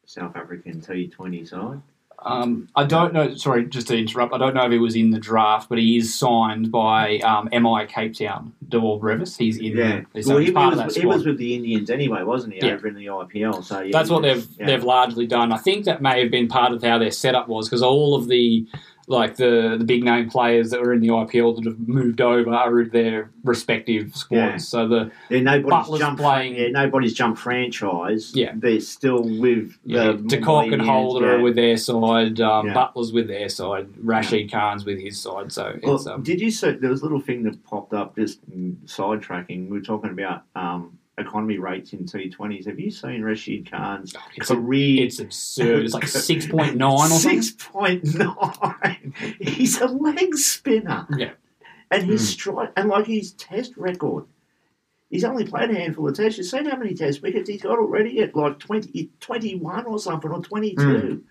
South 0.06 0.36
African 0.36 0.80
T 0.80 1.08
Twenty 1.08 1.44
side. 1.44 1.82
Um, 2.20 2.68
I 2.74 2.84
don't 2.84 3.12
know. 3.12 3.34
Sorry, 3.34 3.66
just 3.66 3.88
to 3.88 3.98
interrupt. 3.98 4.32
I 4.32 4.38
don't 4.38 4.54
know 4.54 4.64
if 4.64 4.72
he 4.72 4.78
was 4.78 4.96
in 4.96 5.10
the 5.10 5.18
draft, 5.18 5.68
but 5.68 5.78
he 5.78 5.98
is 5.98 6.14
signed 6.14 6.72
by 6.72 7.18
um, 7.18 7.48
MI 7.52 7.86
Cape 7.86 8.14
Town. 8.14 8.52
Dewald 8.68 9.00
Brevis. 9.00 9.36
He's 9.36 9.58
in. 9.58 9.76
Yeah, 9.76 10.02
well, 10.26 10.38
he, 10.38 10.50
part 10.50 10.72
of 10.72 10.84
was, 10.84 10.96
he 10.96 11.06
was 11.06 11.26
with 11.26 11.38
the 11.38 11.54
Indians 11.54 11.90
anyway, 11.90 12.22
wasn't 12.22 12.54
he? 12.54 12.66
Yeah. 12.66 12.74
Over 12.74 12.88
in 12.88 12.94
the 12.94 13.06
IPL, 13.06 13.62
so 13.62 13.80
yeah, 13.80 13.90
That's 13.92 14.10
what 14.10 14.22
they've 14.22 14.46
yeah. 14.58 14.66
they've 14.66 14.84
largely 14.84 15.26
done. 15.26 15.52
I 15.52 15.58
think 15.58 15.84
that 15.84 16.00
may 16.00 16.22
have 16.22 16.30
been 16.30 16.48
part 16.48 16.72
of 16.72 16.82
how 16.82 16.98
their 16.98 17.10
setup 17.10 17.48
was 17.48 17.68
because 17.68 17.82
all 17.82 18.14
of 18.14 18.28
the 18.28 18.66
like 19.06 19.36
the 19.36 19.76
the 19.78 19.84
big 19.84 20.02
name 20.04 20.30
players 20.30 20.70
that 20.70 20.80
were 20.80 20.92
in 20.92 21.00
the 21.00 21.08
IPL 21.08 21.56
that 21.56 21.64
have 21.66 21.78
moved 21.88 22.20
over 22.20 22.50
are 22.54 22.80
in 22.80 22.88
their 22.90 23.30
respective 23.42 24.16
squads. 24.16 24.40
Yeah. 24.40 24.56
So 24.56 24.88
the 24.88 25.10
Yeah, 25.28 25.40
nobody's 25.40 25.70
Buttler's 25.70 25.98
jumped 26.00 26.20
playing- 26.22 26.54
Yeah, 26.56 26.68
nobody's 26.68 27.14
jumped 27.14 27.38
franchise. 27.38 28.32
Yeah. 28.34 28.52
they're 28.54 28.80
still 28.80 29.22
with 29.22 29.76
yeah, 29.84 30.12
the 30.12 30.14
De 30.14 30.40
Kock 30.40 30.72
and 30.72 30.82
Holder 30.82 31.26
yeah. 31.26 31.32
are 31.34 31.40
with 31.40 31.56
their 31.56 31.76
side. 31.76 32.40
Um, 32.40 32.66
Yeah. 32.68 32.74
Buttler's 32.74 33.12
with 33.12 33.28
their 33.28 33.48
side. 33.48 33.88
Rashid 34.02 34.50
Khan's 34.50 34.84
with 34.84 34.98
his 35.00 35.20
side. 35.20 35.52
So 35.52 35.78
Well, 35.82 35.96
it's 35.96 36.06
um, 36.06 36.22
did 36.22 36.40
you 36.40 36.50
see 36.50 36.70
there 36.72 36.90
was 36.90 37.00
a 37.02 37.04
little 37.04 37.20
thing 37.20 37.42
that 37.44 37.62
popped 37.64 37.92
up 37.92 38.16
just 38.16 38.48
mm, 38.50 38.76
sidetracking? 38.86 39.68
We 39.68 39.78
were 39.78 39.84
talking 39.84 40.10
about 40.10 40.42
um, 40.56 40.98
economy 41.18 41.58
rates 41.58 41.92
in 41.92 42.04
T20s. 42.04 42.66
Have 42.66 42.78
you 42.80 42.90
seen 42.90 43.22
Rashid 43.22 43.70
Khan's 43.70 44.14
it's 44.36 44.50
a, 44.50 44.56
career? 44.56 45.04
it's 45.04 45.20
absurd. 45.20 45.84
It's 45.84 45.94
like 45.94 46.08
six 46.08 46.46
point 46.46 46.76
nine 46.76 46.90
or 46.90 47.06
something. 47.08 47.42
Six 47.42 47.64
point 47.66 48.04
nine. 48.14 49.14
He's 49.40 49.80
a 49.80 49.86
leg 49.86 50.34
spinner, 50.36 51.06
Yeah. 51.16 51.32
and 51.90 52.04
his 52.04 52.20
Hmm. 52.22 52.32
strike 52.32 52.72
and 52.76 52.88
like 52.88 53.06
his 53.06 53.32
test 53.34 53.76
record. 53.76 54.24
He's 55.10 55.24
only 55.24 55.44
played 55.46 55.70
a 55.70 55.74
handful 55.74 56.08
of 56.08 56.16
tests. 56.16 56.38
You've 56.38 56.48
seen 56.48 56.64
how 56.66 56.76
many 56.76 56.94
test 56.94 57.22
wickets 57.22 57.48
he's 57.48 57.62
got 57.62 57.78
already 57.78 58.20
at 58.20 58.34
like 58.34 58.58
20, 58.58 59.10
21 59.20 59.84
or 59.86 59.98
something, 60.00 60.30
or 60.30 60.42
22. 60.42 61.22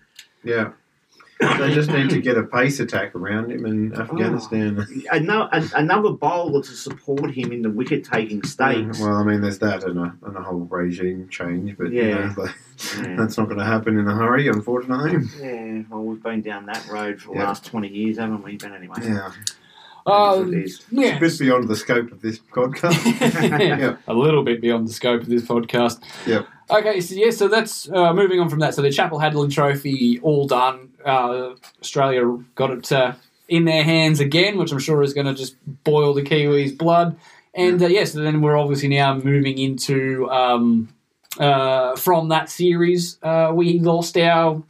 Yeah. 0.45 0.71
They 1.58 1.74
just 1.74 1.89
need 1.89 2.10
to 2.12 2.20
get 2.28 2.38
a 2.38 2.44
pace 2.44 2.80
attack 2.80 3.16
around 3.16 3.52
him 3.52 3.66
in 3.66 3.94
Afghanistan. 3.94 4.86
Another, 5.12 5.68
another 5.76 6.12
bowler 6.12 6.62
to 6.62 6.72
support 6.72 7.32
him 7.32 7.52
in 7.52 7.62
the 7.62 7.70
wicket 7.70 8.04
taking 8.04 8.44
stakes. 8.44 9.00
Well, 9.00 9.16
I 9.16 9.24
mean, 9.24 9.41
there's 9.41 9.60
that 9.60 9.84
and 9.84 10.00
a, 10.00 10.16
and 10.24 10.38
a 10.38 10.41
whole 10.41 10.62
regime 10.70 11.28
change, 11.30 11.78
but 11.78 11.91
you 11.91 12.04
Yeah. 12.04 12.16
know, 12.28 12.34
like, 12.44 12.56
Yeah. 13.02 13.16
that's 13.18 13.38
not 13.38 13.46
going 13.48 13.60
to 13.60 13.66
happen 13.66 13.98
in 13.98 14.08
a 14.08 14.16
hurry, 14.16 14.48
unfortunately. 14.48 15.28
Yeah, 15.41 15.84
well, 15.89 16.04
we've 16.04 16.22
been 16.24 16.41
down 16.41 16.66
that 16.68 16.88
road 16.89 17.22
for 17.22 17.34
the 17.34 17.39
Yeah. 17.39 17.48
last 17.48 17.66
20 17.66 17.88
years, 17.89 18.18
haven't 18.18 18.44
we? 18.44 18.58
But 18.58 18.72
anyway. 18.74 18.98
Yeah. 19.02 19.32
Um, 20.06 20.54
It 20.54 20.66
is. 20.66 20.86
yeah. 20.91 21.08
It's 21.08 21.18
a 21.18 21.20
bit 21.20 21.39
beyond 21.48 21.68
the 21.70 21.76
scope 21.78 22.12
of 22.12 22.22
this 22.22 22.39
podcast. 22.54 23.60
Yeah. 23.60 23.96
A 24.08 24.14
little 24.14 24.44
bit 24.44 24.60
beyond 24.62 24.88
the 24.88 24.94
scope 24.94 25.22
of 25.22 25.28
this 25.30 25.44
podcast. 25.44 26.02
Yep. 26.28 26.46
Okay, 26.70 27.01
so 27.01 27.16
yeah, 27.16 27.32
so 27.32 27.47
that's 27.47 27.89
uh, 27.89 28.14
moving 28.14 28.39
on 28.39 28.49
from 28.49 28.59
that. 28.59 28.74
So 28.74 28.82
the 28.82 28.91
Chappell 28.91 29.20
Hadlee 29.20 29.51
Trophy 29.53 30.20
all 30.22 30.47
done. 30.47 30.89
Uh, 31.05 31.55
Australia 31.82 32.43
got 32.55 32.72
it 32.72 32.91
uh, 32.91 33.14
in 33.47 33.66
their 33.66 33.84
hands 33.84 34.20
again, 34.20 34.57
which 34.57 34.72
I'm 34.72 34.80
sure 34.80 35.03
is 35.03 35.14
going 35.14 35.28
to 35.28 35.34
just 35.34 35.55
boil 35.84 36.14
the 36.14 36.22
Kiwis' 36.22 36.78
blood. 36.78 37.18
And 37.53 37.82
uh, 37.82 37.88
yes, 37.88 38.14
then 38.14 38.41
we're 38.41 38.57
obviously 38.57 38.88
now 38.88 39.16
moving 39.16 39.57
into 39.57 40.30
um, 40.32 40.89
uh, 41.38 41.95
from 41.95 42.30
that 42.30 42.49
series. 42.49 43.18
Uh, 43.22 43.51
we 43.53 43.80
lost 43.80 44.18
our 44.18 44.64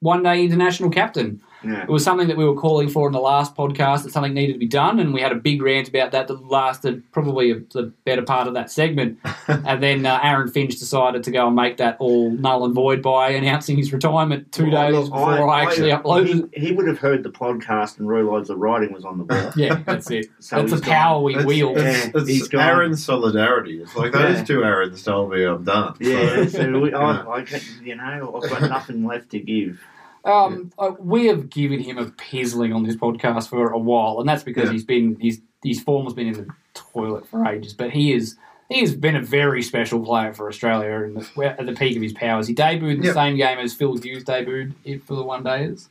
one 0.00 0.22
day 0.22 0.44
international 0.44 0.90
captain. 0.90 1.42
Yeah. 1.62 1.82
It 1.82 1.88
was 1.88 2.02
something 2.02 2.28
that 2.28 2.36
we 2.36 2.44
were 2.44 2.54
calling 2.54 2.88
for 2.88 3.06
in 3.06 3.12
the 3.12 3.20
last 3.20 3.54
podcast 3.54 4.04
that 4.04 4.12
something 4.12 4.32
needed 4.32 4.54
to 4.54 4.58
be 4.58 4.66
done, 4.66 4.98
and 4.98 5.12
we 5.12 5.20
had 5.20 5.30
a 5.32 5.34
big 5.34 5.60
rant 5.60 5.88
about 5.88 6.10
that 6.12 6.26
that 6.28 6.46
lasted 6.46 7.02
probably 7.12 7.50
a, 7.50 7.54
the 7.72 7.92
better 8.04 8.22
part 8.22 8.48
of 8.48 8.54
that 8.54 8.70
segment. 8.70 9.18
and 9.48 9.82
then 9.82 10.06
uh, 10.06 10.18
Aaron 10.22 10.48
Finch 10.50 10.78
decided 10.78 11.22
to 11.24 11.30
go 11.30 11.46
and 11.46 11.54
make 11.56 11.76
that 11.76 11.96
all 12.00 12.30
null 12.30 12.64
and 12.64 12.74
void 12.74 13.02
by 13.02 13.30
announcing 13.30 13.76
his 13.76 13.92
retirement 13.92 14.50
two 14.52 14.70
Well, 14.70 14.86
days 14.86 14.94
look, 14.94 15.04
before 15.12 15.50
I, 15.50 15.62
actually 15.64 15.90
uploaded. 15.90 16.48
He, 16.54 16.66
he 16.68 16.72
would 16.72 16.88
have 16.88 16.98
heard 16.98 17.22
the 17.22 17.30
podcast 17.30 17.98
and 17.98 18.08
realised 18.08 18.48
the 18.48 18.56
writing 18.56 18.92
was 18.92 19.04
on 19.04 19.18
the 19.18 19.24
wall. 19.24 19.52
Yeah, 19.56 19.82
that's 19.84 20.10
it. 20.10 20.26
So 20.40 20.56
that's 20.56 20.70
the 20.70 20.76
he's 20.78 20.84
power 20.84 21.16
gone. 21.16 21.24
we 21.24 21.36
It's, 21.36 21.44
wield. 21.44 21.76
it's, 21.78 22.04
Yeah, 22.06 22.10
it's 22.14 22.28
he's 22.28 22.48
gone. 22.48 22.62
Aaron's 22.62 23.04
solidarity. 23.04 23.82
It's 23.82 23.94
like 23.94 24.12
those 24.12 24.38
Yeah. 24.38 24.44
two 24.44 24.64
Aarons 24.64 25.02
told 25.02 25.30
me 25.32 25.44
I'm 25.44 25.64
done. 25.64 25.94
Yeah, 26.00 26.44
So, 26.46 26.48
so 26.48 26.78
we. 26.80 26.94
I, 26.94 27.26
I, 27.30 27.42
can- 27.42 27.60
you 27.84 27.96
know, 27.96 28.40
I've 28.42 28.48
got 28.50 28.62
nothing 28.62 29.04
left 29.04 29.30
to 29.30 29.38
give. 29.40 29.80
Um, 30.24 30.72
uh, 30.78 30.92
we 30.98 31.26
have 31.26 31.48
given 31.50 31.80
him 31.80 31.96
a 31.98 32.06
pizzling 32.10 32.72
on 32.72 32.82
this 32.84 32.96
podcast 32.96 33.48
for 33.48 33.70
a 33.70 33.78
while, 33.78 34.20
and 34.20 34.28
that's 34.28 34.42
because 34.42 34.64
Yeah. 34.68 34.72
he's 34.72 34.84
been 34.84 35.16
his 35.20 35.40
his 35.64 35.80
form 35.82 36.04
has 36.04 36.14
been 36.14 36.26
in 36.28 36.32
the 36.34 36.46
toilet 36.74 37.26
for 37.26 37.46
ages. 37.46 37.72
But 37.74 37.90
he 37.90 38.12
is 38.12 38.36
he 38.68 38.80
has 38.80 38.94
been 38.94 39.16
a 39.16 39.22
very 39.22 39.62
special 39.62 40.00
player 40.04 40.32
for 40.32 40.48
Australia 40.48 41.04
in 41.04 41.14
the, 41.14 41.54
at 41.58 41.66
the 41.66 41.72
peak 41.72 41.96
of 41.96 42.02
his 42.02 42.12
powers. 42.12 42.46
He 42.46 42.54
debuted 42.54 42.92
in 42.94 43.00
the 43.00 43.06
Yep. 43.06 43.14
same 43.14 43.36
game 43.36 43.58
as 43.58 43.74
Phil 43.74 43.96
Hughes 43.96 44.24
debuted 44.24 44.74
it 44.84 45.02
for 45.02 45.14
the 45.14 45.22
one 45.24 45.42
days. 45.42 45.88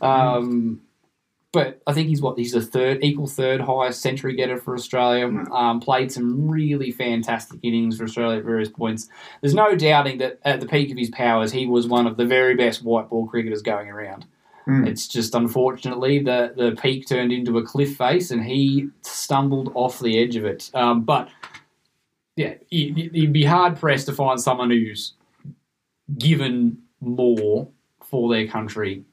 Mm-hmm. 0.00 0.04
Um, 0.06 0.80
but 1.56 1.80
I 1.86 1.94
think 1.94 2.08
he's 2.08 2.20
what 2.20 2.36
he's 2.36 2.52
the 2.52 2.60
third 2.60 3.02
equal 3.02 3.26
third 3.26 3.62
highest 3.62 4.02
century 4.02 4.34
getter 4.36 4.58
for 4.58 4.74
Australia. 4.74 5.26
Mm. 5.26 5.50
Um, 5.50 5.80
played 5.80 6.12
some 6.12 6.50
really 6.50 6.90
fantastic 6.90 7.60
innings 7.62 7.96
for 7.96 8.04
Australia 8.04 8.40
at 8.40 8.44
various 8.44 8.68
points. 8.68 9.08
There's 9.40 9.54
no 9.54 9.74
doubting 9.74 10.18
that 10.18 10.38
at 10.44 10.60
the 10.60 10.66
peak 10.66 10.90
of 10.90 10.98
his 10.98 11.08
powers, 11.08 11.52
he 11.52 11.66
was 11.66 11.86
one 11.88 12.06
of 12.06 12.18
the 12.18 12.26
very 12.26 12.56
best 12.56 12.84
white 12.84 13.08
ball 13.08 13.26
cricketers 13.26 13.62
going 13.62 13.88
around. 13.88 14.26
Hmm. 14.66 14.86
It's 14.86 15.08
just 15.08 15.34
unfortunately 15.34 16.18
the 16.18 16.52
the 16.54 16.76
peak 16.78 17.08
turned 17.08 17.32
into 17.32 17.56
a 17.56 17.62
cliff 17.62 17.96
face, 17.96 18.30
and 18.30 18.44
he 18.44 18.90
stumbled 19.00 19.72
off 19.74 19.98
the 19.98 20.18
edge 20.22 20.36
of 20.36 20.44
it. 20.44 20.70
Um, 20.74 21.04
but 21.04 21.30
yeah, 22.36 22.56
you- 22.68 23.10
you'd 23.14 23.32
be 23.32 23.44
hard 23.44 23.76
pressed 23.80 24.04
to 24.08 24.12
find 24.12 24.38
someone 24.38 24.68
who's 24.68 25.14
given 26.18 26.82
more 27.00 27.68
for 28.04 28.28
their 28.32 28.46
country 28.46 29.04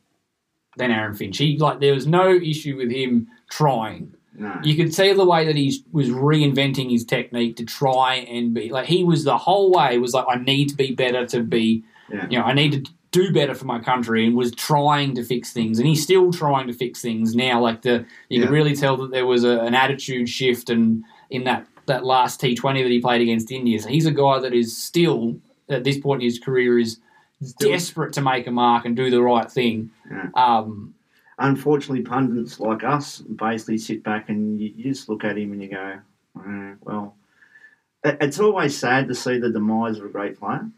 than 0.77 0.91
Aaron 0.91 1.13
Finch. 1.13 1.37
He, 1.37 1.57
like 1.57 1.79
there 1.79 1.93
was 1.93 2.07
no 2.07 2.31
issue 2.33 2.77
with 2.77 2.91
him 2.91 3.27
trying. 3.49 4.13
No. 4.35 4.59
You 4.63 4.75
could 4.75 4.93
see 4.93 5.13
the 5.13 5.25
way 5.25 5.45
that 5.45 5.55
he 5.55 5.83
was 5.91 6.09
reinventing 6.09 6.89
his 6.89 7.05
technique 7.05 7.55
to 7.57 7.65
try 7.65 8.15
and 8.15 8.53
be 8.53 8.69
like 8.69 8.87
he 8.87 9.03
was 9.03 9.23
the 9.23 9.37
whole 9.37 9.71
way 9.71 9.97
was 9.99 10.13
like 10.15 10.25
I 10.27 10.35
need 10.37 10.69
to 10.69 10.75
be 10.75 10.91
better 10.93 11.25
to 11.27 11.41
be 11.43 11.83
Yeah. 12.11 12.27
you 12.29 12.39
know 12.39 12.45
I 12.45 12.53
need 12.53 12.71
to 12.85 12.91
do 13.11 13.31
better 13.31 13.53
for 13.53 13.65
my 13.65 13.79
country 13.79 14.25
and 14.25 14.35
was 14.35 14.51
trying 14.51 15.13
to 15.15 15.23
fix 15.23 15.53
things 15.53 15.77
and 15.77 15.87
he's 15.87 16.01
still 16.01 16.33
trying 16.33 16.65
to 16.65 16.73
fix 16.73 16.99
things 16.99 17.35
now 17.35 17.61
like 17.61 17.83
the 17.83 18.05
you 18.29 18.39
Yeah. 18.39 18.45
could 18.47 18.49
really 18.53 18.75
tell 18.75 18.97
that 18.97 19.11
there 19.11 19.27
was 19.27 19.43
a, 19.43 19.59
an 19.59 19.75
attitude 19.75 20.27
shift 20.27 20.71
and 20.71 21.03
in 21.29 21.43
that 21.43 21.67
that 21.85 22.03
last 22.03 22.41
T20 22.41 22.81
that 22.81 22.89
he 22.89 22.99
played 22.99 23.21
against 23.21 23.51
India 23.51 23.79
so 23.79 23.87
he's 23.89 24.07
a 24.07 24.11
guy 24.11 24.39
that 24.39 24.53
is 24.53 24.75
still 24.75 25.35
at 25.69 25.83
this 25.83 25.99
point 25.99 26.23
in 26.23 26.25
his 26.25 26.39
career 26.39 26.79
is 26.79 26.97
desperate 27.59 28.13
to 28.13 28.21
make 28.21 28.47
a 28.47 28.51
mark 28.51 28.85
and 28.85 28.95
do 28.95 29.09
the 29.09 29.21
right 29.21 29.51
thing 29.51 29.89
Yeah. 30.09 30.29
um, 30.35 30.93
Unfortunately, 31.39 32.03
pundits 32.03 32.59
like 32.59 32.83
us 32.83 33.19
basically 33.19 33.79
sit 33.79 34.03
back 34.03 34.29
and 34.29 34.61
you, 34.61 34.71
you 34.75 34.83
just 34.83 35.09
look 35.09 35.23
at 35.23 35.35
him 35.37 35.51
and 35.51 35.61
you 35.63 35.67
go, 35.69 35.97
"Eh, 36.45 36.73
well, 36.81 37.15
it- 38.03 38.17
it's 38.21 38.39
always 38.39 38.77
sad 38.77 39.07
to 39.07 39.15
see 39.15 39.39
the 39.39 39.49
demise 39.49 39.97
of 39.97 40.05
a 40.05 40.09
great 40.09 40.39
player. 40.39 40.69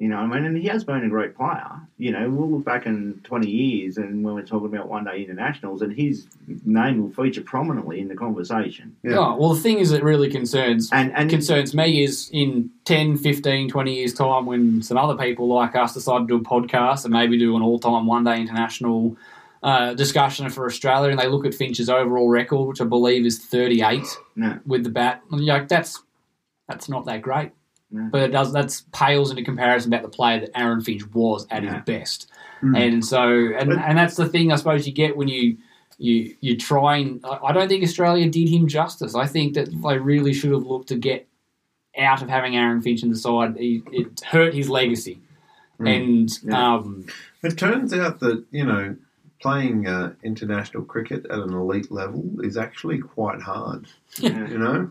You 0.00 0.08
know, 0.08 0.16
I 0.16 0.24
mean, 0.26 0.46
and 0.46 0.56
he 0.56 0.66
has 0.68 0.82
been 0.82 1.04
a 1.04 1.10
great 1.10 1.36
player. 1.36 1.78
You 1.98 2.10
know, 2.12 2.30
we'll 2.30 2.50
look 2.50 2.64
back 2.64 2.86
in 2.86 3.20
20 3.24 3.50
years 3.50 3.98
and 3.98 4.24
when 4.24 4.34
we're 4.34 4.46
talking 4.46 4.74
about 4.74 4.88
one 4.88 5.04
day 5.04 5.22
internationals, 5.22 5.82
and 5.82 5.92
his 5.92 6.26
name 6.64 7.02
will 7.02 7.12
feature 7.12 7.42
prominently 7.42 8.00
in 8.00 8.08
the 8.08 8.14
conversation. 8.14 8.96
Yeah. 9.02 9.18
oh, 9.18 9.36
well 9.38 9.52
the 9.52 9.60
thing 9.60 9.78
is 9.78 9.90
that 9.90 10.02
really 10.02 10.30
concerns 10.30 10.88
And 10.90 11.12
and 11.14 11.28
concerns 11.28 11.74
me 11.74 12.02
is 12.02 12.30
in 12.32 12.70
10, 12.86 13.18
15, 13.18 13.68
20 13.68 13.94
years' 13.94 14.14
time 14.14 14.46
when 14.46 14.82
some 14.82 14.96
other 14.96 15.22
people 15.22 15.48
like 15.48 15.76
us 15.76 15.92
decide 15.92 16.20
to 16.20 16.26
do 16.26 16.36
a 16.36 16.40
podcast 16.40 17.04
and 17.04 17.12
maybe 17.12 17.38
do 17.38 17.54
an 17.54 17.60
all 17.62 17.78
time 17.78 18.06
one 18.06 18.24
day 18.24 18.40
international 18.40 19.18
uh, 19.62 19.92
discussion 19.92 20.48
for 20.48 20.64
Australia 20.64 21.10
and 21.10 21.20
they 21.20 21.28
look 21.28 21.44
at 21.44 21.54
Finch's 21.54 21.90
overall 21.90 22.30
record, 22.30 22.68
which 22.68 22.80
I 22.80 22.84
believe 22.86 23.26
is 23.26 23.38
38 23.38 24.02
No. 24.34 24.58
with 24.64 24.82
the 24.82 24.88
bat. 24.88 25.20
And 25.30 25.44
you're 25.44 25.58
like, 25.58 25.68
that's, 25.68 26.02
that's 26.66 26.88
not 26.88 27.04
that 27.04 27.20
great. 27.20 27.50
No. 27.92 28.08
But 28.12 28.22
it 28.22 28.28
does 28.32 28.52
that's 28.52 28.84
pales 28.92 29.30
into 29.30 29.42
comparison 29.42 29.92
about 29.92 30.02
the 30.02 30.08
player 30.16 30.40
that 30.40 30.56
Aaron 30.56 30.80
Finch 30.80 31.04
was 31.12 31.46
at 31.50 31.62
Yeah. 31.64 31.74
his 31.76 31.84
best. 31.84 32.30
Mm. 32.62 32.78
And 32.78 33.04
so 33.04 33.22
and, 33.58 33.70
But- 33.70 33.78
and 33.78 33.98
that's 33.98 34.16
the 34.16 34.26
thing 34.28 34.52
I 34.52 34.56
suppose 34.56 34.86
you 34.86 34.92
get 34.92 35.16
when 35.16 35.28
you 35.28 35.56
you 35.98 36.34
you 36.40 36.56
try 36.56 36.98
and 36.98 37.20
I 37.24 37.38
I 37.48 37.52
don't 37.52 37.68
think 37.68 37.82
Australia 37.82 38.28
did 38.30 38.48
him 38.48 38.68
justice. 38.68 39.14
I 39.14 39.26
think 39.26 39.54
that 39.54 39.68
they 39.70 39.98
really 39.98 40.32
should 40.32 40.52
have 40.52 40.64
looked 40.64 40.88
to 40.88 40.96
get 40.96 41.26
out 41.98 42.22
of 42.22 42.28
having 42.28 42.56
Aaron 42.56 42.80
Finch 42.80 43.02
in 43.02 43.10
the 43.10 43.16
side. 43.16 43.56
He, 43.56 43.82
it 43.90 44.20
hurt 44.20 44.54
his 44.54 44.70
legacy. 44.70 45.18
Mm. 45.80 45.96
And 45.96 46.30
Yeah. 46.44 46.74
um, 46.74 47.06
It 47.42 47.58
turns 47.58 47.92
out 47.92 48.20
that 48.20 48.44
you 48.52 48.64
know 48.64 48.96
playing 49.42 49.86
uh, 49.88 50.12
international 50.22 50.84
cricket 50.84 51.24
at 51.26 51.38
an 51.38 51.52
elite 51.54 51.90
level 51.90 52.22
is 52.42 52.56
actually 52.58 52.98
quite 52.98 53.40
hard. 53.40 53.86
yeah. 54.18 54.46
You 54.48 54.58
know, 54.58 54.90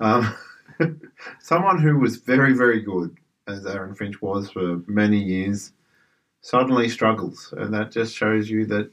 um, 0.00 0.34
someone 1.40 1.80
who 1.80 1.98
was 1.98 2.16
very 2.16 2.52
very 2.54 2.80
good, 2.80 3.16
as 3.46 3.66
Aaron 3.66 3.94
Finch 3.94 4.20
was 4.20 4.50
for 4.50 4.82
many 4.86 5.18
years, 5.18 5.72
suddenly 6.40 6.88
struggles, 6.88 7.52
and 7.56 7.72
that 7.74 7.90
just 7.90 8.14
shows 8.14 8.48
you 8.48 8.66
that 8.66 8.90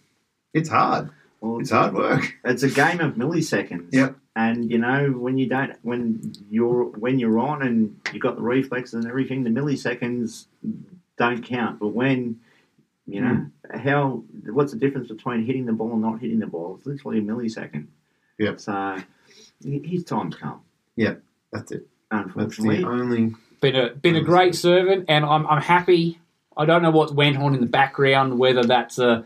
it's 0.53 0.69
hard. 0.69 1.09
Well, 1.41 1.59
It's 1.59 1.71
hard 1.71 1.93
work. 1.93 2.35
It's 2.45 2.63
a 2.63 2.69
game 2.69 2.99
of 2.99 3.13
milliseconds. 3.13 3.89
Yep. 3.91 4.15
And 4.35 4.71
you 4.71 4.77
know 4.77 5.11
when 5.11 5.37
you 5.37 5.47
don't 5.47 5.73
when 5.81 6.33
you're 6.49 6.85
when 6.85 7.19
you're 7.19 7.39
on 7.39 7.63
and 7.63 7.99
you've 8.13 8.21
got 8.21 8.35
the 8.35 8.41
reflexes 8.41 8.93
and 8.93 9.07
everything, 9.07 9.43
the 9.43 9.49
milliseconds 9.49 10.45
don't 11.17 11.43
count. 11.43 11.79
But 11.79 11.89
when 11.89 12.39
you 13.07 13.21
know 13.21 13.47
hmm. 13.69 13.77
how 13.77 14.23
what's 14.45 14.71
the 14.73 14.77
difference 14.77 15.07
between 15.07 15.45
hitting 15.45 15.65
the 15.65 15.73
ball 15.73 15.93
and 15.93 16.01
not 16.01 16.19
hitting 16.19 16.39
the 16.39 16.47
ball? 16.47 16.75
It's 16.77 16.85
literally 16.85 17.19
a 17.19 17.21
millisecond. 17.21 17.87
Yep. 18.37 18.59
So 18.59 18.97
his 19.63 20.03
time's 20.03 20.35
come. 20.35 20.61
That's 21.57 21.71
it. 21.71 21.87
That's 22.11 22.27
Unfortunately. 22.27 22.77
the 22.81 22.87
only. 22.87 23.35
been 23.61 23.75
a 23.75 23.89
been 23.89 24.15
a 24.15 24.21
great 24.21 24.55
servant, 24.55 25.05
and 25.09 25.25
I'm 25.25 25.45
I'm 25.47 25.61
happy. 25.61 26.19
I 26.55 26.65
don't 26.65 26.81
know 26.81 26.91
what 26.91 27.13
went 27.13 27.37
on 27.37 27.53
in 27.53 27.61
the 27.61 27.67
background, 27.67 28.39
whether 28.39 28.63
that's 28.63 28.99
a 28.99 29.25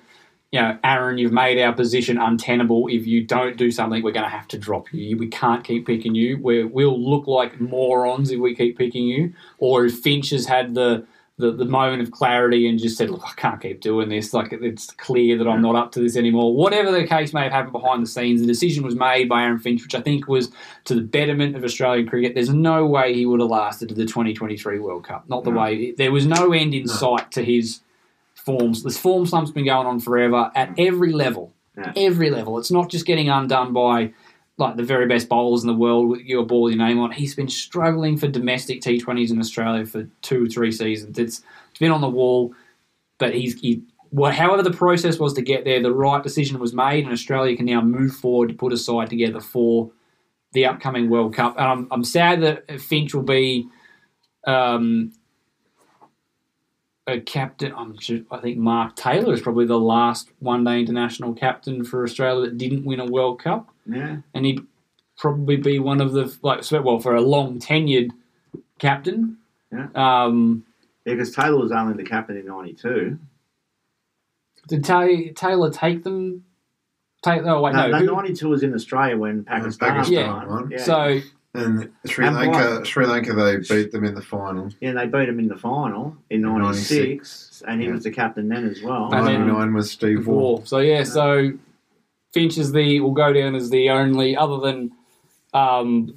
you 0.52 0.60
know, 0.60 0.78
Aaron, 0.84 1.18
you've 1.18 1.32
made 1.32 1.62
our 1.62 1.72
position 1.72 2.18
untenable. 2.18 2.90
If 2.90 3.08
you 3.08 3.24
don't 3.24 3.56
do 3.56 3.72
something, 3.72 4.04
we're 4.04 4.12
going 4.12 4.26
to 4.26 4.30
have 4.30 4.50
to 4.50 4.58
drop 4.58 4.94
you. 4.94 5.18
We 5.18 5.28
can't 5.28 5.64
keep 5.64 5.88
picking 5.88 6.14
you. 6.14 6.38
We're, 6.40 6.68
we'll 6.68 7.00
look 7.02 7.26
like 7.26 7.62
morons 7.62 8.32
if 8.32 8.40
we 8.40 8.54
keep 8.54 8.78
picking 8.78 9.06
you. 9.06 9.34
Or 9.60 9.86
if 9.86 10.00
Finch 10.00 10.32
has 10.32 10.46
had 10.46 10.76
the, 10.76 11.06
the, 11.42 11.52
the 11.52 11.66
moment 11.66 12.02
of 12.02 12.12
clarity 12.12 12.68
and 12.70 12.80
just 12.80 12.98
said, 12.98 13.10
look, 13.10 13.24
I 13.26 13.34
can't 13.36 13.60
keep 13.60 13.82
doing 13.82 14.08
this. 14.08 14.34
Like, 14.34 14.54
it's 14.54 14.92
clear 14.92 15.38
that 15.38 15.48
I'm 15.48 15.62
not 15.62 15.76
up 15.76 15.92
to 15.94 16.00
this 16.00 16.16
anymore. 16.16 16.56
Whatever 16.56 16.92
the 16.92 17.06
case 17.06 17.34
may 17.34 17.44
have 17.44 17.52
happened 17.52 17.74
behind 17.74 18.02
the 18.02 18.08
scenes, 18.08 18.40
the 18.40 18.48
decision 18.48 18.84
was 18.86 18.96
made 18.96 19.28
by 19.28 19.42
Aaron 19.44 19.60
Finch, 19.60 19.84
which 19.84 19.96
I 19.96 20.02
think 20.02 20.28
was 20.28 20.52
to 20.86 20.96
the 20.96 21.02
betterment 21.02 21.56
of 21.58 21.64
Australian 21.66 22.08
cricket. 22.08 22.34
There's 22.36 22.50
no 22.54 22.86
way 22.86 23.14
he 23.14 23.26
would 23.26 23.42
have 23.42 23.50
lasted 23.50 23.90
to 23.90 23.96
the 23.96 24.06
2023 24.06 24.80
World 24.80 25.04
Cup. 25.06 25.28
Not 25.28 25.44
the 25.44 25.52
No. 25.52 25.60
way. 25.60 25.92
There 25.92 26.12
was 26.12 26.26
no 26.26 26.54
end 26.54 26.74
in 26.74 26.84
No. 26.86 26.94
sight 26.94 27.32
to 27.32 27.44
his 27.44 27.82
forms. 28.36 28.84
This 28.84 28.98
form 28.98 29.26
slump's 29.26 29.52
been 29.52 29.66
going 29.66 29.88
on 29.88 30.00
forever 30.00 30.52
at 30.56 30.74
every 30.78 31.12
level. 31.12 31.52
Yeah. 31.78 31.94
Every 31.96 32.30
level. 32.30 32.58
It's 32.58 32.72
not 32.72 32.90
just 32.90 33.06
getting 33.06 33.30
undone 33.30 33.72
by 33.74 34.12
like 34.62 34.78
the 34.78 34.84
very 34.84 35.08
best 35.08 35.28
bowlers 35.28 35.64
in 35.64 35.68
the 35.68 35.74
world 35.74 36.08
with 36.08 36.22
your 36.22 36.46
ball 36.46 36.70
your 36.70 36.78
name 36.78 37.00
on. 37.00 37.12
He's 37.12 37.36
been 37.36 37.50
struggling 37.50 38.18
for 38.18 38.28
domestic 38.28 38.82
T20s 38.82 39.32
in 39.32 39.40
Australia 39.40 39.86
for 39.86 40.08
two, 40.22 40.46
or 40.46 40.48
three 40.48 40.72
seasons. 40.72 41.18
It's, 41.18 41.44
it's 41.70 41.80
been 41.80 41.92
on 41.92 42.02
the 42.02 42.10
wall, 42.10 42.54
but 43.18 43.36
he's 43.36 43.60
he, 43.60 43.84
well, 44.12 44.32
however 44.32 44.64
the 44.64 44.72
process 44.72 45.20
was 45.20 45.34
to 45.34 45.42
get 45.42 45.66
there, 45.66 45.82
the 45.82 45.94
right 45.94 46.24
decision 46.24 46.60
was 46.60 46.74
made, 46.74 47.04
and 47.04 47.14
Australia 47.14 47.58
can 47.58 47.66
now 47.66 47.82
move 47.82 48.14
forward 48.16 48.50
to 48.50 48.56
put 48.56 48.72
a 48.72 48.78
side 48.78 49.10
together 49.10 49.42
for 49.42 49.92
the 50.54 50.66
upcoming 50.66 51.10
World 51.10 51.34
Cup. 51.34 51.56
And 51.58 51.66
I'm, 51.66 51.88
I'm 51.92 52.04
sad 52.04 52.42
that 52.42 52.80
Finch 52.82 53.14
will 53.14 53.24
be 53.24 53.68
um, 54.46 55.14
a 57.08 57.20
captain. 57.20 57.74
Sure, 58.00 58.20
I 58.32 58.38
think 58.40 58.58
Mark 58.58 58.96
Taylor 58.96 59.34
is 59.34 59.42
probably 59.42 59.66
the 59.66 59.80
last 59.80 60.30
one 60.40 60.64
day 60.64 60.80
international 60.80 61.34
captain 61.34 61.84
for 61.84 62.04
Australia 62.04 62.50
that 62.50 62.58
didn't 62.58 62.86
win 62.86 63.00
a 63.00 63.06
World 63.06 63.42
Cup, 63.42 63.71
Yeah. 63.86 64.18
and 64.34 64.46
he'd 64.46 64.62
probably 65.18 65.58
be 65.58 65.80
one 65.80 66.02
of 66.02 66.14
the 66.14 66.36
like 66.42 66.64
so- 66.64 66.82
well 66.82 67.00
for 67.00 67.16
a 67.16 67.22
long 67.22 67.60
tenured 67.60 68.10
captain. 68.80 69.38
Yeah. 69.72 69.88
Um, 69.96 70.64
Yeah, 71.06 71.14
because 71.14 71.34
Taylor 71.34 71.58
was 71.60 71.72
only 71.72 71.96
the 71.96 72.04
captain 72.10 72.38
in 72.38 72.46
'92. 72.46 73.18
did 74.68 74.84
Ta- 74.84 75.08
Taylor 75.36 75.72
take 75.72 76.04
them? 76.04 76.44
Take 77.24 77.44
oh 77.44 77.62
wait 77.62 77.74
No, 77.74 77.88
no. 77.88 77.92
no, 77.92 77.98
who- 78.00 78.16
'92 78.16 78.50
was 78.50 78.64
in 78.64 78.74
Australia 78.74 79.18
when 79.18 79.44
Pakistan. 79.44 79.90
Pakistan 79.96 80.30
won. 80.36 80.48
won. 80.50 80.72
Yeah. 80.72 80.78
So 80.80 81.20
And 81.54 81.92
Sri 82.06 82.26
And 82.26 82.36
Lanka, 82.38 82.78
why? 82.80 82.84
Sri 82.84 83.06
Lanka, 83.06 83.34
they 83.34 83.58
beat 83.58 83.92
them 83.92 84.06
in 84.06 84.16
the 84.16 84.22
final. 84.22 84.70
Yeah, 84.80 84.94
they 84.94 85.06
beat 85.06 85.28
him 85.28 85.38
in 85.38 85.50
the 85.50 85.58
final 85.58 86.16
in 86.30 86.38
In 86.38 86.42
'96, 86.44 87.62
and 87.68 87.82
he 87.82 87.88
Yeah. 87.88 87.94
was 87.94 88.04
the 88.06 88.12
captain 88.12 88.48
then 88.48 88.66
as 88.66 88.82
well. 88.82 89.14
And 89.14 89.28
then- 89.28 89.40
Ninety 89.42 89.52
nine 89.52 89.74
was 89.74 89.92
Steve 89.92 90.28
Waugh. 90.28 90.36
War. 90.38 90.62
So 90.66 90.78
yeah, 90.80 91.04
so 91.04 91.52
Finch 92.34 92.58
is 92.58 92.72
the 92.72 93.00
will 93.00 93.12
go 93.12 93.34
down 93.34 93.56
as 93.56 93.70
the 93.70 93.90
only 93.90 94.36
other 94.36 94.58
than 94.60 94.92
um, 95.54 96.14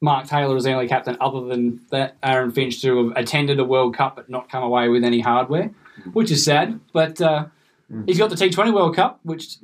Mark 0.00 0.26
Taylor 0.26 0.56
is 0.56 0.64
the 0.64 0.72
only 0.72 0.88
captain 0.88 1.16
other 1.20 1.40
than 1.46 1.80
that 1.90 2.16
Aaron 2.22 2.52
Finch 2.52 2.80
to 2.82 3.08
have 3.08 3.16
attended 3.16 3.58
a 3.58 3.64
World 3.64 3.96
Cup 3.96 4.16
but 4.16 4.28
not 4.30 4.48
come 4.50 4.62
away 4.62 4.88
with 4.88 5.02
any 5.04 5.20
hardware, 5.20 5.70
which 6.12 6.30
is 6.30 6.44
sad. 6.44 6.80
But 6.92 7.20
uh, 7.20 7.46
Mm. 7.90 8.06
he's 8.06 8.18
got 8.18 8.28
the 8.28 8.36
T20 8.36 8.74
World 8.74 8.94
Cup, 8.94 9.18
which 9.22 9.56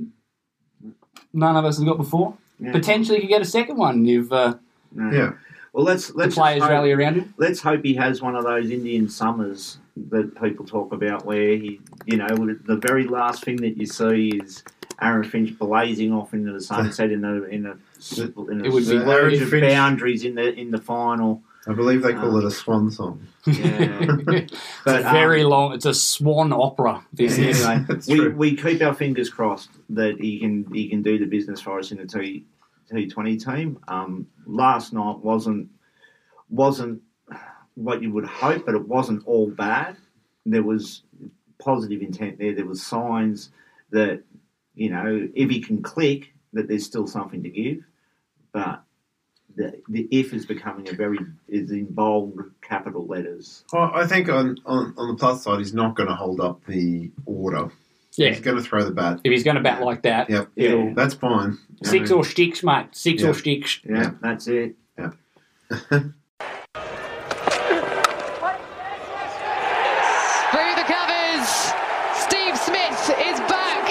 none 1.35 1.57
of 1.57 1.67
us 1.67 1.77
have 1.77 1.87
got 1.87 1.99
before. 1.99 2.35
Yeah. 2.59 2.73
Potentially 2.73 3.21
could 3.21 3.29
get 3.29 3.43
a 3.43 3.45
second 3.45 3.77
one 3.77 4.07
if 4.07 4.33
uh, 4.33 4.55
Yeah. 4.97 5.33
Well, 5.75 5.85
let's 5.85 6.15
let's 6.15 6.35
players 6.35 6.63
hope, 6.63 6.71
rally 6.71 6.93
around 6.93 7.17
him. 7.17 7.35
let's 7.37 7.61
hope 7.61 7.85
he 7.85 7.93
has 7.97 8.23
one 8.23 8.35
of 8.35 8.45
those 8.45 8.71
Indian 8.71 9.11
summers 9.11 9.77
that 10.09 10.41
people 10.41 10.65
talk 10.65 10.93
about, 10.95 11.27
where 11.27 11.57
he, 11.59 11.81
you 12.07 12.17
know, 12.17 12.29
the 12.29 12.77
very 12.81 13.05
last 13.07 13.45
thing 13.45 13.57
that 13.57 13.77
you 13.77 13.85
see 13.85 14.29
is 14.43 14.63
Aaron 15.01 15.25
Finch 15.29 15.59
blazing 15.59 16.13
off 16.13 16.33
into 16.35 16.53
the 16.53 16.61
sunset 16.61 17.11
in 17.17 17.25
a 17.25 17.43
in 17.45 17.67
a, 17.67 17.77
in 18.51 18.61
a 18.61 18.65
It 18.65 18.73
would 18.73 18.81
be 18.87 18.99
splurge 19.01 19.35
Aaron 19.35 19.43
of 19.43 19.51
Finch- 19.51 19.63
boundaries 19.73 20.25
in 20.25 20.35
the 20.35 20.53
in 20.55 20.71
the 20.71 20.79
final. 20.81 21.43
I 21.67 21.73
believe 21.73 22.03
they 22.03 22.13
call 22.13 22.37
Um, 22.37 22.43
it 22.43 22.45
a 22.45 22.51
swan 22.51 22.91
song. 22.91 23.27
Yeah. 23.47 24.17
it's 24.29 24.55
But, 24.85 25.01
a 25.01 25.03
very 25.05 25.43
um, 25.45 25.49
long. 25.51 25.73
It's 25.73 25.87
a 25.87 25.95
swan 25.95 26.53
opera. 26.53 27.03
This 27.13 27.39
Yeah. 27.39 27.47
is. 27.49 27.65
Anyway, 27.65 27.99
we, 28.09 28.17
true. 28.17 28.35
we 28.37 28.57
keep 28.57 28.83
our 28.83 28.93
fingers 28.93 29.31
crossed 29.31 29.71
that 29.91 30.17
he 30.21 30.39
can 30.41 30.67
he 30.75 30.89
can 30.89 31.01
do 31.03 31.19
the 31.19 31.25
business 31.27 31.61
for 31.61 31.79
us 31.79 31.91
in 31.91 31.99
the 31.99 32.07
T 32.07 32.45
T 32.91 33.07
Twenty 33.09 33.37
team. 33.39 33.79
Um, 33.89 34.27
last 34.47 34.93
night 34.93 35.19
wasn't 35.21 35.71
wasn't 36.51 37.01
what 37.77 38.03
you 38.03 38.13
would 38.13 38.27
hope, 38.27 38.67
but 38.67 38.75
it 38.75 38.87
wasn't 38.87 39.27
all 39.27 39.49
bad. 39.51 39.97
There 40.47 40.63
was 40.63 41.03
positive 41.59 42.03
intent 42.03 42.39
there. 42.39 42.55
There 42.55 42.67
was 42.67 42.83
signs 42.83 43.51
that 43.91 44.23
you 44.75 44.91
know 44.91 45.29
if 45.35 45.51
he 45.51 45.61
can 45.61 45.83
click, 45.83 46.33
that 46.53 46.69
there's 46.69 46.85
still 46.85 47.07
something 47.07 47.43
to 47.43 47.49
give. 47.51 47.79
But 48.53 48.83
the 49.57 49.81
the 49.89 50.09
if 50.11 50.33
is 50.33 50.47
becoming 50.47 50.89
a 50.89 50.93
very 50.93 51.19
is 51.49 51.71
in 51.71 51.87
bold 51.87 52.39
capital 52.63 53.07
letters. 53.07 53.65
Well, 53.73 53.91
I 53.95 54.07
think 54.07 54.29
on, 54.29 54.59
on, 54.67 54.95
on 54.97 55.09
the 55.09 55.15
plus 55.15 55.45
side, 55.45 55.59
he's 55.59 55.75
not 55.75 55.97
going 55.97 56.09
to 56.09 56.15
hold 56.15 56.41
up 56.41 56.65
the 56.67 57.11
order 57.27 57.71
Yeah. 58.17 58.31
He's 58.31 58.41
going 58.41 58.57
to 58.57 58.63
throw 58.63 58.85
the 58.85 58.91
bat. 58.93 59.21
If 59.25 59.31
he's 59.33 59.45
going 59.45 59.57
to 59.57 59.63
bat 59.63 59.83
like 59.83 60.03
that, 60.03 60.31
Yep. 60.31 60.49
Yeah. 60.57 60.93
That's 60.95 61.15
fine. 61.15 61.59
I 61.85 61.89
six 61.89 62.11
mean, 62.11 62.19
or 62.19 62.25
sticks, 62.25 62.63
mate. 62.65 62.87
Six 62.93 63.23
Yeah. 63.23 63.29
or 63.29 63.35
sticks. 63.35 63.81
Yeah, 63.85 64.11
that's 64.21 64.47
it. 64.49 64.77
Through 64.97 65.11
the 70.79 70.87
covers, 70.87 71.49
Steve 72.15 72.57
Smith 72.59 73.03
is 73.27 73.39
back. 73.51 73.87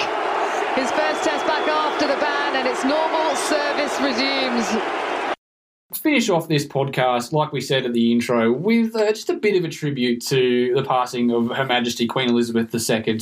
His 0.78 0.90
first 0.92 1.24
test 1.24 1.46
back 1.46 1.68
after 1.68 2.08
the 2.08 2.16
ban, 2.20 2.56
and 2.56 2.63
it's 2.74 2.84
normal 2.84 3.36
service 3.36 4.00
resumes. 4.02 5.04
finish 5.94 6.28
off 6.28 6.48
this 6.48 6.66
podcast, 6.66 7.32
like 7.32 7.52
we 7.52 7.62
said 7.62 7.86
at 7.86 7.94
the 7.94 8.12
intro, 8.12 8.52
with 8.52 8.96
uh, 8.96 9.10
just 9.10 9.30
a 9.30 9.36
bit 9.36 9.56
of 9.56 9.64
a 9.64 9.70
tribute 9.70 10.26
to 10.26 10.74
the 10.74 10.84
passing 10.84 11.32
of 11.32 11.50
Her 11.50 11.66
Majesty 11.66 12.08
Queen 12.08 12.30
Elizabeth 12.30 12.74
II. 12.74 13.20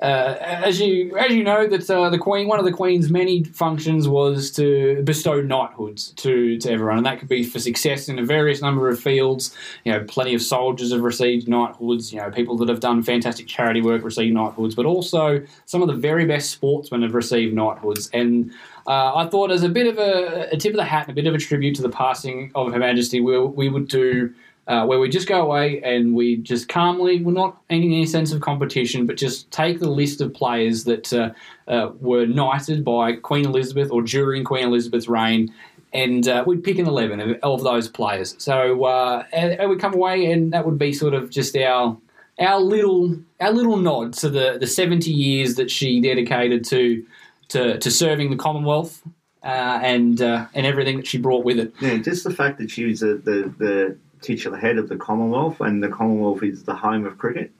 Uh, 0.00 0.36
as 0.40 0.80
you 0.80 1.16
as 1.18 1.32
you 1.32 1.44
know, 1.44 1.66
that 1.66 1.88
uh, 1.90 2.08
the 2.08 2.18
Queen, 2.18 2.48
one 2.48 2.58
of 2.58 2.64
the 2.64 2.72
Queen's 2.72 3.10
many 3.10 3.44
functions 3.44 4.08
was 4.08 4.50
to 4.52 5.02
bestow 5.04 5.42
knighthoods 5.42 6.12
to, 6.12 6.58
to 6.58 6.72
everyone, 6.72 6.96
and 6.96 7.06
that 7.06 7.18
could 7.18 7.28
be 7.28 7.44
for 7.44 7.58
success 7.58 8.08
in 8.08 8.18
a 8.18 8.24
various 8.24 8.62
number 8.62 8.88
of 8.88 8.98
fields. 8.98 9.54
You 9.84 9.92
know, 9.92 10.04
plenty 10.04 10.34
of 10.34 10.40
soldiers 10.40 10.92
have 10.92 11.02
received 11.02 11.46
knighthoods. 11.46 12.10
You 12.10 12.20
know, 12.20 12.30
people 12.30 12.56
that 12.56 12.70
have 12.70 12.80
done 12.80 13.02
fantastic 13.02 13.46
charity 13.46 13.82
work 13.82 14.02
receive 14.02 14.32
knighthoods, 14.32 14.74
but 14.74 14.86
also 14.86 15.44
some 15.66 15.82
of 15.82 15.88
the 15.88 15.94
very 15.94 16.24
best 16.24 16.50
sportsmen 16.50 17.02
have 17.02 17.14
received 17.14 17.54
knighthoods, 17.54 18.08
and 18.14 18.50
uh, 18.86 19.14
I 19.14 19.28
thought, 19.28 19.50
as 19.50 19.62
a 19.62 19.68
bit 19.68 19.86
of 19.86 19.98
a, 19.98 20.48
a 20.52 20.56
tip 20.56 20.72
of 20.72 20.76
the 20.76 20.84
hat 20.84 21.08
and 21.08 21.10
a 21.10 21.14
bit 21.14 21.26
of 21.26 21.34
a 21.34 21.38
tribute 21.38 21.74
to 21.76 21.82
the 21.82 21.88
passing 21.88 22.52
of 22.54 22.72
Her 22.72 22.78
Majesty, 22.78 23.20
we, 23.20 23.38
we 23.38 23.68
would 23.68 23.88
do 23.88 24.34
uh, 24.66 24.86
where 24.86 24.98
we 24.98 25.08
just 25.08 25.28
go 25.28 25.42
away 25.42 25.80
and 25.82 26.14
we 26.14 26.36
just 26.36 26.68
calmly, 26.68 27.22
we're 27.22 27.32
not 27.32 27.60
in 27.68 27.82
any 27.82 28.06
sense 28.06 28.32
of 28.32 28.40
competition, 28.40 29.06
but 29.06 29.16
just 29.16 29.50
take 29.50 29.78
the 29.78 29.90
list 29.90 30.20
of 30.20 30.32
players 30.32 30.84
that 30.84 31.12
uh, 31.12 31.30
uh, 31.68 31.90
were 32.00 32.26
knighted 32.26 32.84
by 32.84 33.12
Queen 33.12 33.44
Elizabeth 33.44 33.90
or 33.90 34.02
during 34.02 34.44
Queen 34.44 34.64
Elizabeth's 34.64 35.08
reign. 35.08 35.52
And 35.92 36.26
uh, 36.26 36.44
we'd 36.46 36.64
pick 36.64 36.78
an 36.78 36.86
11 36.86 37.20
of, 37.20 37.36
of 37.42 37.62
those 37.62 37.88
players. 37.88 38.34
So 38.38 38.84
uh, 38.84 39.24
and, 39.32 39.70
we'd 39.70 39.80
come 39.80 39.94
away, 39.94 40.32
and 40.32 40.52
that 40.52 40.66
would 40.66 40.78
be 40.78 40.92
sort 40.92 41.14
of 41.14 41.30
just 41.30 41.56
our 41.56 41.96
our 42.40 42.58
little 42.58 43.16
our 43.40 43.52
little 43.52 43.76
nod 43.76 44.12
to 44.14 44.28
the, 44.28 44.56
the 44.58 44.66
70 44.66 45.08
years 45.08 45.54
that 45.54 45.70
she 45.70 46.00
dedicated 46.00 46.64
to 46.64 47.06
to, 47.48 47.78
to 47.78 47.90
serving 47.90 48.30
the 48.30 48.36
Commonwealth 48.36 49.02
uh, 49.42 49.80
and 49.82 50.22
uh, 50.22 50.46
and 50.54 50.66
everything 50.66 50.96
that 50.96 51.06
she 51.06 51.18
brought 51.18 51.44
with 51.44 51.58
it. 51.58 51.74
Yeah, 51.80 51.98
just 51.98 52.24
the 52.24 52.32
fact 52.32 52.58
that 52.58 52.70
she 52.70 52.86
was 52.86 53.00
the, 53.00 53.20
the, 53.22 53.54
the 53.58 53.98
titular 54.20 54.56
head 54.56 54.78
of 54.78 54.88
the 54.88 54.96
Commonwealth, 54.96 55.60
and 55.60 55.82
the 55.82 55.88
Commonwealth 55.88 56.42
is 56.42 56.64
the 56.64 56.74
home 56.74 57.04
of 57.04 57.18
cricket, 57.18 57.52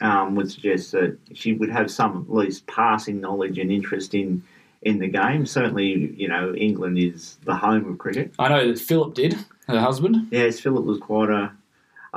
um, 0.00 0.34
would 0.34 0.50
suggest 0.50 0.92
that 0.92 1.16
she 1.32 1.52
would 1.52 1.70
have 1.70 1.90
some 1.90 2.26
at 2.28 2.34
least 2.34 2.66
passing 2.66 3.20
knowledge 3.20 3.58
and 3.58 3.70
interest 3.70 4.14
in 4.14 4.42
in 4.82 4.98
the 4.98 5.08
game. 5.08 5.46
Certainly, 5.46 6.14
you 6.16 6.28
know, 6.28 6.54
England 6.54 6.98
is 6.98 7.36
the 7.44 7.54
home 7.56 7.90
of 7.90 7.98
cricket. 7.98 8.32
I 8.38 8.48
know 8.48 8.68
that 8.68 8.78
Philip 8.78 9.14
did, 9.14 9.36
her 9.66 9.80
husband. 9.80 10.28
Yes, 10.30 10.60
Philip 10.60 10.84
was 10.84 10.98
quite 10.98 11.30
a. 11.30 11.52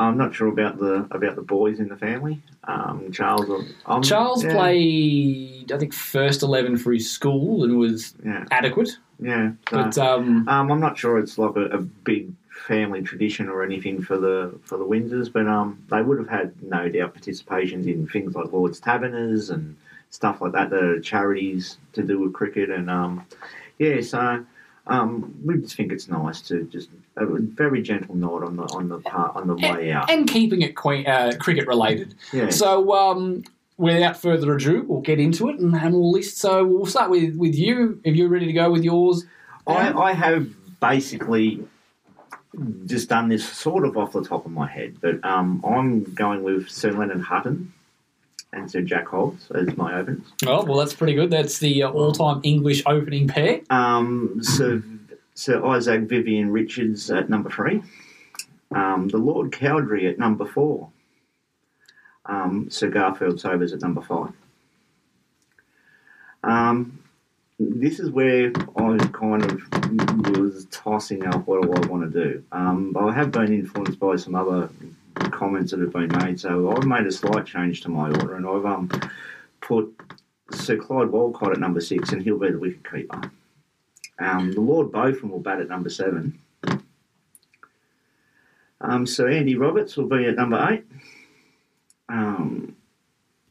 I'm 0.01 0.17
not 0.17 0.33
sure 0.33 0.47
about 0.47 0.77
the 0.79 1.07
about 1.11 1.35
the 1.35 1.41
boys 1.41 1.79
in 1.79 1.87
the 1.89 1.95
family. 1.97 2.41
Um, 2.65 3.11
Charles, 3.11 3.49
um, 3.85 4.03
Charles 4.03 4.43
yeah, 4.43 4.53
played, 4.53 5.71
I 5.71 5.77
think, 5.77 5.93
first 5.93 6.43
eleven 6.43 6.77
for 6.77 6.91
his 6.93 7.09
school 7.09 7.63
and 7.63 7.77
was 7.77 8.13
Yeah, 8.23 8.45
adequate. 8.51 8.97
yeah. 9.19 9.51
So, 9.69 9.77
But 9.83 9.97
um, 9.97 10.47
Um, 10.47 10.71
I'm 10.71 10.79
not 10.79 10.97
sure 10.97 11.17
it's 11.19 11.37
like 11.37 11.55
a, 11.55 11.65
a 11.65 11.79
big 11.79 12.31
family 12.67 13.01
tradition 13.01 13.49
or 13.49 13.63
anything 13.63 14.01
for 14.01 14.17
the 14.17 14.53
for 14.63 14.77
the 14.77 14.85
Windsors, 14.85 15.31
but 15.31 15.47
um, 15.47 15.81
they 15.89 16.01
would 16.01 16.19
have 16.19 16.29
had 16.29 16.53
no 16.61 16.87
doubt 16.89 17.15
participations 17.15 17.87
in 17.87 18.07
things 18.07 18.35
like 18.35 18.51
Lord's 18.51 18.79
Taverners 18.79 19.49
and 19.49 19.75
stuff 20.09 20.41
like 20.41 20.51
that. 20.53 20.69
The 20.69 20.99
charities 21.03 21.77
to 21.93 22.03
do 22.03 22.19
with 22.19 22.33
cricket 22.33 22.69
and 22.69 22.89
um, 22.89 23.25
yeah, 23.79 24.01
so 24.01 24.45
um, 24.87 25.33
we 25.43 25.57
just 25.57 25.75
think 25.75 25.91
it's 25.91 26.07
nice 26.07 26.41
to 26.41 26.63
just 26.65 26.89
a 27.29 27.39
very 27.39 27.81
gentle 27.81 28.15
nod 28.15 28.43
on 28.43 28.55
the 28.55 28.63
on 28.63 28.89
the 28.89 28.99
part 28.99 29.35
on 29.35 29.47
the 29.47 29.55
way 29.55 29.91
out. 29.91 30.09
and 30.09 30.29
keeping 30.29 30.61
it 30.61 30.75
queen, 30.75 31.05
uh, 31.07 31.33
cricket 31.39 31.67
related. 31.67 32.15
Yeah. 32.33 32.49
So, 32.49 32.93
um, 32.93 33.43
without 33.77 34.17
further 34.17 34.55
ado, 34.55 34.83
we'll 34.87 35.01
get 35.01 35.19
into 35.19 35.49
it 35.49 35.59
and, 35.59 35.75
and 35.75 35.93
we'll 35.93 36.11
list. 36.11 36.37
So, 36.37 36.65
we'll 36.65 36.85
start 36.85 37.09
with, 37.09 37.35
with 37.35 37.55
you. 37.55 37.99
If 38.03 38.15
you're 38.15 38.29
ready 38.29 38.45
to 38.47 38.53
go 38.53 38.71
with 38.71 38.83
yours, 38.83 39.25
I, 39.67 39.91
I 39.93 40.13
have 40.13 40.49
basically 40.79 41.65
just 42.85 43.09
done 43.09 43.29
this 43.29 43.47
sort 43.47 43.85
of 43.85 43.95
off 43.97 44.13
the 44.13 44.23
top 44.23 44.45
of 44.45 44.51
my 44.51 44.67
head, 44.67 44.97
but 44.99 45.23
um, 45.23 45.63
I'm 45.65 46.03
going 46.03 46.43
with 46.43 46.69
Sir 46.69 46.91
Leonard 46.91 47.21
Hutton 47.21 47.73
and 48.53 48.69
Sir 48.69 48.81
Jack 48.81 49.07
Hobbs 49.07 49.49
as 49.51 49.75
my 49.77 49.97
opens. 49.97 50.27
oh, 50.45 50.65
well, 50.65 50.77
that's 50.77 50.93
pretty 50.93 51.13
good. 51.13 51.29
That's 51.29 51.59
the 51.59 51.83
uh, 51.83 51.91
all 51.91 52.11
time 52.11 52.41
English 52.43 52.83
opening 52.85 53.27
pair. 53.27 53.61
Um, 53.69 54.39
Sir, 54.41 54.83
Sir 55.33 55.63
Isaac 55.65 56.01
Vivian 56.01 56.51
Richards 56.51 57.09
at 57.09 57.29
number 57.29 57.49
three. 57.49 57.81
Um, 58.73 59.07
the 59.09 59.17
Lord 59.17 59.51
Cowdrey 59.51 60.07
at 60.07 60.19
number 60.19 60.45
four. 60.45 60.89
Um, 62.25 62.69
Sir 62.69 62.89
Garfield 62.89 63.39
Sobers 63.39 63.73
at 63.73 63.81
number 63.81 64.01
five. 64.01 64.33
Um, 66.43 66.99
this 67.59 67.99
is 67.99 68.09
where 68.09 68.51
I 68.75 68.97
kind 69.13 69.43
of 69.43 69.61
was 70.29 70.65
tossing 70.71 71.25
up 71.27 71.45
what 71.47 71.61
do 71.61 71.73
I 71.73 71.87
want 71.87 72.11
to 72.11 72.23
do. 72.23 72.43
Um, 72.51 72.91
but 72.91 73.03
I 73.03 73.13
have 73.13 73.31
been 73.31 73.53
influenced 73.53 73.99
by 73.99 74.15
some 74.15 74.35
other 74.35 74.69
comments 75.31 75.71
that 75.71 75.79
have 75.79 75.93
been 75.93 76.11
made, 76.23 76.39
so 76.39 76.71
I've 76.71 76.85
made 76.85 77.05
a 77.05 77.11
slight 77.11 77.45
change 77.45 77.81
to 77.81 77.89
my 77.89 78.07
order, 78.07 78.35
and 78.35 78.47
I've 78.47 78.65
um, 78.65 78.89
put 79.59 79.93
Sir 80.51 80.77
Clyde 80.77 81.09
Walcott 81.09 81.51
at 81.51 81.59
number 81.59 81.81
six, 81.81 82.11
and 82.11 82.21
he'll 82.21 82.39
be 82.39 82.51
the 82.51 82.59
wicket 82.59 82.89
keeper. 82.89 83.31
Um, 84.19 84.51
the 84.53 84.61
Lord 84.61 84.91
Botham 84.91 85.31
will 85.31 85.39
bat 85.39 85.59
at 85.59 85.69
number 85.69 85.89
seven. 85.89 86.39
Um, 88.79 89.05
Sir 89.05 89.29
Andy 89.29 89.55
Roberts 89.55 89.95
will 89.97 90.07
be 90.07 90.25
at 90.25 90.35
number 90.35 90.67
eight. 90.71 90.85
Um, 92.09 92.75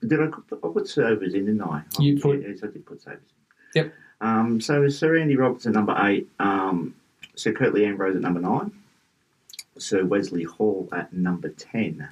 did 0.06 0.20
I 0.20 0.26
put, 0.26 0.44
I 0.62 0.68
put 0.72 0.88
Sobers 0.88 1.34
in, 1.34 1.46
didn't 1.46 1.62
I? 1.62 1.82
You 1.98 2.16
Oh, 2.18 2.22
put- 2.22 2.42
Yes, 2.42 2.62
I 2.62 2.66
did 2.68 2.84
put 2.84 3.00
Sobers 3.00 3.18
Yep. 3.74 3.92
um, 4.20 4.60
so 4.60 4.88
Sir 4.88 5.16
Andy 5.16 5.36
Roberts 5.36 5.66
at 5.66 5.72
number 5.72 5.96
eight, 6.00 6.28
um, 6.40 6.94
Sir 7.36 7.52
Curtly 7.52 7.84
Ambrose 7.86 8.16
at 8.16 8.22
number 8.22 8.40
nine, 8.40 8.72
Sir 9.78 10.04
Wesley 10.04 10.42
Hall 10.44 10.88
at 10.92 11.12
number 11.12 11.48
ten. 11.50 12.08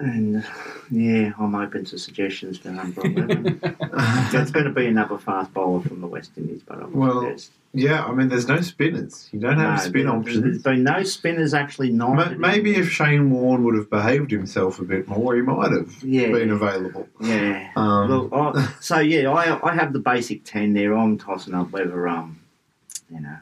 And 0.00 0.44
yeah, 0.92 1.32
I'm 1.40 1.54
open 1.56 1.84
to 1.86 1.98
suggestions 1.98 2.56
for 2.58 2.68
number 2.70 3.04
11. 3.04 3.58
That's 4.32 4.52
going 4.52 4.66
to 4.66 4.70
be 4.72 4.86
another 4.86 5.18
fast 5.18 5.52
bowler 5.52 5.82
from 5.82 6.00
the 6.00 6.06
West 6.06 6.30
Indies, 6.36 6.62
but 6.64 6.78
I 6.80 6.84
would 6.84 6.94
Well, 6.94 7.20
suggest. 7.22 7.50
Yeah, 7.74 8.04
I 8.04 8.12
mean, 8.12 8.28
there's 8.28 8.46
no 8.46 8.60
spinners. 8.60 9.28
You 9.32 9.40
don't 9.40 9.58
have 9.58 9.78
No, 9.78 9.84
spin 9.90 10.06
there- 10.06 10.14
options. 10.14 10.42
There's 10.42 10.62
been 10.62 10.84
no 10.84 11.02
spinners 11.02 11.52
actually 11.52 11.90
Ma- 11.90 12.14
not. 12.14 12.38
Maybe 12.38 12.76
if 12.76 12.90
Shane 12.90 13.30
Warne 13.30 13.64
would 13.64 13.74
have 13.74 13.90
behaved 13.90 14.30
himself 14.30 14.78
a 14.78 14.84
bit 14.84 15.08
more, 15.08 15.34
he 15.34 15.42
might 15.42 15.72
have 15.72 15.92
Yeah. 16.02 16.30
been 16.30 16.50
available. 16.50 17.08
Yeah. 17.20 17.70
Um, 17.76 18.08
Look, 18.08 18.32
I, 18.32 18.68
so 18.80 19.00
yeah, 19.00 19.30
I 19.30 19.58
I 19.68 19.74
have 19.74 19.92
the 19.92 19.98
basic 19.98 20.44
ten 20.44 20.74
there. 20.74 20.94
I'm 20.96 21.18
tossing 21.18 21.54
up 21.54 21.72
whether 21.72 22.06
um, 22.08 22.38
you 23.12 23.20
know, 23.20 23.36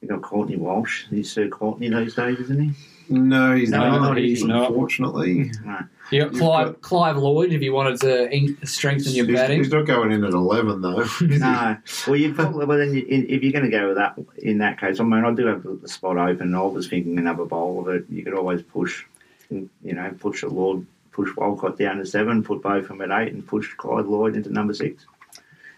you 0.00 0.08
got 0.08 0.20
Courtney 0.22 0.56
Walsh. 0.56 1.06
He's 1.08 1.32
Sir 1.32 1.48
Courtney 1.48 1.88
these 1.88 2.14
days, 2.14 2.38
isn't 2.40 2.60
he? 2.62 2.70
No, 3.08 3.54
he's 3.54 3.70
No, 3.70 3.78
not. 3.78 4.02
not 4.02 4.16
he's 4.16 4.42
not. 4.44 4.68
Unfortunately, 4.68 5.50
Right. 5.64 5.84
You 6.10 6.20
got 6.20 6.32
You've 6.32 6.40
Clive, 6.40 6.66
got- 6.66 6.80
Clive 6.82 7.16
Lloyd 7.16 7.52
if 7.52 7.62
you 7.62 7.72
wanted 7.72 7.98
to 8.00 8.30
in- 8.30 8.58
strengthen 8.66 9.12
your 9.12 9.24
he's, 9.26 9.36
batting. 9.36 9.58
he's 9.58 9.72
not 9.72 9.86
going 9.86 10.12
in 10.12 10.22
at 10.24 10.32
eleven 10.32 10.80
though. 10.82 11.00
is 11.02 11.18
he? 11.18 11.26
No. 11.38 11.76
Well, 12.06 12.16
you 12.16 12.34
probably. 12.34 12.66
Well, 12.66 12.78
then, 12.78 12.92
you, 12.94 13.02
in, 13.06 13.26
if 13.28 13.42
you're 13.42 13.52
going 13.52 13.64
to 13.64 13.70
go 13.70 13.88
with 13.88 13.96
that, 13.96 14.18
in 14.38 14.58
that 14.58 14.78
case, 14.78 15.00
I 15.00 15.04
mean, 15.04 15.24
I 15.24 15.32
do 15.32 15.46
have 15.46 15.62
the, 15.62 15.74
the 15.80 15.88
spot 15.88 16.16
open. 16.18 16.54
I 16.54 16.62
was 16.62 16.88
thinking 16.88 17.18
another 17.18 17.44
bowl 17.46 17.80
of 17.80 17.88
it. 17.94 18.04
You 18.10 18.22
could 18.22 18.34
always 18.34 18.60
push, 18.62 19.04
you 19.50 19.68
know, 19.82 20.14
push 20.20 20.42
the 20.42 20.48
Lord, 20.50 20.86
push 21.10 21.34
Walcott 21.36 21.78
down 21.78 21.96
to 21.98 22.06
seven, 22.06 22.42
put 22.44 22.62
both 22.62 22.82
Botham 22.88 23.00
at 23.00 23.10
eight, 23.22 23.32
and 23.32 23.46
push 23.46 23.72
Clyde 23.74 24.04
Lloyd 24.06 24.36
into 24.36 24.50
number 24.52 24.74
six, 24.74 25.06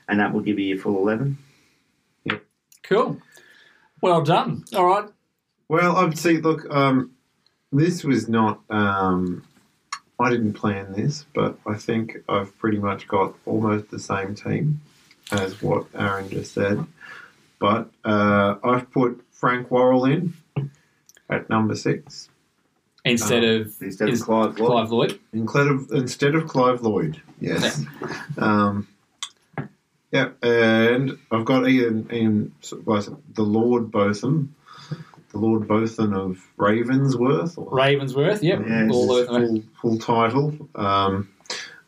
and 0.08 0.18
that 0.20 0.32
will 0.32 0.40
give 0.42 0.58
you 0.58 0.66
your 0.66 0.78
full 0.78 0.96
eleven. 0.98 1.38
Cool. 2.82 3.20
Well 4.00 4.22
done. 4.22 4.64
All 4.74 4.86
right. 4.86 5.08
Well, 5.68 5.96
I'd 5.96 6.18
see. 6.18 6.38
Look, 6.38 6.68
um, 6.72 7.12
this 7.72 8.04
was 8.04 8.28
not. 8.28 8.60
Um, 8.70 9.44
I 10.18 10.30
didn't 10.30 10.54
plan 10.54 10.92
this, 10.94 11.24
but 11.34 11.58
I 11.66 11.74
think 11.74 12.16
I've 12.28 12.56
pretty 12.58 12.78
much 12.78 13.06
got 13.06 13.34
almost 13.44 13.90
the 13.90 13.98
same 13.98 14.34
team 14.34 14.80
as 15.30 15.60
what 15.60 15.86
Aaron 15.94 16.30
just 16.30 16.54
said. 16.54 16.86
But 17.58 17.90
uh, 18.04 18.56
I've 18.64 18.90
put 18.90 19.22
Frank 19.32 19.70
Worrell 19.70 20.04
in 20.06 20.34
at 21.28 21.50
number 21.50 21.74
six 21.74 22.28
Instead 23.04 23.44
Um, 23.44 23.60
of 23.62 23.82
Instead 23.82 24.08
is 24.08 24.20
of 24.20 24.26
Clive 24.26 24.58
Lloyd. 24.58 24.68
Clive 24.70 24.90
Lloyd. 24.90 25.20
instead 25.32 25.66
of 25.68 25.90
instead 25.92 26.34
of 26.34 26.48
Clive 26.48 26.82
Lloyd. 26.82 27.20
Yes. 27.40 27.84
um, 28.38 28.88
yeah, 30.10 30.30
and 30.42 31.16
I've 31.30 31.44
got 31.44 31.68
Ian 31.68 32.08
in 32.10 32.52
well, 32.84 33.20
the 33.32 33.42
Lord 33.42 33.92
Botham, 33.92 34.54
the 34.65 34.65
Lord 35.36 35.68
Botham 35.68 36.14
of 36.14 36.38
Ravensworth. 36.58 37.56
Or, 37.58 37.70
Ravensworth, 37.70 38.42
yep. 38.42 38.64
His 38.64 38.90
full, 38.90 39.62
full 39.80 39.98
title. 39.98 40.56
Um, 40.74 41.28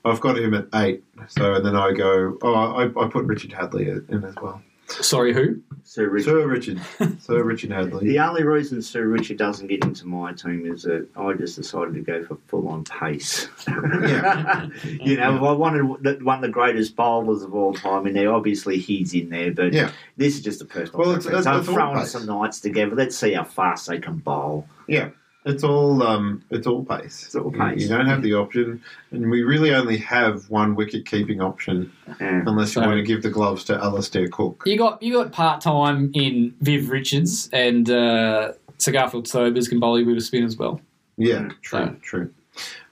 I've 0.05 0.21
got 0.21 0.39
him 0.39 0.55
at 0.55 0.67
eight. 0.75 1.05
So 1.29 1.55
and 1.55 1.65
then 1.65 1.77
I 1.77 1.93
go. 1.93 2.39
Oh, 2.43 2.55
I, 2.55 2.85
I 2.85 3.09
put 3.09 3.25
Richard 3.25 3.51
Hadlee 3.51 4.09
in 4.09 4.25
as 4.25 4.35
well. 4.37 4.63
Sorry, 5.01 5.33
who? 5.33 5.61
Sir 5.85 6.09
Richard. 6.09 6.25
Sir 6.31 6.47
Richard. 6.47 6.81
Sir 7.23 7.43
Richard 7.43 7.71
Hadlee. 7.71 8.01
The 8.01 8.19
only 8.19 8.43
reason 8.43 8.83
Sir 8.83 9.07
Richard 9.07 9.39
doesn't 9.39 9.69
get 9.69 9.85
into 9.85 10.07
my 10.07 10.33
team 10.35 10.71
is 10.71 10.83
that 10.83 11.07
I 11.17 11.33
just 11.33 11.57
decided 11.57 11.95
to 11.95 12.01
go 12.01 12.25
for 12.25 12.37
full 12.47 12.69
on 12.69 12.85
pace. 12.85 13.49
Yeah. 13.67 14.69
you 14.85 15.17
know, 15.17 15.37
if 15.37 15.43
I 15.43 15.53
wanted 15.53 16.23
one 16.23 16.37
of 16.37 16.43
the 16.43 16.49
greatest 16.49 16.95
bowlers 16.95 17.43
of 17.43 17.55
all 17.55 17.73
time 17.73 18.07
in 18.07 18.13
there. 18.15 18.33
Obviously, 18.33 18.79
he's 18.79 19.15
in 19.15 19.31
there, 19.31 19.51
but 19.53 19.73
Yeah. 19.73 19.91
this 20.19 20.35
is 20.37 20.43
just 20.43 20.61
a 20.61 20.67
personal 20.67 20.99
Well, 21.01 21.11
it's- 21.13 21.25
preference. 21.25 21.47
it's- 21.47 21.55
I'm 21.55 21.61
it's 21.61 21.69
throwing 21.71 22.05
some 22.07 22.27
knights 22.27 22.61
together. 22.61 22.95
Let's 22.95 23.17
see 23.17 23.33
how 23.33 23.45
fast 23.45 23.89
they 23.89 23.99
can 23.99 24.17
bowl. 24.19 24.67
Yeah, 24.87 25.11
it's 25.49 25.65
all 25.65 26.03
um, 26.03 26.43
it's 26.51 26.67
all 26.67 26.85
pace. 26.85 27.25
It's 27.27 27.35
all 27.35 27.51
You- 27.53 27.59
pace. 27.59 27.83
You, 27.83 27.89
don't 27.89 28.07
have 28.07 28.23
the 28.23 28.35
option, 28.35 28.83
and 29.11 29.31
we 29.31 29.43
really 29.43 29.75
only 29.75 29.97
have 29.99 30.49
one 30.51 30.75
wicket 30.77 31.07
keeping 31.07 31.41
option 31.41 31.91
Yeah. 32.21 32.43
unless 32.47 32.69
you 32.77 32.83
So- 32.83 32.87
want 32.87 32.99
to 32.99 33.03
give 33.03 33.23
the 33.23 33.31
gloves 33.31 33.65
to 33.65 33.75
Alastair 33.77 34.29
Cook. 34.29 34.63
You 34.67 34.77
got 34.79 35.03
you 35.03 35.13
got 35.15 35.33
part 35.33 35.61
time 35.61 36.11
in 36.15 36.55
Viv 36.61 36.91
Richards 36.91 37.49
and 37.53 37.91
uh, 37.91 38.53
Sir 38.79 38.93
Garfield 38.93 39.27
Sobers 39.27 39.67
can 39.69 39.81
bowl 39.81 39.99
you 39.99 40.07
with 40.07 40.19
a 40.19 40.21
spin 40.21 40.45
as 40.45 40.57
well. 40.57 40.81
Yeah, 41.17 41.49
true, 41.63 41.79
So- 41.81 41.97
true. 42.03 42.31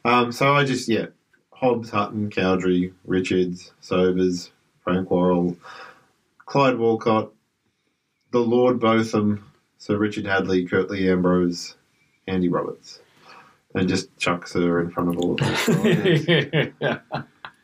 Um, 0.05 0.33
so 0.33 0.55
I 0.55 0.65
just 0.65 0.89
yeah, 0.89 1.07
Hobbs, 1.53 1.91
Hutton, 1.91 2.31
Cowdrey, 2.31 2.93
Richards, 3.05 3.73
Sobers, 3.81 4.51
Frank 4.85 5.11
Worrell, 5.11 5.57
Clyde 6.47 6.79
Walcott, 6.79 7.33
the 8.31 8.39
Lord 8.41 8.79
Botham, 8.81 9.45
Sir 9.79 9.97
Richard 9.97 10.25
Hadlee, 10.25 10.69
Curtly 10.71 11.09
Ambrose, 11.11 11.75
Andy 12.27 12.49
Roberts, 12.49 13.01
and 13.75 13.89
just 13.89 14.17
chuck 14.19 14.49
her 14.53 14.81
in 14.81 14.91
front 14.91 15.09
of 15.11 15.19
all 15.19 15.33
of 15.33 15.39
them. 15.39 16.73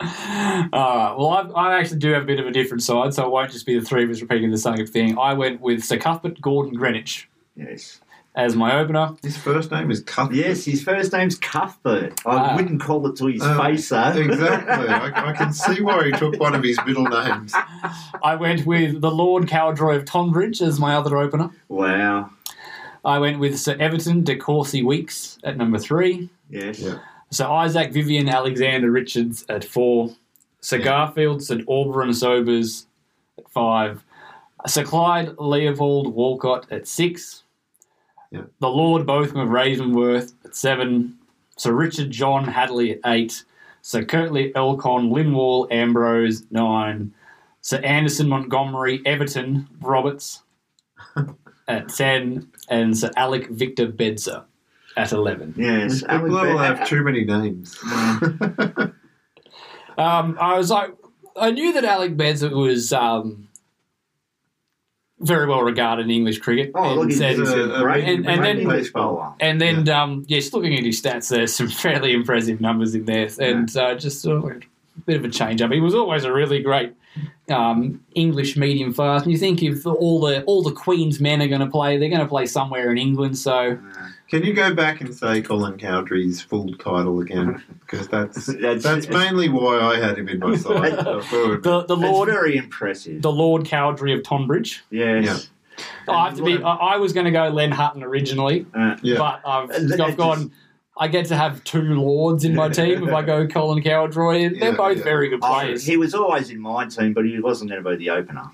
Alright, 0.02 1.16
well, 1.16 1.28
I, 1.28 1.40
I 1.54 1.78
actually 1.78 1.98
do 2.00 2.10
have 2.12 2.22
a 2.24 2.26
bit 2.26 2.40
of 2.40 2.46
a 2.46 2.50
different 2.50 2.82
side, 2.82 3.14
so 3.14 3.24
it 3.24 3.30
won't 3.30 3.50
just 3.52 3.66
be 3.66 3.78
the 3.78 3.84
three 3.84 4.04
of 4.04 4.10
us 4.10 4.20
repeating 4.20 4.50
the 4.50 4.58
same 4.58 4.84
thing. 4.86 5.16
I 5.18 5.32
went 5.34 5.60
with 5.60 5.84
Sir 5.84 5.96
Cuthbert 5.96 6.40
Gordon 6.40 6.76
Greenidge 6.76 7.26
Yes. 7.54 8.00
as 8.34 8.56
my 8.56 8.78
opener. 8.80 9.14
His 9.22 9.36
first 9.36 9.70
name 9.70 9.92
is 9.92 10.00
Cuthbert. 10.02 10.36
Yes, 10.36 10.64
his 10.64 10.82
first 10.82 11.12
name's 11.12 11.38
Cuthbert. 11.38 12.20
I 12.26 12.34
Wow. 12.34 12.56
wouldn't 12.56 12.80
call 12.80 13.06
it 13.06 13.16
to 13.18 13.26
his 13.26 13.42
Uh, 13.42 13.56
face, 13.62 13.88
though. 13.90 13.98
Exactly. 14.10 14.88
I, 14.88 15.30
I 15.30 15.32
can 15.34 15.52
see 15.52 15.80
why 15.82 16.04
he 16.06 16.10
took 16.12 16.38
one 16.40 16.56
of 16.56 16.64
his 16.64 16.80
middle 16.84 17.04
names. 17.04 17.54
I 18.24 18.34
went 18.34 18.66
with 18.66 19.00
the 19.02 19.10
Lord 19.10 19.46
Cowdrey 19.46 19.94
of 19.96 20.04
Tonbridge 20.04 20.60
as 20.62 20.80
my 20.80 20.96
other 20.96 21.16
opener. 21.16 21.50
wow. 21.68 22.30
I 23.04 23.18
went 23.18 23.38
with 23.38 23.58
Sir 23.58 23.76
Everton 23.80 24.22
de 24.22 24.36
Courcy 24.36 24.82
Weeks 24.82 25.38
at 25.44 25.56
number 25.56 25.78
three. 25.78 26.28
Yes. 26.50 26.78
Yeah. 26.78 26.98
Sir 27.30 27.46
Isaac 27.46 27.92
Vivian 27.92 28.28
Alexander 28.28 28.90
Richards 28.90 29.44
at 29.48 29.64
four. 29.64 30.10
Sir 30.60 30.78
Yeah. 30.78 30.84
Garfield 30.84 31.42
St 31.42 31.66
Aubrun 31.66 32.14
Sobers 32.14 32.86
at 33.38 33.48
five. 33.50 34.04
Sir 34.66 34.84
Clyde 34.84 35.36
Leopold 35.38 36.14
Walcott 36.14 36.66
at 36.70 36.86
six. 36.86 37.42
Yeah. 38.30 38.42
The 38.60 38.68
Lord 38.68 39.04
Botham 39.06 39.40
of 39.40 39.48
Ravensworth 39.48 40.34
at 40.44 40.54
seven. 40.54 41.18
Sir 41.56 41.72
Richard 41.72 42.10
John 42.10 42.44
Hadlee 42.46 42.92
at 42.92 43.00
eight. 43.12 43.44
Sir 43.82 44.04
Curtly 44.04 44.52
Elconn 44.54 45.10
Lynwall 45.10 45.66
Ambrose 45.72 46.44
nine. 46.52 47.12
Sir 47.62 47.78
Anderson 47.78 48.28
Montgomery 48.28 49.02
Everton 49.04 49.66
Roberts 49.80 50.42
at 51.68 51.88
ten. 51.88 52.48
And 52.68 52.96
Sir 52.96 53.10
Alec 53.16 53.48
Victor 53.50 53.86
Bedser 53.88 54.44
at 54.96 55.12
eleven. 55.12 55.54
Yes. 55.56 56.02
People 56.02 56.28
will 56.28 56.58
have 56.58 56.86
too 56.88 57.02
many 57.02 57.24
names. 57.24 57.78
Um, 59.98 60.38
I 60.40 60.56
was 60.56 60.70
like, 60.70 60.94
I 61.36 61.50
knew 61.50 61.72
that 61.74 61.84
Alec 61.84 62.16
Bedser 62.16 62.50
was 62.50 62.92
um, 62.94 63.48
very 65.20 65.46
well 65.46 65.62
regarded 65.62 66.06
in 66.06 66.10
English 66.10 66.38
cricket. 66.38 66.72
Oh, 66.74 66.94
look, 66.94 67.02
and, 67.02 67.10
he's 67.10 67.18
said- 67.18 67.38
a 67.38 67.78
great, 67.82 68.04
and- 68.04 68.26
and 68.26 68.38
great 68.40 68.42
then- 68.42 68.58
English 68.60 68.90
bowler. 68.92 69.32
and 69.40 69.60
then, 69.60 69.88
um, 69.90 70.24
yes, 70.28 70.52
looking 70.52 70.74
at 70.76 70.84
his 70.84 71.00
stats, 71.00 71.28
there's 71.28 71.54
some 71.54 71.68
fairly 71.84 72.12
impressive 72.14 72.60
numbers 72.60 72.94
in 72.94 73.04
there, 73.04 73.28
and 73.38 73.74
uh, 73.76 73.94
just 73.94 74.22
sort 74.22 74.38
of 74.38 74.44
like 74.44 74.68
a 74.96 75.00
bit 75.02 75.16
of 75.16 75.24
a 75.24 75.28
change 75.28 75.60
up. 75.60 75.70
He 75.70 75.80
was 75.80 75.94
always 75.94 76.24
a 76.24 76.32
really 76.32 76.60
great 76.62 76.94
um, 77.50 78.00
English 78.14 78.56
medium 78.56 78.92
fast. 78.92 79.24
And 79.24 79.32
you 79.32 79.38
think 79.38 79.62
if 79.62 79.86
all 79.86 80.20
the 80.20 80.42
all 80.44 80.62
the 80.62 80.72
Queen's 80.72 81.20
men 81.20 81.42
are 81.42 81.48
going 81.48 81.60
to 81.60 81.66
play, 81.66 81.98
they're 81.98 82.08
going 82.08 82.20
to 82.20 82.26
play 82.26 82.46
somewhere 82.46 82.90
in 82.90 82.98
England. 82.98 83.36
So 83.38 83.78
Can 84.30 84.42
you 84.44 84.54
go 84.54 84.72
back 84.74 85.00
and 85.02 85.14
say 85.14 85.42
Colin 85.42 85.78
Cowdrey's 85.78 86.40
full 86.40 86.72
title 86.74 87.20
again? 87.20 87.62
Because 87.92 88.08
that's 88.08 88.46
That's- 88.46 88.82
that's 88.82 89.08
mainly 89.10 89.50
why 89.50 89.78
I 89.78 89.98
had 90.00 90.16
him 90.16 90.26
in 90.30 90.38
my 90.38 90.56
side. 90.56 90.92
I 90.98 91.02
the 91.02 91.84
the 91.86 91.94
It's 91.94 92.02
Lord 92.02 92.30
very 92.30 92.56
impressive. 92.56 93.20
the 93.20 93.30
Lord 93.32 93.66
Cowdrey 93.66 94.14
of 94.14 94.22
Tonbridge. 94.22 94.82
yes. 94.90 95.50
I 96.08 96.26
have 96.28 96.36
to 96.38 96.42
be. 96.44 96.62
I, 96.62 96.74
I 96.74 96.96
was 96.96 97.12
going 97.12 97.24
to 97.26 97.30
go 97.30 97.48
Len 97.48 97.70
Hutton 97.72 98.02
originally. 98.02 98.64
Uh, 98.74 98.96
yeah, 99.02 99.18
but 99.18 99.40
I've, 99.46 99.70
Uh, 99.70 100.04
I've 100.04 100.16
gone. 100.16 100.52
I 101.02 101.08
get 101.08 101.26
to 101.26 101.36
have 101.36 101.64
two 101.64 101.82
lords 102.00 102.44
in 102.44 102.54
my 102.54 102.68
team 102.68 103.02
if 103.08 103.12
I 103.12 103.22
go 103.22 103.44
Colin 103.48 103.82
Cowdrey. 103.82 104.44
and 104.44 104.54
They're 104.60 104.70
Yeah, 104.70 104.76
both 104.76 104.98
yeah. 104.98 105.02
very 105.02 105.28
good 105.28 105.40
oh, 105.42 105.52
players. 105.52 105.84
he 105.84 105.96
was 105.96 106.14
always 106.14 106.48
in 106.48 106.60
my 106.60 106.86
team, 106.86 107.12
but 107.12 107.24
he 107.24 107.40
wasn't 107.40 107.72
going 107.72 107.82
to 107.82 107.90
be 107.90 107.96
the 107.96 108.10
opener. 108.10 108.52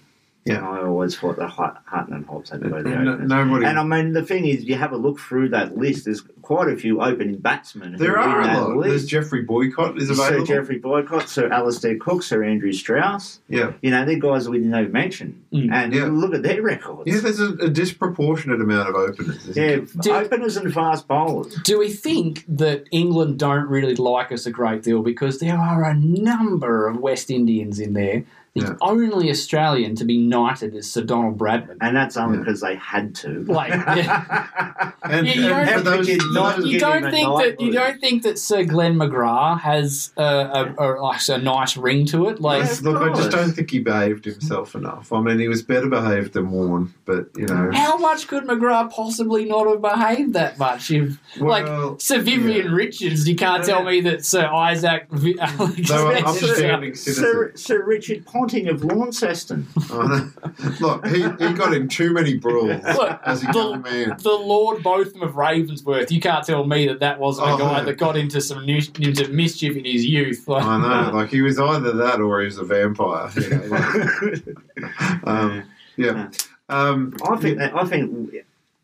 Yeah. 0.49 0.57
And 0.59 0.67
I 0.67 0.83
always 0.83 1.17
thought 1.17 1.37
the 1.37 1.47
Hut- 1.49 1.79
Hutton 1.85 2.15
and 2.15 2.27
Hobbs 2.27 2.51
had 2.51 2.61
to 2.63 2.69
be 2.69 2.83
the 2.83 2.89
No- 2.91 3.13
openers. 3.13 3.29
nobody. 3.29 3.67
And 3.67 3.79
I 3.79 3.85
mean, 3.85 4.13
the 4.13 4.23
thing 4.23 4.47
is, 4.47 4.65
you 4.65 4.75
have 4.77 4.93
a 4.93 4.97
look 4.97 5.19
through 5.21 5.51
that 5.51 5.77
list. 5.77 6.05
There's 6.07 6.23
quite 6.43 6.69
a 6.69 6.77
few 6.77 7.01
opening 7.03 7.37
batsmen. 7.37 7.97
there 7.99 8.15
in 8.15 8.19
are 8.19 8.41
a 8.41 8.47
lot. 8.61 8.77
list. 8.77 8.89
There's 8.89 9.07
Geoffrey 9.07 9.43
Boycott 9.43 9.99
is 9.99 10.09
available. 10.11 10.17
Sir 10.17 10.27
available. 10.29 10.47
Geoffrey 10.47 10.79
Boycott, 10.79 11.29
Sir 11.29 11.49
Alastair 11.53 11.97
Cook, 11.99 12.23
Sir 12.23 12.43
Andrew 12.43 12.73
Strauss. 12.73 13.41
Yeah, 13.49 13.73
You 13.83 13.91
know, 13.91 14.05
they're 14.07 14.19
guys 14.19 14.49
we 14.49 14.59
didn't 14.59 14.75
even 14.79 14.93
mention. 14.93 15.43
Mm. 15.53 15.73
And 15.73 15.93
Yeah. 15.95 16.07
look 16.07 16.35
at 16.35 16.43
their 16.43 16.63
records. 16.63 17.03
yeah. 17.07 17.21
There's 17.21 17.41
a, 17.41 17.53
a 17.55 17.69
disproportionate 17.69 18.61
amount 18.61 18.89
of 18.89 18.95
openers. 18.95 19.47
Yeah, 19.49 19.53
there? 19.55 19.79
Did- 19.81 20.13
openers 20.13 20.57
and 20.57 20.73
fast 20.73 21.07
bowlers. 21.07 21.55
Do 21.65 21.79
we 21.79 21.91
think 21.91 22.45
that 22.49 22.85
England 22.91 23.39
don't 23.39 23.69
really 23.69 23.95
like 23.97 24.33
us 24.33 24.47
a 24.47 24.51
great 24.51 24.83
deal 24.83 25.03
because 25.03 25.39
there 25.41 25.57
are 25.59 25.85
a 25.85 25.95
number 25.95 26.87
of 26.89 26.97
West 26.99 27.31
Indians 27.31 27.79
in 27.79 27.93
there? 27.93 28.25
The 28.59 28.67
Yeah. 28.67 28.77
only 28.81 29.31
Australian 29.31 29.95
to 29.97 30.05
be 30.05 30.19
knighted 30.19 30.75
is 30.75 30.91
Sir 30.91 31.03
Donald 31.03 31.39
Bradman. 31.39 31.77
And 31.81 31.97
that's 31.97 32.17
only 32.17 32.39
Yeah. 32.39 32.45
because 32.45 32.61
they 32.61 32.77
had 32.77 33.15
to. 33.17 33.45
Like, 33.45 33.71
yeah. 33.97 34.91
And, 35.03 35.27
You- 35.27 35.43
you 35.43 35.49
and 35.53 35.67
don't- 35.69 35.79
for 35.79 35.81
those, 35.91 36.07
Did 36.07 36.23
you 36.67 36.79
don't 36.79 37.11
think 37.11 37.29
that 37.39 37.57
you 37.61 37.73
don't 37.73 38.01
think 38.01 38.23
that 38.25 38.39
Sir 38.39 38.65
Glenn 38.65 38.97
McGrath 38.97 39.61
has 39.61 40.13
a, 40.17 40.23
a, 40.23 40.75
a, 40.79 40.87
like 41.01 41.21
a 41.29 41.39
nice 41.39 41.77
ring 41.77 42.05
to 42.07 42.29
it? 42.29 42.41
Like, 42.41 42.63
Yes. 42.65 42.83
look, 42.83 43.01
I 43.01 43.13
just 43.15 43.31
don't 43.31 43.53
think 43.53 43.71
he 43.71 43.79
behaved 43.81 44.25
himself 44.25 44.75
enough. 44.75 45.13
I 45.13 45.21
mean, 45.21 45.39
he 45.39 45.49
was 45.49 45.63
better 45.63 45.89
behaved 45.89 46.33
than 46.35 46.51
Warne, 46.51 46.95
but 47.05 47.29
you 47.37 47.47
know, 47.47 47.71
how 47.73 47.97
much 47.99 48.27
could 48.27 48.45
McGrath 48.45 48.91
possibly 48.91 49.45
not 49.45 49.67
have 49.67 49.81
behaved 49.83 50.33
that 50.35 50.59
much? 50.59 50.91
If 50.91 51.19
well, 51.41 51.51
like 51.51 52.01
Sir 52.01 52.21
Vivian 52.21 52.67
yeah. 52.67 52.73
Richards, 52.73 53.29
you 53.29 53.37
can't 53.37 53.63
uh, 53.63 53.67
tell 53.67 53.83
me 53.85 54.01
that 54.03 54.25
Sir 54.25 54.47
Isaac 54.47 55.07
Vi- 55.11 55.39
Alex 55.41 55.75
They 55.89 56.03
were 56.05 56.17
Spencer- 56.19 56.47
Sir, 56.47 56.55
citizens. 56.55 57.63
Sir 57.63 57.85
Richard 57.85 58.25
Ponting 58.49 58.69
of 58.69 58.83
Launceston. 58.83 59.67
Oh, 59.91 60.31
no. 60.63 60.71
Look, 60.81 61.07
he, 61.07 61.23
he 61.23 61.53
got 61.53 61.75
in 61.75 61.87
too 61.89 62.13
many 62.15 62.39
brawls 62.39 62.83
Look, 62.83 63.21
as 63.25 63.43
a 63.43 63.47
the- 63.47 63.53
young 63.53 63.83
man. 63.83 64.17
the 64.23 64.31
Lord 64.33 64.83
Botham 64.83 65.23
of 65.23 65.35
Ravensworth. 65.35 66.11
You 66.11 66.21
can't 66.21 66.45
tell 66.47 66.65
me 66.65 66.87
that 66.89 67.01
that 67.01 67.19
wasn't 67.21 67.49
a 67.49 67.53
Oh, 67.53 67.59
guy 67.59 67.79
no. 67.81 67.85
that 67.85 67.99
got 67.99 68.17
into 68.17 68.41
some 68.41 68.65
new, 68.65 68.81
into 69.01 69.29
mischief 69.29 69.77
in 69.77 69.85
his 69.85 70.07
youth. 70.07 70.49
Like, 70.49 70.65
I 70.65 70.79
know, 71.11 71.15
like 71.17 71.29
he 71.29 71.43
was 71.43 71.59
either 71.61 71.93
that 71.93 72.21
or 72.21 72.41
he 72.41 72.47
was 72.47 72.57
a 72.59 72.65
vampire. 72.65 73.31
you 73.37 73.51
know, 73.51 73.67
like- 73.67 75.25
um, 75.25 75.63
yeah. 75.97 76.31
Um, 76.71 77.15
I 77.29 77.37
think 77.37 77.59
that 77.59 77.75
I 77.75 77.85
think 77.85 78.35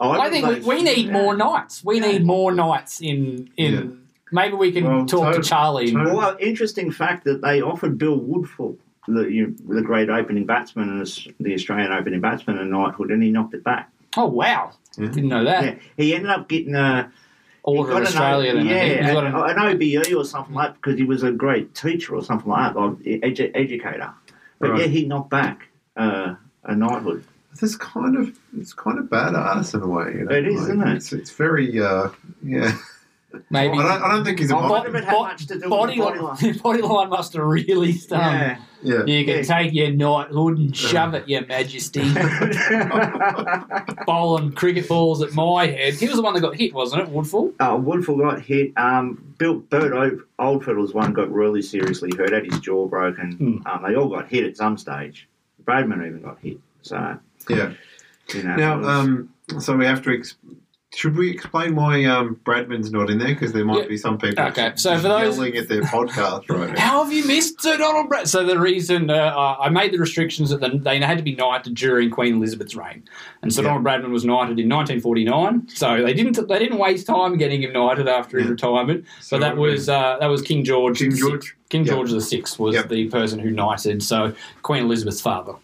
I 0.01 0.29
think 0.31 0.47
we, 0.47 0.77
we 0.77 0.83
need 0.83 1.11
more 1.11 1.35
knights. 1.37 1.83
We 1.85 2.01
need 2.01 2.25
more 2.25 2.53
knights 2.53 3.01
in 3.01 3.51
in. 3.57 3.73
Yeah. 3.73 3.83
Maybe 4.33 4.55
we 4.57 4.73
can 4.73 4.85
Well, 4.85 5.07
talk 5.07 5.31
to 5.33 5.37
tot- 5.43 5.45
Charlie. 5.45 5.91
and- 5.91 6.13
Well, 6.17 6.37
interesting 6.41 6.91
fact 6.91 7.23
that 7.25 7.41
they 7.41 7.61
offered 7.63 7.99
Bill 7.99 8.19
Woodfull, 8.19 8.77
the 9.07 9.23
you, 9.25 9.55
the 9.69 9.83
great 9.83 10.09
opening 10.11 10.47
batsman 10.47 10.89
and 10.89 11.35
the 11.41 11.55
Australian 11.55 11.93
opening 11.93 12.21
batsman, 12.21 12.59
a 12.59 12.65
knighthood, 12.65 13.11
and 13.11 13.23
he 13.23 13.31
knocked 13.31 13.55
it 13.55 13.65
back. 13.65 13.91
oh 14.17 14.27
wow, 14.27 14.73
Yeah. 14.97 15.09
didn't 15.09 15.29
know 15.29 15.45
that. 15.45 15.65
Yeah, 15.65 15.75
he 15.97 16.15
ended 16.15 16.31
up 16.31 16.49
getting 16.49 16.75
a 16.75 17.13
Order 17.67 17.79
he 17.79 17.83
of 17.83 17.89
got 17.89 17.97
an 18.03 18.07
Australia. 18.09 18.55
Then, 18.55 18.67
yeah, 18.67 19.19
an, 19.19 19.27
an- 19.27 19.59
an 19.59 19.59
OBE 19.59 20.15
or 20.17 20.25
something 20.25 20.55
like 20.55 20.73
that 20.73 20.75
because 20.83 20.99
he 20.99 21.05
was 21.05 21.23
a 21.23 21.33
great 21.33 21.75
teacher 21.75 22.15
or 22.15 22.23
something 22.23 22.49
like 22.51 22.75
that, 22.75 22.79
like 22.79 22.93
edu- 22.99 23.51
educator. 23.55 24.13
But 24.59 24.71
Right. 24.73 24.81
yeah, 24.83 24.87
he 24.89 25.07
knocked 25.07 25.31
back 25.31 25.69
uh, 25.97 26.35
a 26.65 26.75
knighthood. 26.77 27.25
this 27.61 27.75
kind 27.77 28.17
of 28.19 28.39
it's 28.59 28.73
kind 28.75 28.99
of 28.99 29.07
badass 29.07 29.73
in 29.75 29.81
a 29.83 29.87
way. 29.89 30.13
You 30.15 30.25
know? 30.25 30.35
It 30.37 30.47
is, 30.47 30.61
like, 30.61 30.63
isn't 30.71 30.89
it? 30.89 30.97
It's, 30.97 31.13
it's 31.15 31.31
very 31.31 31.81
uh, 31.81 32.11
yeah. 32.43 32.77
Maybe 33.51 33.79
I 33.79 33.83
don't, 33.83 34.03
I 34.03 34.15
don't 34.15 34.25
think 34.25 34.39
he's 34.39 34.51
a 34.51 34.55
model. 34.55 34.71
wonder 34.71 34.89
if 34.97 35.03
it 35.03 35.05
had 35.07 35.13
much 35.19 35.47
to 35.47 35.55
do 35.55 35.61
with 35.61 35.71
body, 35.71 35.99
body 35.99 36.19
line, 36.21 36.37
line. 36.41 36.59
body 36.63 36.83
line 36.83 37.09
must 37.09 37.33
have 37.33 37.43
really 37.43 37.93
stung. 37.93 38.21
Yeah. 38.21 38.59
Yeah. 38.85 39.05
You 39.07 39.25
can 39.25 39.37
Yeah. 39.39 39.43
take 39.43 39.73
your 39.73 39.91
knighthood 39.93 40.59
and 40.59 40.77
shove 40.77 41.15
it, 41.15 41.29
Your 41.29 41.47
Majesty. 41.47 42.03
Bowling 44.07 44.53
cricket 44.53 44.89
balls 44.89 45.23
at 45.23 45.33
my 45.33 45.67
head. 45.67 45.95
He 45.95 46.07
was 46.07 46.17
the 46.17 46.23
one 46.23 46.35
that 46.35 46.41
got 46.41 46.55
hit, 46.57 46.73
wasn't 46.75 47.03
it, 47.03 47.09
Woodfull? 47.13 47.55
Uh, 47.59 47.77
Woodfull 47.77 48.19
got 48.21 48.43
hit. 48.43 48.73
Um, 48.77 49.35
Bill 49.39 49.55
Bert 49.55 49.93
O- 49.93 50.21
Oldfield 50.45 50.77
was 50.79 50.93
one 50.95 51.13
got 51.13 51.33
really 51.33 51.63
seriously 51.63 52.11
hurt, 52.17 52.33
had 52.33 52.45
his 52.45 52.61
jaw 52.61 52.87
broken. 52.87 53.33
Hmm. 53.33 53.67
Um, 53.67 53.83
they 53.87 53.95
all 53.97 54.09
got 54.09 54.29
hit 54.29 54.45
at 54.45 54.57
some 54.57 54.77
stage. 54.77 55.29
Bradman 55.65 56.07
even 56.07 56.21
got 56.23 56.39
hit. 56.43 56.59
So 56.83 57.17
Yeah. 57.49 57.73
you 58.35 58.43
know. 58.43 58.57
Now, 58.57 58.79
was- 58.79 58.87
um, 58.89 59.29
so 59.61 59.77
we 59.77 59.87
have 59.87 60.03
to. 60.03 60.15
Ex- 60.19 60.37
should 60.95 61.17
we 61.17 61.31
explain 61.31 61.75
why 61.75 62.05
um, 62.05 62.37
Bradman's 62.45 62.91
not 62.93 63.11
in 63.11 63.19
there? 63.19 63.29
Because 63.29 63.53
there 63.53 63.65
might 63.65 63.83
Yeah. 63.83 63.89
be 63.89 63.97
some 63.97 64.17
people 64.19 64.45
Okay, 64.47 64.73
so 64.77 64.97
for 64.97 65.03
those- 65.09 65.37
yelling 65.37 65.57
at 65.57 65.69
their 65.69 65.83
podcast 65.83 66.49
right 66.49 66.73
now. 66.75 66.81
How 66.81 67.03
have 67.05 67.13
you 67.13 67.25
missed 67.27 67.61
Sir 67.61 67.77
Donald 67.77 68.09
Brad? 68.09 68.29
So 68.29 68.45
the 68.45 68.59
reason 68.59 69.11
uh, 69.11 69.57
I 69.61 69.69
made 69.71 69.93
the 69.93 69.99
restrictions 69.99 70.51
that 70.51 70.61
they 70.85 70.99
had 71.01 71.19
to 71.19 71.25
be 71.25 71.35
knighted 71.35 71.75
during 71.75 72.11
Queen 72.11 72.37
Elizabeth's 72.37 72.75
reign, 72.77 73.03
and 73.43 73.53
Sir 73.53 73.63
Yeah. 73.63 73.69
Donald 73.69 73.85
Bradman 73.85 74.11
was 74.13 74.25
knighted 74.25 74.59
in 74.59 74.69
1949. 74.69 75.69
So 75.69 76.03
they 76.03 76.15
didn't 76.15 76.49
they 76.49 76.59
didn't 76.59 76.79
waste 76.79 77.07
time 77.07 77.37
getting 77.37 77.63
him 77.63 77.73
knighted 77.73 78.09
after 78.09 78.39
his 78.39 78.49
retirement. 78.49 79.05
So 79.21 79.39
but 79.39 79.41
that 79.47 79.57
was 79.57 79.89
uh, 79.89 80.17
that 80.21 80.27
was 80.27 80.43
King 80.43 80.65
George. 80.65 80.99
King 80.99 81.15
George? 81.17 81.57
King. 81.71 81.85
George 81.85 82.11
the 82.13 82.21
Sixth 82.21 82.59
was 82.59 82.81
the 82.85 83.09
person 83.09 83.39
who 83.41 83.51
knighted. 83.51 84.03
So 84.03 84.33
Queen 84.63 84.85
Elizabeth's 84.85 85.21
father. 85.21 85.55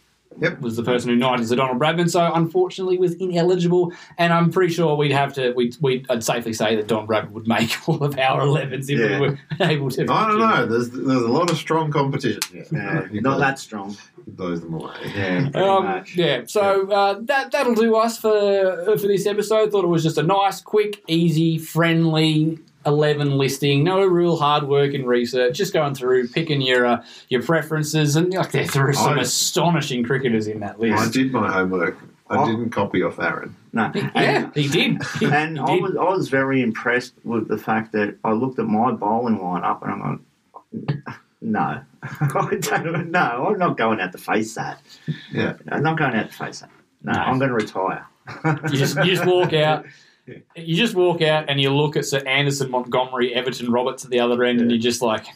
Yep. 0.41 0.61
was 0.61 0.77
the 0.77 0.85
person 0.85 1.11
who 1.11 1.17
knighted 1.17 1.49
Sir 1.49 1.57
Donald 1.57 1.79
Bradman, 1.81 2.09
so 2.09 2.33
unfortunately 2.33 2.97
was 2.99 3.15
ineligible. 3.15 3.93
And 4.17 4.33
I'm 4.33 4.51
pretty 4.53 4.73
sure 4.73 4.95
we'd 4.97 5.11
have 5.13 5.33
to, 5.35 5.53
we'd, 5.53 5.77
we'd 5.81 6.07
I'd 6.09 6.23
safely 6.25 6.53
say 6.53 6.77
that 6.77 6.87
Don 6.87 7.07
Bradman 7.07 7.33
would 7.33 7.49
make 7.49 7.77
all 7.89 8.03
of 8.03 8.17
our 8.19 8.41
11s 8.43 8.89
if 8.89 8.99
Yeah. 8.99 9.21
we 9.21 9.29
were 9.29 9.39
able 9.61 9.91
to. 9.91 10.03
I 10.11 10.29
don't 10.29 10.39
know. 10.39 10.67
There's 10.67 10.91
there's 10.91 11.23
a 11.23 11.29
lot 11.29 11.51
of 11.51 11.57
strong 11.59 11.91
competition. 11.91 12.41
yeah, 12.73 13.09
He 13.09 13.21
not 13.21 13.37
blows- 13.37 13.41
that 13.41 13.59
strong. 13.59 13.97
he 14.25 14.31
blows 14.31 14.61
them 14.61 14.75
away. 14.75 14.95
Yeah, 15.15 15.51
Um, 15.55 15.85
much. 15.85 16.17
yeah, 16.17 16.43
so 16.47 16.89
uh, 16.91 17.19
that 17.23 17.51
that'll 17.51 17.75
do 17.75 17.97
us 17.97 18.17
for 18.19 18.85
for 18.99 19.07
this 19.09 19.27
episode. 19.27 19.73
Thought 19.73 19.85
it 19.85 19.89
was 19.89 20.05
just 20.05 20.17
a 20.17 20.23
nice, 20.23 20.61
quick, 20.61 21.03
easy, 21.09 21.59
friendly 21.59 22.59
eleven 22.87 23.37
listing. 23.39 23.85
No 23.85 24.05
real 24.05 24.37
hard 24.37 24.65
work 24.69 24.95
and 24.95 25.07
research. 25.07 25.57
Just 25.57 25.73
going 25.73 25.95
through, 25.95 26.29
picking 26.29 26.61
your 26.61 26.87
uh, 26.87 27.05
your 27.29 27.43
preferences, 27.43 28.17
and 28.17 28.33
like 28.33 28.51
there 28.53 28.67
there 28.67 28.89
are 28.89 28.93
some 28.93 29.19
I- 29.19 29.23
astonishing 29.23 30.05
cricketers 30.05 30.47
in 30.47 30.61
that 30.61 30.79
list. 30.81 31.03
I 31.03 31.11
did 31.11 31.33
my 31.33 31.51
homework. 31.53 31.97
I 32.29 32.37
Oh. 32.39 32.47
didn't 32.47 32.71
copy 32.71 33.03
off 33.03 33.19
Aaron. 33.19 33.57
No. 33.73 33.91
Yeah, 33.95 34.51
he 34.55 34.69
did. 34.69 35.03
He, 35.19 35.27
And 35.27 35.57
he 35.59 35.63
I 35.65 35.67
did. 35.67 35.83
was, 35.83 35.97
I 35.97 36.05
was 36.05 36.29
very 36.29 36.63
impressed 36.63 37.15
with 37.25 37.49
the 37.49 37.59
fact 37.59 37.91
that 37.93 38.17
I 38.23 38.31
looked 38.33 38.61
at 38.61 38.67
my 38.67 38.93
bowling 38.93 39.39
lineup 39.39 39.83
and 39.83 39.91
I'm 39.93 40.25
like, 40.97 40.99
no, 41.41 41.81
I 42.03 42.57
don't, 42.61 43.11
no, 43.11 43.49
I'm 43.51 43.59
not 43.59 43.77
going 43.77 44.01
out 44.01 44.13
to 44.13 44.19
face 44.19 44.55
that. 44.55 44.81
Yeah. 45.33 45.55
I'm 45.73 45.83
not 45.83 45.99
going 45.99 46.15
out 46.15 46.31
to 46.31 46.37
face 46.37 46.61
that. 46.61 46.71
No, 47.03 47.13
No. 47.15 47.19
I'm 47.19 47.39
going 47.41 47.49
to 47.49 47.55
retire. 47.57 48.07
You 48.45 48.79
just 48.79 48.97
you 48.99 49.07
just 49.17 49.27
walk 49.27 49.53
out. 49.53 49.87
You 50.57 50.77
just 50.77 50.95
walk 50.95 51.23
out 51.23 51.49
and 51.49 51.61
you 51.61 51.71
look 51.71 51.97
at 51.97 52.05
Sir 52.05 52.23
Anderson, 52.27 52.71
Montgomery, 52.71 53.35
Everton, 53.35 53.71
Roberts 53.71 54.05
at 54.05 54.11
the 54.11 54.21
other 54.21 54.45
end, 54.45 54.61
and 54.61 54.71
you're 54.71 54.81
just 54.81 55.03
like, 55.03 55.27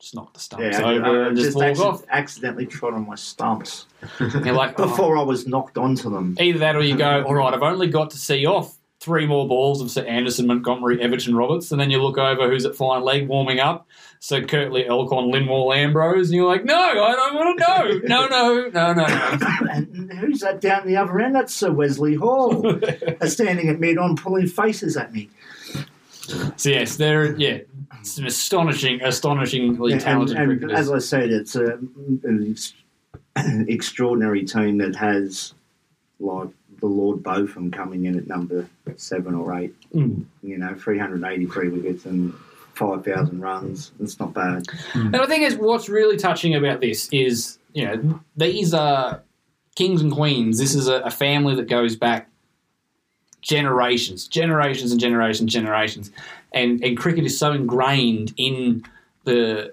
just 0.00 0.14
knock 0.14 0.34
the 0.34 0.40
stumps 0.40 0.78
yeah, 0.78 0.84
over 0.84 1.24
I 1.24 1.28
and 1.28 1.36
just, 1.36 1.56
just 1.56 1.78
walk 1.78 1.94
off. 1.94 2.04
accidentally 2.10 2.66
trod 2.66 2.94
on 2.94 3.06
my 3.06 3.14
stumps 3.14 3.86
like, 4.20 4.78
oh. 4.78 4.88
before 4.88 5.16
I 5.16 5.22
was 5.22 5.46
knocked 5.46 5.78
onto 5.78 6.10
them. 6.10 6.36
Either 6.40 6.58
that 6.58 6.76
or 6.76 6.82
you 6.82 6.96
go, 6.96 7.22
all 7.22 7.34
right, 7.34 7.54
I've 7.54 7.62
only 7.62 7.86
got 7.86 8.10
to 8.10 8.18
see 8.18 8.44
off 8.46 8.76
three 9.02 9.26
more 9.26 9.48
balls 9.48 9.80
of 9.80 9.90
Sir 9.90 10.04
Anderson, 10.04 10.46
Montgomery, 10.46 11.02
Everton, 11.02 11.34
Roberts, 11.34 11.72
and 11.72 11.80
then 11.80 11.90
you 11.90 12.00
look 12.00 12.18
over 12.18 12.48
who's 12.48 12.64
at 12.64 12.76
fine 12.76 13.02
leg 13.02 13.26
warming 13.26 13.58
up. 13.58 13.86
So 14.20 14.40
Curtly, 14.40 14.84
Elconn, 14.84 15.32
Lynwall, 15.32 15.74
Ambrose, 15.76 16.28
and 16.28 16.36
you're 16.36 16.46
like, 16.46 16.64
no, 16.64 16.76
I 16.78 17.12
don't 17.12 17.34
want 17.34 17.58
to 17.58 17.66
know. 17.66 18.00
No, 18.04 18.28
no, 18.28 18.68
no, 18.68 18.92
no, 18.94 19.04
and 19.68 20.12
who's 20.12 20.38
that 20.40 20.60
down 20.60 20.86
the 20.86 20.96
other 20.96 21.18
end? 21.20 21.34
That's 21.34 21.52
Sir 21.52 21.72
Wesley 21.72 22.14
Hall, 22.14 22.64
uh, 23.20 23.26
standing 23.26 23.68
at 23.68 23.80
mid 23.80 23.98
on, 23.98 24.14
pulling 24.14 24.46
faces 24.46 24.96
at 24.96 25.12
me. 25.12 25.28
So 26.56 26.70
yes, 26.70 26.96
there, 26.96 27.34
yeah, 27.36 27.58
some 28.04 28.26
astonishing, 28.26 29.02
astonishingly 29.02 29.92
Yeah, 29.94 29.98
talented 29.98 30.36
and 30.36 30.46
cricketers. 30.46 30.78
as 30.78 30.90
I 30.92 30.98
said, 31.00 31.30
it's 31.30 31.56
a, 31.56 31.80
an 32.22 32.56
extraordinary 33.68 34.44
team 34.44 34.78
that 34.78 34.94
has 34.94 35.54
like 36.20 36.50
the 36.82 36.88
Lord 36.88 37.22
Botham 37.22 37.70
coming 37.70 38.06
in 38.06 38.18
at 38.18 38.26
number 38.26 38.68
seven 38.96 39.36
or 39.36 39.56
eight. 39.56 39.74
Mm. 39.92 40.24
You 40.42 40.58
know, 40.58 40.74
383 40.74 41.68
wickets 41.68 42.04
and 42.04 42.34
5,000 42.74 43.40
runs. 43.40 43.92
It's 44.00 44.18
not 44.18 44.34
bad. 44.34 44.64
And 44.92 45.16
I 45.16 45.26
think 45.26 45.44
is 45.44 45.54
what's 45.54 45.88
really 45.88 46.16
touching 46.16 46.56
about 46.56 46.80
this 46.80 47.08
is, 47.12 47.58
you 47.72 47.84
know, 47.84 48.20
these 48.36 48.74
are 48.74 49.22
kings 49.76 50.02
and 50.02 50.10
queens. 50.10 50.58
This 50.58 50.74
is 50.74 50.88
a, 50.88 50.96
a 51.02 51.10
family 51.10 51.54
that 51.54 51.68
goes 51.68 51.94
back 51.94 52.28
generations, 53.42 54.26
generations 54.26 54.90
and 54.90 55.00
generations, 55.00 55.52
generations, 55.52 56.10
and 56.52 56.82
and 56.82 56.96
cricket 56.96 57.24
is 57.24 57.38
so 57.38 57.52
ingrained 57.52 58.34
in 58.36 58.84
the 59.24 59.72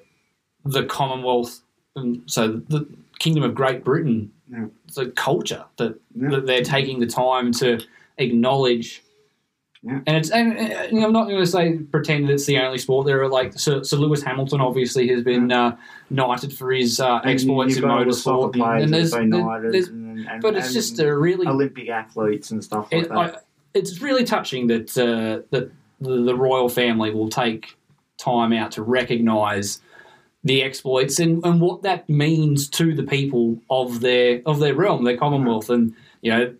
the 0.63 0.83
Commonwealth, 0.83 1.61
and 1.95 2.21
so 2.27 2.47
the 2.47 2.87
Kingdom 3.17 3.43
of 3.43 3.55
Great 3.55 3.83
Britain. 3.83 4.31
Yeah. 4.51 4.65
It's 4.87 4.97
a 4.97 5.07
culture 5.11 5.63
that, 5.77 5.99
Yeah. 6.15 6.29
that 6.29 6.45
they're 6.45 6.63
taking 6.63 6.99
the 6.99 7.07
time 7.07 7.51
to 7.53 7.79
acknowledge. 8.17 9.03
Yeah. 9.81 9.99
And 10.07 10.17
it's 10.17 10.29
and, 10.29 10.57
and 10.57 11.03
I'm 11.05 11.13
not 11.13 11.25
going 11.27 11.39
to 11.39 11.45
say 11.47 11.77
pretend 11.77 12.27
that 12.27 12.33
it's 12.33 12.45
the 12.45 12.57
only 12.59 12.77
sport. 12.79 13.05
There 13.05 13.21
are 13.23 13.29
like 13.29 13.57
Sir, 13.57 13.81
Sir 13.83 13.95
Lewis 13.95 14.21
Hamilton, 14.21 14.59
obviously, 14.59 15.07
has 15.07 15.23
been 15.23 15.51
uh, 15.51 15.77
knighted 16.09 16.51
for 16.51 16.71
his 16.73 16.99
uh, 16.99 17.19
exploits 17.23 17.77
in 17.77 17.83
got 17.83 17.91
all 17.99 18.05
the 18.05 18.13
soccer 18.13 18.47
motorsport. 18.49 18.53
players 18.55 18.83
And 18.83 18.93
there's, 18.93 19.11
been 19.13 19.29
there- 19.29 19.41
knighted 19.45 19.71
there's- 19.73 19.87
and- 19.87 20.27
and- 20.27 20.41
but 20.41 20.55
it's 20.57 20.65
and 20.67 20.73
just 20.73 20.99
a 20.99 21.15
really 21.15 21.47
Olympic 21.47 21.87
athletes 21.89 22.51
and 22.51 22.61
stuff 22.61 22.89
like 22.91 23.03
it, 23.05 23.09
that. 23.09 23.17
I, 23.17 23.37
it's 23.73 24.01
really 24.01 24.25
touching 24.25 24.67
that 24.67 24.97
uh, 24.97 25.43
that 25.51 25.71
the, 26.01 26.23
the 26.23 26.35
royal 26.35 26.67
family 26.67 27.13
will 27.13 27.29
take 27.29 27.77
time 28.17 28.51
out 28.51 28.71
to 28.73 28.81
recognise 28.83 29.79
the 30.43 30.63
exploits 30.63 31.19
and, 31.19 31.43
and 31.45 31.59
what 31.59 31.83
that 31.83 32.07
means 32.09 32.69
to 32.69 32.93
the 32.95 33.03
people 33.03 33.59
of 33.69 33.99
their 33.99 34.41
of 34.45 34.59
their 34.59 34.73
realm, 34.73 35.03
their 35.03 35.17
Commonwealth, 35.17 35.69
and 35.69 35.93
you 36.21 36.31
know. 36.31 36.53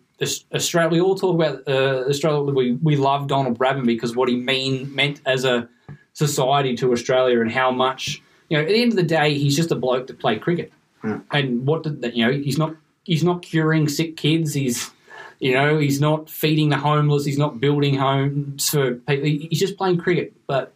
Australia, 0.54 0.90
we 0.90 1.00
all 1.00 1.14
talk 1.14 1.34
about 1.34 1.66
uh, 1.66 2.04
Australia. 2.06 2.42
We, 2.52 2.72
we 2.72 2.94
love 2.96 3.26
Donald 3.26 3.58
Bradman 3.58 3.86
because 3.86 4.14
what 4.14 4.28
he 4.28 4.36
mean 4.36 4.94
meant 4.94 5.18
as 5.24 5.46
a 5.46 5.66
society 6.12 6.76
to 6.76 6.92
Australia 6.92 7.40
and 7.40 7.50
how 7.50 7.70
much 7.70 8.20
you 8.50 8.58
know. 8.58 8.62
At 8.62 8.68
the 8.68 8.82
end 8.82 8.92
of 8.92 8.96
the 8.96 9.02
day, 9.02 9.38
he's 9.38 9.56
just 9.56 9.70
a 9.70 9.76
bloke 9.76 10.08
that 10.08 10.18
played 10.18 10.42
cricket, 10.42 10.74
Yeah. 11.02 11.20
and 11.32 11.66
what 11.66 11.84
did 11.84 12.02
that? 12.02 12.14
You 12.14 12.26
know, 12.26 12.32
he's 12.32 12.58
not 12.58 12.76
he's 13.04 13.24
not 13.24 13.40
curing 13.40 13.88
sick 13.88 14.18
kids. 14.18 14.52
He's 14.52 14.90
you 15.38 15.54
know, 15.54 15.78
he's 15.78 16.02
not 16.02 16.28
feeding 16.28 16.68
the 16.68 16.76
homeless. 16.76 17.24
He's 17.24 17.38
not 17.38 17.58
building 17.58 17.94
homes 17.94 18.68
for 18.68 18.96
people. 18.96 19.24
He's 19.24 19.58
just 19.58 19.78
playing 19.78 19.96
cricket. 19.96 20.34
But 20.46 20.74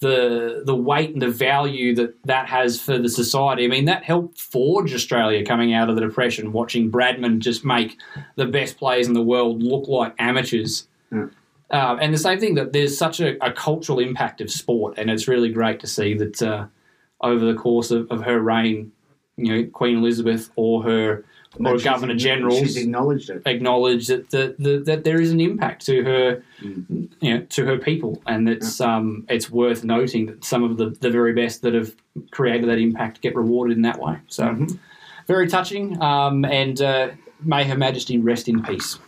the 0.00 0.62
the 0.66 0.74
weight 0.74 1.10
and 1.10 1.22
the 1.22 1.30
value 1.30 1.94
that 1.94 2.14
that 2.24 2.48
has 2.48 2.80
for 2.80 2.98
the 2.98 3.08
society. 3.08 3.64
I 3.64 3.68
mean, 3.68 3.84
that 3.86 4.04
helped 4.04 4.40
forge 4.40 4.92
Australia 4.94 5.44
coming 5.44 5.72
out 5.72 5.88
of 5.88 5.94
the 5.94 6.02
depression. 6.02 6.52
Watching 6.52 6.90
Bradman 6.90 7.38
just 7.38 7.64
make 7.64 7.96
the 8.36 8.46
best 8.46 8.76
players 8.76 9.06
in 9.06 9.14
the 9.14 9.22
world 9.22 9.62
look 9.62 9.88
like 9.88 10.14
amateurs. 10.18 10.88
Yeah. 11.12 11.26
Uh, 11.70 11.96
and 12.00 12.12
the 12.12 12.18
same 12.18 12.38
thing 12.38 12.54
that 12.54 12.72
there's 12.72 12.96
such 12.96 13.20
a, 13.20 13.42
a 13.44 13.50
cultural 13.50 13.98
impact 13.98 14.40
of 14.40 14.50
sport, 14.50 14.94
and 14.98 15.10
it's 15.10 15.26
really 15.26 15.50
great 15.50 15.80
to 15.80 15.86
see 15.86 16.14
that 16.14 16.42
uh, 16.42 16.66
over 17.20 17.44
the 17.44 17.54
course 17.54 17.90
of, 17.90 18.10
of 18.10 18.22
her 18.22 18.40
reign, 18.40 18.92
you 19.36 19.52
know, 19.52 19.70
Queen 19.72 19.98
Elizabeth 19.98 20.50
or 20.56 20.82
her 20.82 21.24
or 21.58 21.78
Governor 21.78 22.14
Generals 22.14 22.58
She's 22.58 22.76
acknowledged 22.76 23.30
it. 23.30 23.42
acknowledge 23.46 24.06
that 24.08 24.30
that, 24.30 24.58
that 24.58 24.84
that 24.86 25.04
there 25.04 25.20
is 25.20 25.30
an 25.32 25.40
impact 25.40 25.84
to 25.86 26.02
her, 26.04 26.42
Mm. 26.62 27.08
you 27.20 27.34
know, 27.34 27.40
to 27.50 27.66
her 27.66 27.78
people, 27.78 28.22
and 28.26 28.48
it's 28.48 28.80
um 28.80 29.24
it's 29.28 29.50
worth 29.50 29.84
noting 29.84 30.26
that 30.26 30.44
some 30.44 30.62
of 30.64 30.76
the, 30.76 30.90
the 31.00 31.10
very 31.10 31.32
best 31.32 31.62
that 31.62 31.74
have 31.74 31.94
created 32.30 32.68
that 32.68 32.78
impact 32.78 33.20
get 33.20 33.34
rewarded 33.36 33.76
in 33.76 33.82
that 33.82 33.98
way. 34.00 34.18
So 34.28 34.44
Mhm. 34.44 34.78
very 35.26 35.48
touching, 35.48 36.00
um, 36.02 36.44
and 36.44 36.80
uh, 36.80 37.08
may 37.42 37.64
Her 37.64 37.76
Majesty 37.76 38.18
rest 38.18 38.48
in 38.48 38.62
peace. 38.62 38.98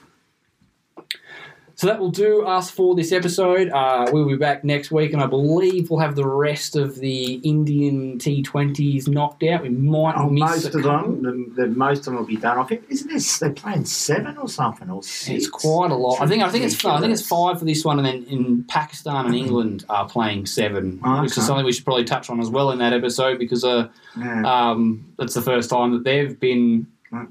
So 1.79 1.87
that 1.89 1.99
will 2.01 2.11
do 2.11 2.43
us 2.47 2.71
for 2.71 2.95
this 2.95 3.13
episode. 3.13 3.69
Uh, 3.69 4.07
we'll 4.11 4.27
be 4.27 4.35
back 4.37 4.65
next 4.65 4.91
week, 4.91 5.13
and 5.13 5.21
I 5.23 5.27
believe 5.27 5.91
we'll 5.91 6.01
have 6.01 6.15
the 6.17 6.27
rest 6.27 6.75
of 6.75 6.95
the 6.97 7.35
Indian 7.35 8.19
T20s 8.19 9.07
knocked 9.09 9.43
out. 9.43 9.61
We 9.63 9.69
might 9.69 10.15
Oh, 10.17 10.31
miss 10.31 10.41
most 10.41 10.65
of 10.75 10.83
couple. 10.83 11.13
them, 11.17 11.53
the, 11.55 11.63
the, 11.65 11.69
most 11.69 11.99
of 11.99 12.05
them 12.07 12.17
will 12.17 12.25
be 12.25 12.37
done. 12.37 12.57
I 12.59 12.63
think 12.63 12.85
isn't 12.89 13.09
this 13.13 13.39
they're 13.41 13.51
playing 13.53 13.85
seven 13.85 14.39
or 14.39 14.49
something 14.49 14.89
or 14.89 15.03
six? 15.03 15.45
It's 15.45 15.49
quite 15.51 15.91
a 15.91 15.95
lot. 15.95 16.19
I 16.23 16.27
think 16.27 16.43
I 16.43 16.49
think 16.49 16.65
it's 16.65 16.83
I 16.83 16.99
think 16.99 17.13
it's 17.13 17.27
five 17.27 17.59
for 17.59 17.67
this 17.67 17.85
one, 17.85 17.99
and 17.99 18.07
then 18.07 18.25
in 18.25 18.65
Pakistan 18.65 19.27
and 19.27 19.35
England 19.35 19.85
are 19.91 20.09
playing 20.09 20.47
seven, 20.47 20.99
Oh, 21.05 21.21
which 21.21 21.37
is 21.37 21.45
something 21.47 21.67
we 21.67 21.73
should 21.75 21.85
probably 21.85 22.05
touch 22.05 22.31
on 22.31 22.41
as 22.41 22.49
well 22.49 22.71
in 22.71 22.79
that 22.79 22.95
episode 22.95 23.39
because 23.39 23.65
uh, 23.65 23.89
Yeah. 24.19 24.71
um, 24.71 25.13
that's 25.19 25.35
the 25.35 25.43
first 25.43 25.69
time 25.69 25.93
that 25.93 26.05
they've 26.05 26.41
been 26.41 26.87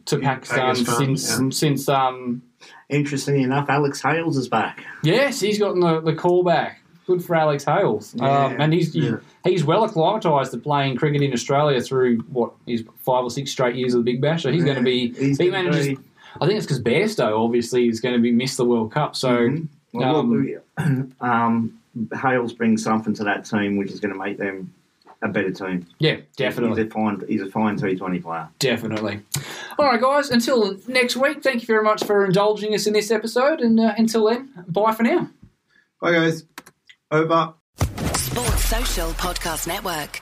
to 0.05 0.19
Pakistan, 0.19 0.75
Pakistan, 0.75 1.17
since 1.17 1.57
since 1.57 1.89
um, 1.89 2.43
Interestingly 2.89 3.43
enough, 3.43 3.69
Alex 3.69 4.01
Hales 4.01 4.37
is 4.37 4.47
back. 4.47 4.83
yes, 5.03 5.39
he's 5.39 5.59
gotten 5.59 5.79
the, 5.79 6.01
the 6.01 6.13
call 6.13 6.43
back 6.43 6.81
good 7.05 7.23
for 7.23 7.35
Alex 7.35 7.63
Hales. 7.63 8.13
Yeah, 8.15 8.45
um, 8.45 8.55
and 8.59 8.73
he's 8.73 8.95
yeah. 8.95 9.17
he's 9.43 9.63
well 9.63 9.83
acclimatised 9.87 10.51
to 10.51 10.57
playing 10.57 10.97
cricket 10.97 11.21
in 11.21 11.33
Australia 11.33 11.81
through 11.81 12.19
what 12.21 12.53
his 12.65 12.83
five 12.99 13.23
or 13.23 13.29
six 13.29 13.51
straight 13.51 13.75
years 13.75 13.93
of 13.93 14.03
the 14.03 14.11
Big 14.11 14.21
Bash. 14.21 14.43
So 14.43 14.51
he's 14.51 14.63
going 14.63 14.77
to 14.77 14.83
be. 14.83 15.11
He's 15.13 15.37
he 15.37 15.49
manages. 15.49 15.87
be- 15.87 15.97
I 16.41 16.47
think 16.47 16.57
it's 16.57 16.65
because 16.65 16.81
Bairstow 16.81 17.39
obviously 17.39 17.87
is 17.87 18.01
going 18.01 18.13
to 18.15 18.21
be 18.21 18.31
miss 18.31 18.57
the 18.57 18.65
World 18.65 18.91
Cup. 18.91 19.15
So 19.15 19.29
Mhm. 19.29 19.67
Well, 19.93 20.17
um, 20.17 20.45
look, 20.77 21.07
um, 21.21 21.79
Hales 22.21 22.51
brings 22.51 22.83
something 22.83 23.13
to 23.13 23.23
that 23.23 23.45
team 23.45 23.77
which 23.77 23.89
is 23.91 24.01
going 24.01 24.11
to 24.13 24.19
make 24.19 24.37
them 24.37 24.73
a 25.21 25.27
better 25.27 25.51
team. 25.51 25.87
yeah, 25.99 26.17
definitely. 26.37 26.83
He's 26.83 26.91
a 26.91 26.93
fine, 26.93 27.23
he's 27.27 27.41
a 27.41 27.49
fine 27.49 27.77
T20 27.77 28.21
player. 28.21 28.49
Definitely. 28.59 29.21
All 29.77 29.85
right, 29.85 29.99
guys. 30.01 30.29
Until 30.29 30.77
next 30.87 31.15
week, 31.15 31.41
thank 31.43 31.61
you 31.61 31.67
very 31.67 31.83
much 31.83 32.03
for 32.03 32.25
indulging 32.25 32.73
us 32.73 32.87
in 32.87 32.93
this 32.93 33.11
episode. 33.11 33.61
And 33.61 33.79
uh, 33.79 33.93
until 33.97 34.25
then, 34.29 34.49
bye 34.67 34.93
for 34.93 35.03
now. 35.03 35.29
Bye, 36.01 36.11
guys. 36.13 36.45
Over. 37.11 37.53
Sports 38.15 38.65
Social 38.65 39.09
Podcast 39.11 39.67
Network. 39.67 40.21